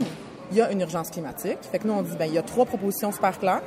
Il 0.51 0.57
y 0.57 0.61
a 0.61 0.71
une 0.71 0.81
urgence 0.81 1.09
climatique. 1.09 1.59
Fait 1.71 1.79
que 1.79 1.87
nous 1.87 1.93
on 1.93 2.01
dit 2.01 2.15
ben 2.17 2.25
il 2.25 2.33
y 2.33 2.37
a 2.37 2.43
trois 2.43 2.65
propositions 2.65 3.11
super 3.11 3.37
claires. 3.39 3.61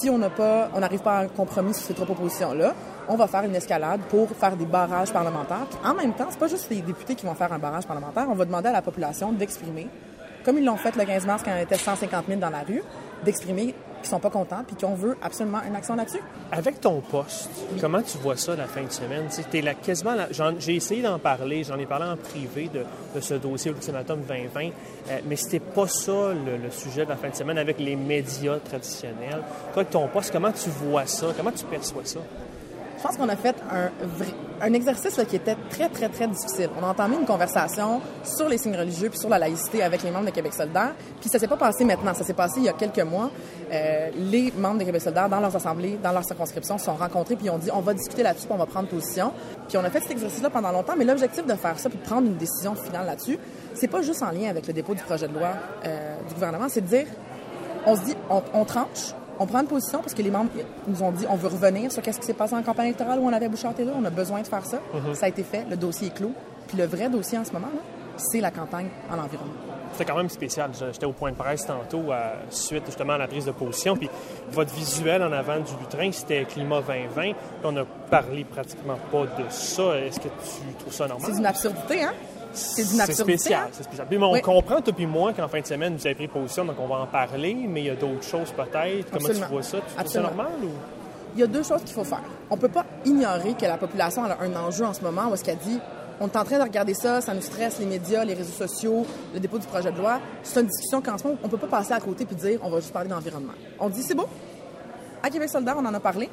Si 0.00 0.08
on 0.08 0.18
n'a 0.18 0.30
pas 0.30 0.70
on 0.74 0.80
n'arrive 0.80 1.00
pas 1.00 1.18
à 1.18 1.22
un 1.22 1.28
compromis 1.28 1.74
sur 1.74 1.84
ces 1.84 1.94
trois 1.94 2.06
propositions 2.06 2.54
là, 2.54 2.74
on 3.08 3.16
va 3.16 3.26
faire 3.26 3.42
une 3.42 3.54
escalade 3.54 4.00
pour 4.08 4.30
faire 4.30 4.56
des 4.56 4.66
barrages 4.66 5.12
parlementaires. 5.12 5.66
En 5.84 5.94
même 5.94 6.14
temps, 6.14 6.26
c'est 6.30 6.38
pas 6.38 6.48
juste 6.48 6.70
les 6.70 6.80
députés 6.80 7.14
qui 7.14 7.26
vont 7.26 7.34
faire 7.34 7.52
un 7.52 7.58
barrage 7.58 7.86
parlementaire, 7.86 8.26
on 8.28 8.34
va 8.34 8.44
demander 8.44 8.68
à 8.68 8.72
la 8.72 8.82
population 8.82 9.32
d'exprimer 9.32 9.88
comme 10.46 10.58
ils 10.58 10.64
l'ont 10.64 10.76
fait 10.76 10.94
le 10.94 11.04
15 11.04 11.26
mars 11.26 11.42
quand 11.44 11.56
y 11.56 11.60
était 11.60 11.76
150 11.76 12.26
000 12.28 12.38
dans 12.38 12.50
la 12.50 12.60
rue, 12.60 12.80
d'exprimer 13.24 13.74
qu'ils 14.06 14.14
sont 14.14 14.20
pas 14.20 14.30
contents 14.30 14.62
puis 14.66 14.76
qu'on 14.76 14.94
veut 14.94 15.16
absolument 15.22 15.60
une 15.66 15.74
action 15.74 15.96
là-dessus. 15.96 16.20
Avec 16.52 16.80
ton 16.80 17.00
poste, 17.00 17.50
comment 17.80 18.02
tu 18.02 18.18
vois 18.18 18.36
ça 18.36 18.54
la 18.54 18.66
fin 18.66 18.82
de 18.82 18.90
semaine? 18.92 19.26
T'es 19.50 19.60
là 19.60 19.74
quasiment 19.74 20.14
J'ai 20.58 20.76
essayé 20.76 21.02
d'en 21.02 21.18
parler, 21.18 21.64
j'en 21.64 21.78
ai 21.78 21.86
parlé 21.86 22.06
en 22.06 22.16
privé 22.16 22.70
de, 22.72 22.84
de 23.14 23.20
ce 23.20 23.34
dossier 23.34 23.70
Ultimatum 23.70 24.20
2020, 24.26 24.60
euh, 24.66 25.18
mais 25.26 25.36
c'était 25.36 25.60
pas 25.60 25.88
ça 25.88 26.32
le, 26.32 26.56
le 26.56 26.70
sujet 26.70 27.04
de 27.04 27.10
la 27.10 27.16
fin 27.16 27.28
de 27.28 27.34
semaine 27.34 27.58
avec 27.58 27.78
les 27.78 27.96
médias 27.96 28.58
traditionnels. 28.58 29.42
Toi, 29.72 29.82
avec 29.82 29.90
ton 29.90 30.06
poste, 30.08 30.32
comment 30.32 30.52
tu 30.52 30.70
vois 30.70 31.06
ça? 31.06 31.26
Comment 31.36 31.52
tu 31.52 31.64
perçois 31.64 32.04
ça? 32.04 32.20
Pense 33.06 33.18
qu'on 33.18 33.28
a 33.28 33.36
fait 33.36 33.54
un, 34.60 34.72
exercice 34.72 35.14
qui 35.28 35.36
était 35.36 35.54
très, 35.70 35.88
très, 35.88 36.08
très 36.08 36.26
difficile. 36.26 36.70
On 36.76 36.84
a 36.84 36.88
entamé 36.88 37.14
une 37.14 37.24
conversation 37.24 38.00
sur 38.24 38.48
les 38.48 38.58
signes 38.58 38.74
religieux 38.76 39.10
puis 39.10 39.18
sur 39.20 39.28
la 39.28 39.38
laïcité 39.38 39.84
avec 39.84 40.02
les 40.02 40.10
membres 40.10 40.26
de 40.26 40.32
Québec 40.32 40.52
solidaire. 40.52 40.92
Puis 41.20 41.28
ça 41.28 41.38
s'est 41.38 41.46
pas 41.46 41.56
passé 41.56 41.84
maintenant, 41.84 42.14
ça 42.14 42.24
s'est 42.24 42.34
passé 42.34 42.54
il 42.56 42.64
y 42.64 42.68
a 42.68 42.72
quelques 42.72 42.98
mois. 42.98 43.30
Euh, 43.72 44.10
les 44.16 44.52
membres 44.58 44.80
de 44.80 44.84
Québec 44.84 45.02
solidaire, 45.02 45.28
dans 45.28 45.38
leurs 45.38 45.54
assemblées, 45.54 46.00
dans 46.02 46.10
leurs 46.10 46.24
circonscriptions, 46.24 46.78
se 46.78 46.86
sont 46.86 46.96
rencontrés 46.96 47.36
puis 47.36 47.48
ont 47.48 47.58
dit 47.58 47.70
on 47.72 47.80
va 47.80 47.94
discuter 47.94 48.24
là-dessus 48.24 48.48
on 48.50 48.56
va 48.56 48.66
prendre 48.66 48.88
position. 48.88 49.32
Puis 49.68 49.78
on 49.78 49.84
a 49.84 49.90
fait 49.90 50.00
cet 50.00 50.10
exercice-là 50.10 50.50
pendant 50.50 50.72
longtemps, 50.72 50.94
mais 50.98 51.04
l'objectif 51.04 51.46
de 51.46 51.54
faire 51.54 51.78
ça 51.78 51.88
puis 51.88 52.00
de 52.00 52.04
prendre 52.04 52.26
une 52.26 52.36
décision 52.36 52.74
finale 52.74 53.06
là-dessus, 53.06 53.38
c'est 53.74 53.88
pas 53.88 54.02
juste 54.02 54.24
en 54.24 54.32
lien 54.32 54.50
avec 54.50 54.66
le 54.66 54.72
dépôt 54.72 54.96
du 54.96 55.02
projet 55.04 55.28
de 55.28 55.34
loi 55.34 55.50
euh, 55.84 56.16
du 56.26 56.34
gouvernement, 56.34 56.66
c'est 56.68 56.80
de 56.80 56.88
dire 56.88 57.06
on 57.86 57.94
se 57.94 58.00
dit, 58.00 58.16
on, 58.30 58.42
on 58.52 58.64
tranche, 58.64 59.14
on 59.38 59.46
prend 59.46 59.60
une 59.60 59.66
position 59.66 59.98
parce 60.00 60.14
que 60.14 60.22
les 60.22 60.30
membres 60.30 60.50
nous 60.86 61.02
ont 61.02 61.12
dit 61.12 61.26
on 61.30 61.36
veut 61.36 61.48
revenir 61.48 61.90
sur 61.92 62.02
qu'est-ce 62.02 62.18
qui 62.20 62.26
s'est 62.26 62.32
passé 62.34 62.54
en 62.54 62.62
campagne 62.62 62.86
électorale 62.86 63.18
où 63.18 63.26
on 63.26 63.32
avait 63.32 63.48
Bouchard 63.48 63.74
Taylor, 63.74 63.94
on 64.00 64.04
a 64.04 64.10
besoin 64.10 64.40
de 64.42 64.46
faire 64.46 64.64
ça. 64.66 64.78
Mhm. 64.94 65.14
Ça 65.14 65.26
a 65.26 65.28
été 65.28 65.42
fait, 65.42 65.64
le 65.68 65.76
dossier 65.76 66.08
est 66.08 66.14
clos. 66.14 66.32
Puis 66.68 66.76
le 66.78 66.86
vrai 66.86 67.08
dossier 67.08 67.38
en 67.38 67.44
ce 67.44 67.52
moment, 67.52 67.68
là, 67.72 67.80
c'est 68.16 68.40
la 68.40 68.50
campagne 68.50 68.88
en 69.10 69.18
environnement. 69.18 69.52
C'était 69.92 70.10
quand 70.10 70.16
même 70.16 70.28
spécial. 70.28 70.70
J'étais 70.92 71.06
au 71.06 71.12
point 71.12 71.30
de 71.30 71.36
presse 71.36 71.64
tantôt, 71.64 72.10
à- 72.12 72.32
suite 72.50 72.82
justement 72.86 73.14
à 73.14 73.18
la 73.18 73.26
prise 73.28 73.44
de 73.46 73.50
position. 73.52 73.96
Puis 73.96 74.10
votre 74.50 74.74
visuel 74.74 75.22
en 75.22 75.32
avant 75.32 75.56
du 75.58 75.72
lutrin, 75.80 76.10
c'était 76.12 76.44
Climat 76.44 76.80
2020. 76.82 77.22
Puis 77.22 77.34
on 77.64 77.76
a 77.76 77.84
parlé 78.10 78.44
pratiquement 78.44 78.96
pas 79.12 79.22
de 79.22 79.44
ça. 79.50 79.96
Est-ce 79.98 80.18
que 80.20 80.28
tu 80.28 80.74
trouves 80.78 80.92
ça 80.92 81.06
normal? 81.06 81.26
C'est 81.30 81.36
d'une 81.36 81.46
absurdité, 81.46 82.02
hein? 82.04 82.12
C'est 82.56 82.84
d'une 82.88 83.00
C'est 83.02 83.12
spécial, 83.14 83.62
hein? 83.66 83.68
c'est 83.72 83.82
spécial. 83.84 84.06
Puis, 84.08 84.18
mais 84.18 84.24
on 84.24 84.32
Oui. 84.32 84.40
comprend, 84.42 84.80
toi 84.80 84.92
puis 84.94 85.06
moi, 85.06 85.32
qu'en 85.32 85.48
fin 85.48 85.60
de 85.60 85.66
semaine, 85.66 85.96
vous 85.96 86.06
avez 86.06 86.14
pris 86.14 86.28
position, 86.28 86.64
donc 86.64 86.76
on 86.80 86.86
va 86.86 86.96
en 86.96 87.06
parler, 87.06 87.54
mais 87.68 87.82
il 87.82 87.86
y 87.86 87.90
a 87.90 87.94
d'autres 87.96 88.22
choses 88.24 88.50
peut-être. 88.52 89.10
Comment 89.12 89.28
tu 89.28 89.34
vois 89.34 89.62
ça? 89.62 89.78
Tu 89.78 89.82
trouves 89.82 89.94
ça 89.94 90.00
Absolument. 90.00 90.28
normal 90.30 90.52
ou? 90.64 90.68
Il 91.34 91.40
y 91.40 91.42
a 91.42 91.46
deux 91.46 91.62
choses 91.62 91.82
qu'il 91.82 91.92
faut 91.94 92.04
faire. 92.04 92.22
On 92.48 92.56
peut 92.56 92.68
pas 92.70 92.86
ignorer 93.04 93.52
que 93.54 93.66
la 93.66 93.76
population 93.76 94.24
a 94.24 94.38
un 94.42 94.56
enjeu 94.56 94.84
en 94.86 94.94
ce 94.94 95.02
moment 95.02 95.28
où 95.30 95.34
est-ce 95.34 95.44
qu'elle 95.44 95.58
dit 95.58 95.78
on 96.18 96.28
est 96.28 96.36
en 96.38 96.44
train 96.44 96.56
de 96.56 96.62
regarder 96.62 96.94
ça, 96.94 97.20
ça 97.20 97.34
nous 97.34 97.42
stresse, 97.42 97.78
les 97.78 97.84
médias, 97.84 98.24
les 98.24 98.32
réseaux 98.32 98.66
sociaux, 98.66 99.04
le 99.34 99.38
dépôt 99.40 99.58
du 99.58 99.66
projet 99.66 99.92
de 99.92 99.98
loi. 99.98 100.18
C'est 100.42 100.60
une 100.60 100.66
discussion 100.66 101.02
qu'en 101.02 101.18
ce 101.18 101.24
moment, 101.24 101.38
on 101.44 101.48
peut 101.48 101.58
pas 101.58 101.66
passer 101.66 101.92
à 101.92 102.00
côté 102.00 102.24
puis 102.24 102.34
dire 102.36 102.58
on 102.62 102.70
va 102.70 102.78
juste 102.80 102.92
parler 102.94 103.10
d'environnement. 103.10 103.52
On 103.78 103.90
dit 103.90 104.02
c'est 104.02 104.14
beau. 104.14 104.24
À 105.22 105.28
Québec 105.28 105.50
solidaire, 105.50 105.74
on 105.78 105.84
en 105.84 105.92
a 105.92 106.00
parlé, 106.00 106.30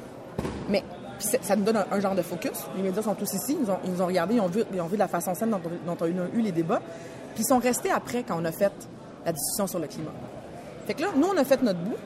mais 0.70 0.82
puis 1.28 1.38
ça 1.42 1.56
nous 1.56 1.64
donne 1.64 1.76
un, 1.76 1.86
un 1.90 2.00
genre 2.00 2.14
de 2.14 2.22
focus. 2.22 2.52
Les 2.76 2.82
médias 2.82 3.02
sont 3.02 3.14
tous 3.14 3.32
ici, 3.34 3.56
ils 3.58 3.60
nous 3.60 3.70
ont, 3.70 3.78
ils 3.84 3.90
nous 3.92 4.02
ont 4.02 4.06
regardé, 4.06 4.34
ils 4.34 4.40
ont, 4.40 4.46
vu, 4.48 4.62
ils 4.72 4.80
ont 4.80 4.86
vu 4.86 4.96
la 4.96 5.08
façon 5.08 5.34
saine 5.34 5.50
dont, 5.50 5.60
dont 5.86 5.96
on 6.00 6.04
a 6.04 6.08
eu, 6.08 6.40
les 6.40 6.52
débats, 6.52 6.80
puis 7.34 7.42
ils 7.44 7.46
sont 7.46 7.58
restés 7.58 7.90
après 7.90 8.22
quand 8.22 8.38
on 8.40 8.44
a 8.44 8.52
fait 8.52 8.72
la 9.24 9.32
discussion 9.32 9.66
sur 9.66 9.78
le 9.78 9.86
climat. 9.86 10.10
Fait 10.86 10.94
que 10.94 11.02
là, 11.02 11.08
nous, 11.16 11.26
on 11.26 11.36
a 11.36 11.44
fait 11.44 11.62
notre 11.62 11.80
bout. 11.80 11.96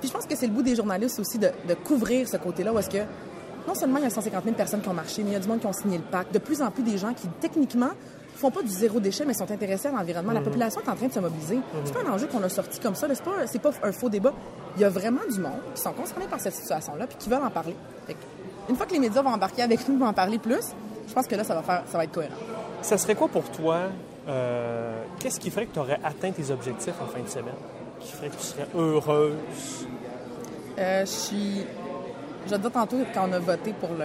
Puis 0.00 0.08
je 0.08 0.12
pense 0.12 0.26
que 0.26 0.36
c'est 0.36 0.46
le 0.46 0.52
bout 0.52 0.62
des 0.62 0.74
journalistes 0.76 1.18
aussi 1.20 1.38
de, 1.38 1.50
de 1.68 1.74
couvrir 1.74 2.28
ce 2.28 2.36
côté-là 2.36 2.72
où 2.72 2.78
est-ce 2.78 2.90
que 2.90 2.98
non 3.66 3.74
seulement 3.74 3.96
il 3.98 4.04
y 4.04 4.06
a 4.06 4.10
150 4.10 4.44
000 4.44 4.54
personnes 4.56 4.82
qui 4.82 4.88
ont 4.88 4.92
marché, 4.94 5.22
mais 5.22 5.30
il 5.30 5.32
y 5.32 5.36
a 5.36 5.40
du 5.40 5.48
monde 5.48 5.60
qui 5.60 5.66
ont 5.66 5.72
signé 5.72 5.96
le 5.96 6.04
pacte. 6.04 6.34
De 6.34 6.38
plus 6.38 6.60
en 6.60 6.70
plus 6.70 6.82
des 6.82 6.98
gens 6.98 7.14
qui, 7.14 7.26
techniquement, 7.40 7.90
font 8.36 8.50
pas 8.50 8.60
du 8.62 8.68
zéro 8.68 9.00
déchet, 9.00 9.24
mais 9.24 9.32
sont 9.32 9.50
intéressés 9.50 9.88
à 9.88 9.92
l'environnement. 9.92 10.32
La 10.32 10.40
Mhm. 10.40 10.44
population 10.46 10.80
est 10.82 10.88
en 10.90 10.96
train 10.96 11.06
de 11.06 11.12
se 11.12 11.20
mobiliser. 11.20 11.60
C'est 11.84 11.94
pas 11.94 12.00
un 12.06 12.12
enjeu 12.12 12.26
qu'on 12.26 12.42
a 12.42 12.48
sorti 12.50 12.78
comme 12.80 12.94
ça. 12.96 13.06
C'est 13.46 13.60
pas, 13.62 13.70
pas 13.70 13.88
un 13.88 13.92
faux 13.92 14.10
débat. 14.10 14.34
Il 14.76 14.82
y 14.82 14.84
a 14.84 14.90
vraiment 14.90 15.20
du 15.32 15.40
monde 15.40 15.52
qui 15.74 15.80
sont 15.80 15.92
concernés 15.92 16.26
par 16.26 16.40
cette 16.40 16.54
situation-là 16.54 17.06
puis 17.06 17.16
qui 17.16 17.30
veulent 17.30 17.44
en 17.44 17.50
parler. 17.50 17.74
Fait 18.06 18.12
que, 18.14 18.18
une 18.68 18.76
fois 18.76 18.86
que 18.86 18.92
les 18.92 18.98
médias 18.98 19.22
vont 19.22 19.30
embarquer 19.30 19.62
avec 19.62 19.86
nous, 19.88 19.98
vont 19.98 20.06
en 20.06 20.12
parler 20.12 20.38
plus, 20.38 20.64
je 21.08 21.12
pense 21.12 21.26
que 21.26 21.34
là, 21.36 21.44
ça 21.44 21.54
va, 21.54 21.62
faire, 21.62 21.82
ça 21.90 21.98
va 21.98 22.04
être 22.04 22.12
cohérent. 22.12 22.34
Ça 22.82 22.96
serait 22.98 23.14
quoi 23.14 23.28
pour 23.28 23.44
toi? 23.50 23.78
euh, 24.28 25.02
Qu'est-ce 25.18 25.38
qui 25.40 25.50
ferait 25.50 25.66
que 25.66 25.74
tu 25.74 25.78
aurais 25.80 25.98
atteint 26.04 26.30
tes 26.32 26.50
objectifs 26.50 26.94
en 27.02 27.06
fin 27.06 27.20
de 27.22 27.28
semaine? 27.28 27.54
Qui 28.00 28.12
ferait 28.12 28.28
que 28.28 28.36
tu 28.36 28.42
serais 28.42 28.66
heureuse? 28.74 29.34
Euh, 30.78 31.00
je 31.00 31.10
suis. 31.10 31.64
Je 32.46 32.54
dire 32.56 32.70
tantôt 32.70 32.98
quand 33.14 33.28
on 33.28 33.32
a 33.32 33.38
voté 33.38 33.72
pour 33.72 33.90
le. 33.90 34.04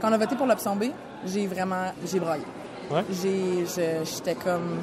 Quand 0.00 0.08
on 0.10 0.12
a 0.12 0.18
voté 0.18 0.34
pour 0.34 0.46
l'option 0.46 0.74
B, 0.76 0.84
j'ai 1.26 1.46
vraiment. 1.46 1.92
J'ai 2.04 2.18
braillé. 2.20 2.44
Ouais. 2.90 3.04
J'étais 3.10 4.34
comme. 4.34 4.80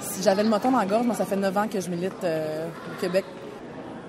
Si 0.00 0.22
j'avais 0.22 0.42
le 0.42 0.48
moton 0.50 0.70
dans 0.70 0.78
la 0.78 0.86
gorge, 0.86 1.06
moi, 1.06 1.14
ça 1.14 1.24
fait 1.24 1.36
9 1.36 1.56
ans 1.56 1.68
que 1.68 1.80
je 1.80 1.88
milite 1.90 2.22
euh, 2.24 2.66
au 2.68 3.00
Québec. 3.00 3.24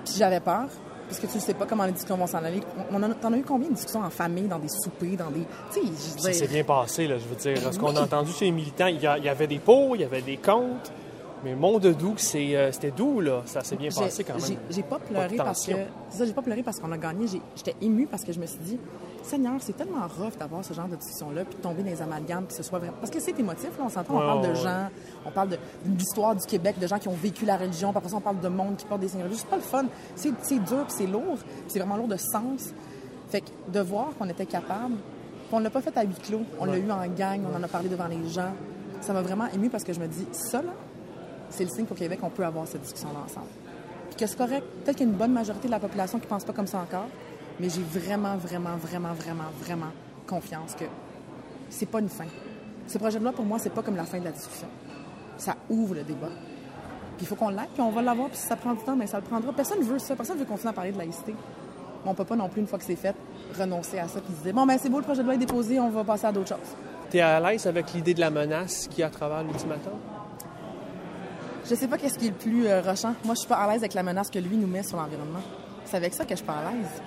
Puis 0.04 0.14
j'avais 0.18 0.40
peur. 0.40 0.66
Parce 1.08 1.20
que 1.20 1.26
tu 1.26 1.36
ne 1.36 1.40
sais 1.42 1.54
pas 1.54 1.64
comment 1.66 1.84
les 1.84 1.92
discussions 1.92 2.16
vont 2.16 2.26
s'en 2.26 2.38
aller. 2.44 2.60
On 2.92 2.96
en 3.02 3.10
a- 3.10 3.14
as 3.34 3.36
eu 3.38 3.42
combien 3.42 3.68
de 3.68 3.74
discussions 3.74 4.02
en 4.02 4.10
famille, 4.10 4.46
dans 4.46 4.58
des 4.58 4.68
soupers, 4.68 5.16
dans 5.16 5.30
des. 5.30 5.40
Tu 5.72 5.80
sais, 5.80 6.20
Ça 6.20 6.32
s'est 6.32 6.46
bien 6.48 6.64
passé, 6.64 7.06
là, 7.08 7.16
je 7.18 7.24
veux 7.26 7.36
dire. 7.36 7.72
Ce 7.72 7.78
qu'on 7.78 7.96
a 7.96 8.02
entendu 8.02 8.32
chez 8.32 8.44
les 8.46 8.50
militants, 8.52 8.86
il 8.88 9.00
y, 9.00 9.06
a- 9.06 9.16
il 9.18 9.24
y 9.24 9.28
avait 9.28 9.46
des 9.46 9.58
pour, 9.58 9.96
il 9.96 10.02
y 10.02 10.04
avait 10.04 10.22
des 10.22 10.36
contre. 10.36 10.92
Mais 11.44 11.52
le 11.52 11.56
monde 11.56 11.80
de 11.82 11.92
doux, 11.92 12.16
euh, 12.34 12.72
c'était 12.72 12.90
doux, 12.90 13.20
là. 13.20 13.42
Ça 13.46 13.62
s'est 13.62 13.76
bien 13.76 13.90
passé 13.90 14.24
quand 14.24 14.34
même. 14.34 14.42
j'ai- 14.70 14.82
pas 14.82 14.98
pleuré 14.98 15.36
parce 15.36 15.64
que. 15.66 15.72
C'est 16.10 16.18
ça, 16.18 16.24
j'ai 16.26 16.32
pas 16.32 16.42
pleuré 16.42 16.62
parce 16.64 16.80
qu'on 16.80 16.90
a 16.92 16.98
gagné. 16.98 17.26
J'étais 17.54 17.76
émue 17.80 18.06
parce 18.10 18.24
que 18.24 18.32
je 18.32 18.40
me 18.40 18.46
suis 18.46 18.58
dit, 18.58 18.78
Seigneur, 19.28 19.54
c'est 19.60 19.76
tellement 19.76 20.06
rough 20.06 20.36
d'avoir 20.38 20.64
ce 20.64 20.72
genre 20.72 20.88
de 20.88 20.96
discussion-là, 20.96 21.44
puis 21.44 21.56
de 21.56 21.62
tomber 21.62 21.82
dans 21.82 21.90
les 21.90 22.02
amalgames, 22.02 22.44
puis 22.44 22.56
que 22.56 22.62
ce 22.62 22.68
soit 22.68 22.78
vrai. 22.78 22.90
Parce 22.98 23.10
que 23.10 23.20
c'est 23.20 23.38
émotif, 23.38 23.76
là, 23.78 23.84
on 23.84 23.88
s'entend, 23.88 24.14
on 24.14 24.18
parle 24.18 24.48
de 24.48 24.54
gens, 24.54 24.88
on 25.26 25.30
parle 25.30 25.50
de, 25.50 25.58
l'histoire 25.86 26.34
du 26.34 26.46
Québec, 26.46 26.78
de 26.78 26.86
gens 26.86 26.98
qui 26.98 27.08
ont 27.08 27.14
vécu 27.14 27.44
la 27.44 27.56
religion, 27.56 27.90
puis 27.90 27.98
après 27.98 28.10
ça, 28.10 28.16
on 28.16 28.20
parle 28.20 28.40
de 28.40 28.48
monde 28.48 28.76
qui 28.76 28.86
porte 28.86 29.00
des 29.00 29.08
signes 29.08 29.22
religieux. 29.22 29.40
C'est 29.40 29.50
pas 29.50 29.56
le 29.56 29.62
fun. 29.62 29.84
C'est 30.14 30.58
dur, 30.58 30.84
puis 30.84 30.96
c'est 30.96 31.06
lourd, 31.06 31.38
c'est 31.68 31.78
vraiment 31.78 31.96
lourd 31.96 32.08
de 32.08 32.16
sens. 32.16 32.72
Fait 33.28 33.42
que 33.42 33.50
de 33.68 33.80
voir 33.80 34.08
qu'on 34.18 34.28
était 34.28 34.46
capable, 34.46 34.94
on 35.52 35.58
l'a 35.58 35.70
pas 35.70 35.80
fait 35.80 35.96
à 35.96 36.04
huis 36.04 36.14
clos, 36.22 36.42
on 36.58 36.64
l'a 36.64 36.78
eu 36.78 36.90
en 36.90 37.06
gang, 37.08 37.42
on 37.52 37.56
en 37.56 37.62
a 37.62 37.68
parlé 37.68 37.88
devant 37.88 38.06
les 38.06 38.28
gens. 38.28 38.52
Ça 39.00 39.12
m'a 39.12 39.22
vraiment 39.22 39.46
ému 39.54 39.68
parce 39.68 39.84
que 39.84 39.92
je 39.92 40.00
me 40.00 40.06
dis, 40.06 40.26
ça, 40.32 40.62
là, 40.62 40.72
c'est 41.50 41.64
le 41.64 41.70
signe 41.70 41.86
qu'au 41.86 41.94
Québec, 41.94 42.18
on 42.22 42.30
peut 42.30 42.44
avoir 42.44 42.66
cette 42.66 42.82
discussion-là 42.82 43.20
ensemble. 43.24 43.46
Puis 44.08 44.16
que 44.16 44.26
c'est 44.26 44.36
correct. 44.36 44.64
Peut-être 44.84 44.96
qu'il 44.96 45.06
y 45.06 45.10
a 45.10 45.12
une 45.12 45.18
bonne 45.18 45.32
majorité 45.32 45.68
de 45.68 45.72
la 45.72 45.78
population 45.78 46.18
qui 46.18 46.26
pense 46.26 46.44
pas 46.44 46.52
comme 46.52 46.66
ça 46.66 46.78
encore, 46.78 47.08
mais 47.60 47.68
j'ai 47.68 47.82
vraiment, 47.82 48.36
vraiment, 48.36 48.76
vraiment, 48.76 49.12
vraiment, 49.14 49.50
vraiment 49.60 49.92
confiance 50.26 50.74
que 50.74 50.84
c'est 51.70 51.86
pas 51.86 52.00
une 52.00 52.08
fin. 52.08 52.26
Ce 52.86 52.98
projet 52.98 53.18
de 53.18 53.24
loi, 53.24 53.32
pour 53.32 53.44
moi, 53.44 53.58
c'est 53.58 53.72
pas 53.72 53.82
comme 53.82 53.96
la 53.96 54.04
fin 54.04 54.18
de 54.18 54.24
la 54.24 54.30
discussion. 54.30 54.68
Ça 55.36 55.56
ouvre 55.68 55.94
le 55.94 56.02
débat. 56.02 56.30
Puis 57.16 57.24
il 57.24 57.26
faut 57.26 57.34
qu'on 57.34 57.48
l'aide, 57.48 57.68
puis 57.74 57.82
on 57.82 57.90
va 57.90 58.00
l'avoir, 58.00 58.28
puis 58.28 58.38
si 58.38 58.46
ça 58.46 58.56
prend 58.56 58.72
du 58.72 58.82
temps, 58.82 58.96
mais 58.96 59.06
ça 59.06 59.18
le 59.18 59.24
prendra. 59.24 59.52
Personne 59.52 59.82
veut 59.82 59.98
ça. 59.98 60.14
Personne 60.14 60.38
veut 60.38 60.44
continuer 60.44 60.70
à 60.70 60.72
parler 60.72 60.92
de 60.92 60.98
laïcité. 60.98 61.34
Mais 62.04 62.10
on 62.10 62.14
peut 62.14 62.24
pas 62.24 62.36
non 62.36 62.48
plus, 62.48 62.60
une 62.60 62.66
fois 62.66 62.78
que 62.78 62.84
c'est 62.84 62.96
fait, 62.96 63.14
renoncer 63.58 63.98
à 63.98 64.06
ça, 64.06 64.20
puis 64.20 64.32
se 64.34 64.42
dire, 64.42 64.54
bon, 64.54 64.64
ben 64.64 64.78
c'est 64.80 64.88
beau, 64.88 64.98
le 64.98 65.04
projet 65.04 65.20
de 65.20 65.26
loi 65.26 65.34
est 65.34 65.38
déposé, 65.38 65.80
on 65.80 65.90
va 65.90 66.04
passer 66.04 66.26
à 66.26 66.32
d'autres 66.32 66.48
choses. 66.48 66.76
T'es 67.10 67.20
à 67.20 67.40
l'aise 67.40 67.66
avec 67.66 67.92
l'idée 67.92 68.14
de 68.14 68.20
la 68.20 68.30
menace 68.30 68.86
qu'il 68.86 69.00
y 69.00 69.02
a 69.02 69.06
à 69.06 69.10
travers 69.10 69.42
l'ultimatum? 69.42 69.94
Je 71.68 71.74
sais 71.74 71.88
pas 71.88 71.98
qu'est-ce 71.98 72.18
qui 72.18 72.26
est 72.26 72.30
le 72.30 72.34
plus 72.36 72.66
euh, 72.66 72.80
rochant. 72.80 73.14
Moi, 73.24 73.34
je 73.34 73.40
suis 73.40 73.48
pas 73.48 73.56
à 73.56 73.66
l'aise 73.66 73.82
avec 73.82 73.94
la 73.94 74.02
menace 74.02 74.30
que 74.30 74.38
lui 74.38 74.56
nous 74.56 74.66
met 74.66 74.82
sur 74.82 74.96
l'environnement. 74.96 75.40
C'est 75.84 75.96
avec 75.96 76.14
ça 76.14 76.24
que 76.24 76.30
je 76.30 76.36
suis 76.36 76.46
pas 76.46 76.54
à 76.54 76.72
l'aise. 76.72 77.02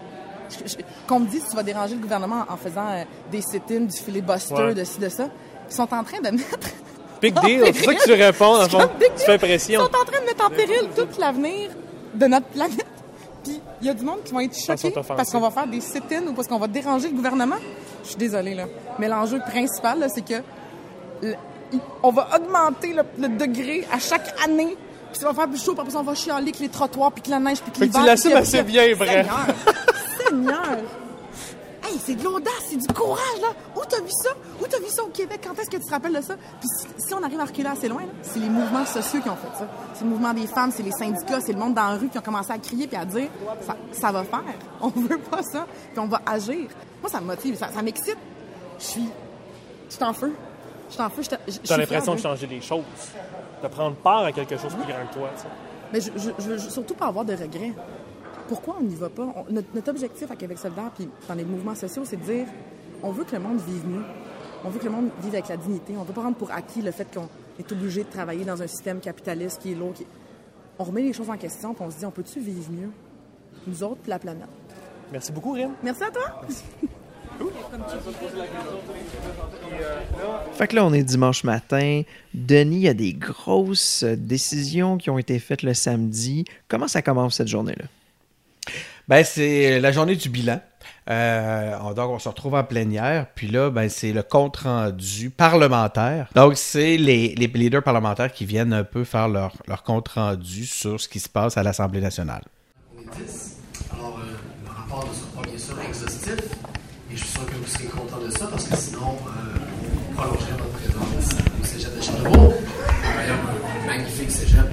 Qu'on 1.07 1.19
me 1.19 1.28
dise 1.28 1.44
que 1.44 1.49
tu 1.52 1.56
vas 1.56 1.64
déranger 1.64 1.95
le 1.95 2.02
gouvernement 2.02 2.45
en 2.49 2.57
faisant 2.57 2.88
euh, 2.90 3.03
des 3.32 3.41
sit-ins, 3.41 3.82
du 3.82 3.98
filibuster, 3.98 4.53
Ouais. 4.53 4.73
de 4.73 4.84
ci, 4.84 4.99
de 4.99 5.10
ça. 5.10 5.28
Ils 5.69 5.76
sont 5.76 5.84
en 5.94 6.03
train 6.03 6.19
de 6.19 6.30
mettre. 6.32 6.69
Big 7.22 7.40
deal, 7.41 7.61
c'est 7.73 7.84
ça 7.86 7.94
que 7.94 8.03
tu 8.03 8.14
réponds, 8.14 8.57
dans 8.57 8.68
fond. 8.69 8.90
Tu 8.99 9.26
fais 9.26 9.38
pression. 9.38 9.82
Ils 9.82 9.84
sont 9.84 10.02
en 10.02 10.06
train 10.06 10.19
de 10.22 10.26
mettre 10.26 10.45
en 10.45 10.49
péril 10.49 10.90
tout 10.95 11.07
l'avenir 11.19 11.69
de 12.15 12.26
notre 12.26 12.48
planète. 12.48 12.86
Puis 13.44 13.60
il 13.82 13.88
y 13.88 13.90
a 13.90 13.94
du 13.94 14.03
monde 14.03 14.23
qui 14.26 14.34
vont 14.34 14.40
être 14.40 14.52
offensive. 14.69 14.91
parce 15.07 15.32
qu'on 15.32 15.40
va 15.40 15.52
faire 15.52 15.68
des 15.68 15.82
sit-ins 15.82 16.28
ou 16.28 16.34
parce 16.34 16.48
qu'on 16.48 16.60
va 16.60 16.68
déranger 16.68 17.10
le 17.10 17.15
gouvernement. 17.15 17.57
Je 18.03 18.10
suis 18.10 18.18
désolée, 18.18 18.56
là. 18.56 18.65
Mais 18.99 19.07
l'enjeu 19.07 19.40
principal, 19.40 19.99
là, 19.99 20.07
c'est 20.10 20.26
que 20.26 20.41
le- 21.22 21.36
on 22.03 22.11
va 22.11 22.28
augmenter 22.36 22.94
le, 22.94 23.03
le 23.19 23.30
degré 23.30 23.88
à 23.91 23.99
chaque 23.99 24.34
année. 24.44 24.76
Puis 25.11 25.19
ça 25.22 25.28
va 25.28 25.34
faire 25.34 25.48
plus 25.49 25.64
chaud, 25.64 25.76
puis 25.76 25.95
on 25.95 26.03
va 26.03 26.15
chialer 26.15 26.52
que 26.52 26.60
les 26.60 26.69
trottoirs, 26.69 27.11
puis 27.11 27.22
que 27.22 27.30
la 27.30 27.40
neige, 27.40 27.60
puis 27.61 27.72
que 27.72 27.80
que 27.80 27.84
tu 27.84 27.86
l'hiver, 27.90 28.03
l'assumes 28.06 28.34
assez 28.34 28.64
bien, 28.64 28.94
vrai. 28.95 29.26
Seigneur! 30.32 30.78
Hey, 31.84 31.98
c'est 31.99 32.16
de 32.16 32.24
l'audace, 32.24 32.68
c'est 32.70 32.78
du 32.78 32.88
courage, 32.94 33.41
là! 33.41 33.48
Où 33.76 33.82
t'as 33.90 33.99
vu 34.02 34.12
ça? 34.12 34.30
Où 34.62 34.68
t'as 34.68 34.78
vu 34.80 34.88
ça 34.88 35.03
au 35.03 35.08
Québec? 35.08 35.41
Quand 35.44 35.60
est-ce 35.60 35.70
que 35.70 35.78
tu 35.78 35.84
te 35.86 35.90
rappelles 35.90 36.14
de 36.16 36.22
ça? 36.22 36.36
Puis 36.60 36.70
si, 36.99 37.14
on 37.14 37.24
arrive 37.24 37.40
à 37.40 37.45
reculer 37.45 37.68
assez 37.70 37.88
loin, 37.90 38.03
c'est 38.22 38.40
les 38.40 38.49
mouvements 38.49 38.86
sociaux 38.86 39.20
qui 39.20 39.30
ont 39.30 39.36
fait 39.36 39.58
ça. 39.58 39.68
C'est 39.95 40.03
le 40.03 40.10
mouvement 40.12 40.34
des 40.34 40.45
femmes, 40.48 40.72
c'est 40.72 40.84
les 40.84 40.91
syndicats, 40.91 41.41
c'est 41.41 41.53
le 41.53 41.60
monde 41.60 41.74
dans 41.74 41.88
la 41.88 41.95
rue 41.98 42.08
qui 42.10 42.18
ont 42.20 42.22
commencé 42.22 42.52
à 42.52 42.60
crier 42.60 42.86
puis 42.88 42.95
à 42.98 43.03
dire 43.06 43.30
ça, 43.66 43.76
ça 43.91 44.12
va 44.12 44.24
faire. 44.24 44.44
On 44.82 44.90
veut 44.90 45.18
pas 45.18 45.41
ça, 45.44 45.66
puis 45.91 45.99
on 45.99 46.06
va 46.08 46.22
agir. 46.26 46.68
Moi, 47.02 47.10
ça 47.10 47.20
me 47.20 47.26
motive, 47.26 47.56
ça, 47.58 47.70
ça 47.74 47.82
m'excite. 47.82 48.18
Je 48.80 48.84
suis. 48.84 49.10
Je 49.90 49.95
suis 49.95 50.03
en 50.03 50.14
feu. 50.14 50.34
Je 50.90 50.94
suis 50.94 51.02
en 51.03 51.10
feu. 51.10 51.24
je- 51.24 51.30
je- 51.30 51.36
je 51.48 51.52
suis 51.52 51.62
Tu 51.62 51.74
as 51.74 51.78
l'impression 51.78 52.14
de 52.16 52.20
changer 52.20 52.48
les 52.48 52.62
choses, 52.62 52.84
de 53.64 53.68
prendre 53.68 53.95
part 53.98 54.24
à 54.26 54.32
quelque 54.32 54.56
chose 54.58 54.72
de 54.76 54.82
plus 54.84 54.91
grand 54.94 55.06
que 55.08 55.14
toi. 55.16 55.30
mais 55.91 55.99
je, 55.99 56.12
je, 56.16 56.30
je 56.40 56.49
veux 56.49 56.60
surtout 56.60 56.94
pas 56.94 57.08
avoir 57.08 57.26
de 57.26 57.34
regrets. 57.34 57.74
Pourquoi 58.52 58.76
on 58.82 58.84
n'y 58.84 58.95
va 58.95 59.07
pas? 59.07 59.34
On- 59.34 59.49
notre, 59.49 59.69
notre 59.73 59.90
objectif 59.91 60.30
à 60.30 60.36
Québec 60.36 60.57
solidaire, 60.57 60.91
puis 60.94 61.07
dans 61.26 61.36
les 61.36 61.45
mouvements 61.45 61.73
sociaux, 61.73 62.03
c'est 62.03 62.18
de 62.18 62.23
dire 62.23 62.48
on 63.02 63.11
veut 63.14 63.23
que 63.23 63.34
le 63.34 63.41
monde 63.41 63.61
vive 63.65 63.88
mieux. 63.88 64.03
On 64.65 64.69
veut 64.69 64.78
que 64.78 64.84
le 64.84 64.91
monde 64.91 65.10
vive 65.23 65.34
avec 65.36 65.48
la 65.48 65.56
dignité. 65.56 65.94
On 65.95 66.02
ne 66.02 66.06
veut 66.06 66.11
pas 66.11 66.23
rendre 66.23 66.36
pour 66.36 66.52
acquis 66.52 66.82
le 66.82 66.91
fait 66.91 67.07
qu'on 67.14 67.30
est 67.57 67.72
obligé 67.72 68.03
de 68.03 68.10
travailler 68.10 68.44
dans 68.44 68.61
un 68.61 68.68
système 68.68 68.99
capitaliste 68.99 69.61
qui 69.61 69.72
est 69.72 69.76
lourd. 69.76 69.94
Qui... 69.94 70.06
On 70.78 70.84
remet 70.84 71.02
les 71.02 71.14
choses 71.14 71.30
en 71.30 71.38
question, 71.38 71.73
puis 71.73 71.86
on 71.88 71.91
se 71.91 71.99
dit 71.99 72.06
on 72.06 72.11
peut-tu 72.11 72.41
vivre 72.41 72.69
mieux? 72.73 72.90
Nous 73.68 73.84
autres, 73.84 74.02
puis 74.02 74.10
la 74.10 74.19
planète? 74.19 74.49
Merci 75.14 75.32
beaucoup, 75.32 75.53
Rin. 75.53 75.72
Merci 75.82 76.03
à 76.03 76.11
toi! 76.11 76.41
Fait 80.53 80.68
que 80.68 80.76
là, 80.76 80.86
on 80.86 80.91
est 80.94 81.03
dimanche 81.03 81.45
matin. 81.45 82.02
Denis, 82.34 82.76
il 82.76 82.82
y 82.82 82.90
a 82.90 82.94
des 82.94 83.14
grosses 83.14 84.03
décisions 84.03 84.98
qui 84.98 85.10
ont 85.10 85.18
été 85.18 85.40
faites 85.40 85.64
le 85.64 85.73
samedi. 85.73 86.44
Comment 86.68 86.90
ça 86.90 87.02
commence 87.02 87.36
cette 87.36 87.48
journée-là? 87.48 87.86
Ben, 89.08 89.24
c'est 89.24 89.80
la 89.80 89.92
journée 89.92 90.16
du 90.16 90.30
bilan. 90.30 90.60
Euh, 91.10 91.74
on- 91.84 91.94
donc, 91.94 92.12
on 92.12 92.20
se 92.20 92.30
retrouve 92.30 92.54
en 92.54 92.64
plénière. 92.64 93.26
Puis 93.36 93.48
là, 93.48 93.70
ben, 93.70 93.90
c'est 93.90 94.14
le 94.14 94.24
compte 94.24 94.58
rendu 94.58 95.30
parlementaire. 95.30 96.28
Donc, 96.36 96.56
c'est 96.58 96.98
les, 96.98 97.36
les 97.36 97.48
leaders 97.48 97.84
parlementaires 97.84 98.32
qui 98.32 98.46
viennent 98.46 98.72
un 98.74 98.84
peu 98.84 99.04
faire 99.04 99.28
leur, 99.28 99.54
leur 99.68 99.84
compte 99.84 100.08
rendu 100.10 100.66
sur 100.66 101.00
ce 101.02 101.08
qui 101.10 101.20
se 101.20 101.28
passe 101.30 101.58
à 101.58 101.64
l'Assemblée 101.64 102.02
nationale. 102.02 102.44
Alors, 103.94 104.20
euh, 104.20 104.32
le 104.66 104.70
rapport 104.72 105.06
ne 105.08 105.14
sera 105.14 105.42
pas 105.42 105.50
bien 105.50 105.58
sûr 105.58 105.76
exhaustif, 105.82 106.36
et 107.12 107.16
je 107.16 107.18
suis 107.18 107.28
sûr 107.28 107.46
que 107.46 107.56
vous 107.56 107.68
serez 107.68 107.86
content 107.86 108.20
de 108.24 108.30
ça, 108.30 108.48
parce 108.48 108.68
que 108.68 108.76
sinon, 108.78 109.18
euh, 109.28 109.58
on 110.10 110.14
prolongerait 110.14 110.52
votre 110.54 110.70
présence 110.70 111.30
au 111.62 111.66
cégep 111.66 111.98
de 111.98 112.02
Charlebourg. 112.02 112.54
D'ailleurs, 113.18 113.38
un 113.84 113.88
magnifique 113.88 114.32
cégep, 114.32 114.70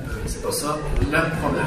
ça 0.52 0.76
le 1.00 1.38
problème. 1.40 1.66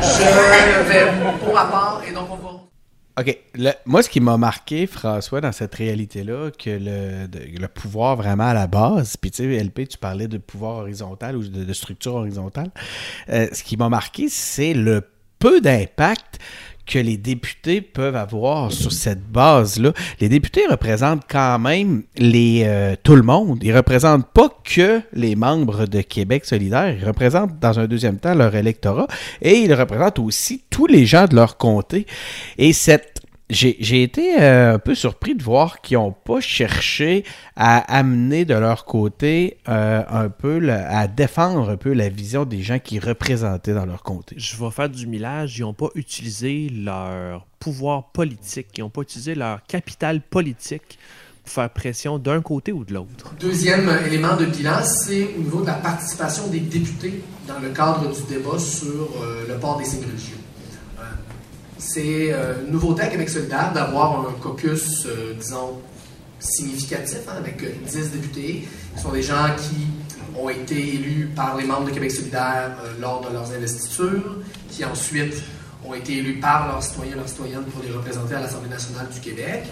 Je 0.00 0.88
vais 0.88 1.04
au 1.48 1.52
rapport, 1.52 2.02
et 2.08 2.12
donc 2.12 2.28
on 2.30 2.36
va. 2.36 2.62
OK. 3.20 3.38
Moi, 3.84 4.02
ce 4.02 4.08
qui 4.08 4.20
m'a 4.20 4.38
marqué, 4.38 4.86
François, 4.86 5.42
dans 5.42 5.52
cette 5.52 5.74
réalité-là, 5.74 6.50
que 6.50 6.70
le, 6.70 7.28
le 7.58 7.68
pouvoir 7.68 8.16
vraiment 8.16 8.48
à 8.48 8.54
la 8.54 8.66
base, 8.66 9.16
puis 9.18 9.30
tu 9.30 9.44
sais, 9.44 9.62
LP, 9.62 9.86
tu 9.86 9.98
parlais 9.98 10.28
de 10.28 10.38
pouvoir 10.38 10.78
horizontal 10.78 11.36
ou 11.36 11.46
de, 11.46 11.64
de 11.64 11.72
structure 11.74 12.14
horizontale, 12.14 12.70
euh, 13.28 13.48
ce 13.52 13.62
qui 13.62 13.76
m'a 13.76 13.90
marqué, 13.90 14.28
c'est 14.30 14.72
le 14.72 15.02
peu 15.38 15.60
d'impact 15.60 16.38
que 16.86 16.98
les 16.98 17.16
députés 17.16 17.80
peuvent 17.80 18.16
avoir 18.16 18.72
sur 18.72 18.92
cette 18.92 19.24
base-là. 19.26 19.92
Les 20.20 20.28
députés 20.28 20.62
représentent 20.68 21.24
quand 21.28 21.58
même 21.58 22.02
euh, 22.20 22.96
tout 23.02 23.16
le 23.16 23.22
monde. 23.22 23.60
Ils 23.62 23.74
représentent 23.76 24.30
pas 24.32 24.48
que 24.64 25.00
les 25.12 25.36
membres 25.36 25.86
de 25.86 26.00
Québec 26.00 26.44
solidaire. 26.44 26.94
Ils 26.98 27.06
représentent 27.06 27.58
dans 27.60 27.78
un 27.78 27.86
deuxième 27.86 28.18
temps 28.18 28.34
leur 28.34 28.54
électorat 28.54 29.06
et 29.40 29.58
ils 29.58 29.74
représentent 29.74 30.18
aussi 30.18 30.64
tous 30.70 30.86
les 30.86 31.06
gens 31.06 31.26
de 31.26 31.36
leur 31.36 31.56
comté. 31.56 32.06
Et 32.58 32.72
cette 32.72 33.21
j'ai 33.52 34.02
été 34.02 34.40
euh, 34.40 34.74
un 34.74 34.78
peu 34.78 34.94
surpris 34.94 35.34
de 35.34 35.42
voir 35.42 35.80
qu'ils 35.80 35.98
n'ont 35.98 36.12
pas 36.12 36.40
cherché 36.40 37.24
à 37.56 37.78
amener 37.96 38.44
de 38.44 38.54
leur 38.54 38.84
côté 38.84 39.58
euh, 39.68 40.02
un 40.08 40.28
peu, 40.28 40.58
le- 40.58 40.72
à 40.72 41.06
défendre 41.06 41.68
un 41.70 41.76
peu 41.76 41.92
la 41.92 42.08
vision 42.08 42.44
des 42.44 42.62
gens 42.62 42.78
qui 42.78 42.98
représentaient 42.98 43.74
dans 43.74 43.86
leur 43.86 44.02
comté. 44.02 44.34
Je 44.38 44.56
vais 44.56 44.70
faire 44.70 44.88
du 44.88 45.06
millage. 45.06 45.58
Ils 45.58 45.62
n'ont 45.62 45.74
pas 45.74 45.88
utilisé 45.94 46.68
leur 46.70 47.46
pouvoir 47.60 48.10
politique, 48.12 48.68
ils 48.76 48.80
n'ont 48.80 48.90
pas 48.90 49.02
utilisé 49.02 49.34
leur 49.34 49.62
capital 49.66 50.20
politique 50.20 50.98
pour 51.44 51.52
faire 51.52 51.70
pression 51.70 52.18
d'un 52.18 52.40
côté 52.40 52.72
ou 52.72 52.84
de 52.84 52.94
l'autre. 52.94 53.34
Deuxième 53.40 53.90
élément 54.06 54.36
de 54.36 54.46
bilan, 54.46 54.82
c'est 54.84 55.28
au 55.36 55.42
niveau 55.42 55.60
de 55.62 55.66
la 55.66 55.74
participation 55.74 56.46
des 56.48 56.60
députés 56.60 57.22
dans 57.48 57.58
le 57.58 57.68
cadre 57.70 58.12
du 58.12 58.22
débat 58.32 58.58
sur 58.58 58.86
euh, 59.20 59.44
le 59.48 59.54
port 59.58 59.76
des 59.78 59.84
signes 59.84 60.04
religieux. 60.04 60.36
Euh, 61.82 61.92
c'est 61.94 62.32
euh, 62.32 62.64
une 62.64 62.72
nouveauté 62.72 63.02
à 63.02 63.06
Québec 63.08 63.28
solidaire 63.28 63.72
d'avoir 63.72 64.20
un 64.20 64.32
caucus, 64.40 65.06
euh, 65.06 65.34
disons, 65.38 65.80
significatif, 66.38 67.18
hein, 67.28 67.34
avec 67.38 67.62
euh, 67.62 67.72
10 67.86 68.10
députés. 68.10 68.68
Ce 68.96 69.02
sont 69.02 69.12
des 69.12 69.22
gens 69.22 69.48
qui 69.56 69.86
ont 70.38 70.48
été 70.48 70.94
élus 70.94 71.30
par 71.34 71.56
les 71.56 71.64
membres 71.64 71.86
de 71.86 71.90
Québec 71.90 72.10
solidaire 72.10 72.76
euh, 72.84 73.00
lors 73.00 73.20
de 73.20 73.32
leurs 73.32 73.50
investitures, 73.52 74.36
qui 74.70 74.84
ensuite 74.84 75.42
ont 75.84 75.94
été 75.94 76.18
élus 76.18 76.34
par 76.34 76.68
leurs 76.68 76.82
citoyens 76.82 77.12
et 77.12 77.16
leurs 77.16 77.28
citoyennes 77.28 77.64
pour 77.64 77.82
les 77.82 77.90
représenter 77.90 78.34
à 78.34 78.40
l'Assemblée 78.40 78.70
nationale 78.70 79.08
du 79.12 79.20
Québec 79.20 79.64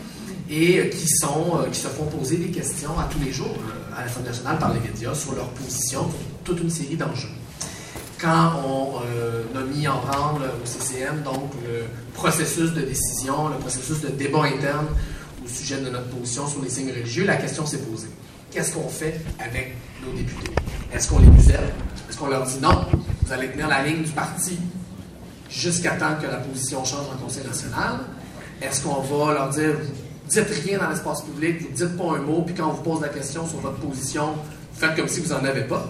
et 0.51 0.81
euh, 0.81 0.89
qui, 0.89 1.07
sont, 1.07 1.61
euh, 1.61 1.69
qui 1.70 1.78
se 1.78 1.89
font 1.89 2.07
poser 2.07 2.37
des 2.37 2.51
questions 2.51 2.99
à 2.99 3.05
tous 3.05 3.20
les 3.24 3.32
jours 3.32 3.57
euh, 3.57 3.97
à 3.97 4.05
l'Assemblée 4.05 4.31
nationale 4.31 4.59
par 4.59 4.74
les 4.74 4.81
médias 4.81 5.15
sur 5.15 5.35
leur 5.35 5.49
position 5.51 6.03
sur 6.03 6.19
toute 6.45 6.61
une 6.61 6.70
série 6.70 6.97
d'enjeux. 6.97 7.28
Quand 8.20 8.52
on 8.66 9.01
euh, 9.02 9.44
a 9.56 9.62
mis 9.64 9.88
en 9.88 9.98
branle 10.01 10.42
au 10.62 10.66
CCM 10.66 11.22
donc 11.22 11.52
le 11.64 11.84
processus 12.12 12.72
de 12.74 12.82
décision, 12.82 13.48
le 13.48 13.56
processus 13.56 14.02
de 14.02 14.09
débat 14.09 14.42
interne 14.42 14.88
au 15.42 15.48
sujet 15.48 15.80
de 15.80 15.88
notre 15.88 16.09
position 16.09 16.47
sur 16.47 16.60
les 16.60 16.68
signes 16.68 16.90
religieux, 16.90 17.24
la 17.24 17.36
question 17.36 17.64
s'est 17.64 17.78
posée. 17.78 18.10
Qu'est-ce 18.51 18.74
qu'on 18.74 18.90
fait 18.90 19.22
avec 19.38 19.74
nos 20.05 20.12
députés? 20.12 20.52
Est-ce 20.92 21.09
qu'on 21.09 21.20
les 21.20 21.28
muselle? 21.28 21.72
Est-ce 22.10 22.18
qu'on 22.18 22.28
leur 22.28 22.44
dit 22.44 22.59
non, 22.60 22.84
vous 23.24 23.32
allez 23.32 23.48
tenir 23.52 23.68
la 23.68 23.84
ligne 23.84 24.02
du 24.02 24.10
parti 24.10 24.59
jusqu'à 25.48 25.92
temps 25.92 26.16
que 26.20 26.26
la 26.26 26.38
position 26.38 26.84
change 26.84 27.06
en 27.14 27.24
Conseil 27.24 27.47
national? 27.47 28.01
Est-ce 28.60 28.82
qu'on 28.82 29.01
va 29.01 29.32
leur 29.32 29.48
dire, 29.48 29.76
dites 30.28 30.47
rien 30.64 30.78
dans 30.78 30.90
l'espace 30.90 31.22
public, 31.22 31.62
vous 31.62 31.74
dites 31.74 31.97
pas 31.97 32.16
un 32.16 32.20
mot, 32.20 32.42
puis 32.42 32.55
quand 32.55 32.68
on 32.68 32.72
vous 32.72 32.82
pose 32.82 33.01
la 33.01 33.09
question 33.09 33.47
sur 33.47 33.60
votre 33.60 33.78
position, 33.78 34.34
faites 34.74 34.94
comme 34.94 35.09
si 35.09 35.20
vous 35.20 35.32
n'en 35.32 35.42
avez 35.42 35.62
pas, 35.62 35.88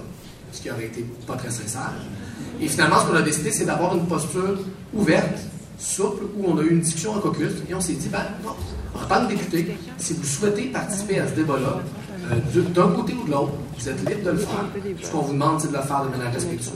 ce 0.53 0.61
qui 0.61 0.71
aurait 0.71 0.87
été 0.87 1.05
pas 1.27 1.35
très 1.35 1.51
sincère. 1.51 1.93
Et 2.61 2.69
finalement, 2.69 3.01
ce 3.01 3.07
qu'on 3.07 3.17
a 3.17 3.23
décidé, 3.23 3.51
c'est 3.51 3.65
d'avoir 3.65 3.95
une 3.97 4.07
posture 4.07 4.59
ouverte, 4.95 5.39
souple, 5.79 6.25
où 6.37 6.45
on 6.47 6.59
a 6.59 6.63
eu 6.63 6.71
une 6.71 6.81
discussion 6.81 7.15
en 7.15 7.21
caucus, 7.21 7.53
et 7.69 7.75
on 7.75 7.81
s'est 7.81 7.95
dit, 7.95 8.09
ben 8.09 8.25
non, 8.45 8.51
en 8.95 9.07
tant 9.07 9.27
que 9.27 9.33
député, 9.33 9.77
si 9.99 10.13
vous 10.15 10.25
souhaitez 10.25 10.65
participer 10.65 11.21
à 11.21 11.29
ce 11.29 11.35
débat-là, 11.35 11.81
euh, 12.33 12.63
d'un 12.75 12.89
côté 12.89 13.15
ou 13.15 13.27
de 13.27 13.31
l'autre, 13.31 13.53
vous 13.79 13.89
êtes 13.89 14.09
libre 14.09 14.25
de 14.25 14.31
le 14.31 14.37
faire. 14.37 14.65
Ce 15.03 15.11
qu'on 15.11 15.23
vous 15.23 15.33
demande, 15.33 15.61
c'est 15.61 15.69
de 15.69 15.77
le 15.77 15.83
faire 15.83 16.05
de 16.05 16.11
manière 16.11 16.33
respectueuse, 16.33 16.73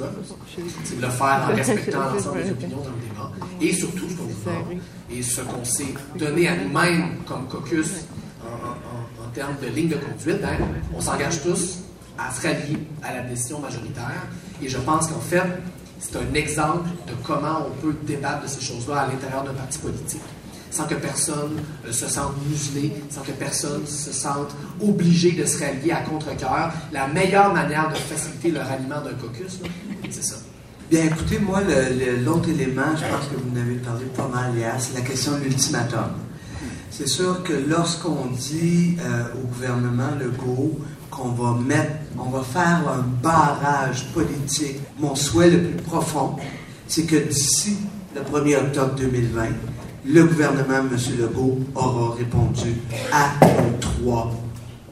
c'est 0.85 0.97
de 0.97 1.03
le 1.03 1.09
faire 1.09 1.49
en 1.51 1.55
respectant 1.55 2.01
l'ensemble 2.12 2.43
des 2.43 2.51
opinions 2.51 2.78
dans 2.78 2.85
le 2.85 3.09
débat. 3.09 3.31
Et 3.61 3.73
surtout, 3.73 4.09
ce 4.09 4.16
qu'on 4.16 4.24
vous 4.24 4.45
demande, 4.45 4.81
et 5.11 5.23
ce 5.23 5.41
qu'on 5.43 5.65
s'est 5.65 5.95
donné 6.19 6.49
à 6.49 6.57
nous-mêmes 6.57 7.19
comme 7.27 7.47
caucus 7.47 8.07
en, 8.43 9.28
termes 9.35 9.57
de 9.61 9.66
ligne 9.66 9.89
de 9.89 9.97
conduite, 9.97 10.41
ben, 10.41 10.57
on 10.97 11.01
s'engage 11.01 11.43
tous 11.43 11.81
à 12.19 12.32
se 12.32 12.47
rallier 12.47 12.78
à 13.03 13.15
la 13.15 13.23
décision 13.23 13.59
majoritaire. 13.59 14.27
Et 14.62 14.69
je 14.69 14.78
pense 14.78 15.09
qu'en 15.09 15.20
fait, 15.20 15.43
c'est 15.99 16.16
un 16.16 16.35
exemple 16.35 16.89
de 17.07 17.12
comment 17.24 17.66
on 17.66 17.81
peut 17.81 17.95
débattre 18.07 18.43
de 18.43 18.49
ces 18.49 18.61
choses-là 18.61 19.01
à 19.01 19.07
l'intérieur 19.07 19.45
d'un 19.45 19.55
parti 19.55 19.78
politique 19.78 20.23
sans 20.74 20.86
que 20.86 20.95
personne 20.95 21.61
euh, 21.86 21.93
se 21.93 22.09
sente 22.09 22.35
muselé, 22.49 22.93
sans 23.09 23.20
que 23.20 23.31
personne 23.31 23.86
se 23.86 24.12
sente 24.12 24.55
obligé 24.81 25.31
de 25.32 25.45
se 25.47 25.62
rallier 25.62 25.93
à 25.93 26.01
contre-cœur. 26.01 26.73
La 26.93 27.07
meilleure 27.07 27.55
manière 27.55 27.91
de 27.91 27.95
faciliter 27.95 28.51
le 28.51 28.59
ralliement 28.59 29.01
d'un 29.01 29.12
caucus, 29.12 29.61
c'est 30.11 30.24
ça. 30.24 30.35
Bien, 30.91 31.05
écoutez, 31.05 31.39
moi, 31.39 31.61
l'autre 32.24 32.49
élément, 32.49 32.97
je 32.97 33.03
pense 33.03 33.28
que 33.28 33.36
vous 33.36 33.57
en 33.57 33.61
avez 33.61 33.77
parlé 33.77 34.05
pas 34.16 34.28
mal 34.28 34.55
hier, 34.57 34.74
c'est 34.78 34.95
la 34.95 35.01
question 35.01 35.32
de 35.39 35.45
l'ultimatum. 35.45 36.11
C'est 36.91 37.09
sûr 37.09 37.43
que 37.43 37.53
lorsqu'on 37.53 38.27
dit 38.27 38.97
euh, 39.01 39.24
au 39.35 39.47
gouvernement 39.47 40.11
Legault 40.20 40.78
qu'on 41.15 41.28
va 41.28 41.59
mettre, 41.59 41.93
on 42.19 42.31
va 42.31 42.43
faire 42.43 42.82
un 42.89 43.05
barrage 43.23 44.07
politique. 44.12 44.78
Mon 44.99 45.15
souhait 45.15 45.51
le 45.51 45.62
plus 45.62 45.82
profond, 45.82 46.36
c'est 46.86 47.05
que 47.05 47.16
d'ici 47.16 47.77
le 48.15 48.23
1er 48.23 48.57
octobre 48.59 48.95
2020, 48.97 49.43
le 50.07 50.24
gouvernement, 50.24 50.78
M. 50.78 50.97
Legault, 51.19 51.59
aura 51.74 52.15
répondu 52.15 52.74
à 53.12 53.31
nos 53.45 53.78
trois 53.81 54.32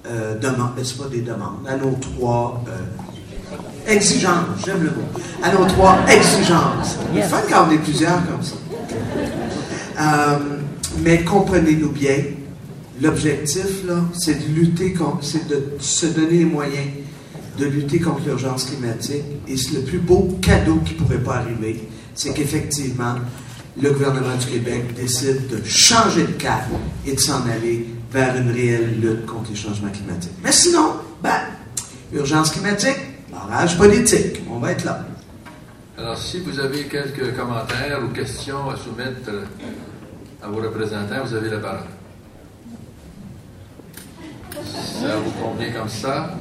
euh, 0.07 0.39
demandes, 0.39 0.73
ce 0.83 0.95
pas 0.95 1.09
des 1.09 1.21
demandes, 1.21 1.67
à 1.69 1.77
nos 1.77 1.93
trois 2.01 2.63
euh, 2.69 3.93
exigences, 3.93 4.65
j'aime 4.65 4.83
le 4.83 4.91
mot, 4.91 5.21
à 5.43 5.53
nos 5.53 5.67
trois 5.67 5.99
exigences. 6.09 6.99
Il 7.15 7.23
faut 7.23 7.37
quand 7.49 7.67
on 7.69 7.73
est 7.73 7.79
plusieurs 7.79 8.25
comme 8.27 8.43
ça. 8.43 8.57
Euh, 10.01 10.39
mais 11.03 11.23
comprenez-nous 11.25 11.91
bien, 11.91 12.17
l'objectif, 13.03 13.85
là, 13.87 13.97
c'est 14.15 14.35
de 14.35 14.55
lutter 14.55 14.93
contre, 14.93 15.25
c'est 15.25 15.49
de 15.49 15.77
se 15.81 16.07
donner 16.07 16.39
les 16.39 16.45
moyens 16.45 16.87
de 17.59 17.67
lutter 17.67 18.01
contre 18.01 18.25
l'urgence 18.27 18.65
climatique. 18.65 19.25
Et 19.49 19.57
c'est 19.57 19.75
le 19.75 19.83
plus 19.83 19.99
beau 19.99 20.39
cadeau 20.41 20.77
qui 20.77 20.95
pourrait 20.95 21.23
pas 21.23 21.37
arriver, 21.37 21.89
c'est 22.15 22.33
qu'effectivement, 22.33 23.17
le 23.81 23.91
gouvernement 23.91 24.37
du 24.37 24.47
Québec 24.47 24.95
décide 24.95 25.49
de 25.49 25.63
changer 25.65 26.25
de 26.25 26.33
cap 26.33 26.67
et 27.07 27.15
de 27.15 27.21
s'en 27.21 27.47
aller 27.47 27.87
vers 28.11 28.37
une 28.37 28.51
réelle 28.51 29.01
lutte 29.01 29.27
contre 29.27 29.51
les 29.51 29.57
changements 29.57 29.91
climatiques. 29.91 30.33
Mais 30.45 30.53
sinon, 30.53 30.97
ben, 31.23 31.41
urgence 32.13 32.51
climatique, 32.51 32.99
barrage 33.31 33.77
politique, 33.79 34.43
on 34.51 34.59
va 34.59 34.73
être 34.73 34.85
là. 34.85 35.07
Alors, 35.97 36.19
si 36.19 36.41
vous 36.41 36.59
avez 36.59 36.85
quelques 36.85 37.35
commentaires 37.35 38.01
ou 38.05 38.13
questions 38.13 38.69
à 38.69 38.77
soumettre 38.77 39.29
euh, 39.29 39.45
à 40.43 40.49
vos 40.49 40.61
représentants, 40.61 41.25
vous 41.25 41.35
avez 41.35 41.49
la 41.49 41.59
parole. 41.59 41.87
Ça 44.53 45.17
vous 45.17 45.31
convient 45.43 45.73
comme 45.73 45.89
ça? 45.89 46.35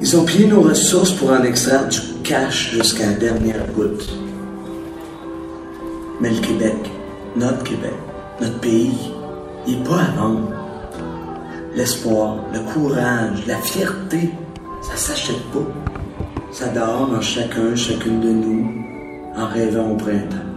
Ils 0.00 0.16
ont 0.16 0.24
pillé 0.24 0.46
nos 0.46 0.62
ressources 0.62 1.12
pour 1.12 1.30
en 1.32 1.42
extraire 1.42 1.88
du 1.88 2.00
cash 2.22 2.70
jusqu'à 2.72 3.06
la 3.06 3.12
dernière 3.14 3.66
goutte. 3.74 4.08
Mais 6.20 6.30
le 6.30 6.40
Québec, 6.40 6.76
notre 7.36 7.64
Québec, 7.64 7.94
notre 8.40 8.60
pays, 8.60 9.10
il 9.66 9.78
n'est 9.78 9.84
pas 9.84 10.00
à 10.00 10.10
vendre. 10.16 10.52
L'espoir, 11.74 12.36
le 12.52 12.60
courage, 12.72 13.46
la 13.46 13.58
fierté, 13.58 14.30
ça 14.82 14.96
s'achète 14.96 15.42
pas. 15.52 15.66
Ça 16.52 16.68
dort 16.68 17.10
en 17.12 17.20
chacun, 17.20 17.76
chacune 17.76 18.20
de 18.20 18.30
nous, 18.30 18.72
en 19.36 19.46
rêvant 19.46 19.90
au 19.90 19.96
printemps. 19.96 20.47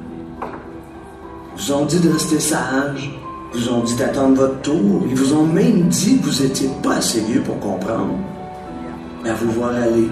Vous 1.62 1.74
ont 1.74 1.86
dit 1.86 2.00
de 2.00 2.10
rester 2.10 2.40
sage, 2.40 3.12
vous 3.54 3.70
ont 3.70 3.84
dit 3.84 3.96
d'attendre 3.96 4.36
votre 4.36 4.62
tour, 4.62 5.04
ils 5.08 5.16
vous 5.16 5.36
ont 5.36 5.46
même 5.46 5.90
dit 5.90 6.18
que 6.18 6.26
vous 6.26 6.42
étiez 6.42 6.68
pas 6.82 6.96
assez 6.96 7.22
vieux 7.22 7.42
pour 7.42 7.60
comprendre. 7.60 8.16
Mais 9.22 9.30
à 9.30 9.36
vous 9.36 9.52
voir 9.52 9.76
aller, 9.76 10.10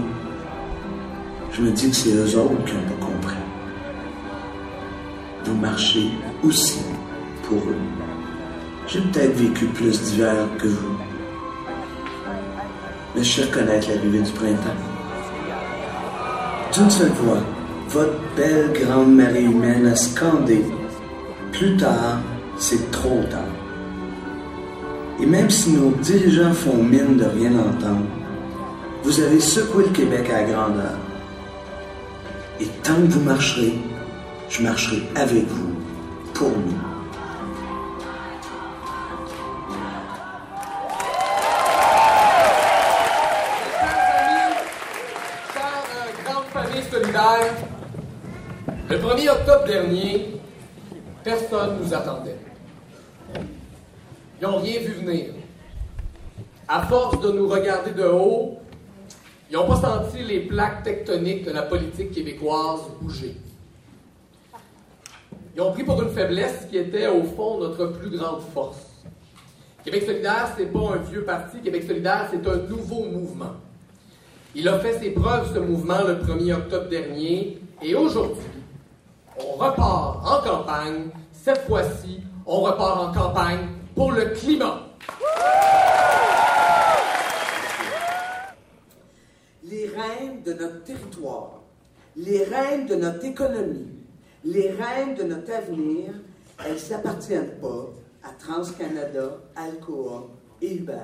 je 1.52 1.62
me 1.64 1.72
dis 1.72 1.90
que 1.90 1.96
c'est 1.96 2.14
eux 2.14 2.38
autres 2.38 2.66
qui 2.66 2.76
n'ont 2.76 2.84
pas 2.84 3.04
compris. 3.04 3.36
Vous 5.46 5.56
marchez 5.56 6.12
aussi 6.44 6.82
pour 7.42 7.58
eux. 7.58 7.82
J'ai 8.86 9.02
peut-être 9.02 9.36
vécu 9.36 9.66
plus 9.66 10.00
d'hiver 10.04 10.36
que 10.60 10.68
vous. 10.68 10.98
Mais 13.16 13.24
je 13.24 13.42
sais 13.42 13.48
reconnaître 13.48 13.88
l'arrivée 13.90 14.22
du 14.22 14.32
printemps. 14.34 14.70
D'une 16.76 16.92
seule 16.92 17.10
voix, 17.24 17.42
votre 17.88 18.20
belle 18.38 18.72
grande 18.72 19.16
marée 19.16 19.46
humaine 19.46 19.88
a 19.88 19.96
scandé. 19.96 20.64
Plus 21.52 21.76
tard, 21.78 22.20
c'est 22.58 22.92
trop 22.92 23.22
tard. 23.30 23.56
Et 25.22 25.26
même 25.26 25.50
si 25.50 25.72
nos 25.72 25.92
dirigeants 25.92 26.54
font 26.54 26.82
mine 26.82 27.18
de 27.18 27.26
rien 27.26 27.52
entendre, 27.52 28.06
vous 29.04 29.20
avez 29.20 29.40
secoué 29.40 29.86
le 29.86 29.90
Québec 29.90 30.30
à 30.30 30.42
la 30.42 30.52
grandeur. 30.52 30.98
Et 32.62 32.68
tant 32.84 32.96
que 32.96 33.12
vous 33.12 33.22
marcherez, 33.22 33.74
je 34.50 34.64
marcherai 34.64 35.04
avec 35.16 35.46
vous, 35.48 35.74
pour 36.34 36.50
nous. 36.50 36.90
Euh, 47.20 47.50
le 48.90 48.98
1er 48.98 49.30
octobre 49.30 49.66
dernier, 49.66 50.39
personne 51.30 51.78
ne 51.78 51.84
nous 51.84 51.94
attendait. 51.94 52.38
Ils 53.36 54.48
n'ont 54.48 54.58
rien 54.58 54.80
vu 54.80 54.94
venir. 54.94 55.26
À 56.68 56.84
force 56.84 57.20
de 57.22 57.32
nous 57.32 57.48
regarder 57.48 57.92
de 57.92 58.06
haut, 58.06 58.58
ils 59.50 59.56
n'ont 59.56 59.68
pas 59.68 59.76
senti 59.76 60.24
les 60.24 60.42
plaques 60.42 60.84
tectoniques 60.84 61.46
de 61.46 61.52
la 61.52 61.64
politique 61.64 62.12
québécoise 62.12 62.82
bouger. 63.02 63.36
Ils 65.56 65.62
ont 65.62 65.72
pris 65.72 65.84
pour 65.84 66.02
une 66.02 66.10
faiblesse 66.10 66.68
qui 66.70 66.78
était 66.78 67.08
au 67.08 67.24
fond 67.24 67.60
notre 67.60 67.88
plus 67.88 68.10
grande 68.18 68.42
force. 68.54 68.78
Québec 69.84 70.04
solidaire, 70.06 70.54
c'est 70.58 70.68
pas 70.68 70.94
un 70.94 70.98
vieux 70.98 71.24
parti. 71.24 71.60
Québec 71.62 71.84
solidaire, 71.84 72.28
c'est 72.32 72.48
un 72.48 72.58
nouveau 72.70 73.06
mouvement. 73.06 73.56
Il 74.56 74.68
a 74.68 74.80
fait 74.80 75.00
ses 75.00 75.12
preuves, 75.12 75.54
ce 75.54 75.60
mouvement, 75.60 76.02
le 76.08 76.16
1er 76.16 76.54
octobre 76.54 76.90
dernier. 76.90 77.60
Et 77.82 77.96
aujourd'hui, 77.96 78.46
on 79.38 79.54
repart 79.54 80.26
en 80.26 80.42
campagne. 80.44 81.10
Cette 81.44 81.62
fois-ci, 81.68 82.22
on 82.46 82.62
repart 82.62 83.00
en 83.00 83.14
campagne 83.14 83.68
pour 83.96 84.12
le 84.12 84.26
climat. 84.26 84.86
les 89.64 89.88
reines 89.88 90.42
de 90.44 90.54
notre 90.54 90.84
territoire, 90.84 91.62
les 92.16 92.44
reines 92.44 92.88
de 92.88 92.96
notre 92.96 93.24
économie, 93.24 93.88
les 94.44 94.72
reines 94.72 95.16
de 95.16 95.24
notre 95.24 95.54
avenir, 95.54 96.14
elles 96.66 96.74
ne 96.74 96.78
s'appartiennent 96.78 97.60
pas 97.62 97.90
à 98.24 98.32
TransCanada, 98.32 99.38
Alcoa 99.56 100.28
et 100.62 100.76
Uber. 100.76 100.96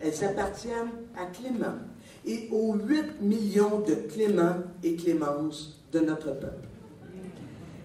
Elles 0.00 0.24
appartiennent 0.24 0.92
à 1.16 1.26
Clément 1.26 1.78
et 2.26 2.48
aux 2.52 2.74
8 2.74 3.20
millions 3.22 3.80
de 3.80 3.94
Clément 3.94 4.56
et 4.82 4.96
Clémence 4.96 5.80
de 5.92 6.00
notre 6.00 6.32
peuple. 6.38 6.69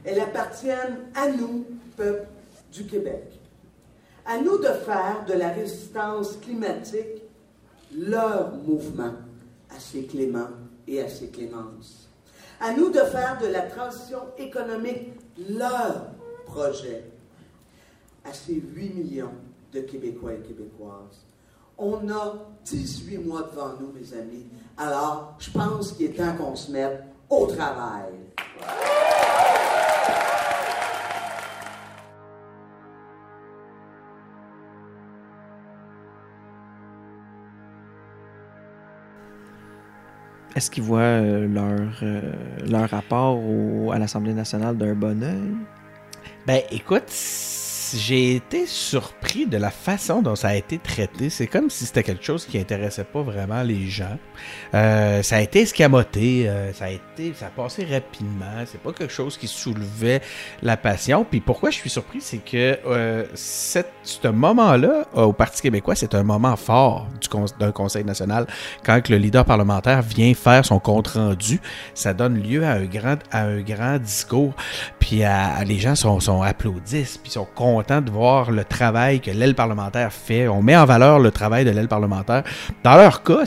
Elles 0.06 0.20
appartiennent 0.20 1.00
à 1.16 1.30
nous, 1.30 1.66
peuple 1.98 2.28
du 2.72 2.86
Québec. 2.86 3.24
À 4.26 4.40
nous 4.40 4.58
de 4.58 4.68
faire 4.68 5.26
de 5.28 5.34
la 5.34 5.50
résistance 5.50 6.38
climatique 6.38 7.24
leur 7.96 8.56
mouvement 8.56 9.14
à 9.70 9.80
ces 9.80 10.04
Cléments 10.04 10.50
et 10.88 11.02
à 11.02 11.10
ces 11.10 11.30
Clémences. 11.30 12.08
À 12.60 12.74
nous 12.74 12.90
de 12.90 13.00
faire 13.00 13.38
de 13.42 13.48
la 13.48 13.64
transition 13.64 14.20
économique 14.38 15.14
leur 15.50 16.08
projet 16.46 17.04
à 18.24 18.34
ces 18.34 18.56
8 18.56 18.94
millions 18.94 19.34
de 19.74 19.82
Québécois 19.82 20.34
et 20.34 20.40
Québécoises. 20.40 21.26
On 21.78 22.10
a 22.10 22.36
18 22.66 23.18
mois 23.20 23.50
devant 23.52 23.74
nous, 23.80 23.92
mes 23.92 24.18
amis. 24.18 24.46
Alors, 24.78 25.36
je 25.40 25.52
pense 25.52 25.92
qu'il 25.92 26.08
est 26.08 26.14
temps 26.14 26.36
qu'on 26.38 26.56
se 26.56 26.72
mette 26.72 27.04
au 27.30 27.46
travail. 27.48 28.14
Est-ce 40.56 40.72
qu'ils 40.72 40.84
voient 40.84 41.00
euh, 41.00 41.48
leur, 41.48 41.90
euh, 42.04 42.22
leur 42.70 42.90
rapport 42.90 43.38
au- 43.38 43.92
à 43.92 44.00
l'Assemblée 44.00 44.34
nationale 44.34 44.78
d'un 44.78 44.94
bon 44.94 45.22
œil? 45.22 45.52
Ben, 46.48 46.62
écoute, 46.72 47.10
j'ai 47.96 48.36
été 48.36 48.66
surpris 48.66 49.46
de 49.46 49.58
la 49.58 49.72
façon 49.72 50.22
dont 50.22 50.36
ça 50.36 50.50
a 50.50 50.56
été 50.56 50.78
traité. 50.78 51.30
C'est 51.30 51.48
comme 51.48 51.70
si 51.70 51.86
c'était 51.86 52.04
quelque 52.04 52.24
chose 52.24 52.46
qui 52.46 52.58
intéressait 52.58 53.04
pas 53.04 53.22
vraiment 53.22 53.64
les 53.64 53.88
gens. 53.88 54.18
Euh, 54.74 55.24
ça 55.24 55.38
a 55.38 55.42
été 55.42 55.62
escamoté, 55.62 56.50
euh, 56.50 56.74
ça 56.74 56.86
a 56.86 56.90
été, 56.90 57.34
ça 57.34 57.48
a 57.48 57.50
passé 57.50 57.86
rapidement. 57.86 58.64
C'est 58.66 58.82
pas 58.82 58.92
quelque 58.92 59.14
chose 59.14 59.38
qui 59.38 59.48
soulevait 59.48 60.22
la 60.62 60.78
passion. 60.78 61.26
Puis 61.30 61.40
pourquoi 61.40 61.70
je 61.70 61.78
suis 61.78 61.90
surpris, 61.90 62.22
c'est 62.22 62.40
que 62.40 62.80
euh, 62.86 63.26
ce 63.34 64.28
moment-là 64.28 65.08
au 65.14 65.34
Parti 65.34 65.62
québécois, 65.62 65.96
c'est 65.96 66.16
un 66.16 66.24
moment 66.24 66.56
fort 66.56 67.08
d'un 67.60 67.72
Conseil 67.72 68.04
national. 68.04 68.48
Quand 68.84 69.10
le 69.10 69.18
leader 69.18 69.46
parlementaire 69.46 70.02
vient 70.02 70.34
faire 70.34 70.66
son 70.66 70.80
compte 70.80 71.08
rendu, 71.10 71.60
ça 71.94 72.14
donne 72.14 72.42
lieu 72.42 72.64
à 72.66 72.74
un 72.74 72.86
grand, 72.86 73.18
à 73.32 73.44
un 73.44 73.62
grand 73.62 73.98
discours. 73.98 74.54
Puis 75.08 75.22
les 75.68 75.78
gens 75.78 75.94
sont, 75.94 76.20
sont 76.20 76.42
applaudissent, 76.42 77.20
puis 77.20 77.32
sont 77.32 77.48
contents 77.54 78.02
de 78.02 78.10
voir 78.10 78.50
le 78.50 78.64
travail 78.64 79.20
que 79.20 79.30
l'aile 79.30 79.54
parlementaire 79.54 80.12
fait. 80.12 80.48
On 80.48 80.64
met 80.64 80.76
en 80.76 80.86
valeur 80.86 81.20
le 81.20 81.30
travail 81.30 81.64
de 81.64 81.70
l'aile 81.70 81.88
parlementaire. 81.88 82.42
Dans 82.84 82.96
leur 82.96 83.22
cas, 83.22 83.44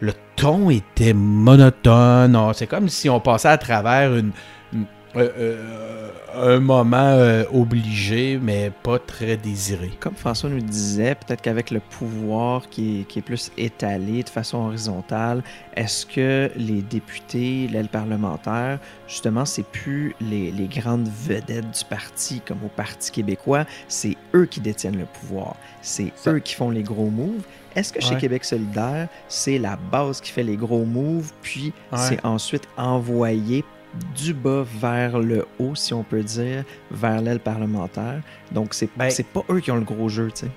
le 0.00 0.12
ton 0.36 0.68
était 0.68 1.14
monotone. 1.14 2.36
On- 2.36 2.52
C'est 2.52 2.66
comme 2.66 2.90
si 2.90 3.08
on 3.08 3.20
passait 3.20 3.48
à 3.48 3.56
travers 3.56 4.14
une, 4.14 4.32
un 6.36 6.60
moment 6.60 6.96
euh, 6.96 7.44
obligé, 7.52 8.38
mais 8.40 8.70
pas 8.82 8.98
très 8.98 9.36
désiré. 9.36 9.90
Comme 10.00 10.14
François 10.14 10.50
nous 10.50 10.60
disait, 10.60 11.14
peut-être 11.14 11.40
qu'avec 11.40 11.70
le 11.70 11.80
pouvoir 11.80 12.68
qui 12.68 13.00
est, 13.00 13.04
qui 13.04 13.20
est, 13.20 13.22
plus 13.22 13.50
étalé 13.56 14.22
de 14.22 14.28
façon 14.28 14.58
horizontale, 14.58 15.42
est-ce 15.74 16.06
que 16.06 16.50
les 16.56 16.82
députés, 16.82 17.68
l'aile 17.68 17.88
parlementaire, 17.88 18.78
justement, 19.08 19.44
c'est 19.44 19.66
plus 19.66 20.14
les, 20.20 20.50
les, 20.50 20.66
grandes 20.66 21.08
vedettes 21.08 21.70
du 21.70 21.84
parti, 21.88 22.40
comme 22.46 22.58
au 22.64 22.68
Parti 22.68 23.10
québécois, 23.10 23.64
c'est 23.88 24.16
eux 24.34 24.46
qui 24.46 24.60
détiennent 24.60 24.98
le 24.98 25.06
pouvoir, 25.06 25.56
c'est 25.80 26.12
eux 26.26 26.38
qui 26.38 26.54
font 26.54 26.70
les 26.70 26.82
gros 26.82 27.10
moves. 27.10 27.42
Est-ce 27.74 27.92
que 27.92 28.00
chez 28.00 28.14
Ouais. 28.14 28.20
Québec 28.20 28.44
solidaire, 28.44 29.08
c'est 29.28 29.58
la 29.58 29.76
base 29.76 30.20
qui 30.20 30.30
fait 30.30 30.42
les 30.42 30.56
gros 30.56 30.84
moves, 30.84 31.32
puis 31.42 31.72
Ouais. 31.92 31.98
c'est 31.98 32.24
ensuite 32.24 32.66
envoyé 32.78 33.64
du 34.14 34.34
bas 34.34 34.64
vers 34.80 35.18
le 35.18 35.46
haut, 35.58 35.74
si 35.74 35.92
on 35.94 36.02
peut 36.02 36.22
dire, 36.22 36.64
vers 36.90 37.20
l'aile 37.20 37.40
parlementaire. 37.40 38.20
Donc, 38.52 38.74
c'est 38.74 38.88
c'est 39.10 39.26
pas 39.26 39.42
eux 39.50 39.60
qui 39.60 39.70
ont 39.70 39.76
le 39.76 39.82
gros 39.84 40.08
jeu, 40.08 40.30
tu 40.34 40.46
sais. 40.46 40.50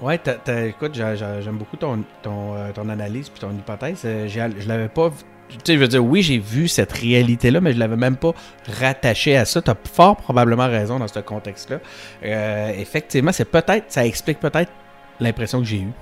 Ouais, 0.00 0.20
écoute, 0.68 0.94
j'ai- 0.94 1.16
j'ai- 1.16 1.42
j'aime 1.42 1.56
beaucoup 1.56 1.76
ton, 1.78 2.04
ton, 2.22 2.54
euh, 2.54 2.70
ton 2.72 2.88
analyse 2.90 3.30
puis 3.30 3.40
ton 3.40 3.50
hypothèse. 3.52 4.02
Euh, 4.04 4.28
je 4.28 4.68
l'avais 4.68 4.88
pas. 4.88 5.10
Tu 5.48 5.56
sais, 5.64 5.74
je 5.74 5.78
veux 5.78 5.88
dire, 5.88 6.04
oui, 6.04 6.22
j'ai 6.22 6.38
vu 6.38 6.68
cette 6.68 6.92
réalité-là, 6.92 7.60
mais 7.60 7.72
je 7.72 7.78
l'avais 7.78 7.96
même 7.96 8.16
pas 8.16 8.32
rattaché 8.80 9.36
à 9.36 9.44
ça. 9.44 9.62
Tu 9.62 9.70
as 9.70 9.76
fort 9.90 10.16
probablement 10.16 10.66
raison 10.66 10.98
dans 10.98 11.08
ce 11.08 11.20
contexte-là. 11.20 11.78
Euh, 12.24 12.72
effectivement, 12.76 13.32
c'est 13.32 13.44
peut-être, 13.46 13.84
ça 13.88 14.04
explique 14.04 14.40
peut-être 14.40 14.70
l'impression 15.20 15.60
que 15.60 15.64
j'ai 15.66 15.78
eue. 15.80 15.92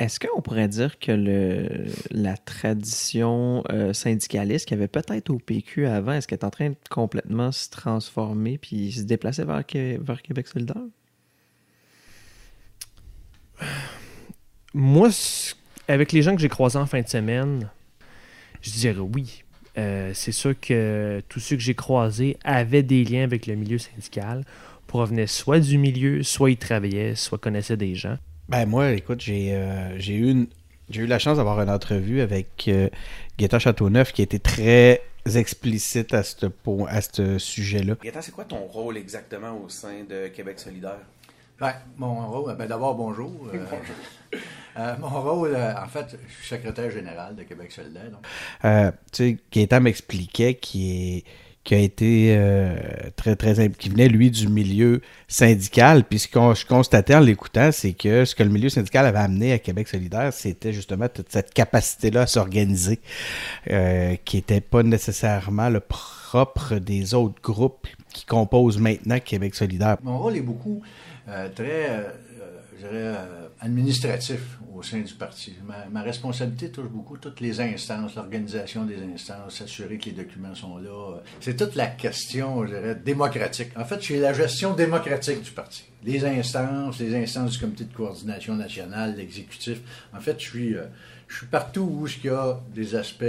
Est-ce 0.00 0.18
qu'on 0.18 0.40
pourrait 0.40 0.66
dire 0.66 0.98
que 0.98 1.12
la 2.10 2.34
tradition 2.38 3.62
euh, 3.70 3.92
syndicaliste 3.92 4.66
qu'il 4.66 4.78
y 4.78 4.80
avait 4.80 4.88
peut-être 4.88 5.28
au 5.28 5.38
PQ 5.38 5.86
avant, 5.86 6.12
est-ce 6.12 6.26
qu'elle 6.26 6.38
est 6.38 6.44
en 6.44 6.50
train 6.50 6.70
de 6.70 6.76
complètement 6.88 7.52
se 7.52 7.68
transformer 7.68 8.56
puis 8.56 8.92
se 8.92 9.02
déplacer 9.02 9.44
vers, 9.44 9.62
Qué- 9.66 9.98
vers 10.00 10.22
Québec 10.22 10.48
solidaire? 10.48 10.82
Moi, 14.72 15.10
avec 15.86 16.12
les 16.12 16.22
gens 16.22 16.34
que 16.34 16.40
j'ai 16.40 16.48
croisés 16.48 16.78
en 16.78 16.86
fin 16.86 17.02
de 17.02 17.08
semaine, 17.08 17.68
je 18.62 18.70
dirais 18.70 18.98
oui. 19.00 19.44
Euh, 19.76 20.12
c'est 20.14 20.32
sûr 20.32 20.58
que 20.58 21.22
tous 21.28 21.40
ceux 21.40 21.56
que 21.56 21.62
j'ai 21.62 21.74
croisés 21.74 22.38
avaient 22.42 22.82
des 22.82 23.04
liens 23.04 23.24
avec 23.24 23.46
le 23.46 23.54
milieu 23.54 23.76
syndical, 23.76 24.44
provenaient 24.86 25.26
soit 25.26 25.60
du 25.60 25.76
milieu, 25.76 26.22
soit 26.22 26.50
ils 26.50 26.56
travaillaient, 26.56 27.14
soit 27.16 27.36
connaissaient 27.38 27.76
des 27.76 27.94
gens. 27.94 28.16
Ben 28.50 28.66
moi, 28.66 28.90
écoute, 28.90 29.20
j'ai 29.20 29.54
euh, 29.54 29.96
j'ai 30.00 30.14
eu 30.14 30.28
une 30.28 30.48
j'ai 30.88 31.02
eu 31.02 31.06
la 31.06 31.20
chance 31.20 31.36
d'avoir 31.36 31.60
une 31.60 31.70
entrevue 31.70 32.20
avec 32.20 32.64
euh, 32.66 32.88
Gaétan 33.38 33.60
Châteauneuf 33.60 34.12
qui 34.12 34.22
était 34.22 34.40
très 34.40 35.02
explicite 35.36 36.12
à 36.14 36.24
ce 36.24 36.46
à 36.88 37.00
ce 37.00 37.38
sujet-là. 37.38 37.94
Gaëtan, 38.02 38.22
c'est 38.22 38.32
quoi 38.32 38.44
ton 38.44 38.64
rôle 38.66 38.96
exactement 38.96 39.56
au 39.64 39.68
sein 39.68 40.02
de 40.02 40.26
Québec 40.26 40.58
solidaire? 40.58 40.98
Ben, 41.60 41.74
mon 41.96 42.28
rôle, 42.28 42.56
ben, 42.56 42.66
d'abord, 42.66 42.96
bonjour. 42.96 43.48
Euh, 44.32 44.78
euh, 44.78 44.96
mon 45.00 45.08
rôle, 45.08 45.54
euh, 45.56 45.74
en 45.74 45.88
fait, 45.88 46.16
je 46.28 46.32
suis 46.32 46.46
secrétaire 46.46 46.88
général 46.88 47.34
de 47.34 47.42
Québec 47.42 47.72
solidaire. 47.72 48.08
donc. 48.12 48.24
Euh, 48.64 48.92
tu 49.10 49.30
sais, 49.30 49.38
Gaétan 49.50 49.80
m'expliquait 49.80 50.54
qu'il 50.54 51.16
est 51.16 51.24
qui 51.62 51.74
a 51.74 51.78
été 51.78 52.34
euh, 52.36 52.74
très 53.16 53.36
très 53.36 53.70
qui 53.70 53.90
venait 53.90 54.08
lui 54.08 54.30
du 54.30 54.48
milieu 54.48 55.02
syndical. 55.28 56.04
Puis 56.04 56.20
ce 56.20 56.28
qu'on 56.28 56.54
je 56.54 56.64
constatais 56.66 57.14
en 57.14 57.20
l'écoutant 57.20 57.70
c'est 57.72 57.92
que 57.92 58.24
ce 58.24 58.34
que 58.34 58.42
le 58.42 58.50
milieu 58.50 58.68
syndical 58.68 59.06
avait 59.06 59.18
amené 59.18 59.52
à 59.52 59.58
Québec 59.58 59.88
solidaire 59.88 60.32
c'était 60.32 60.72
justement 60.72 61.08
toute 61.08 61.30
cette 61.30 61.52
capacité 61.52 62.10
là 62.10 62.22
à 62.22 62.26
s'organiser 62.26 63.00
euh, 63.70 64.16
qui 64.24 64.38
était 64.38 64.60
pas 64.60 64.82
nécessairement 64.82 65.68
le 65.68 65.80
propre 65.80 66.76
des 66.76 67.14
autres 67.14 67.40
groupes 67.42 67.86
qui 68.12 68.24
composent 68.24 68.78
maintenant 68.78 69.18
Québec 69.20 69.54
solidaire. 69.54 69.96
Mon 70.02 70.18
rôle 70.18 70.36
est 70.36 70.42
beaucoup 70.42 70.82
euh, 71.28 71.48
très, 71.54 71.90
euh, 71.90 72.02
euh, 72.40 72.58
je 72.74 72.86
dirais, 72.86 72.92
euh, 72.94 73.48
administratif 73.60 74.58
au 74.74 74.82
sein 74.82 75.00
du 75.00 75.14
parti. 75.14 75.54
Ma, 75.66 75.86
ma 75.90 76.02
responsabilité 76.02 76.70
touche 76.70 76.88
beaucoup 76.88 77.16
toutes 77.16 77.40
les 77.40 77.60
instances, 77.60 78.14
l'organisation 78.14 78.84
des 78.84 78.98
instances, 79.02 79.56
s'assurer 79.56 79.98
que 79.98 80.06
les 80.06 80.12
documents 80.12 80.54
sont 80.54 80.78
là. 80.78 81.20
C'est 81.40 81.56
toute 81.56 81.74
la 81.74 81.86
question, 81.86 82.64
je 82.66 82.74
dirais, 82.74 82.94
démocratique. 82.94 83.70
En 83.76 83.84
fait, 83.84 84.02
c'est 84.02 84.18
la 84.18 84.32
gestion 84.32 84.74
démocratique 84.74 85.42
du 85.42 85.50
parti. 85.50 85.84
Les 86.04 86.24
instances, 86.24 86.98
les 86.98 87.14
instances 87.14 87.52
du 87.52 87.58
comité 87.58 87.84
de 87.84 87.94
coordination 87.94 88.54
nationale, 88.54 89.16
l'exécutif. 89.16 89.80
En 90.14 90.20
fait, 90.20 90.38
je 90.38 90.48
suis, 90.48 90.74
euh, 90.74 90.84
je 91.28 91.38
suis 91.38 91.46
partout 91.46 91.82
où 91.82 92.06
il 92.06 92.24
y 92.24 92.28
a 92.28 92.60
des 92.74 92.94
aspects 92.94 93.24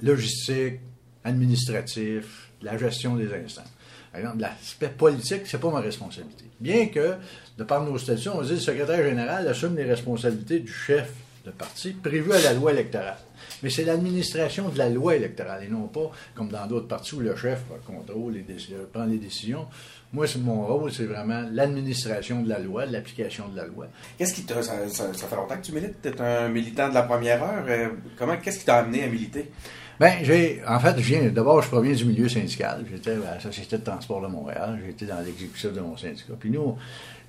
logistiques, 0.00 0.80
administratifs, 1.24 2.50
la 2.62 2.78
gestion 2.78 3.16
des 3.16 3.32
instances. 3.32 3.72
Par 4.12 4.20
exemple, 4.20 4.40
l'aspect 4.40 4.88
politique, 4.88 5.42
c'est 5.44 5.60
pas 5.60 5.70
ma 5.70 5.80
responsabilité. 5.80 6.44
Bien 6.58 6.86
que, 6.86 7.16
de 7.58 7.64
par 7.64 7.84
nos 7.84 7.96
statuts, 7.98 8.28
on 8.28 8.42
dit 8.42 8.48
que 8.50 8.54
le 8.54 8.60
secrétaire 8.60 9.02
général 9.02 9.48
assume 9.48 9.76
les 9.76 9.84
responsabilités 9.84 10.60
du 10.60 10.72
chef 10.72 11.10
de 11.44 11.50
parti 11.50 11.92
prévu 11.92 12.32
à 12.32 12.40
la 12.40 12.52
loi 12.54 12.72
électorale. 12.72 13.16
Mais 13.62 13.70
c'est 13.70 13.84
l'administration 13.84 14.68
de 14.68 14.76
la 14.78 14.88
loi 14.90 15.14
électorale 15.16 15.62
et 15.64 15.68
non 15.68 15.86
pas 15.86 16.10
comme 16.34 16.48
dans 16.48 16.66
d'autres 16.66 16.88
partis 16.88 17.14
où 17.14 17.20
le 17.20 17.34
chef 17.36 17.60
contrôle 17.86 18.32
les 18.34 18.40
décisions, 18.42 18.76
prend 18.92 19.04
les 19.04 19.18
décisions. 19.18 19.66
Moi, 20.12 20.26
c'est 20.26 20.38
mon 20.40 20.66
rôle, 20.66 20.92
c'est 20.92 21.04
vraiment 21.04 21.44
l'administration 21.52 22.42
de 22.42 22.48
la 22.48 22.58
loi, 22.58 22.86
l'application 22.86 23.48
de 23.48 23.56
la 23.56 23.66
loi. 23.66 23.86
Qu'est-ce 24.18 24.34
qui 24.34 24.42
t'a. 24.44 24.62
Ça, 24.62 24.88
ça- 24.88 25.12
ça 25.14 25.26
fait 25.26 25.36
longtemps 25.36 25.56
que 25.56 25.64
tu 25.66 25.72
milites, 25.72 26.00
tu 26.02 26.08
es 26.08 26.20
un 26.20 26.48
militant 26.48 26.88
de 26.88 26.94
la 26.94 27.02
première 27.02 27.42
heure. 27.42 27.64
Euh, 27.68 27.88
comment, 28.18 28.36
qu'est-ce 28.36 28.60
qui 28.60 28.64
t'a 28.64 28.76
amené 28.78 29.04
à 29.04 29.08
militer? 29.08 29.50
Ben, 29.98 30.12
j'ai, 30.22 30.62
en 30.66 30.78
fait, 30.78 30.94
je 30.98 31.02
viens, 31.02 31.22
d'abord, 31.30 31.62
je 31.62 31.68
proviens 31.68 31.92
du 31.94 32.04
milieu 32.04 32.28
syndical. 32.28 32.84
J'étais 32.90 33.12
à 33.12 33.34
la 33.36 33.40
Société 33.40 33.78
de 33.78 33.82
transport 33.84 34.20
de 34.20 34.26
Montréal. 34.26 34.78
J'étais 34.86 35.06
dans 35.06 35.20
l'exécutif 35.20 35.72
de 35.72 35.80
mon 35.80 35.96
syndicat. 35.96 36.34
Puis 36.38 36.50
nous, 36.50 36.76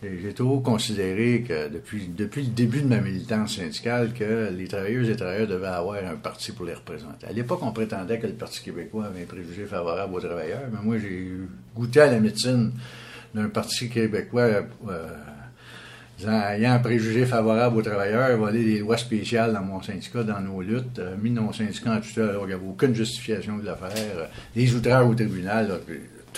j'ai 0.04 0.34
toujours 0.34 0.62
considéré 0.62 1.44
que 1.48 1.70
depuis, 1.70 2.08
depuis 2.08 2.44
le 2.44 2.50
début 2.50 2.82
de 2.82 2.88
ma 2.88 3.00
militance 3.00 3.56
syndicale, 3.56 4.14
que 4.14 4.52
les 4.56 4.68
travailleuses 4.68 5.10
et 5.10 5.16
travailleurs 5.16 5.48
devaient 5.48 5.68
avoir 5.68 5.98
un 6.04 6.16
parti 6.16 6.52
pour 6.52 6.66
les 6.66 6.76
représenter. 6.76 7.26
À 7.26 7.32
l'époque, 7.34 7.60
on 7.64 7.72
prétendait 7.72 8.20
que 8.20 8.28
le 8.28 8.34
Parti 8.34 8.62
québécois 8.62 9.06
avait 9.06 9.24
un 9.24 9.26
préjugé 9.26 9.66
favorable 9.66 10.14
aux 10.14 10.20
travailleurs, 10.20 10.70
mais 10.72 10.80
moi, 10.84 10.98
j'ai 11.00 11.32
goûté 11.76 12.02
à 12.02 12.12
la 12.12 12.20
médecine 12.20 12.74
d'un 13.34 13.50
Parti 13.50 13.90
québécois 13.90 14.44
euh, 14.88 15.08
disant, 16.20 16.42
ayant 16.48 16.74
un 16.74 16.80
préjugé 16.80 17.26
favorable 17.26 17.78
aux 17.78 17.82
travailleurs, 17.82 18.38
voler 18.38 18.64
des 18.64 18.80
lois 18.80 18.98
spéciales 18.98 19.54
dans 19.54 19.64
mon 19.64 19.82
syndicat, 19.82 20.24
dans 20.24 20.42
nos 20.42 20.62
luttes, 20.62 21.00
euh, 21.00 21.16
mis 21.20 21.32
nos 21.32 21.52
syndicats 21.54 21.96
en 21.96 22.02
tutelle, 22.02 22.30
alors 22.30 22.42
qu'il 22.42 22.50
n'y 22.50 22.62
avait 22.62 22.70
aucune 22.70 22.94
justification 22.94 23.58
de 23.58 23.66
l'affaire, 23.66 23.92
euh, 24.16 24.26
des 24.56 24.76
outrages 24.76 25.08
au 25.08 25.16
tribunal, 25.16 25.68
là, 25.70 25.76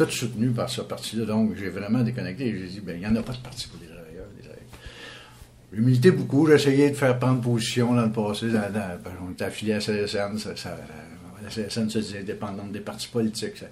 tout 0.05 0.11
soutenu 0.11 0.49
par 0.49 0.69
ce 0.69 0.81
parti-là. 0.81 1.26
Donc, 1.26 1.55
j'ai 1.57 1.69
vraiment 1.69 1.99
déconnecté. 1.99 2.55
J'ai 2.59 2.67
dit, 2.67 2.81
ben, 2.81 2.95
il 2.95 2.99
n'y 2.99 3.07
en 3.07 3.15
a 3.15 3.23
pas 3.23 3.34
de 3.34 3.38
parti 3.39 3.67
pour 3.67 3.80
les 3.81 3.88
travailleurs. 3.88 4.26
les 4.38 4.43
travailleurs. 4.43 4.69
J'ai 5.73 5.81
milité 5.81 6.11
beaucoup, 6.11 6.47
j'ai 6.47 6.53
essayé 6.55 6.89
de 6.89 6.95
faire 6.95 7.17
prendre 7.19 7.41
position 7.41 7.93
dans 7.93 8.03
le 8.05 8.11
passé. 8.11 8.47
Dans, 8.47 8.59
dans- 8.71 8.97
parce 9.03 9.15
qu'on 9.17 9.31
était 9.31 9.45
affilié 9.45 9.73
à 9.73 9.80
CSN, 9.80 10.38
ça, 10.38 10.55
ça- 10.55 10.77
la 11.43 11.49
CSN 11.49 11.89
se 11.89 11.99
disait 11.99 12.19
indépendante 12.19 12.71
des 12.71 12.80
partis 12.81 13.07
politiques. 13.07 13.57
Ça 13.57 13.65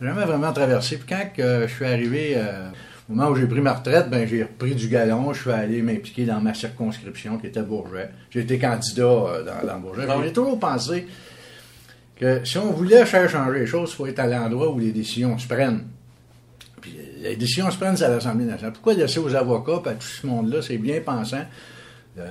n'a 0.00 0.12
jamais 0.12 0.26
vraiment 0.26 0.52
traversé. 0.52 0.96
Puis 0.98 1.06
quand 1.08 1.28
que 1.36 1.66
je 1.66 1.72
suis 1.72 1.84
arrivé, 1.84 2.34
euh, 2.36 2.68
au 3.08 3.14
moment 3.14 3.30
où 3.30 3.36
j'ai 3.36 3.46
pris 3.46 3.60
ma 3.60 3.72
retraite, 3.74 4.10
ben, 4.10 4.26
j'ai 4.28 4.42
repris 4.42 4.74
du 4.74 4.88
galon. 4.88 5.32
Je 5.32 5.40
suis 5.42 5.50
allé 5.50 5.80
m'impliquer 5.82 6.24
dans 6.24 6.40
ma 6.40 6.54
circonscription 6.54 7.38
qui 7.38 7.46
était 7.46 7.62
Bourget. 7.62 8.10
J'ai 8.30 8.40
été 8.40 8.58
candidat 8.58 9.02
euh, 9.04 9.44
dans, 9.44 9.66
dans 9.66 9.78
Bourget. 9.78 10.02
J'ai 10.24 10.32
toujours 10.32 10.58
pensé 10.58 11.06
que 12.16 12.44
si 12.44 12.58
on 12.58 12.70
voulait 12.72 13.04
faire 13.06 13.28
changer 13.28 13.60
les 13.60 13.66
choses, 13.66 13.90
il 13.92 13.96
faut 13.96 14.06
être 14.06 14.20
à 14.20 14.26
l'endroit 14.26 14.70
où 14.72 14.78
les 14.78 14.92
décisions 14.92 15.36
se 15.38 15.46
prennent. 15.48 15.84
Puis 16.80 16.96
les 17.20 17.36
décisions 17.36 17.70
se 17.70 17.76
prennent 17.78 17.96
c'est 17.96 18.04
à 18.04 18.10
l'Assemblée 18.10 18.44
nationale. 18.44 18.72
Pourquoi 18.72 18.94
laisser 18.94 19.18
aux 19.18 19.34
avocats 19.34 19.90
à 19.90 19.94
tout 19.94 20.06
ce 20.06 20.26
monde-là, 20.26 20.62
c'est 20.62 20.78
bien 20.78 21.00
pensant, 21.00 21.44
le, 22.16 22.22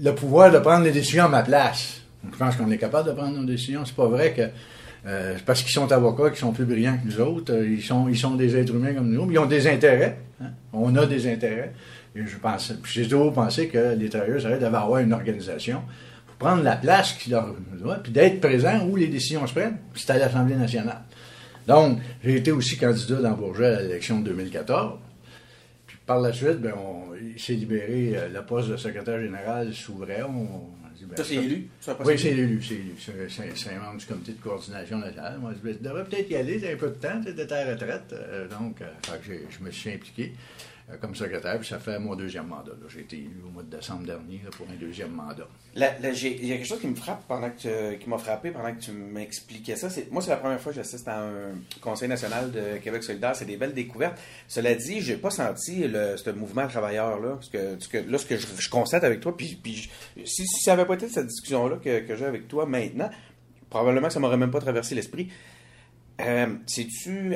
le- 0.00 0.14
pouvoir 0.14 0.50
de 0.50 0.58
prendre 0.58 0.84
les 0.84 0.92
décisions 0.92 1.24
à 1.24 1.28
ma 1.28 1.42
place? 1.42 2.00
Je 2.30 2.36
pense 2.36 2.56
qu'on 2.56 2.70
est 2.70 2.78
capable 2.78 3.08
de 3.08 3.14
prendre 3.14 3.36
nos 3.36 3.44
décisions. 3.44 3.84
C'est 3.84 3.96
pas 3.96 4.08
vrai 4.08 4.32
que 4.34 4.42
euh, 5.06 5.36
parce 5.46 5.62
qu'ils 5.62 5.72
sont 5.72 5.90
avocats 5.92 6.28
qu'ils 6.30 6.38
sont 6.38 6.52
plus 6.52 6.66
brillants 6.66 6.98
que 6.98 7.06
nous 7.06 7.20
autres. 7.20 7.52
Euh, 7.54 7.66
Ils 7.68 7.82
sont, 7.82 8.08
ils 8.08 8.18
sont 8.18 8.34
des 8.36 8.54
êtres 8.56 8.74
humains 8.74 8.92
comme 8.92 9.10
nous. 9.10 9.24
mais 9.24 9.34
Ils 9.34 9.38
ont 9.38 9.46
des 9.46 9.66
intérêts. 9.66 10.18
hein. 10.42 10.48
On 10.72 10.94
a 10.96 11.06
des 11.06 11.30
intérêts. 11.32 11.72
Je 12.14 12.36
pense, 12.36 12.72
j'ai 12.84 13.08
toujours 13.08 13.32
pensé 13.32 13.68
que 13.68 13.94
les 13.96 14.08
travailleurs 14.10 14.42
ça 14.42 14.50
devaient 14.50 14.66
avoir 14.76 14.98
une 14.98 15.12
organisation 15.12 15.82
prendre 16.40 16.64
la 16.64 16.74
place 16.76 17.12
qui 17.12 17.30
leur 17.30 17.54
doit, 17.78 17.96
puis 18.02 18.10
d'être 18.10 18.40
présent 18.40 18.84
où 18.88 18.96
les 18.96 19.06
décisions 19.06 19.46
se 19.46 19.52
prennent. 19.52 19.76
puis 19.92 20.02
C'est 20.04 20.10
à 20.12 20.18
l'Assemblée 20.18 20.56
nationale. 20.56 21.02
Donc, 21.68 22.00
j'ai 22.24 22.36
été 22.36 22.50
aussi 22.50 22.76
candidat 22.76 23.16
dans 23.20 23.32
Bourget 23.32 23.66
à 23.76 23.82
l'élection 23.82 24.18
de 24.20 24.24
2014. 24.30 24.98
Puis 25.86 25.98
par 26.06 26.18
la 26.20 26.32
suite, 26.32 26.58
ben, 26.60 26.72
on- 26.76 27.14
il 27.14 27.38
s'est 27.40 27.52
libéré 27.52 28.12
euh, 28.16 28.28
le 28.28 28.42
poste 28.44 28.68
de 28.70 28.76
secrétaire 28.76 29.20
général 29.20 29.72
s'ouvrait. 29.74 30.22
On, 30.22 30.28
on 30.30 30.96
dit, 30.96 31.04
ben, 31.04 31.16
Ça, 31.16 31.24
c'est 31.24 31.36
élu? 31.36 31.68
Oui, 32.06 32.18
c'est 32.18 32.28
élu. 32.30 32.60
C'est 32.66 32.74
élu. 32.74 32.94
C'est- 33.54 33.70
un 33.74 33.78
membre 33.80 33.98
du 33.98 34.06
comité 34.06 34.32
de 34.32 34.40
coordination 34.42 34.98
nationale. 34.98 35.38
Moi, 35.40 35.52
je 35.62 35.68
me 35.68 35.72
dis, 35.74 35.78
tu 35.78 35.84
devrais 35.84 36.04
peut-être 36.04 36.30
y 36.30 36.36
aller, 36.36 36.58
t'as 36.60 36.72
un 36.72 36.76
peu 36.76 36.88
de 36.88 36.94
temps, 36.94 37.20
tu 37.22 37.30
étais 37.30 37.52
à 37.52 37.64
la 37.66 37.72
retraite. 37.72 38.12
Euh, 38.14 38.48
donc, 38.48 38.80
euh, 38.80 38.86
j'ai- 39.26 39.46
je 39.50 39.62
me 39.64 39.70
suis 39.70 39.90
impliqué. 39.92 40.32
Euh, 40.90 40.96
comme 41.00 41.14
secrétaire. 41.14 41.58
Puis 41.58 41.68
ça 41.68 41.78
fait 41.78 41.98
mon 41.98 42.14
deuxième 42.16 42.46
mandat. 42.46 42.72
là. 42.72 42.86
J'ai 42.88 43.00
été 43.00 43.16
élu 43.16 43.42
au 43.46 43.50
mois 43.50 43.62
de 43.62 43.76
décembre 43.76 44.04
dernier 44.06 44.40
là, 44.44 44.50
pour 44.56 44.66
un 44.70 44.74
deuxième 44.74 45.12
mandat. 45.12 45.46
La- 45.74 46.12
j'ai- 46.12 46.36
Il 46.42 46.46
y 46.48 46.52
a 46.52 46.56
quelque 46.56 46.66
chose 46.66 46.80
qui 46.80 46.88
me 46.88 46.94
frappe 46.96 47.22
pendant 47.28 47.48
que 47.50 47.58
tu- 47.92 47.98
qui 47.98 48.08
m'a 48.08 48.18
frappé 48.18 48.50
pendant 48.50 48.74
que 48.74 48.80
tu 48.80 48.90
m'expliquais 48.92 49.76
ça. 49.76 49.88
Moi, 50.10 50.20
c'est 50.22 50.30
la 50.30 50.36
première 50.36 50.60
fois 50.60 50.72
que 50.72 50.76
j'assiste 50.76 51.06
à 51.08 51.20
un 51.20 51.52
Conseil 51.80 52.08
national 52.08 52.50
de 52.50 52.78
Québec 52.82 53.02
solidaire. 53.04 53.36
C'est 53.36 53.44
des 53.44 53.56
belles 53.56 53.74
découvertes. 53.74 54.18
Cela 54.48 54.74
dit, 54.74 55.00
j'ai 55.00 55.16
pas 55.16 55.30
senti 55.30 55.86
le, 55.86 56.16
ce 56.16 56.30
mouvement 56.30 56.66
travailleur-là. 56.66 57.34
Parce 57.36 57.48
que, 57.88 57.98
là, 57.98 58.18
ce 58.18 58.26
que 58.26 58.36
je, 58.36 58.68
constate 58.70 59.04
avec 59.04 59.20
toi, 59.20 59.36
puis, 59.36 59.58
si, 60.24 60.46
si 60.46 60.60
ça 60.64 60.72
avait 60.72 60.86
pas 60.86 60.94
été 60.94 61.08
cette 61.08 61.26
discussion-là 61.26 61.76
que, 61.76 62.00
que 62.00 62.16
j'ai 62.16 62.24
avec 62.26 62.48
toi 62.48 62.66
maintenant, 62.66 63.10
probablement 63.68 64.08
que 64.08 64.12
ça 64.14 64.20
m'aurait 64.20 64.36
même 64.36 64.50
pas 64.50 64.60
traversé 64.60 64.94
l'esprit. 64.94 65.28
Euh, 66.20 66.46
C'est-tu 66.66 67.34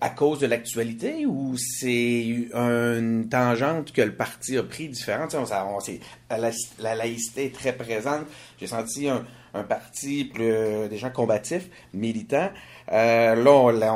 à 0.00 0.10
cause 0.10 0.38
de 0.40 0.46
l'actualité 0.46 1.26
ou 1.26 1.56
c'est 1.58 2.20
une 2.54 3.28
tangente 3.30 3.92
que 3.92 4.00
le 4.02 4.14
parti 4.14 4.56
a 4.56 4.62
pris 4.62 4.88
différente? 4.88 5.34
On- 5.34 5.44
on- 5.44 6.36
la, 6.36 6.50
la 6.78 6.94
laïcité 6.94 7.46
est 7.46 7.54
très 7.54 7.72
présente. 7.74 8.26
J'ai 8.60 8.66
senti 8.66 9.08
un, 9.08 9.24
parti, 9.68 10.24
plus, 10.24 10.88
des 10.88 10.96
gens 10.98 11.10
combatifs, 11.10 11.68
militants. 11.92 12.50
Euh, 12.92 13.34
là, 13.34 13.94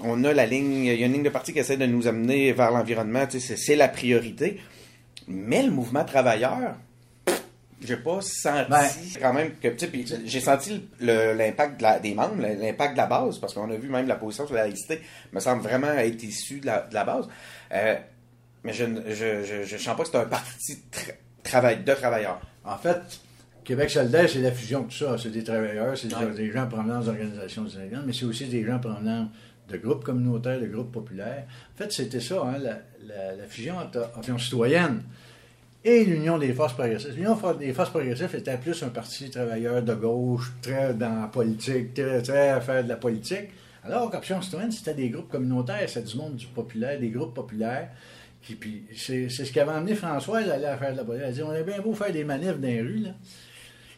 on, 0.00 0.24
a 0.24 0.32
la 0.32 0.46
ligne, 0.46 0.84
il 0.86 0.98
y 1.00 1.02
a 1.02 1.06
une 1.06 1.12
ligne 1.12 1.22
de 1.22 1.28
parti 1.30 1.52
qui 1.52 1.58
essaie 1.60 1.76
de 1.76 1.86
nous 1.86 2.06
amener 2.06 2.52
vers 2.52 2.70
l'environnement. 2.70 3.24
C'est 3.30 3.76
la 3.76 3.88
priorité. 3.88 4.60
Mais 5.28 5.62
le 5.62 5.70
mouvement 5.70 6.04
travailleur, 6.04 6.76
j'ai 7.82 7.96
pas 7.96 8.20
senti 8.20 8.70
Ben. 8.70 8.88
quand 9.20 9.32
même 9.32 9.52
que 9.56 9.68
tu 9.68 9.78
sais, 9.78 9.86
puis 9.88 10.06
j'ai 10.24 10.40
senti 10.40 10.88
l'impact 11.00 11.80
de 11.80 12.02
des 12.02 12.14
membres 12.14 12.36
l'impact 12.40 12.92
de 12.92 12.98
la 12.98 13.06
base 13.06 13.38
parce 13.38 13.54
qu'on 13.54 13.70
a 13.70 13.76
vu 13.76 13.88
même 13.88 14.06
la 14.08 14.16
position 14.16 14.46
sur 14.46 14.54
la 14.54 14.62
laïcité 14.62 15.00
me 15.32 15.40
semble 15.40 15.62
vraiment 15.62 15.92
être 15.92 16.22
issue 16.22 16.60
de 16.60 16.66
la, 16.66 16.82
de 16.82 16.94
la 16.94 17.04
base 17.04 17.28
Euh, 17.72 17.96
mais 18.62 18.72
je 18.72 18.84
ne 18.84 19.00
je, 19.12 19.42
je, 19.44 19.64
je 19.64 19.76
sens 19.76 19.96
pas 19.96 20.04
que 20.04 20.08
c'est 20.10 20.16
un 20.18 20.24
parti 20.26 20.78
tra- 20.92 21.14
travail, 21.42 21.82
de 21.84 21.92
travailleurs 21.94 22.40
En 22.64 22.78
fait, 22.78 22.96
Québec 23.64 23.90
solidaire, 23.90 24.28
c'est 24.28 24.40
la 24.40 24.52
fusion 24.52 24.80
de 24.82 24.86
tout 24.86 24.96
ça. 25.04 25.16
C'est 25.18 25.30
des 25.30 25.44
travailleurs, 25.44 25.96
c'est 25.98 26.08
des- 26.08 26.14
Ouais. 26.14 26.30
des 26.34 26.50
gens 26.52 26.66
provenant 26.66 27.00
d'organisations 27.00 27.68
syndicales, 27.68 28.02
mais 28.06 28.12
c'est 28.14 28.24
aussi 28.24 28.46
des 28.46 28.64
gens 28.64 28.78
provenant 28.78 29.28
de 29.68 29.76
groupes 29.78 30.04
communautaires, 30.04 30.60
de 30.60 30.66
groupes 30.66 30.92
populaires. 30.92 31.44
En 31.74 31.76
fait, 31.78 31.90
c'était 31.92 32.20
ça, 32.20 32.42
hein, 32.44 32.58
la, 32.58 32.78
la- 33.06 33.34
la 33.36 33.44
fusion 33.46 33.76
entre 33.78 34.38
citoyenne 34.38 35.02
et 35.84 36.04
l'Union 36.04 36.38
des 36.38 36.54
forces 36.54 36.72
progressistes. 36.72 37.14
L'Union 37.14 37.36
des 37.58 37.72
forces 37.72 37.90
progressistes 37.90 38.34
était 38.34 38.56
plus 38.56 38.82
un 38.82 38.88
parti 38.88 39.28
travailleur 39.30 39.82
de 39.82 39.94
gauche, 39.94 40.52
très 40.62 40.94
dans 40.94 41.22
la 41.22 41.28
politique, 41.28 41.92
très, 41.92 42.22
très 42.22 42.48
à 42.48 42.60
faire 42.60 42.82
de 42.82 42.88
la 42.88 42.96
politique. 42.96 43.50
Alors 43.84 44.10
qu'Option 44.10 44.40
citoyenne, 44.40 44.72
c'était 44.72 44.94
des 44.94 45.10
groupes 45.10 45.28
communautaires, 45.28 45.86
c'était 45.86 46.06
du 46.06 46.16
monde 46.16 46.36
du 46.36 46.46
populaire, 46.46 46.98
des 46.98 47.10
groupes 47.10 47.34
populaires. 47.34 47.90
Qui, 48.42 48.54
puis 48.54 48.84
c'est, 48.94 49.28
c'est 49.28 49.44
ce 49.44 49.52
qui 49.52 49.60
avait 49.60 49.72
amené 49.72 49.94
Françoise 49.94 50.48
à 50.48 50.54
aller 50.54 50.64
à 50.64 50.76
faire 50.76 50.92
de 50.92 50.98
la 50.98 51.04
politique. 51.04 51.26
Elle 51.26 51.32
a 51.32 51.34
dit, 51.34 51.42
on 51.42 51.54
est 51.54 51.64
bien 51.64 51.80
beau 51.80 51.92
faire 51.94 52.12
des 52.12 52.24
manifs 52.24 52.58
dans 52.58 52.68
les 52.68 52.80
rues, 52.80 52.98
là. 53.00 53.10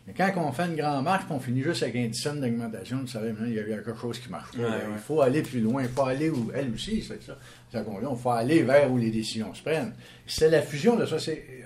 Mais 0.07 0.15
quand 0.17 0.31
on 0.37 0.53
fait 0.53 0.67
une 0.67 0.77
grande 0.77 1.03
marche, 1.03 1.27
qu'on 1.27 1.41
finit 1.41 1.63
juste 1.63 1.83
avec 1.83 1.97
un 1.97 2.07
10 2.07 2.15
cents 2.15 2.35
d'augmentation, 2.37 2.99
vous 3.01 3.07
savez, 3.09 3.31
maintenant, 3.33 3.47
il 3.49 3.55
y 3.55 3.59
a 3.59 3.65
quelque 3.65 3.95
chose 4.01 4.19
qui 4.21 4.29
marche 4.31 4.53
pas. 4.53 4.59
Ouais, 4.59 4.69
là. 4.69 4.77
ouais. 4.77 4.83
Il 4.93 4.99
faut 5.01 5.21
aller 5.21 5.43
plus 5.43 5.61
loin, 5.61 5.83
il 5.83 5.89
faut 5.89 6.05
aller 6.05 6.31
où, 6.31 6.51
elle 6.55 6.71
aussi, 6.73 7.03
c'est 7.03 7.21
ça. 7.23 7.37
Qu'on 7.83 7.99
il 8.01 8.17
faut 8.17 8.31
aller 8.31 8.63
vers 8.63 8.91
où 8.91 8.97
les 8.99 9.11
décisions 9.11 9.53
se 9.53 9.63
prennent. 9.63 9.93
C'est 10.27 10.49
la 10.49 10.63
fusion 10.63 10.95
de 10.97 11.05
ça. 11.07 11.17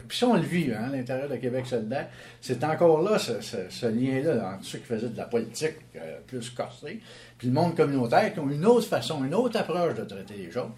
Puis 0.08 0.18
ça, 0.18 0.26
on 0.26 0.34
le 0.34 0.40
vit 0.40 0.72
hein, 0.72 0.84
à 0.88 0.96
l'intérieur 0.96 1.28
de 1.28 1.36
Québec 1.36 1.66
solidaire. 1.66 2.08
C'est 2.40 2.64
encore 2.64 3.02
là, 3.02 3.18
ce, 3.18 3.40
ce- 3.42 3.68
ce 3.68 3.86
lien-là, 3.86 4.54
entre 4.54 4.64
ceux 4.64 4.78
qui 4.78 4.86
faisaient 4.86 5.08
de 5.10 5.16
la 5.18 5.26
politique 5.26 5.74
euh, 5.96 6.18
plus 6.26 6.48
corsée, 6.50 6.98
puis 7.38 7.46
le 7.48 7.52
monde 7.54 7.76
communautaire 7.76 8.32
qui 8.32 8.40
ont 8.40 8.50
une 8.50 8.64
autre 8.66 8.86
façon, 8.88 9.22
une 9.22 9.34
autre 9.34 9.60
approche 9.60 9.94
de 9.94 10.02
traiter 10.04 10.34
les 10.36 10.50
choses. 10.50 10.70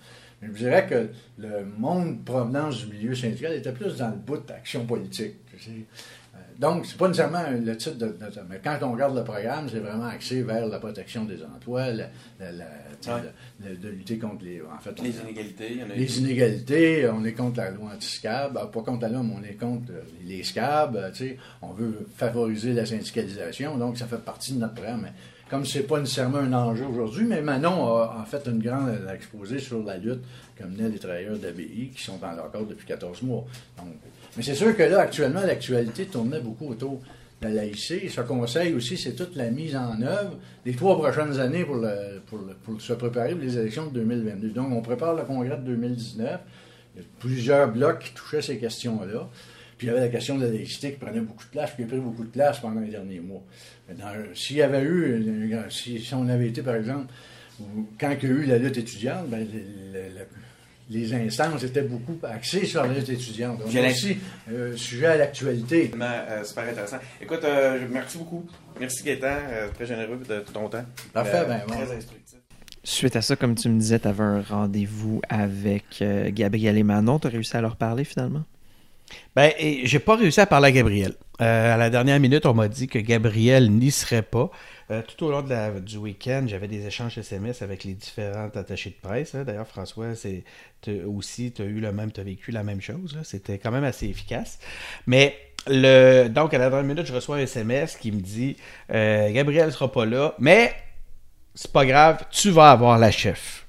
Mais 0.43 0.49
je 0.49 0.53
vous 0.53 0.59
dirais 0.59 0.87
que 0.87 1.09
le 1.39 1.65
monde 1.65 2.25
provenance 2.25 2.85
du 2.85 2.93
milieu 2.93 3.15
syndical 3.15 3.53
était 3.55 3.73
plus 3.73 3.97
dans 3.97 4.09
le 4.11 4.17
bout 4.17 4.45
d'action 4.45 4.85
politique. 4.85 5.37
tu 5.57 5.63
sais. 5.63 5.71
Donc, 6.59 6.87
c'est 6.87 6.97
pas 6.97 7.09
nécessairement 7.09 7.45
le 7.51 7.77
titre 7.77 7.97
de, 7.97 8.07
de- 8.07 8.15
Mais 8.49 8.61
quand 8.63 8.79
on 8.83 8.93
regarde 8.93 9.17
le 9.17 9.25
programme, 9.25 9.69
c'est 9.71 9.79
vraiment 9.81 10.07
axé 10.07 10.43
vers 10.43 10.67
la 10.67 10.79
protection 10.79 11.25
des 11.25 11.43
emplois, 11.43 11.89
la- 11.91 12.09
la- 12.41 12.53
la- 12.53 12.65
Ouais. 13.15 13.21
de 13.61 13.89
lutter 13.89 14.17
contre 14.19 14.45
les. 14.45 14.61
En 14.63 14.79
fait, 14.79 14.95
on- 14.99 15.03
les 15.03 15.11
inégalités 15.19 15.69
il 15.73 15.79
y 15.79 15.83
en 15.83 15.91
a 15.91 15.95
les 15.95 16.19
inégalités, 16.21 17.09
on 17.13 17.25
est 17.25 17.33
contre 17.33 17.57
la 17.59 17.71
loi 17.71 17.91
anti-SCAB. 17.95 18.59
Ah, 18.63 18.67
Pas 18.67 18.83
contre 18.83 19.03
la 19.03 19.09
loi, 19.09 19.23
mais 19.25 19.35
on 19.41 19.45
est 19.45 19.55
contre 19.55 19.93
les 20.25 20.45
SCAB. 20.45 21.11
tu 21.13 21.19
sais. 21.19 21.37
On 21.63 21.73
veut 21.73 22.07
favoriser 22.17 22.73
la 22.75 22.87
syndicalisation, 22.87 23.77
donc 23.79 23.99
ça 23.99 24.07
fait 24.07 24.19
partie 24.25 24.53
de 24.55 24.61
notre 24.61 24.75
programme. 24.75 25.01
Mais 25.05 25.13
comme 25.53 25.67
c'est 25.67 25.83
pas 25.87 26.01
nécessairement 26.01 26.39
un 26.39 26.53
enjeu 26.55 26.87
aujourd'hui, 26.87 27.25
mais 27.27 27.43
Manon 27.43 27.87
a 27.99 28.19
en 28.21 28.25
fait 28.25 28.43
une 28.47 28.59
grande 28.61 28.89
euh, 28.89 29.15
exposé 29.15 29.59
sur 29.59 29.85
la 29.85 29.99
lutte 29.99 30.23
que 30.57 30.65
menaient 30.65 30.89
les 30.89 30.99
travailleurs 30.99 31.37
d'ABI 31.37 31.91
qui 31.95 32.03
sont 32.03 32.17
dans 32.17 32.33
leur 32.33 32.51
corps 32.51 32.65
depuis 32.67 32.87
14 32.87 33.21
mois. 33.23 33.45
Mais 34.37 34.43
c'est 34.43 34.55
sûr 34.55 34.75
que 34.75 34.83
là, 34.83 35.01
actuellement, 35.01 35.43
l'actualité 35.43 36.07
tournait 36.07 36.41
beaucoup 36.41 36.69
autour 36.69 37.01
de 37.43 37.49
la. 37.49 37.65
Ce 37.75 38.21
conseil 38.23 38.73
aussi, 38.73 38.97
c'est 38.97 39.13
toute 39.15 39.37
la 39.37 39.51
mise 39.51 39.77
en 39.77 40.01
œuvre 40.01 40.39
des 40.65 40.73
trois 40.75 40.97
prochaines 40.99 41.39
années 41.39 41.65
pour, 41.65 41.77
pour, 42.27 42.39
le- 42.39 42.55
pour 42.65 42.81
se 42.81 42.95
préparer 42.95 43.33
pour 43.35 43.43
les 43.43 43.59
élections 43.59 43.87
de 43.89 44.01
2022. 44.01 44.49
Donc, 44.51 44.73
on 44.73 44.81
prépare 44.81 45.15
le 45.15 45.25
congrès 45.25 45.57
de 45.59 45.63
2019. 45.65 46.41
Il 46.95 47.03
y 47.03 47.05
a 47.05 47.07
plusieurs 47.19 47.71
blocs 47.71 47.99
qui 48.01 48.15
touchaient 48.15 48.43
ces 48.43 48.57
questions-là. 48.59 49.29
Puis 49.83 49.89
il 49.89 49.95
y 49.95 49.97
avait 49.97 50.07
la 50.07 50.13
question 50.13 50.39
de 50.39 50.45
la 50.47 50.53
laïcité 50.53 50.93
qui 50.93 50.99
prenait 51.01 51.19
beaucoup 51.19 51.43
de 51.43 51.51
place, 51.51 51.73
qui 51.75 51.83
a 51.83 51.87
pris 51.87 51.99
beaucoup 51.99 52.23
de 52.23 52.29
place 52.29 52.61
pendant 52.61 52.81
les 52.81 52.91
derniers 52.93 53.19
mois. 53.19 53.43
S'il 54.33 54.59
y 54.59 54.63
avait 54.63 54.81
eu, 54.81 55.17
une- 55.17 55.65
si, 55.71 55.99
si 55.99 56.15
on 56.15 56.29
avait 56.29 56.47
été, 56.47 56.63
par 56.63 56.77
exemple, 56.77 57.07
quand 57.99 58.11
il 58.23 58.29
y 58.29 58.31
a 58.31 58.35
eu 58.37 58.45
la 58.45 58.59
lutte 58.59 58.79
étudiante, 58.79 59.29
ben, 59.29 59.41
le- 59.41 59.59
le- 59.99 60.09
le- 60.21 60.27
les 60.89 61.13
instances 61.15 61.65
étaient 61.65 61.83
beaucoup 61.83 62.17
axées 62.23 62.65
sur 62.65 62.85
la 62.87 62.95
lutte 62.95 63.09
étudiante. 63.09 63.59
Donc, 63.59 63.71
J'ai 63.71 63.85
aussi, 63.85 64.19
euh, 64.53 64.77
sujet 64.77 65.07
à 65.07 65.17
l'actualité. 65.17 65.89
Vraiment, 65.89 66.05
euh, 66.29 66.45
super 66.45 66.63
intéressant. 66.69 66.99
Écoute, 67.21 67.41
euh, 67.43 67.81
merci 67.91 68.19
beaucoup. 68.19 68.47
Merci 68.79 69.03
Gaétan, 69.03 69.27
euh, 69.51 69.69
très 69.75 69.87
généreux 69.87 70.21
de 70.29 70.45
ton 70.53 70.69
temps. 70.69 70.85
Parfait, 71.13 71.39
Euh, 71.39 71.45
ben, 71.47 71.61
bon. 71.67 71.75
Très 71.75 71.97
instructif. 71.97 72.39
Suite 72.85 73.17
à 73.17 73.23
ça, 73.23 73.35
comme 73.35 73.57
tu 73.57 73.69
me 73.69 73.81
disais, 73.81 73.99
tu 73.99 74.07
avais 74.07 74.23
un 74.23 74.43
rendez-vous 74.43 75.21
avec 75.29 75.85
euh, 76.03 76.31
Gabriel 76.33 76.79
et 76.79 76.85
Manon. 76.85 77.19
Tu 77.19 77.27
as 77.27 77.31
réussi 77.31 77.57
à 77.57 77.61
leur 77.61 77.75
parler 77.75 78.05
finalement? 78.05 78.45
Ben, 79.37 79.53
j'ai 79.59 79.99
pas 79.99 80.17
réussi 80.17 80.41
à 80.41 80.47
parler 80.47 80.69
à 80.69 80.73
Gabriel. 80.73 81.15
Euh, 81.41 81.75
à 81.75 81.77
la 81.77 81.91
dernière 81.91 82.21
minute, 82.21 82.47
on 82.47 82.55
m'a 82.55 82.69
dit 82.69 82.87
que 82.87 82.99
Gabriel 82.99 83.71
n'y 83.71 83.91
serait 83.91 84.23
pas. 84.23 84.51
Euh, 84.91 85.03
tout 85.03 85.27
au 85.27 85.31
long 85.31 85.43
du 85.81 85.97
week-end, 85.97 86.45
j'avais 86.47 86.69
des 86.69 86.87
échanges 86.87 87.17
SMS 87.17 87.63
avec 87.63 87.85
les 87.85 87.95
différents 87.95 88.51
attachés 88.55 88.91
de 88.91 89.09
presse. 89.09 89.35
hein. 89.35 89.45
D'ailleurs, 89.45 89.67
François, 89.67 90.15
c'est 90.15 90.45
aussi, 91.07 91.53
tu 91.53 91.63
as 91.63 91.65
eu 91.65 91.81
le 91.81 91.93
même, 91.93 92.13
tu 92.13 92.23
vécu 92.23 92.51
la 92.51 92.63
même 92.63 92.81
chose. 92.81 93.19
C'était 93.25 93.59
quand 93.59 93.71
même 93.71 93.85
assez 93.85 94.07
efficace. 94.07 94.59
Mais 95.07 95.37
le, 95.67 96.29
donc, 96.29 96.55
à 96.55 96.59
la 96.59 96.69
dernière 96.69 96.87
minute, 96.87 97.07
je 97.07 97.15
reçois 97.15 97.37
un 97.37 97.41
SMS 97.41 97.97
qui 97.97 98.13
me 98.13 98.21
dit 98.21 98.57
euh, 98.91 99.31
Gabriel 99.33 99.73
sera 99.73 99.91
pas 99.91 100.05
là, 100.05 100.35
mais 100.39 100.75
c'est 101.55 101.73
pas 101.73 101.87
grave, 101.87 102.25
tu 102.31 102.51
vas 102.51 102.71
avoir 102.71 102.99
la 102.99 103.11
chef. 103.11 103.67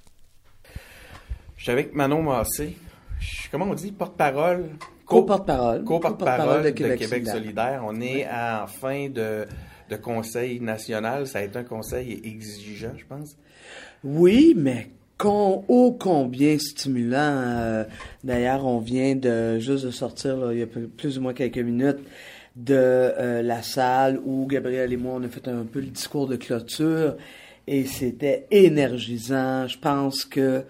Je 1.58 1.64
suis 1.64 1.72
avec 1.72 1.94
Manon 1.94 2.22
Massé. 2.24 2.78
Comment 3.52 3.66
on 3.66 3.74
dit 3.74 3.92
Porte-parole 3.92 4.72
Co-porte-parole. 5.14 5.84
Co-porte-parole 5.84 6.62
de, 6.64 6.70
de 6.70 6.74
Québec 6.74 7.04
solidaire. 7.08 7.34
solidaire. 7.34 7.84
On 7.86 8.00
est 8.02 8.28
en 8.28 8.68
fin 8.68 9.10
de, 9.10 9.46
de 9.90 9.96
conseil 9.96 10.60
national. 10.60 11.28
Ça 11.28 11.40
a 11.40 11.42
été 11.44 11.58
un 11.60 11.64
conseil 11.64 12.22
exigeant, 12.24 12.94
je 12.98 13.06
pense. 13.06 13.36
Oui, 14.04 14.54
mais 14.58 14.90
con, 15.18 15.64
ô 15.68 15.94
combien 15.94 16.58
stimulant. 16.58 17.18
euh, 17.18 17.84
D'ailleurs, 18.24 18.66
on 18.66 18.80
vient 18.80 19.16
de 19.16 19.60
juste 19.60 19.86
de 19.86 19.92
sortir, 19.92 20.36
là, 20.38 20.54
il 20.54 20.60
y 20.60 20.64
a 20.64 20.68
plus 20.68 21.18
ou 21.18 21.22
moins 21.22 21.34
quelques 21.34 21.58
minutes, 21.60 22.00
de 22.56 22.76
euh, 22.76 23.42
la 23.42 23.62
salle 23.64 24.20
où 24.26 24.46
Gabriel 24.46 24.92
et 24.94 24.98
moi, 24.98 25.16
on 25.18 25.24
a 25.24 25.28
fait 25.30 25.48
un 25.48 25.64
peu 25.64 25.80
le 25.80 25.88
discours 25.88 26.28
de 26.28 26.36
clôture 26.36 27.16
et 27.66 27.86
c'était 27.86 28.46
énergisant. 28.52 29.68
Je 29.68 29.78
pense 29.80 30.26
que 30.26 30.64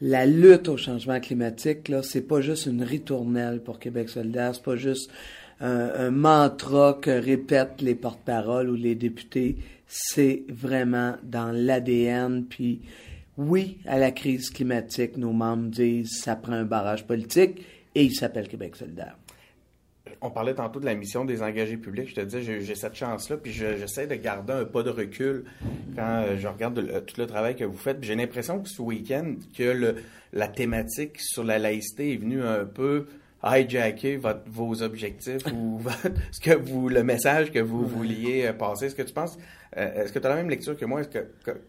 la 0.00 0.26
lutte 0.26 0.68
au 0.68 0.76
changement 0.76 1.20
climatique, 1.20 1.88
là, 1.88 2.02
c'est 2.02 2.22
pas 2.22 2.40
juste 2.40 2.66
une 2.66 2.82
ritournelle 2.82 3.60
pour 3.60 3.78
Québec 3.78 4.08
solidaire, 4.08 4.54
c'est 4.54 4.64
pas 4.64 4.76
juste 4.76 5.10
un, 5.60 5.90
un 5.94 6.10
mantra 6.10 6.98
que 7.00 7.10
répètent 7.10 7.80
les 7.80 7.94
porte-paroles 7.94 8.68
ou 8.68 8.74
les 8.74 8.94
députés, 8.94 9.56
c'est 9.86 10.44
vraiment 10.48 11.14
dans 11.22 11.50
l'ADN. 11.52 12.44
Puis 12.44 12.80
oui, 13.38 13.78
à 13.86 13.98
la 13.98 14.10
crise 14.10 14.50
climatique, 14.50 15.16
nos 15.16 15.32
membres 15.32 15.70
disent 15.70 16.20
ça 16.20 16.36
prend 16.36 16.52
un 16.52 16.64
barrage 16.64 17.06
politique 17.06 17.62
et 17.94 18.04
il 18.04 18.14
s'appelle 18.14 18.48
Québec 18.48 18.76
solidaire. 18.76 19.16
On 20.22 20.30
parlait 20.30 20.54
tantôt 20.54 20.80
de 20.80 20.84
la 20.86 20.94
mission 20.94 21.24
des 21.24 21.42
engagés 21.42 21.76
publics. 21.76 22.08
Je 22.10 22.14
te 22.14 22.20
disais, 22.22 22.60
j'ai- 22.60 22.74
cette 22.74 22.94
chance-là, 22.94 23.36
puis 23.36 23.52
je- 23.52 23.76
j'essaie 23.76 24.06
de 24.06 24.14
garder 24.14 24.52
un 24.52 24.64
pas 24.64 24.82
de 24.82 24.90
recul 24.90 25.44
quand 25.94 26.22
euh, 26.26 26.36
je 26.38 26.46
regarde 26.48 26.78
le- 26.78 27.00
tout 27.00 27.20
le 27.20 27.26
travail 27.26 27.54
que 27.56 27.64
vous 27.64 27.76
faites. 27.76 27.98
J'ai 28.02 28.14
l'impression 28.14 28.60
que 28.60 28.68
ce 28.68 28.80
week-end, 28.82 29.34
que 29.56 29.62
le- 29.64 29.96
la 30.32 30.48
thématique 30.48 31.20
sur 31.20 31.44
la 31.44 31.58
laïcité 31.58 32.14
est 32.14 32.16
venue 32.16 32.42
un 32.42 32.64
peu 32.64 33.06
hijacker 33.44 34.16
votre- 34.16 34.42
vos 34.46 34.82
objectifs 34.82 35.42
ou 35.52 35.78
votre- 35.78 36.10
ce 36.32 36.40
que 36.40 36.54
vous, 36.56 36.88
le 36.88 37.02
message 37.04 37.52
que 37.52 37.58
vous 37.60 37.86
vouliez 37.86 38.46
euh, 38.46 38.52
passer. 38.52 38.86
Est-ce 38.86 38.94
que 38.94 39.02
tu 39.02 39.12
penses, 39.12 39.38
euh, 39.76 40.02
est-ce 40.04 40.12
que 40.12 40.18
tu 40.18 40.26
as 40.26 40.30
la 40.30 40.36
même 40.36 40.50
lecture 40.50 40.76
que 40.76 40.84
moi? 40.84 41.00
Est-ce 41.00 41.08
que, 41.08 41.26
que- 41.44 41.60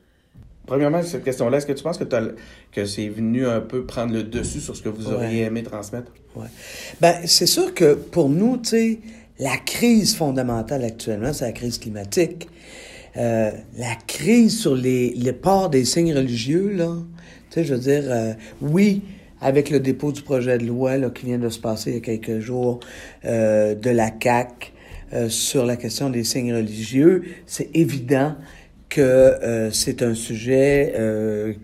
premièrement, 0.68 1.02
cette 1.02 1.23
question-là, 1.23 1.57
est-ce 1.57 1.65
que 1.65 1.73
tu 1.73 1.81
penses 1.81 1.98
que, 1.98 2.06
que 2.72 2.85
c'est 2.85 3.07
venu 3.07 3.48
un 3.48 3.61
peu 3.61 3.85
prendre 3.85 4.14
le 4.14 4.22
dessus 4.22 4.60
sur 4.60 4.76
ce 4.76 4.84
que 4.84 4.89
vous 4.89 5.11
auriez 5.11 5.44
aimé 5.44 5.64
transmettre? 5.64 6.11
Oui. 6.35 6.45
Ben, 7.02 7.15
c'est 7.26 7.48
sûr 7.48 7.73
que 7.73 7.95
pour 7.95 8.30
nous, 8.30 8.57
tu 8.57 8.69
sais, 8.69 8.99
la 9.39 9.57
crise 9.57 10.15
fondamentale 10.15 10.84
actuellement, 10.84 11.34
c'est 11.34 11.45
la 11.45 11.53
crise 11.53 11.80
climatique. 11.80 12.48
Euh, 13.15 13.49
la 13.77 13.95
crise 14.06 14.60
sur 14.60 14.76
les, 14.76 15.10
les 15.15 15.34
ports 15.34 15.72
des 15.72 15.85
signes 15.85 16.14
religieux, 16.14 16.72
là, 16.76 16.94
tu 17.49 17.56
sais, 17.56 17.64
je 17.64 17.73
veux 17.73 17.80
dire, 17.80 18.03
euh, 18.06 18.34
oui, 18.61 19.02
avec 19.41 19.69
le 19.69 19.80
dépôt 19.80 20.11
du 20.11 20.22
projet 20.22 20.57
de 20.57 20.65
loi 20.65 20.98
là, 20.98 21.10
qui 21.10 21.26
vient 21.26 21.39
de 21.39 21.49
se 21.49 21.60
passer 21.60 21.91
il 21.91 21.94
y 21.95 21.98
a 21.98 22.02
quelques 22.02 22.39
jours 22.39 22.80
euh, 23.26 23.73
de 23.73 23.89
la 23.89 24.11
CAC 24.11 24.73
sur 25.30 25.65
la 25.65 25.77
question 25.77 26.10
des 26.10 26.26
signes 26.26 26.53
religieux, 26.53 27.23
c'est 27.45 27.69
évident 27.73 28.35
que 28.90 29.70
c'est 29.72 30.02
un 30.02 30.14
sujet 30.14 30.94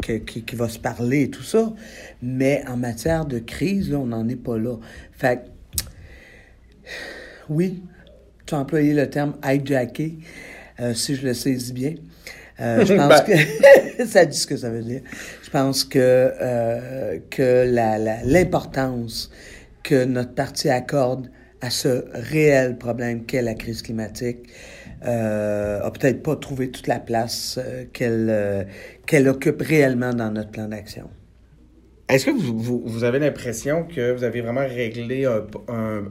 qui, 0.04 0.44
qui, 0.44 0.56
va 0.56 0.68
se 0.70 0.80
parler 0.80 1.24
et 1.24 1.30
tout 1.30 1.44
ça, 1.44 1.74
mais 2.22 2.64
en 2.68 2.78
matière 2.78 3.26
de 3.26 3.40
crise, 3.40 3.90
là, 3.92 4.00
on 4.00 4.08
n'en 4.08 4.28
est 4.28 4.36
pas 4.36 4.58
là. 4.58 4.76
Fait 5.14 5.42
oui, 7.50 7.84
tu 8.46 8.56
as 8.56 8.60
employé 8.60 8.94
le 8.94 9.10
terme 9.10 9.36
hijacker, 9.44 10.18
euh, 10.80 10.94
si 10.94 11.16
je 11.16 11.26
le 11.28 11.34
saisis 11.34 11.74
bien. 11.74 11.96
Euh, 12.60 12.86
je 12.86 12.94
pense 12.98 13.24
ben. 13.26 13.46
que 13.98 14.06
ça 14.08 14.26
dit 14.26 14.38
ce 14.38 14.48
que 14.48 14.58
ça 14.58 14.70
veut 14.70 14.84
dire. 14.84 15.02
Je 15.44 15.50
pense 15.50 15.84
que, 15.84 16.00
euh, 16.00 17.20
que 17.30 17.66
l'importance 18.26 19.32
que 19.84 20.06
notre 20.06 20.34
parti 20.34 20.70
accorde 20.70 21.30
à 21.62 21.70
ce 21.70 22.06
réel 22.14 22.78
problème 22.78 23.26
qu'est 23.26 23.42
la 23.42 23.54
crise 23.54 23.82
climatique 23.82 24.40
euh, 25.06 25.82
a 25.82 25.92
peut-être 25.92 26.24
pas 26.24 26.36
trouvé 26.36 26.72
toute 26.72 26.88
la 26.88 27.00
place 27.00 27.60
qu'elle 27.94 28.68
qu'elle 29.06 29.28
occupe 29.28 29.62
réellement 29.62 30.14
dans 30.14 30.32
notre 30.32 30.52
plan 30.52 30.68
d'action. 30.68 31.10
Est-ce 32.10 32.26
que 32.26 32.32
vous, 32.32 32.82
vous, 32.86 33.04
avez 33.06 33.18
l'impression 33.18 33.86
que 33.86 34.12
vous 34.12 34.26
avez 34.26 34.42
vraiment 34.42 34.68
réglé 34.68 35.26
un, 35.26 35.46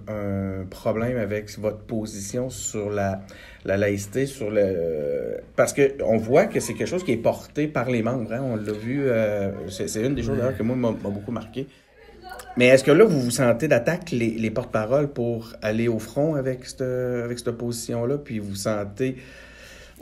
un, 0.09 0.65
problème 0.71 1.19
avec 1.19 1.51
votre 1.59 1.81
position 1.81 2.49
sur 2.49 2.89
la, 2.89 3.21
la 3.67 3.77
laïcité, 3.77 4.25
sur 4.25 4.51
le 4.51 5.41
parce 5.55 5.75
que 5.75 6.03
on 6.03 6.17
voit 6.17 6.47
que 6.47 6.61
c'est 6.61 6.73
quelque 6.73 6.89
chose 6.89 7.05
qui 7.05 7.13
est 7.13 7.19
porté 7.19 7.69
par 7.69 7.91
les 7.91 8.03
membres. 8.03 8.33
Hein? 8.33 8.41
On 8.43 8.57
l'a 8.57 8.73
vu, 8.73 9.03
euh, 9.03 9.69
c'est 9.69 10.03
une 10.03 10.15
des 10.15 10.23
choses 10.23 10.39
d'ailleurs 10.39 10.57
que 10.57 10.63
moi 10.63 10.77
m'a 10.77 11.11
beaucoup 11.11 11.31
marqué. 11.31 11.67
Mais 12.57 12.67
est-ce 12.67 12.85
que 12.85 12.91
là, 12.91 13.05
vous 13.05 13.21
vous 13.21 13.31
sentez 13.31 13.69
d'attaque 13.69 14.11
les, 14.11 14.31
les 14.31 14.51
porte-paroles 14.51 15.09
pour 15.09 15.53
aller 15.63 15.89
au 15.89 15.99
front 15.99 16.35
avec 16.35 16.67
cette, 16.67 16.83
avec 16.83 17.39
cette 17.39 17.53
position-là, 17.53 18.19
puis 18.19 18.39
vous 18.39 18.55
sentez 18.55 19.17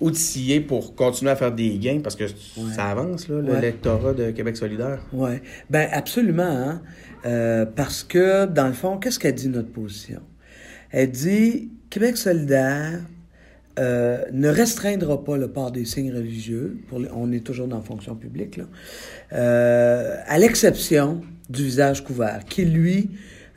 outillé 0.01 0.61
pour 0.61 0.95
continuer 0.95 1.31
à 1.31 1.37
faire 1.37 1.53
des 1.53 1.79
gains? 1.79 2.01
Parce 2.03 2.17
que 2.17 2.25
ça 2.75 2.87
avance, 2.87 3.29
là, 3.29 3.41
l'électorat 3.41 4.15
de 4.15 4.31
Québec 4.31 4.57
solidaire. 4.57 5.01
Oui, 5.13 5.33
ben 5.69 5.89
absolument. 5.93 6.43
Hein? 6.43 6.83
Euh, 7.27 7.67
parce 7.67 8.03
que, 8.03 8.47
dans 8.47 8.67
le 8.67 8.73
fond, 8.73 8.99
qu'est-ce 8.99 9.19
qu'elle 9.19 9.35
dit 9.35 9.49
notre 9.49 9.71
position? 9.71 10.21
Elle 10.91 11.11
dit 11.11 11.71
Québec 11.89 12.17
solidaire 12.17 13.01
euh, 13.79 14.25
ne 14.33 14.49
restreindra 14.49 15.23
pas 15.23 15.37
le 15.37 15.49
port 15.49 15.71
des 15.71 15.85
signes 15.85 16.13
religieux, 16.13 16.79
pour 16.89 17.01
on 17.15 17.31
est 17.31 17.45
toujours 17.45 17.69
dans 17.69 17.77
la 17.77 17.83
fonction 17.83 18.17
publique, 18.17 18.57
là, 18.57 18.65
euh, 19.33 20.17
à 20.27 20.39
l'exception 20.39 21.21
du 21.51 21.65
visage 21.65 22.03
couvert, 22.03 22.45
qui, 22.49 22.65
lui, 22.65 23.11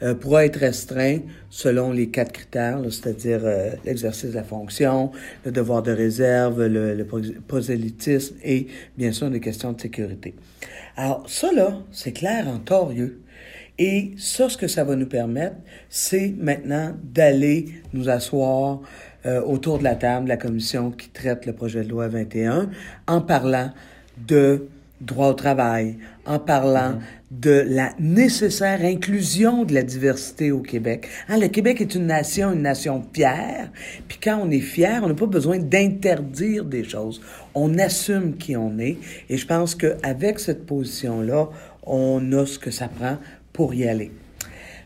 euh, 0.04 0.16
pourra 0.16 0.46
être 0.46 0.58
restreint 0.58 1.20
selon 1.50 1.92
les 1.92 2.10
quatre 2.10 2.34
critères, 2.34 2.80
c'est-à-dire 2.90 3.42
euh, 3.44 3.70
l'exercice 3.86 4.32
de 4.32 4.36
la 4.36 4.44
fonction, 4.44 5.12
le 5.46 5.52
devoir 5.52 5.82
de 5.82 5.92
réserve, 5.92 6.66
le, 6.66 7.08
prosélytisme 7.48 8.36
et 8.44 8.68
bien 8.98 9.14
sûr 9.14 9.30
des 9.30 9.40
questions 9.40 9.72
de 9.72 9.80
sécurité. 9.80 10.34
Alors 10.98 11.24
ça 11.30 11.54
là, 11.54 11.80
c'est 11.92 12.12
clair 12.12 12.48
en 12.48 12.58
torieux. 12.58 13.22
Et 13.80 14.12
ça, 14.18 14.50
ce 14.50 14.58
que 14.58 14.68
ça 14.68 14.84
va 14.84 14.96
nous 14.96 15.08
permettre, 15.08 15.56
c'est 15.90 16.34
maintenant 16.38 16.96
d'aller 17.04 17.70
nous 17.94 18.10
asseoir 18.10 18.82
euh, 19.26 19.42
autour 19.42 19.80
de 19.80 19.84
la 19.84 19.96
table 19.96 20.26
de 20.26 20.30
la 20.30 20.38
commission 20.38 20.92
qui 20.92 21.10
traite 21.10 21.46
le 21.46 21.54
projet 21.54 21.84
de 21.84 21.90
loi 21.90 22.08
21 22.10 22.70
en 23.08 23.22
parlant 23.22 23.72
de 24.28 24.68
droit 25.02 25.30
au 25.30 25.34
travail, 25.34 25.98
en 26.26 26.40
parlant 26.40 26.92
mm-hmm. 26.92 27.23
De 27.40 27.64
la 27.68 27.94
nécessaire 28.00 28.82
inclusion 28.84 29.64
de 29.64 29.74
la 29.74 29.82
diversité 29.82 30.52
au 30.52 30.60
Québec. 30.60 31.08
Hein, 31.28 31.40
le 31.40 31.48
Québec 31.48 31.82
est 31.82 31.96
une 31.96 32.06
nation, 32.06 32.54
une 32.54 32.62
nation 32.62 33.04
fière, 33.14 33.72
puis 34.08 34.20
quand 34.22 34.40
on 34.42 34.52
est 34.52 34.60
fier, 34.60 35.02
on 35.04 35.08
n'a 35.08 35.14
pas 35.16 35.26
besoin 35.26 35.58
d'interdire 35.58 36.64
des 36.64 36.84
choses. 36.84 37.22
On 37.56 37.78
assume 37.80 38.38
qui 38.38 38.56
on 38.56 38.78
est, 38.78 38.98
et 39.30 39.38
je 39.38 39.48
pense 39.48 39.74
qu'avec 39.74 40.40
cette 40.40 40.66
position-là, 40.66 41.50
on 41.84 42.32
a 42.34 42.46
ce 42.46 42.60
que 42.60 42.72
ça 42.72 42.88
prend 42.88 43.18
pour 43.52 43.74
y 43.74 43.88
aller. 43.88 44.12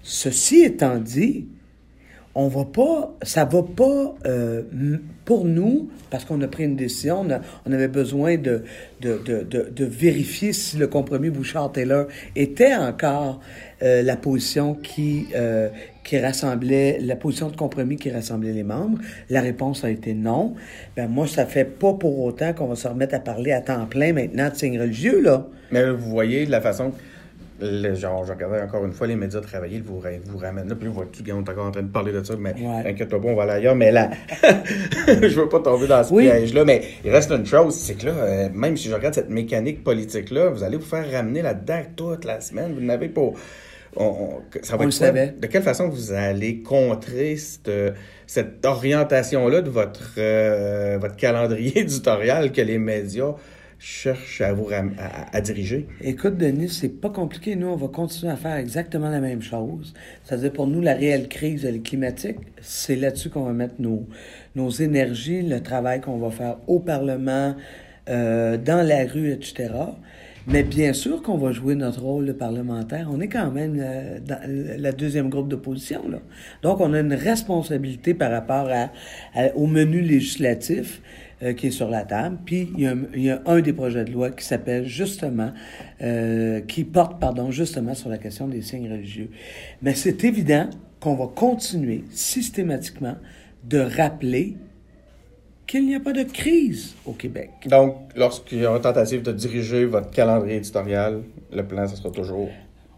Ceci 0.02 0.62
étant 0.62 1.00
dit, 1.00 1.48
on 2.34 2.48
va 2.48 2.66
pas, 2.66 3.14
ça 3.24 3.44
va 3.44 3.64
pas 3.64 4.16
euh, 4.26 4.64
pour 5.28 5.44
nous, 5.44 5.90
parce 6.10 6.24
qu'on 6.24 6.42
a 6.42 6.48
pris 6.48 6.64
une 6.64 6.78
décision, 6.78 7.28
on, 7.66 7.72
avait 7.74 7.90
besoin 7.90 8.38
de 8.38 8.64
de, 9.02 9.20
de, 9.26 9.44
de, 9.44 9.86
vérifier 9.86 10.54
si 10.54 10.78
le 10.78 10.88
compromis 10.88 11.30
Bouchard-Taylor 11.30 12.08
était 12.38 12.74
encore 12.74 13.42
euh, 13.84 14.02
la 14.04 14.16
position 14.16 14.74
qui, 14.74 15.28
euh, 15.36 15.68
qui 16.06 16.18
rassemblait, 16.18 17.00
la 17.02 17.18
position 17.18 17.50
de 17.50 17.58
compromis 17.58 17.98
qui 17.98 18.10
rassemblait 18.10 18.54
les 18.54 18.64
membres. 18.64 19.00
La 19.30 19.42
réponse 19.42 19.84
a 19.84 19.90
été 19.90 20.14
non. 20.14 20.56
Ben 20.96 21.10
moi, 21.10 21.28
ça 21.28 21.46
fait 21.46 21.66
pas 21.66 21.92
pour 21.92 22.22
autant 22.22 22.54
qu'on 22.54 22.68
va 22.68 22.76
se 22.76 22.88
remettre 22.88 23.14
à 23.14 23.20
parler 23.20 23.52
à 23.52 23.60
temps 23.60 23.86
plein 23.86 24.14
maintenant 24.14 24.50
de 24.50 24.56
signes 24.56 24.80
religieux, 24.80 25.22
là. 25.22 25.46
Mais 25.72 25.92
vous 25.92 26.10
voyez 26.10 26.46
la 26.46 26.62
façon 26.62 26.94
genre, 27.60 28.26
je 28.26 28.34
regardais 28.34 28.62
encore 28.62 28.86
une 28.86 28.92
fois 28.92 29.08
les 29.08 29.16
médias 29.16 29.42
travailler, 29.42 29.80
vous, 29.80 30.02
vous 30.26 30.38
ramènent 30.38 30.70
là, 30.70 30.76
puis 30.76 30.88
vous 30.88 31.04
tu 31.06 31.24
on 31.32 31.44
est 31.44 31.50
encore 31.50 31.66
en 31.66 31.72
train 31.72 31.82
de 31.82 31.92
parler 31.92 32.12
de 32.12 32.24
ça, 32.24 32.36
mais 32.38 32.54
inquiète-toi 32.86 33.22
pas, 33.22 33.28
on 33.28 33.36
va 33.36 33.44
aller 33.44 33.52
ailleurs. 33.54 33.76
Mais 33.76 33.92
là, 33.92 34.12
je 35.08 35.40
veux 35.40 35.50
pas 35.50 35.60
tomber 35.60 35.88
dans 35.88 36.04
ce 36.04 36.14
piège-là, 36.14 36.66
mais 36.66 36.84
il 37.04 37.12
reste 37.12 37.32
une 37.32 37.46
chose, 37.46 37.76
c'est 37.76 37.96
que 37.96 38.06
là, 38.08 38.12
euh, 38.12 38.50
même 38.54 38.78
si 38.78 38.90
je 38.90 38.94
regarde 38.94 39.14
cette 39.14 39.30
mécanique 39.30 39.84
politique-là, 39.84 40.50
vous 40.50 40.64
allez 40.64 40.78
vous 40.78 40.86
faire 40.86 41.10
ramener 41.12 41.42
là-dedans 41.42 41.82
toute 41.96 42.26
la 42.26 42.42
semaine, 42.42 42.74
vous 42.74 42.82
n'avez 42.82 43.10
pas... 43.10 43.30
On, 44.00 44.42
ça 44.62 44.78
va 44.78 44.86
on 44.86 44.92
savait. 44.92 45.34
De 45.40 45.48
quelle 45.48 45.64
façon 45.64 45.90
vous 45.90 46.12
allez 46.12 46.62
contrer 46.62 47.36
cette, 47.38 47.72
cette 48.28 48.64
orientation-là 48.64 49.62
de 49.62 49.72
votre, 49.72 50.12
euh, 50.20 51.00
votre 51.02 51.16
calendrier 51.16 51.80
éditorial 51.80 52.52
que 52.52 52.62
les 52.62 52.78
médias 52.78 53.34
cherche 53.80 54.42
à 54.42 54.54
vous 54.54 54.70
à, 54.70 55.42
diriger? 55.42 55.88
Écoute, 56.02 56.38
Denis, 56.38 56.70
c'est 56.70 56.90
pas 56.90 57.10
compliqué. 57.10 57.56
Nous, 57.56 57.68
on 57.68 57.76
va 57.76 57.88
continuer 57.88 58.32
à 58.32 58.36
faire 58.36 58.56
exactement 58.56 59.10
la 59.10 59.20
même 59.20 59.42
chose. 59.42 59.94
C'est-à-dire, 60.24 60.52
pour 60.52 60.68
nous, 60.68 60.82
la 60.82 60.94
réelle 60.94 61.28
crise 61.28 61.68
climatique, 61.84 62.38
c'est 62.62 62.96
là-dessus 62.96 63.30
qu'on 63.30 63.44
va 63.44 63.54
mettre 63.54 63.76
nos, 63.80 64.08
nos 64.56 64.70
énergies, 64.70 65.42
le 65.42 65.62
travail 65.62 66.02
qu'on 66.02 66.18
va 66.18 66.32
faire 66.32 66.58
au 66.68 66.80
Parlement, 66.80 67.56
euh, 68.10 68.58
dans 68.58 68.86
la 68.88 69.06
rue, 69.06 69.32
etc. 69.32 69.70
Mais 70.50 70.64
bien 70.64 70.94
sûr 70.94 71.22
qu'on 71.22 71.38
va 71.38 71.52
jouer 71.52 71.76
notre 71.76 72.02
rôle 72.02 72.26
de 72.26 72.32
parlementaire. 72.32 73.10
On 73.12 73.20
est 73.20 73.28
quand 73.28 73.52
même 73.52 73.78
euh, 73.80 74.20
dans 74.26 74.40
la 74.82 74.94
deuxième 74.94 75.30
groupe 75.30 75.50
d'opposition. 75.50 76.02
Donc, 76.62 76.80
on 76.80 76.94
a 76.94 77.02
une 77.02 77.14
responsabilité 77.14 78.14
par 78.14 78.32
rapport 78.32 78.70
à, 78.72 78.90
au 79.56 79.68
menu 79.68 80.00
législatif. 80.00 81.02
Euh, 81.44 81.54
qui 81.54 81.68
est 81.68 81.72
sur 81.72 81.88
la 81.88 82.02
table. 82.02 82.40
Puis 82.46 82.68
il 82.76 82.84
y, 82.84 82.88
a, 82.88 82.96
il 83.14 83.22
y 83.22 83.30
a 83.30 83.44
un 83.46 83.62
des 83.62 83.72
projets 83.72 84.04
de 84.04 84.12
loi 84.12 84.32
qui 84.32 84.44
s'appelle 84.44 84.88
justement, 84.88 85.52
euh, 86.02 86.62
qui 86.62 86.84
porte, 86.84 87.20
pardon, 87.20 87.52
justement 87.52 87.94
sur 87.94 88.10
la 88.10 88.18
question 88.18 88.48
des 88.48 88.64
signes 88.64 88.92
religieux. 88.92 89.30
Mais 89.84 89.94
c'est 89.94 90.24
évident 90.24 90.68
qu'on 91.00 91.14
va 91.14 91.28
continuer 91.28 92.06
systématiquement 92.10 93.18
de 93.64 93.78
rappeler 93.78 94.56
qu'il 95.68 95.86
n'y 95.86 95.94
a 95.94 96.00
pas 96.00 96.14
de 96.14 96.24
crise 96.24 96.96
au 97.06 97.12
Québec. 97.12 97.52
Donc, 97.68 97.98
lorsqu'il 98.16 98.58
y 98.58 98.66
aura 98.66 98.78
une 98.78 98.82
tentative 98.82 99.22
de 99.22 99.32
diriger 99.32 99.86
votre 99.86 100.10
calendrier 100.10 100.56
éditorial, 100.56 101.22
le 101.54 101.62
plan, 101.62 101.88
ce 101.88 101.98
sera 101.98 102.10
toujours 102.10 102.50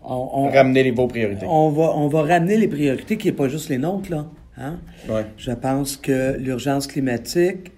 on, 0.02 0.50
ramener 0.50 0.84
les 0.84 0.92
vos 0.92 1.08
priorités. 1.08 1.46
On 1.46 1.72
va, 1.72 1.92
on 1.94 2.08
va 2.08 2.22
ramener 2.22 2.56
les 2.56 2.70
priorités 2.70 3.18
qui 3.18 3.28
n'est 3.28 3.34
pas 3.34 3.50
juste 3.50 3.68
les 3.68 3.80
nôtres, 3.80 4.10
là. 4.10 4.28
Hein? 4.58 4.80
Ouais. 5.10 5.26
Je 5.36 5.52
pense 5.52 5.98
que 5.98 6.38
l'urgence 6.38 6.88
climatique, 6.88 7.72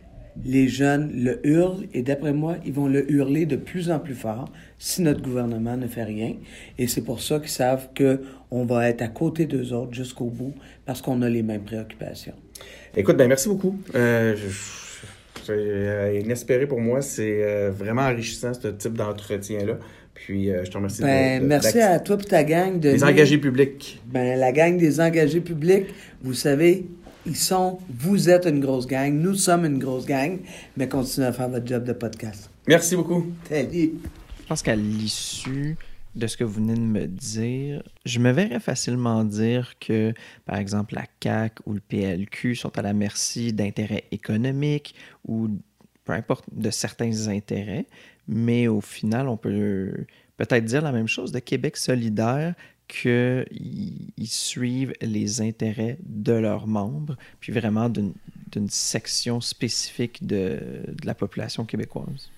les 0.46 0.68
jeunes 0.68 1.12
le 1.14 1.46
hurlent 1.46 1.86
et 1.94 2.02
d'après 2.02 2.34
moi, 2.34 2.56
ils 2.66 2.74
vont 2.74 2.88
le 2.88 3.10
hurler 3.12 3.46
de 3.46 3.56
plus 3.56 3.92
en 3.92 4.00
plus 4.00 4.16
fort 4.16 4.52
si 4.78 5.02
notre 5.02 5.22
gouvernement 5.22 5.78
ne 5.78 5.88
fait 5.88 6.04
rien. 6.04 6.36
Et 6.78 6.88
c'est 6.88 7.02
pour 7.02 7.22
ça 7.22 7.40
qu'ils 7.40 7.50
savent 7.50 7.90
qu'on 7.96 8.66
va 8.66 8.90
être 8.90 9.02
à 9.02 9.08
côté 9.08 9.46
d'eux 9.46 9.74
autres 9.74 9.94
jusqu'au 9.94 10.26
bout 10.26 10.54
parce 10.86 11.02
qu'on 11.02 11.22
a 11.22 11.30
les 11.30 11.44
mêmes 11.44 11.64
préoccupations. 11.64 12.34
Écoute, 12.96 13.18
ben 13.18 13.28
merci 13.28 13.48
beaucoup. 13.48 13.80
Euh, 13.96 14.36
c'est 15.46 15.54
euh, 15.54 16.20
inespéré 16.20 16.68
pour 16.68 16.80
moi. 16.80 17.02
C'est 17.02 17.44
euh, 17.44 17.72
vraiment 17.72 18.02
enrichissant 18.02 18.54
ce 18.54 18.68
type 18.70 18.94
d'entretien-là. 18.94 19.78
Puis 20.14 20.50
je 20.50 20.70
te 20.70 20.78
remercie. 20.78 21.02
Ben, 21.02 21.44
merci 21.44 21.80
à 21.80 22.00
toi 22.00 22.18
et 22.20 22.26
ta 22.26 22.44
gang. 22.44 22.80
De 22.80 22.90
les 22.90 23.04
engagés 23.04 23.40
publics. 23.40 24.02
Ben, 24.06 24.38
la 24.38 24.52
gang 24.52 24.78
des 24.78 25.00
engagés 25.00 25.40
publics, 25.40 25.88
vous 26.22 26.34
savez, 26.34 26.86
Ils 27.26 27.36
sont, 27.36 27.78
vous 27.88 28.30
êtes 28.30 28.48
une 28.48 28.60
grosse 28.60 28.88
gang, 28.88 29.14
nous 29.14 29.36
sommes 29.36 29.66
une 29.66 29.78
grosse 29.78 30.08
gang, 30.08 30.40
mais 30.76 30.90
continuez 30.90 31.28
à 31.28 31.34
faire 31.34 31.50
votre 31.50 31.68
job 31.68 31.84
de 31.84 31.94
podcast. 31.94 32.50
Merci 32.68 32.96
beaucoup. 32.96 33.28
Salut. 33.48 33.94
Je 34.42 34.48
pense 34.48 34.64
qu'à 34.64 34.76
l'issue 34.76 35.78
de 36.16 36.26
ce 36.26 36.36
que 36.36 36.44
vous 36.44 36.56
venez 36.56 36.74
de 36.74 36.80
me 36.80 37.06
dire, 37.06 37.84
je 38.06 38.20
me 38.20 38.32
verrais 38.32 38.60
facilement 38.60 39.24
dire 39.24 39.76
que, 39.80 40.14
par 40.46 40.58
exemple, 40.58 40.96
la 40.96 41.06
CAC 41.20 41.60
ou 41.68 41.74
le 41.74 41.80
PLQ 41.80 42.56
sont 42.56 42.76
à 42.78 42.82
la 42.82 42.94
merci 42.94 43.54
d'intérêts 43.54 44.06
économiques 44.12 44.96
ou 45.28 45.50
peu 46.04 46.14
importe 46.14 46.46
de 46.52 46.72
certains 46.72 47.28
intérêts, 47.28 47.86
mais 48.28 48.68
au 48.68 48.82
final, 48.82 49.28
on 49.28 49.38
peut 49.38 49.94
peut-être 50.38 50.66
dire 50.66 50.82
la 50.82 50.92
même 50.92 51.08
chose 51.08 51.32
de 51.32 51.40
Québec 51.40 51.78
solidaire 51.78 52.56
qu'ils 52.92 54.28
suivent 54.28 54.94
les 55.02 55.42
intérêts 55.42 55.98
de 56.04 56.34
leurs 56.34 56.68
membres, 56.68 57.16
puis 57.40 57.54
vraiment 57.54 57.88
d'une 57.90 58.14
section 58.70 59.40
spécifique 59.40 60.26
de, 60.28 60.84
de 60.88 61.06
la 61.06 61.16
population 61.16 61.64
québécoise? 61.64 62.30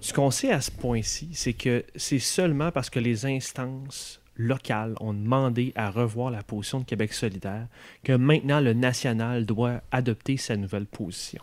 Ce 0.00 0.12
qu'on 0.12 0.30
sait 0.30 0.52
à 0.52 0.60
ce 0.60 0.70
point-ci, 0.70 1.30
c'est 1.32 1.52
que 1.52 1.84
c'est 1.96 2.20
seulement 2.20 2.70
parce 2.70 2.90
que 2.90 3.00
les 3.00 3.26
instances 3.26 4.20
locales 4.36 4.94
ont 5.00 5.14
demandé 5.14 5.72
à 5.74 5.90
revoir 5.90 6.30
la 6.30 6.42
position 6.42 6.80
de 6.80 6.84
Québec 6.84 7.12
solidaire 7.12 7.66
que 8.04 8.12
maintenant 8.12 8.60
le 8.60 8.72
national 8.72 9.46
doit 9.46 9.80
adopter 9.90 10.36
sa 10.36 10.56
nouvelle 10.56 10.86
position. 10.86 11.42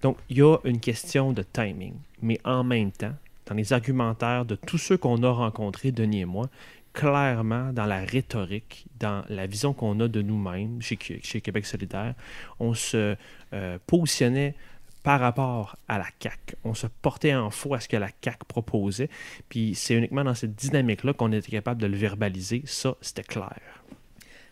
Donc, 0.00 0.16
il 0.30 0.38
y 0.38 0.42
a 0.42 0.56
une 0.64 0.80
question 0.80 1.32
de 1.32 1.42
timing, 1.42 1.94
mais 2.22 2.40
en 2.44 2.64
même 2.64 2.92
temps, 2.92 3.14
dans 3.46 3.54
les 3.54 3.72
argumentaires 3.72 4.44
de 4.44 4.54
tous 4.54 4.78
ceux 4.78 4.96
qu'on 4.96 5.22
a 5.22 5.30
rencontrés, 5.30 5.92
Denis 5.92 6.20
et 6.20 6.24
moi, 6.24 6.48
clairement, 6.92 7.72
dans 7.72 7.86
la 7.86 8.04
rhétorique, 8.04 8.86
dans 8.98 9.24
la 9.28 9.46
vision 9.46 9.72
qu'on 9.72 9.98
a 10.00 10.08
de 10.08 10.22
nous-mêmes 10.22 10.80
chez, 10.82 10.96
Québec 10.96 11.66
solidaire, 11.66 12.14
on 12.60 12.74
se 12.74 13.16
euh, 13.52 13.78
positionnait 13.86 14.54
par 15.02 15.20
rapport 15.20 15.76
à 15.88 15.98
la 15.98 16.06
CAC. 16.18 16.56
On 16.64 16.74
se 16.74 16.86
portait 16.86 17.34
en 17.34 17.50
faux 17.50 17.74
à 17.74 17.80
ce 17.80 17.88
que 17.88 17.96
la 17.96 18.10
CAC 18.10 18.44
proposait, 18.44 19.08
puis 19.48 19.74
c'est 19.74 19.94
uniquement 19.94 20.24
dans 20.24 20.34
cette 20.34 20.54
dynamique-là 20.54 21.12
qu'on 21.12 21.32
était 21.32 21.50
capable 21.50 21.80
de 21.80 21.86
le 21.86 21.96
verbaliser. 21.96 22.62
Ça, 22.66 22.94
c'était 23.00 23.24
clair. 23.24 23.58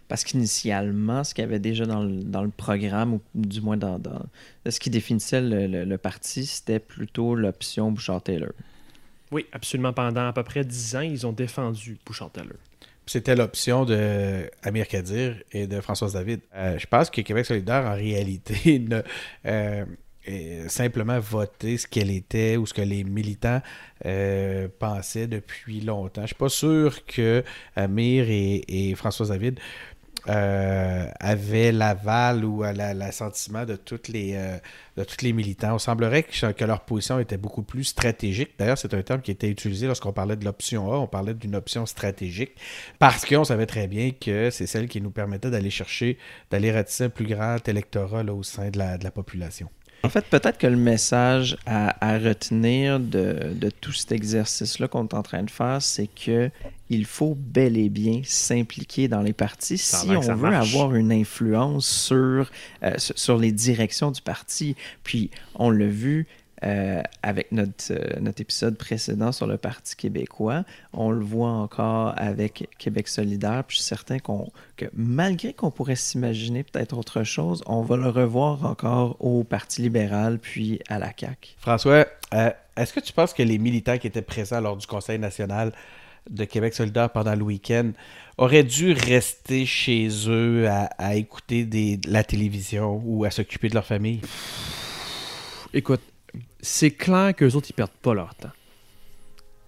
Parce 0.08 0.24
qu'initialement, 0.24 1.22
ce 1.22 1.34
qu'il 1.34 1.42
y 1.42 1.44
avait 1.44 1.60
déjà 1.60 1.86
dans 1.86 2.02
le, 2.02 2.48
programme, 2.48 3.14
ou 3.14 3.20
du 3.32 3.60
moins 3.60 3.76
dans, 3.76 4.00
ce 4.68 4.80
qui 4.80 4.90
définissait 4.90 5.40
le, 5.40 5.96
parti, 5.98 6.46
c'était 6.46 6.80
plutôt 6.80 7.36
l'option 7.36 7.92
Bouchard-Taylor. 7.92 8.50
Oui, 9.30 9.46
absolument. 9.52 9.92
Pendant 9.92 10.28
à 10.28 10.32
peu 10.32 10.42
près 10.42 10.64
dix 10.64 10.96
ans, 10.96 11.00
ils 11.00 11.26
ont 11.26 11.32
défendu 11.32 11.98
Bouchard-Taylor. 12.04 12.56
C'était 13.06 13.34
l'option 13.34 13.84
de 13.84 14.48
Amir 14.62 14.86
Kadir 14.86 15.34
et 15.50 15.66
de 15.66 15.80
Françoise 15.80 16.12
David. 16.12 16.40
Euh, 16.54 16.78
je 16.78 16.86
pense 16.86 17.10
que 17.10 17.20
Québec 17.22 17.44
solidaire, 17.44 17.84
en 17.84 17.94
réalité, 17.94 18.78
ne, 18.88 19.02
euh, 20.28 20.68
simplement 20.68 21.18
voter 21.18 21.78
ce 21.78 21.86
qu'elle 21.86 22.10
était 22.10 22.56
ou 22.56 22.66
ce 22.66 22.74
que 22.74 22.82
les 22.82 23.04
militants 23.04 23.62
euh, 24.04 24.68
pensaient 24.78 25.26
depuis 25.26 25.80
longtemps. 25.80 26.22
Je 26.22 26.28
suis 26.28 26.36
pas 26.36 26.48
sûr 26.48 27.04
que 27.06 27.42
Amir 27.74 28.26
et, 28.28 28.94
François 28.96 29.26
David 29.26 29.58
euh, 30.28 31.06
avaient 31.18 31.72
l'aval 31.72 32.44
ou 32.44 32.62
l'assentiment 32.62 33.64
de 33.64 33.78
euh, 34.14 34.58
de 34.96 35.04
tous 35.04 35.22
les 35.22 35.32
militants. 35.32 35.74
On 35.74 35.78
semblerait 35.78 36.24
que, 36.24 36.64
leur 36.64 36.80
position 36.80 37.18
était 37.18 37.36
beaucoup 37.36 37.62
plus 37.62 37.84
stratégique. 37.84 38.50
D'ailleurs, 38.58 38.78
c'est 38.78 38.92
un 38.94 39.02
terme 39.02 39.22
qui 39.22 39.30
était 39.30 39.48
utilisé 39.48 39.86
lorsqu'on 39.86 40.12
parlait 40.12 40.36
de 40.36 40.44
l'option 40.44 40.92
A. 40.92 40.98
On 40.98 41.06
parlait 41.06 41.34
d'une 41.34 41.56
option 41.56 41.86
stratégique 41.86 42.52
parce 42.98 43.24
qu'on 43.24 43.44
savait 43.44 43.66
très 43.66 43.86
bien 43.86 44.10
que 44.10 44.50
c'est 44.50 44.66
celle 44.66 44.88
qui 44.88 45.00
nous 45.00 45.10
permettait 45.10 45.50
d'aller 45.50 45.70
chercher, 45.70 46.18
d'aller 46.50 46.70
ratisser 46.72 47.04
un 47.04 47.10
plus 47.10 47.26
grand 47.26 47.66
électorat 47.68 48.22
au 48.24 48.42
sein 48.42 48.70
de 48.70 48.78
la 48.78 49.10
population. 49.10 49.68
En 50.02 50.08
fait, 50.08 50.24
peut-être 50.26 50.56
que 50.56 50.66
le 50.66 50.76
message 50.76 51.58
à, 51.66 52.18
retenir 52.18 52.98
de, 53.00 53.70
tout 53.80 53.92
cet 53.92 54.12
exercice-là 54.12 54.88
qu'on 54.88 55.06
est 55.06 55.14
en 55.14 55.22
train 55.22 55.42
de 55.42 55.50
faire, 55.50 55.82
c'est 55.82 56.08
que 56.08 56.50
il 56.88 57.04
faut 57.04 57.36
bel 57.38 57.76
et 57.76 57.88
bien 57.88 58.22
s'impliquer 58.24 59.06
dans 59.06 59.22
les 59.22 59.32
partis 59.32 59.78
si 59.78 60.10
on 60.10 60.20
veut 60.20 60.54
avoir 60.54 60.94
une 60.94 61.12
influence 61.12 61.86
sur, 61.86 62.50
euh, 62.82 62.94
sur 62.96 63.36
les 63.36 63.52
directions 63.52 64.10
du 64.10 64.20
parti. 64.20 64.74
Puis, 65.04 65.30
on 65.54 65.70
l'a 65.70 65.86
vu, 65.86 66.26
euh, 66.62 67.02
avec 67.22 67.52
notre, 67.52 67.72
euh, 67.90 68.20
notre 68.20 68.42
épisode 68.42 68.76
précédent 68.76 69.32
sur 69.32 69.46
le 69.46 69.56
Parti 69.56 69.96
québécois. 69.96 70.64
On 70.92 71.10
le 71.10 71.24
voit 71.24 71.48
encore 71.48 72.12
avec 72.18 72.68
Québec 72.78 73.08
solidaire. 73.08 73.64
Puis 73.66 73.78
je 73.78 73.82
suis 73.82 73.88
certain 73.88 74.18
qu'on, 74.18 74.50
que 74.76 74.84
malgré 74.92 75.54
qu'on 75.54 75.70
pourrait 75.70 75.96
s'imaginer 75.96 76.62
peut-être 76.62 76.98
autre 76.98 77.24
chose, 77.24 77.62
on 77.64 77.80
va 77.80 77.96
le 77.96 78.08
revoir 78.08 78.66
encore 78.66 79.16
au 79.20 79.42
Parti 79.42 79.80
libéral 79.80 80.38
puis 80.38 80.80
à 80.88 80.98
la 80.98 81.12
CAQ. 81.18 81.54
François, 81.58 82.06
euh, 82.34 82.50
est-ce 82.76 82.92
que 82.92 83.00
tu 83.00 83.14
penses 83.14 83.32
que 83.32 83.42
les 83.42 83.56
militants 83.58 83.96
qui 83.96 84.06
étaient 84.06 84.20
présents 84.20 84.60
lors 84.60 84.76
du 84.76 84.86
Conseil 84.86 85.18
national 85.18 85.72
de 86.28 86.44
Québec 86.44 86.74
solidaire 86.74 87.10
pendant 87.10 87.34
le 87.34 87.42
week-end 87.42 87.92
auraient 88.36 88.64
dû 88.64 88.92
rester 88.92 89.64
chez 89.66 90.08
eux 90.28 90.68
à, 90.68 91.14
écouter 91.14 91.64
des, 91.64 91.98
la 92.06 92.22
télévision 92.22 93.02
ou 93.04 93.24
à 93.24 93.30
s'occuper 93.30 93.68
de 93.68 93.74
leur 93.74 93.86
famille? 93.86 94.20
Écoute, 95.72 96.00
c'est 96.62 96.90
clair 96.90 97.34
qu'eux 97.34 97.54
autres, 97.54 97.68
ils 97.70 97.74
perdent 97.74 97.90
pas 98.02 98.14
leur 98.14 98.34
temps. 98.34 98.50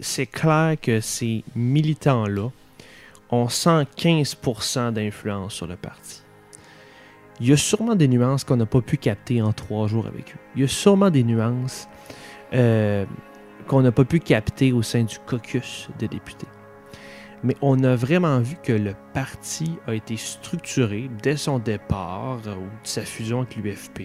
C'est 0.00 0.26
clair 0.26 0.76
que 0.80 1.00
ces 1.00 1.44
militants-là 1.54 2.50
ont 3.30 3.46
115% 3.46 4.92
d'influence 4.92 5.54
sur 5.54 5.66
le 5.66 5.76
parti. 5.76 6.22
Il 7.40 7.48
y 7.48 7.52
a 7.52 7.56
sûrement 7.56 7.94
des 7.94 8.08
nuances 8.08 8.44
qu'on 8.44 8.56
n'a 8.56 8.66
pas 8.66 8.82
pu 8.82 8.96
capter 8.96 9.42
en 9.42 9.52
trois 9.52 9.86
jours 9.88 10.06
avec 10.06 10.32
eux. 10.32 10.38
Il 10.54 10.62
y 10.62 10.64
a 10.64 10.68
sûrement 10.68 11.10
des 11.10 11.24
nuances 11.24 11.88
euh, 12.52 13.06
qu'on 13.66 13.82
n'a 13.82 13.92
pas 13.92 14.04
pu 14.04 14.20
capter 14.20 14.72
au 14.72 14.82
sein 14.82 15.04
du 15.04 15.18
caucus 15.26 15.88
des 15.98 16.08
députés. 16.08 16.46
Mais 17.42 17.56
on 17.60 17.82
a 17.82 17.96
vraiment 17.96 18.38
vu 18.40 18.56
que 18.62 18.72
le 18.72 18.94
parti 19.14 19.76
a 19.88 19.94
été 19.94 20.16
structuré 20.16 21.10
dès 21.22 21.36
son 21.36 21.58
départ 21.58 22.38
ou 22.46 22.62
de 22.82 22.84
sa 22.84 23.02
fusion 23.02 23.40
avec 23.40 23.56
l'UFP 23.56 24.02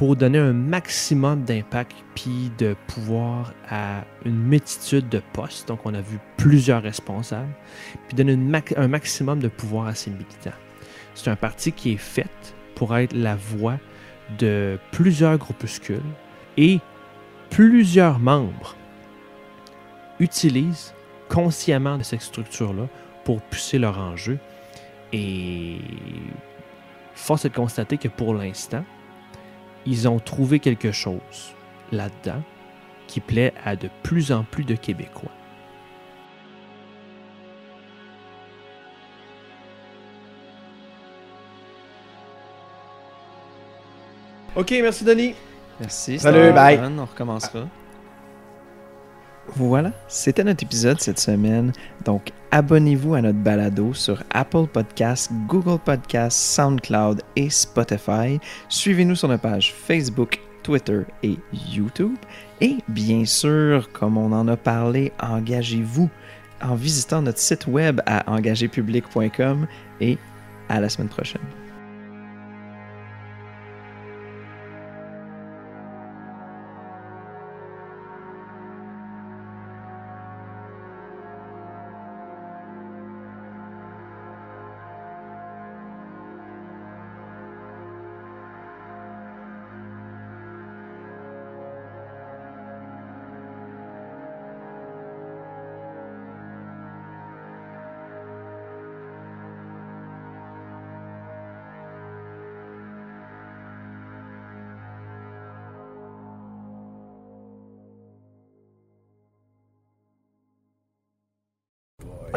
pour 0.00 0.16
donner 0.16 0.38
un 0.38 0.54
maximum 0.54 1.44
d'impact 1.44 1.92
puis 2.14 2.50
de 2.56 2.74
pouvoir 2.86 3.52
à 3.68 4.04
une 4.24 4.38
multitude 4.38 5.10
de 5.10 5.20
postes. 5.34 5.68
Donc, 5.68 5.80
on 5.84 5.92
a 5.92 6.00
vu 6.00 6.18
plusieurs 6.38 6.82
responsables, 6.82 7.52
puis 8.08 8.16
donner 8.16 8.32
un 8.78 8.88
maximum 8.88 9.40
de 9.40 9.48
pouvoir 9.48 9.88
à 9.88 9.94
ces 9.94 10.08
militants. 10.10 10.56
C'est 11.14 11.28
un 11.28 11.36
parti 11.36 11.72
qui 11.72 11.92
est 11.92 11.98
fait 11.98 12.54
pour 12.76 12.96
être 12.96 13.12
la 13.12 13.36
voix 13.36 13.76
de 14.38 14.78
plusieurs 14.90 15.36
groupuscules 15.36 16.00
et 16.56 16.80
plusieurs 17.50 18.20
membres 18.20 18.76
utilisent 20.18 20.94
consciemment 21.28 22.02
cette 22.02 22.22
structure-là 22.22 22.88
pour 23.24 23.42
pousser 23.42 23.78
leur 23.78 23.98
enjeu. 23.98 24.38
Et 25.12 25.76
force 27.14 27.44
est 27.44 27.50
de 27.50 27.54
constater 27.54 27.98
que 27.98 28.08
pour 28.08 28.32
l'instant, 28.32 28.82
ils 29.86 30.08
ont 30.08 30.18
trouvé 30.18 30.58
quelque 30.60 30.92
chose 30.92 31.54
là-dedans 31.92 32.42
qui 33.06 33.20
plaît 33.20 33.52
à 33.64 33.76
de 33.76 33.88
plus 34.02 34.32
en 34.32 34.44
plus 34.44 34.64
de 34.64 34.74
Québécois. 34.74 35.30
OK, 44.56 44.70
merci 44.82 45.04
Denis. 45.04 45.34
Merci. 45.78 46.18
Salut, 46.18 46.52
bye. 46.52 46.78
On 46.78 47.04
recommencera. 47.04 47.66
Voilà, 49.56 49.92
c'était 50.08 50.44
notre 50.44 50.62
épisode 50.62 51.00
cette 51.00 51.18
semaine. 51.18 51.72
Donc, 52.04 52.30
abonnez-vous 52.50 53.14
à 53.14 53.20
notre 53.20 53.38
balado 53.38 53.92
sur 53.94 54.22
Apple 54.30 54.66
Podcasts, 54.72 55.30
Google 55.48 55.78
Podcasts, 55.84 56.38
SoundCloud 56.38 57.22
et 57.36 57.50
Spotify. 57.50 58.38
Suivez-nous 58.68 59.16
sur 59.16 59.28
nos 59.28 59.38
pages 59.38 59.74
Facebook, 59.74 60.40
Twitter 60.62 61.00
et 61.22 61.36
YouTube. 61.52 62.14
Et 62.60 62.78
bien 62.88 63.24
sûr, 63.24 63.90
comme 63.92 64.16
on 64.16 64.32
en 64.32 64.46
a 64.48 64.56
parlé, 64.56 65.12
engagez-vous 65.20 66.08
en 66.62 66.74
visitant 66.74 67.22
notre 67.22 67.38
site 67.38 67.66
web 67.66 68.00
à 68.06 68.30
engagépublic.com 68.30 69.66
et 70.00 70.18
à 70.68 70.80
la 70.80 70.88
semaine 70.88 71.08
prochaine. 71.08 71.59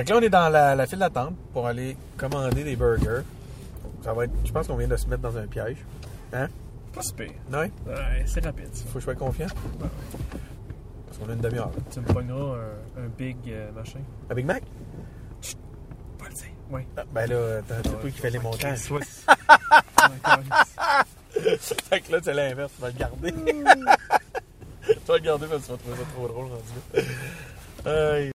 Fait 0.04 0.08
que 0.08 0.14
là, 0.16 0.20
on 0.20 0.22
est 0.22 0.30
dans 0.30 0.50
la, 0.50 0.76
la 0.76 0.86
file 0.86 1.00
d'attente 1.00 1.34
pour 1.54 1.66
aller 1.66 1.96
commander 2.18 2.66
des 2.66 2.76
burgers. 2.76 3.22
Ça 4.04 4.12
va 4.12 4.26
être. 4.26 4.34
Je 4.44 4.52
pense 4.52 4.68
qu'on 4.68 4.76
vient 4.76 4.90
de 4.90 4.98
se 4.98 5.08
mettre 5.08 5.22
dans 5.22 5.38
un 5.38 5.48
piège. 5.48 5.78
Hein? 6.34 6.50
Pas 6.94 7.02
si 7.02 7.14
pire. 7.14 7.32
Ouais? 7.50 7.72
Ouais, 7.88 8.24
c'est 8.26 8.44
rapide, 8.44 8.68
ça. 8.74 8.84
Faut 8.88 8.96
que 8.96 9.00
je 9.00 9.04
sois 9.06 9.16
confiant. 9.16 9.48
Parce 11.06 11.18
qu'on 11.18 11.30
a 11.30 11.34
une 11.34 11.40
demi-heure. 11.40 11.68
là. 11.68 11.82
Tu 11.90 12.02
me 12.02 12.06
pogneras 12.06 12.58
un, 12.98 13.02
un 13.02 13.08
big 13.18 13.38
euh, 13.48 13.72
machin. 13.72 14.00
Un 14.30 14.36
Big 14.36 14.46
Mac? 14.46 14.64
Pas 16.20 16.28
le 16.28 16.34
dire. 16.34 16.46
Oui. 16.70 16.82
Ah, 16.98 17.04
ben 17.14 17.30
là, 17.30 17.62
t'as 17.66 17.76
c'est 17.78 18.02
toi 18.02 18.12
qui 18.12 18.20
fais 18.20 18.30
les 18.30 18.40
montages. 18.40 18.80
Ouais. 21.36 21.58
fait 21.58 22.02
que 22.02 22.12
là, 22.12 22.18
c'est 22.22 22.34
l'inverse. 22.34 22.74
Tu 22.76 22.82
vas 22.82 22.90
le 22.90 22.94
garder. 22.94 23.32
tu 24.86 24.94
vas 25.08 25.14
le 25.14 25.20
garder 25.24 25.48
parce 25.48 25.62
que 25.62 25.66
tu 25.68 25.72
vas 25.72 25.78
trouver 25.78 25.96
ça 25.96 26.04
trop 26.14 26.28
drôle 26.28 26.48
rendu 26.48 27.06
là. 27.86 28.12
Aïe. 28.16 28.32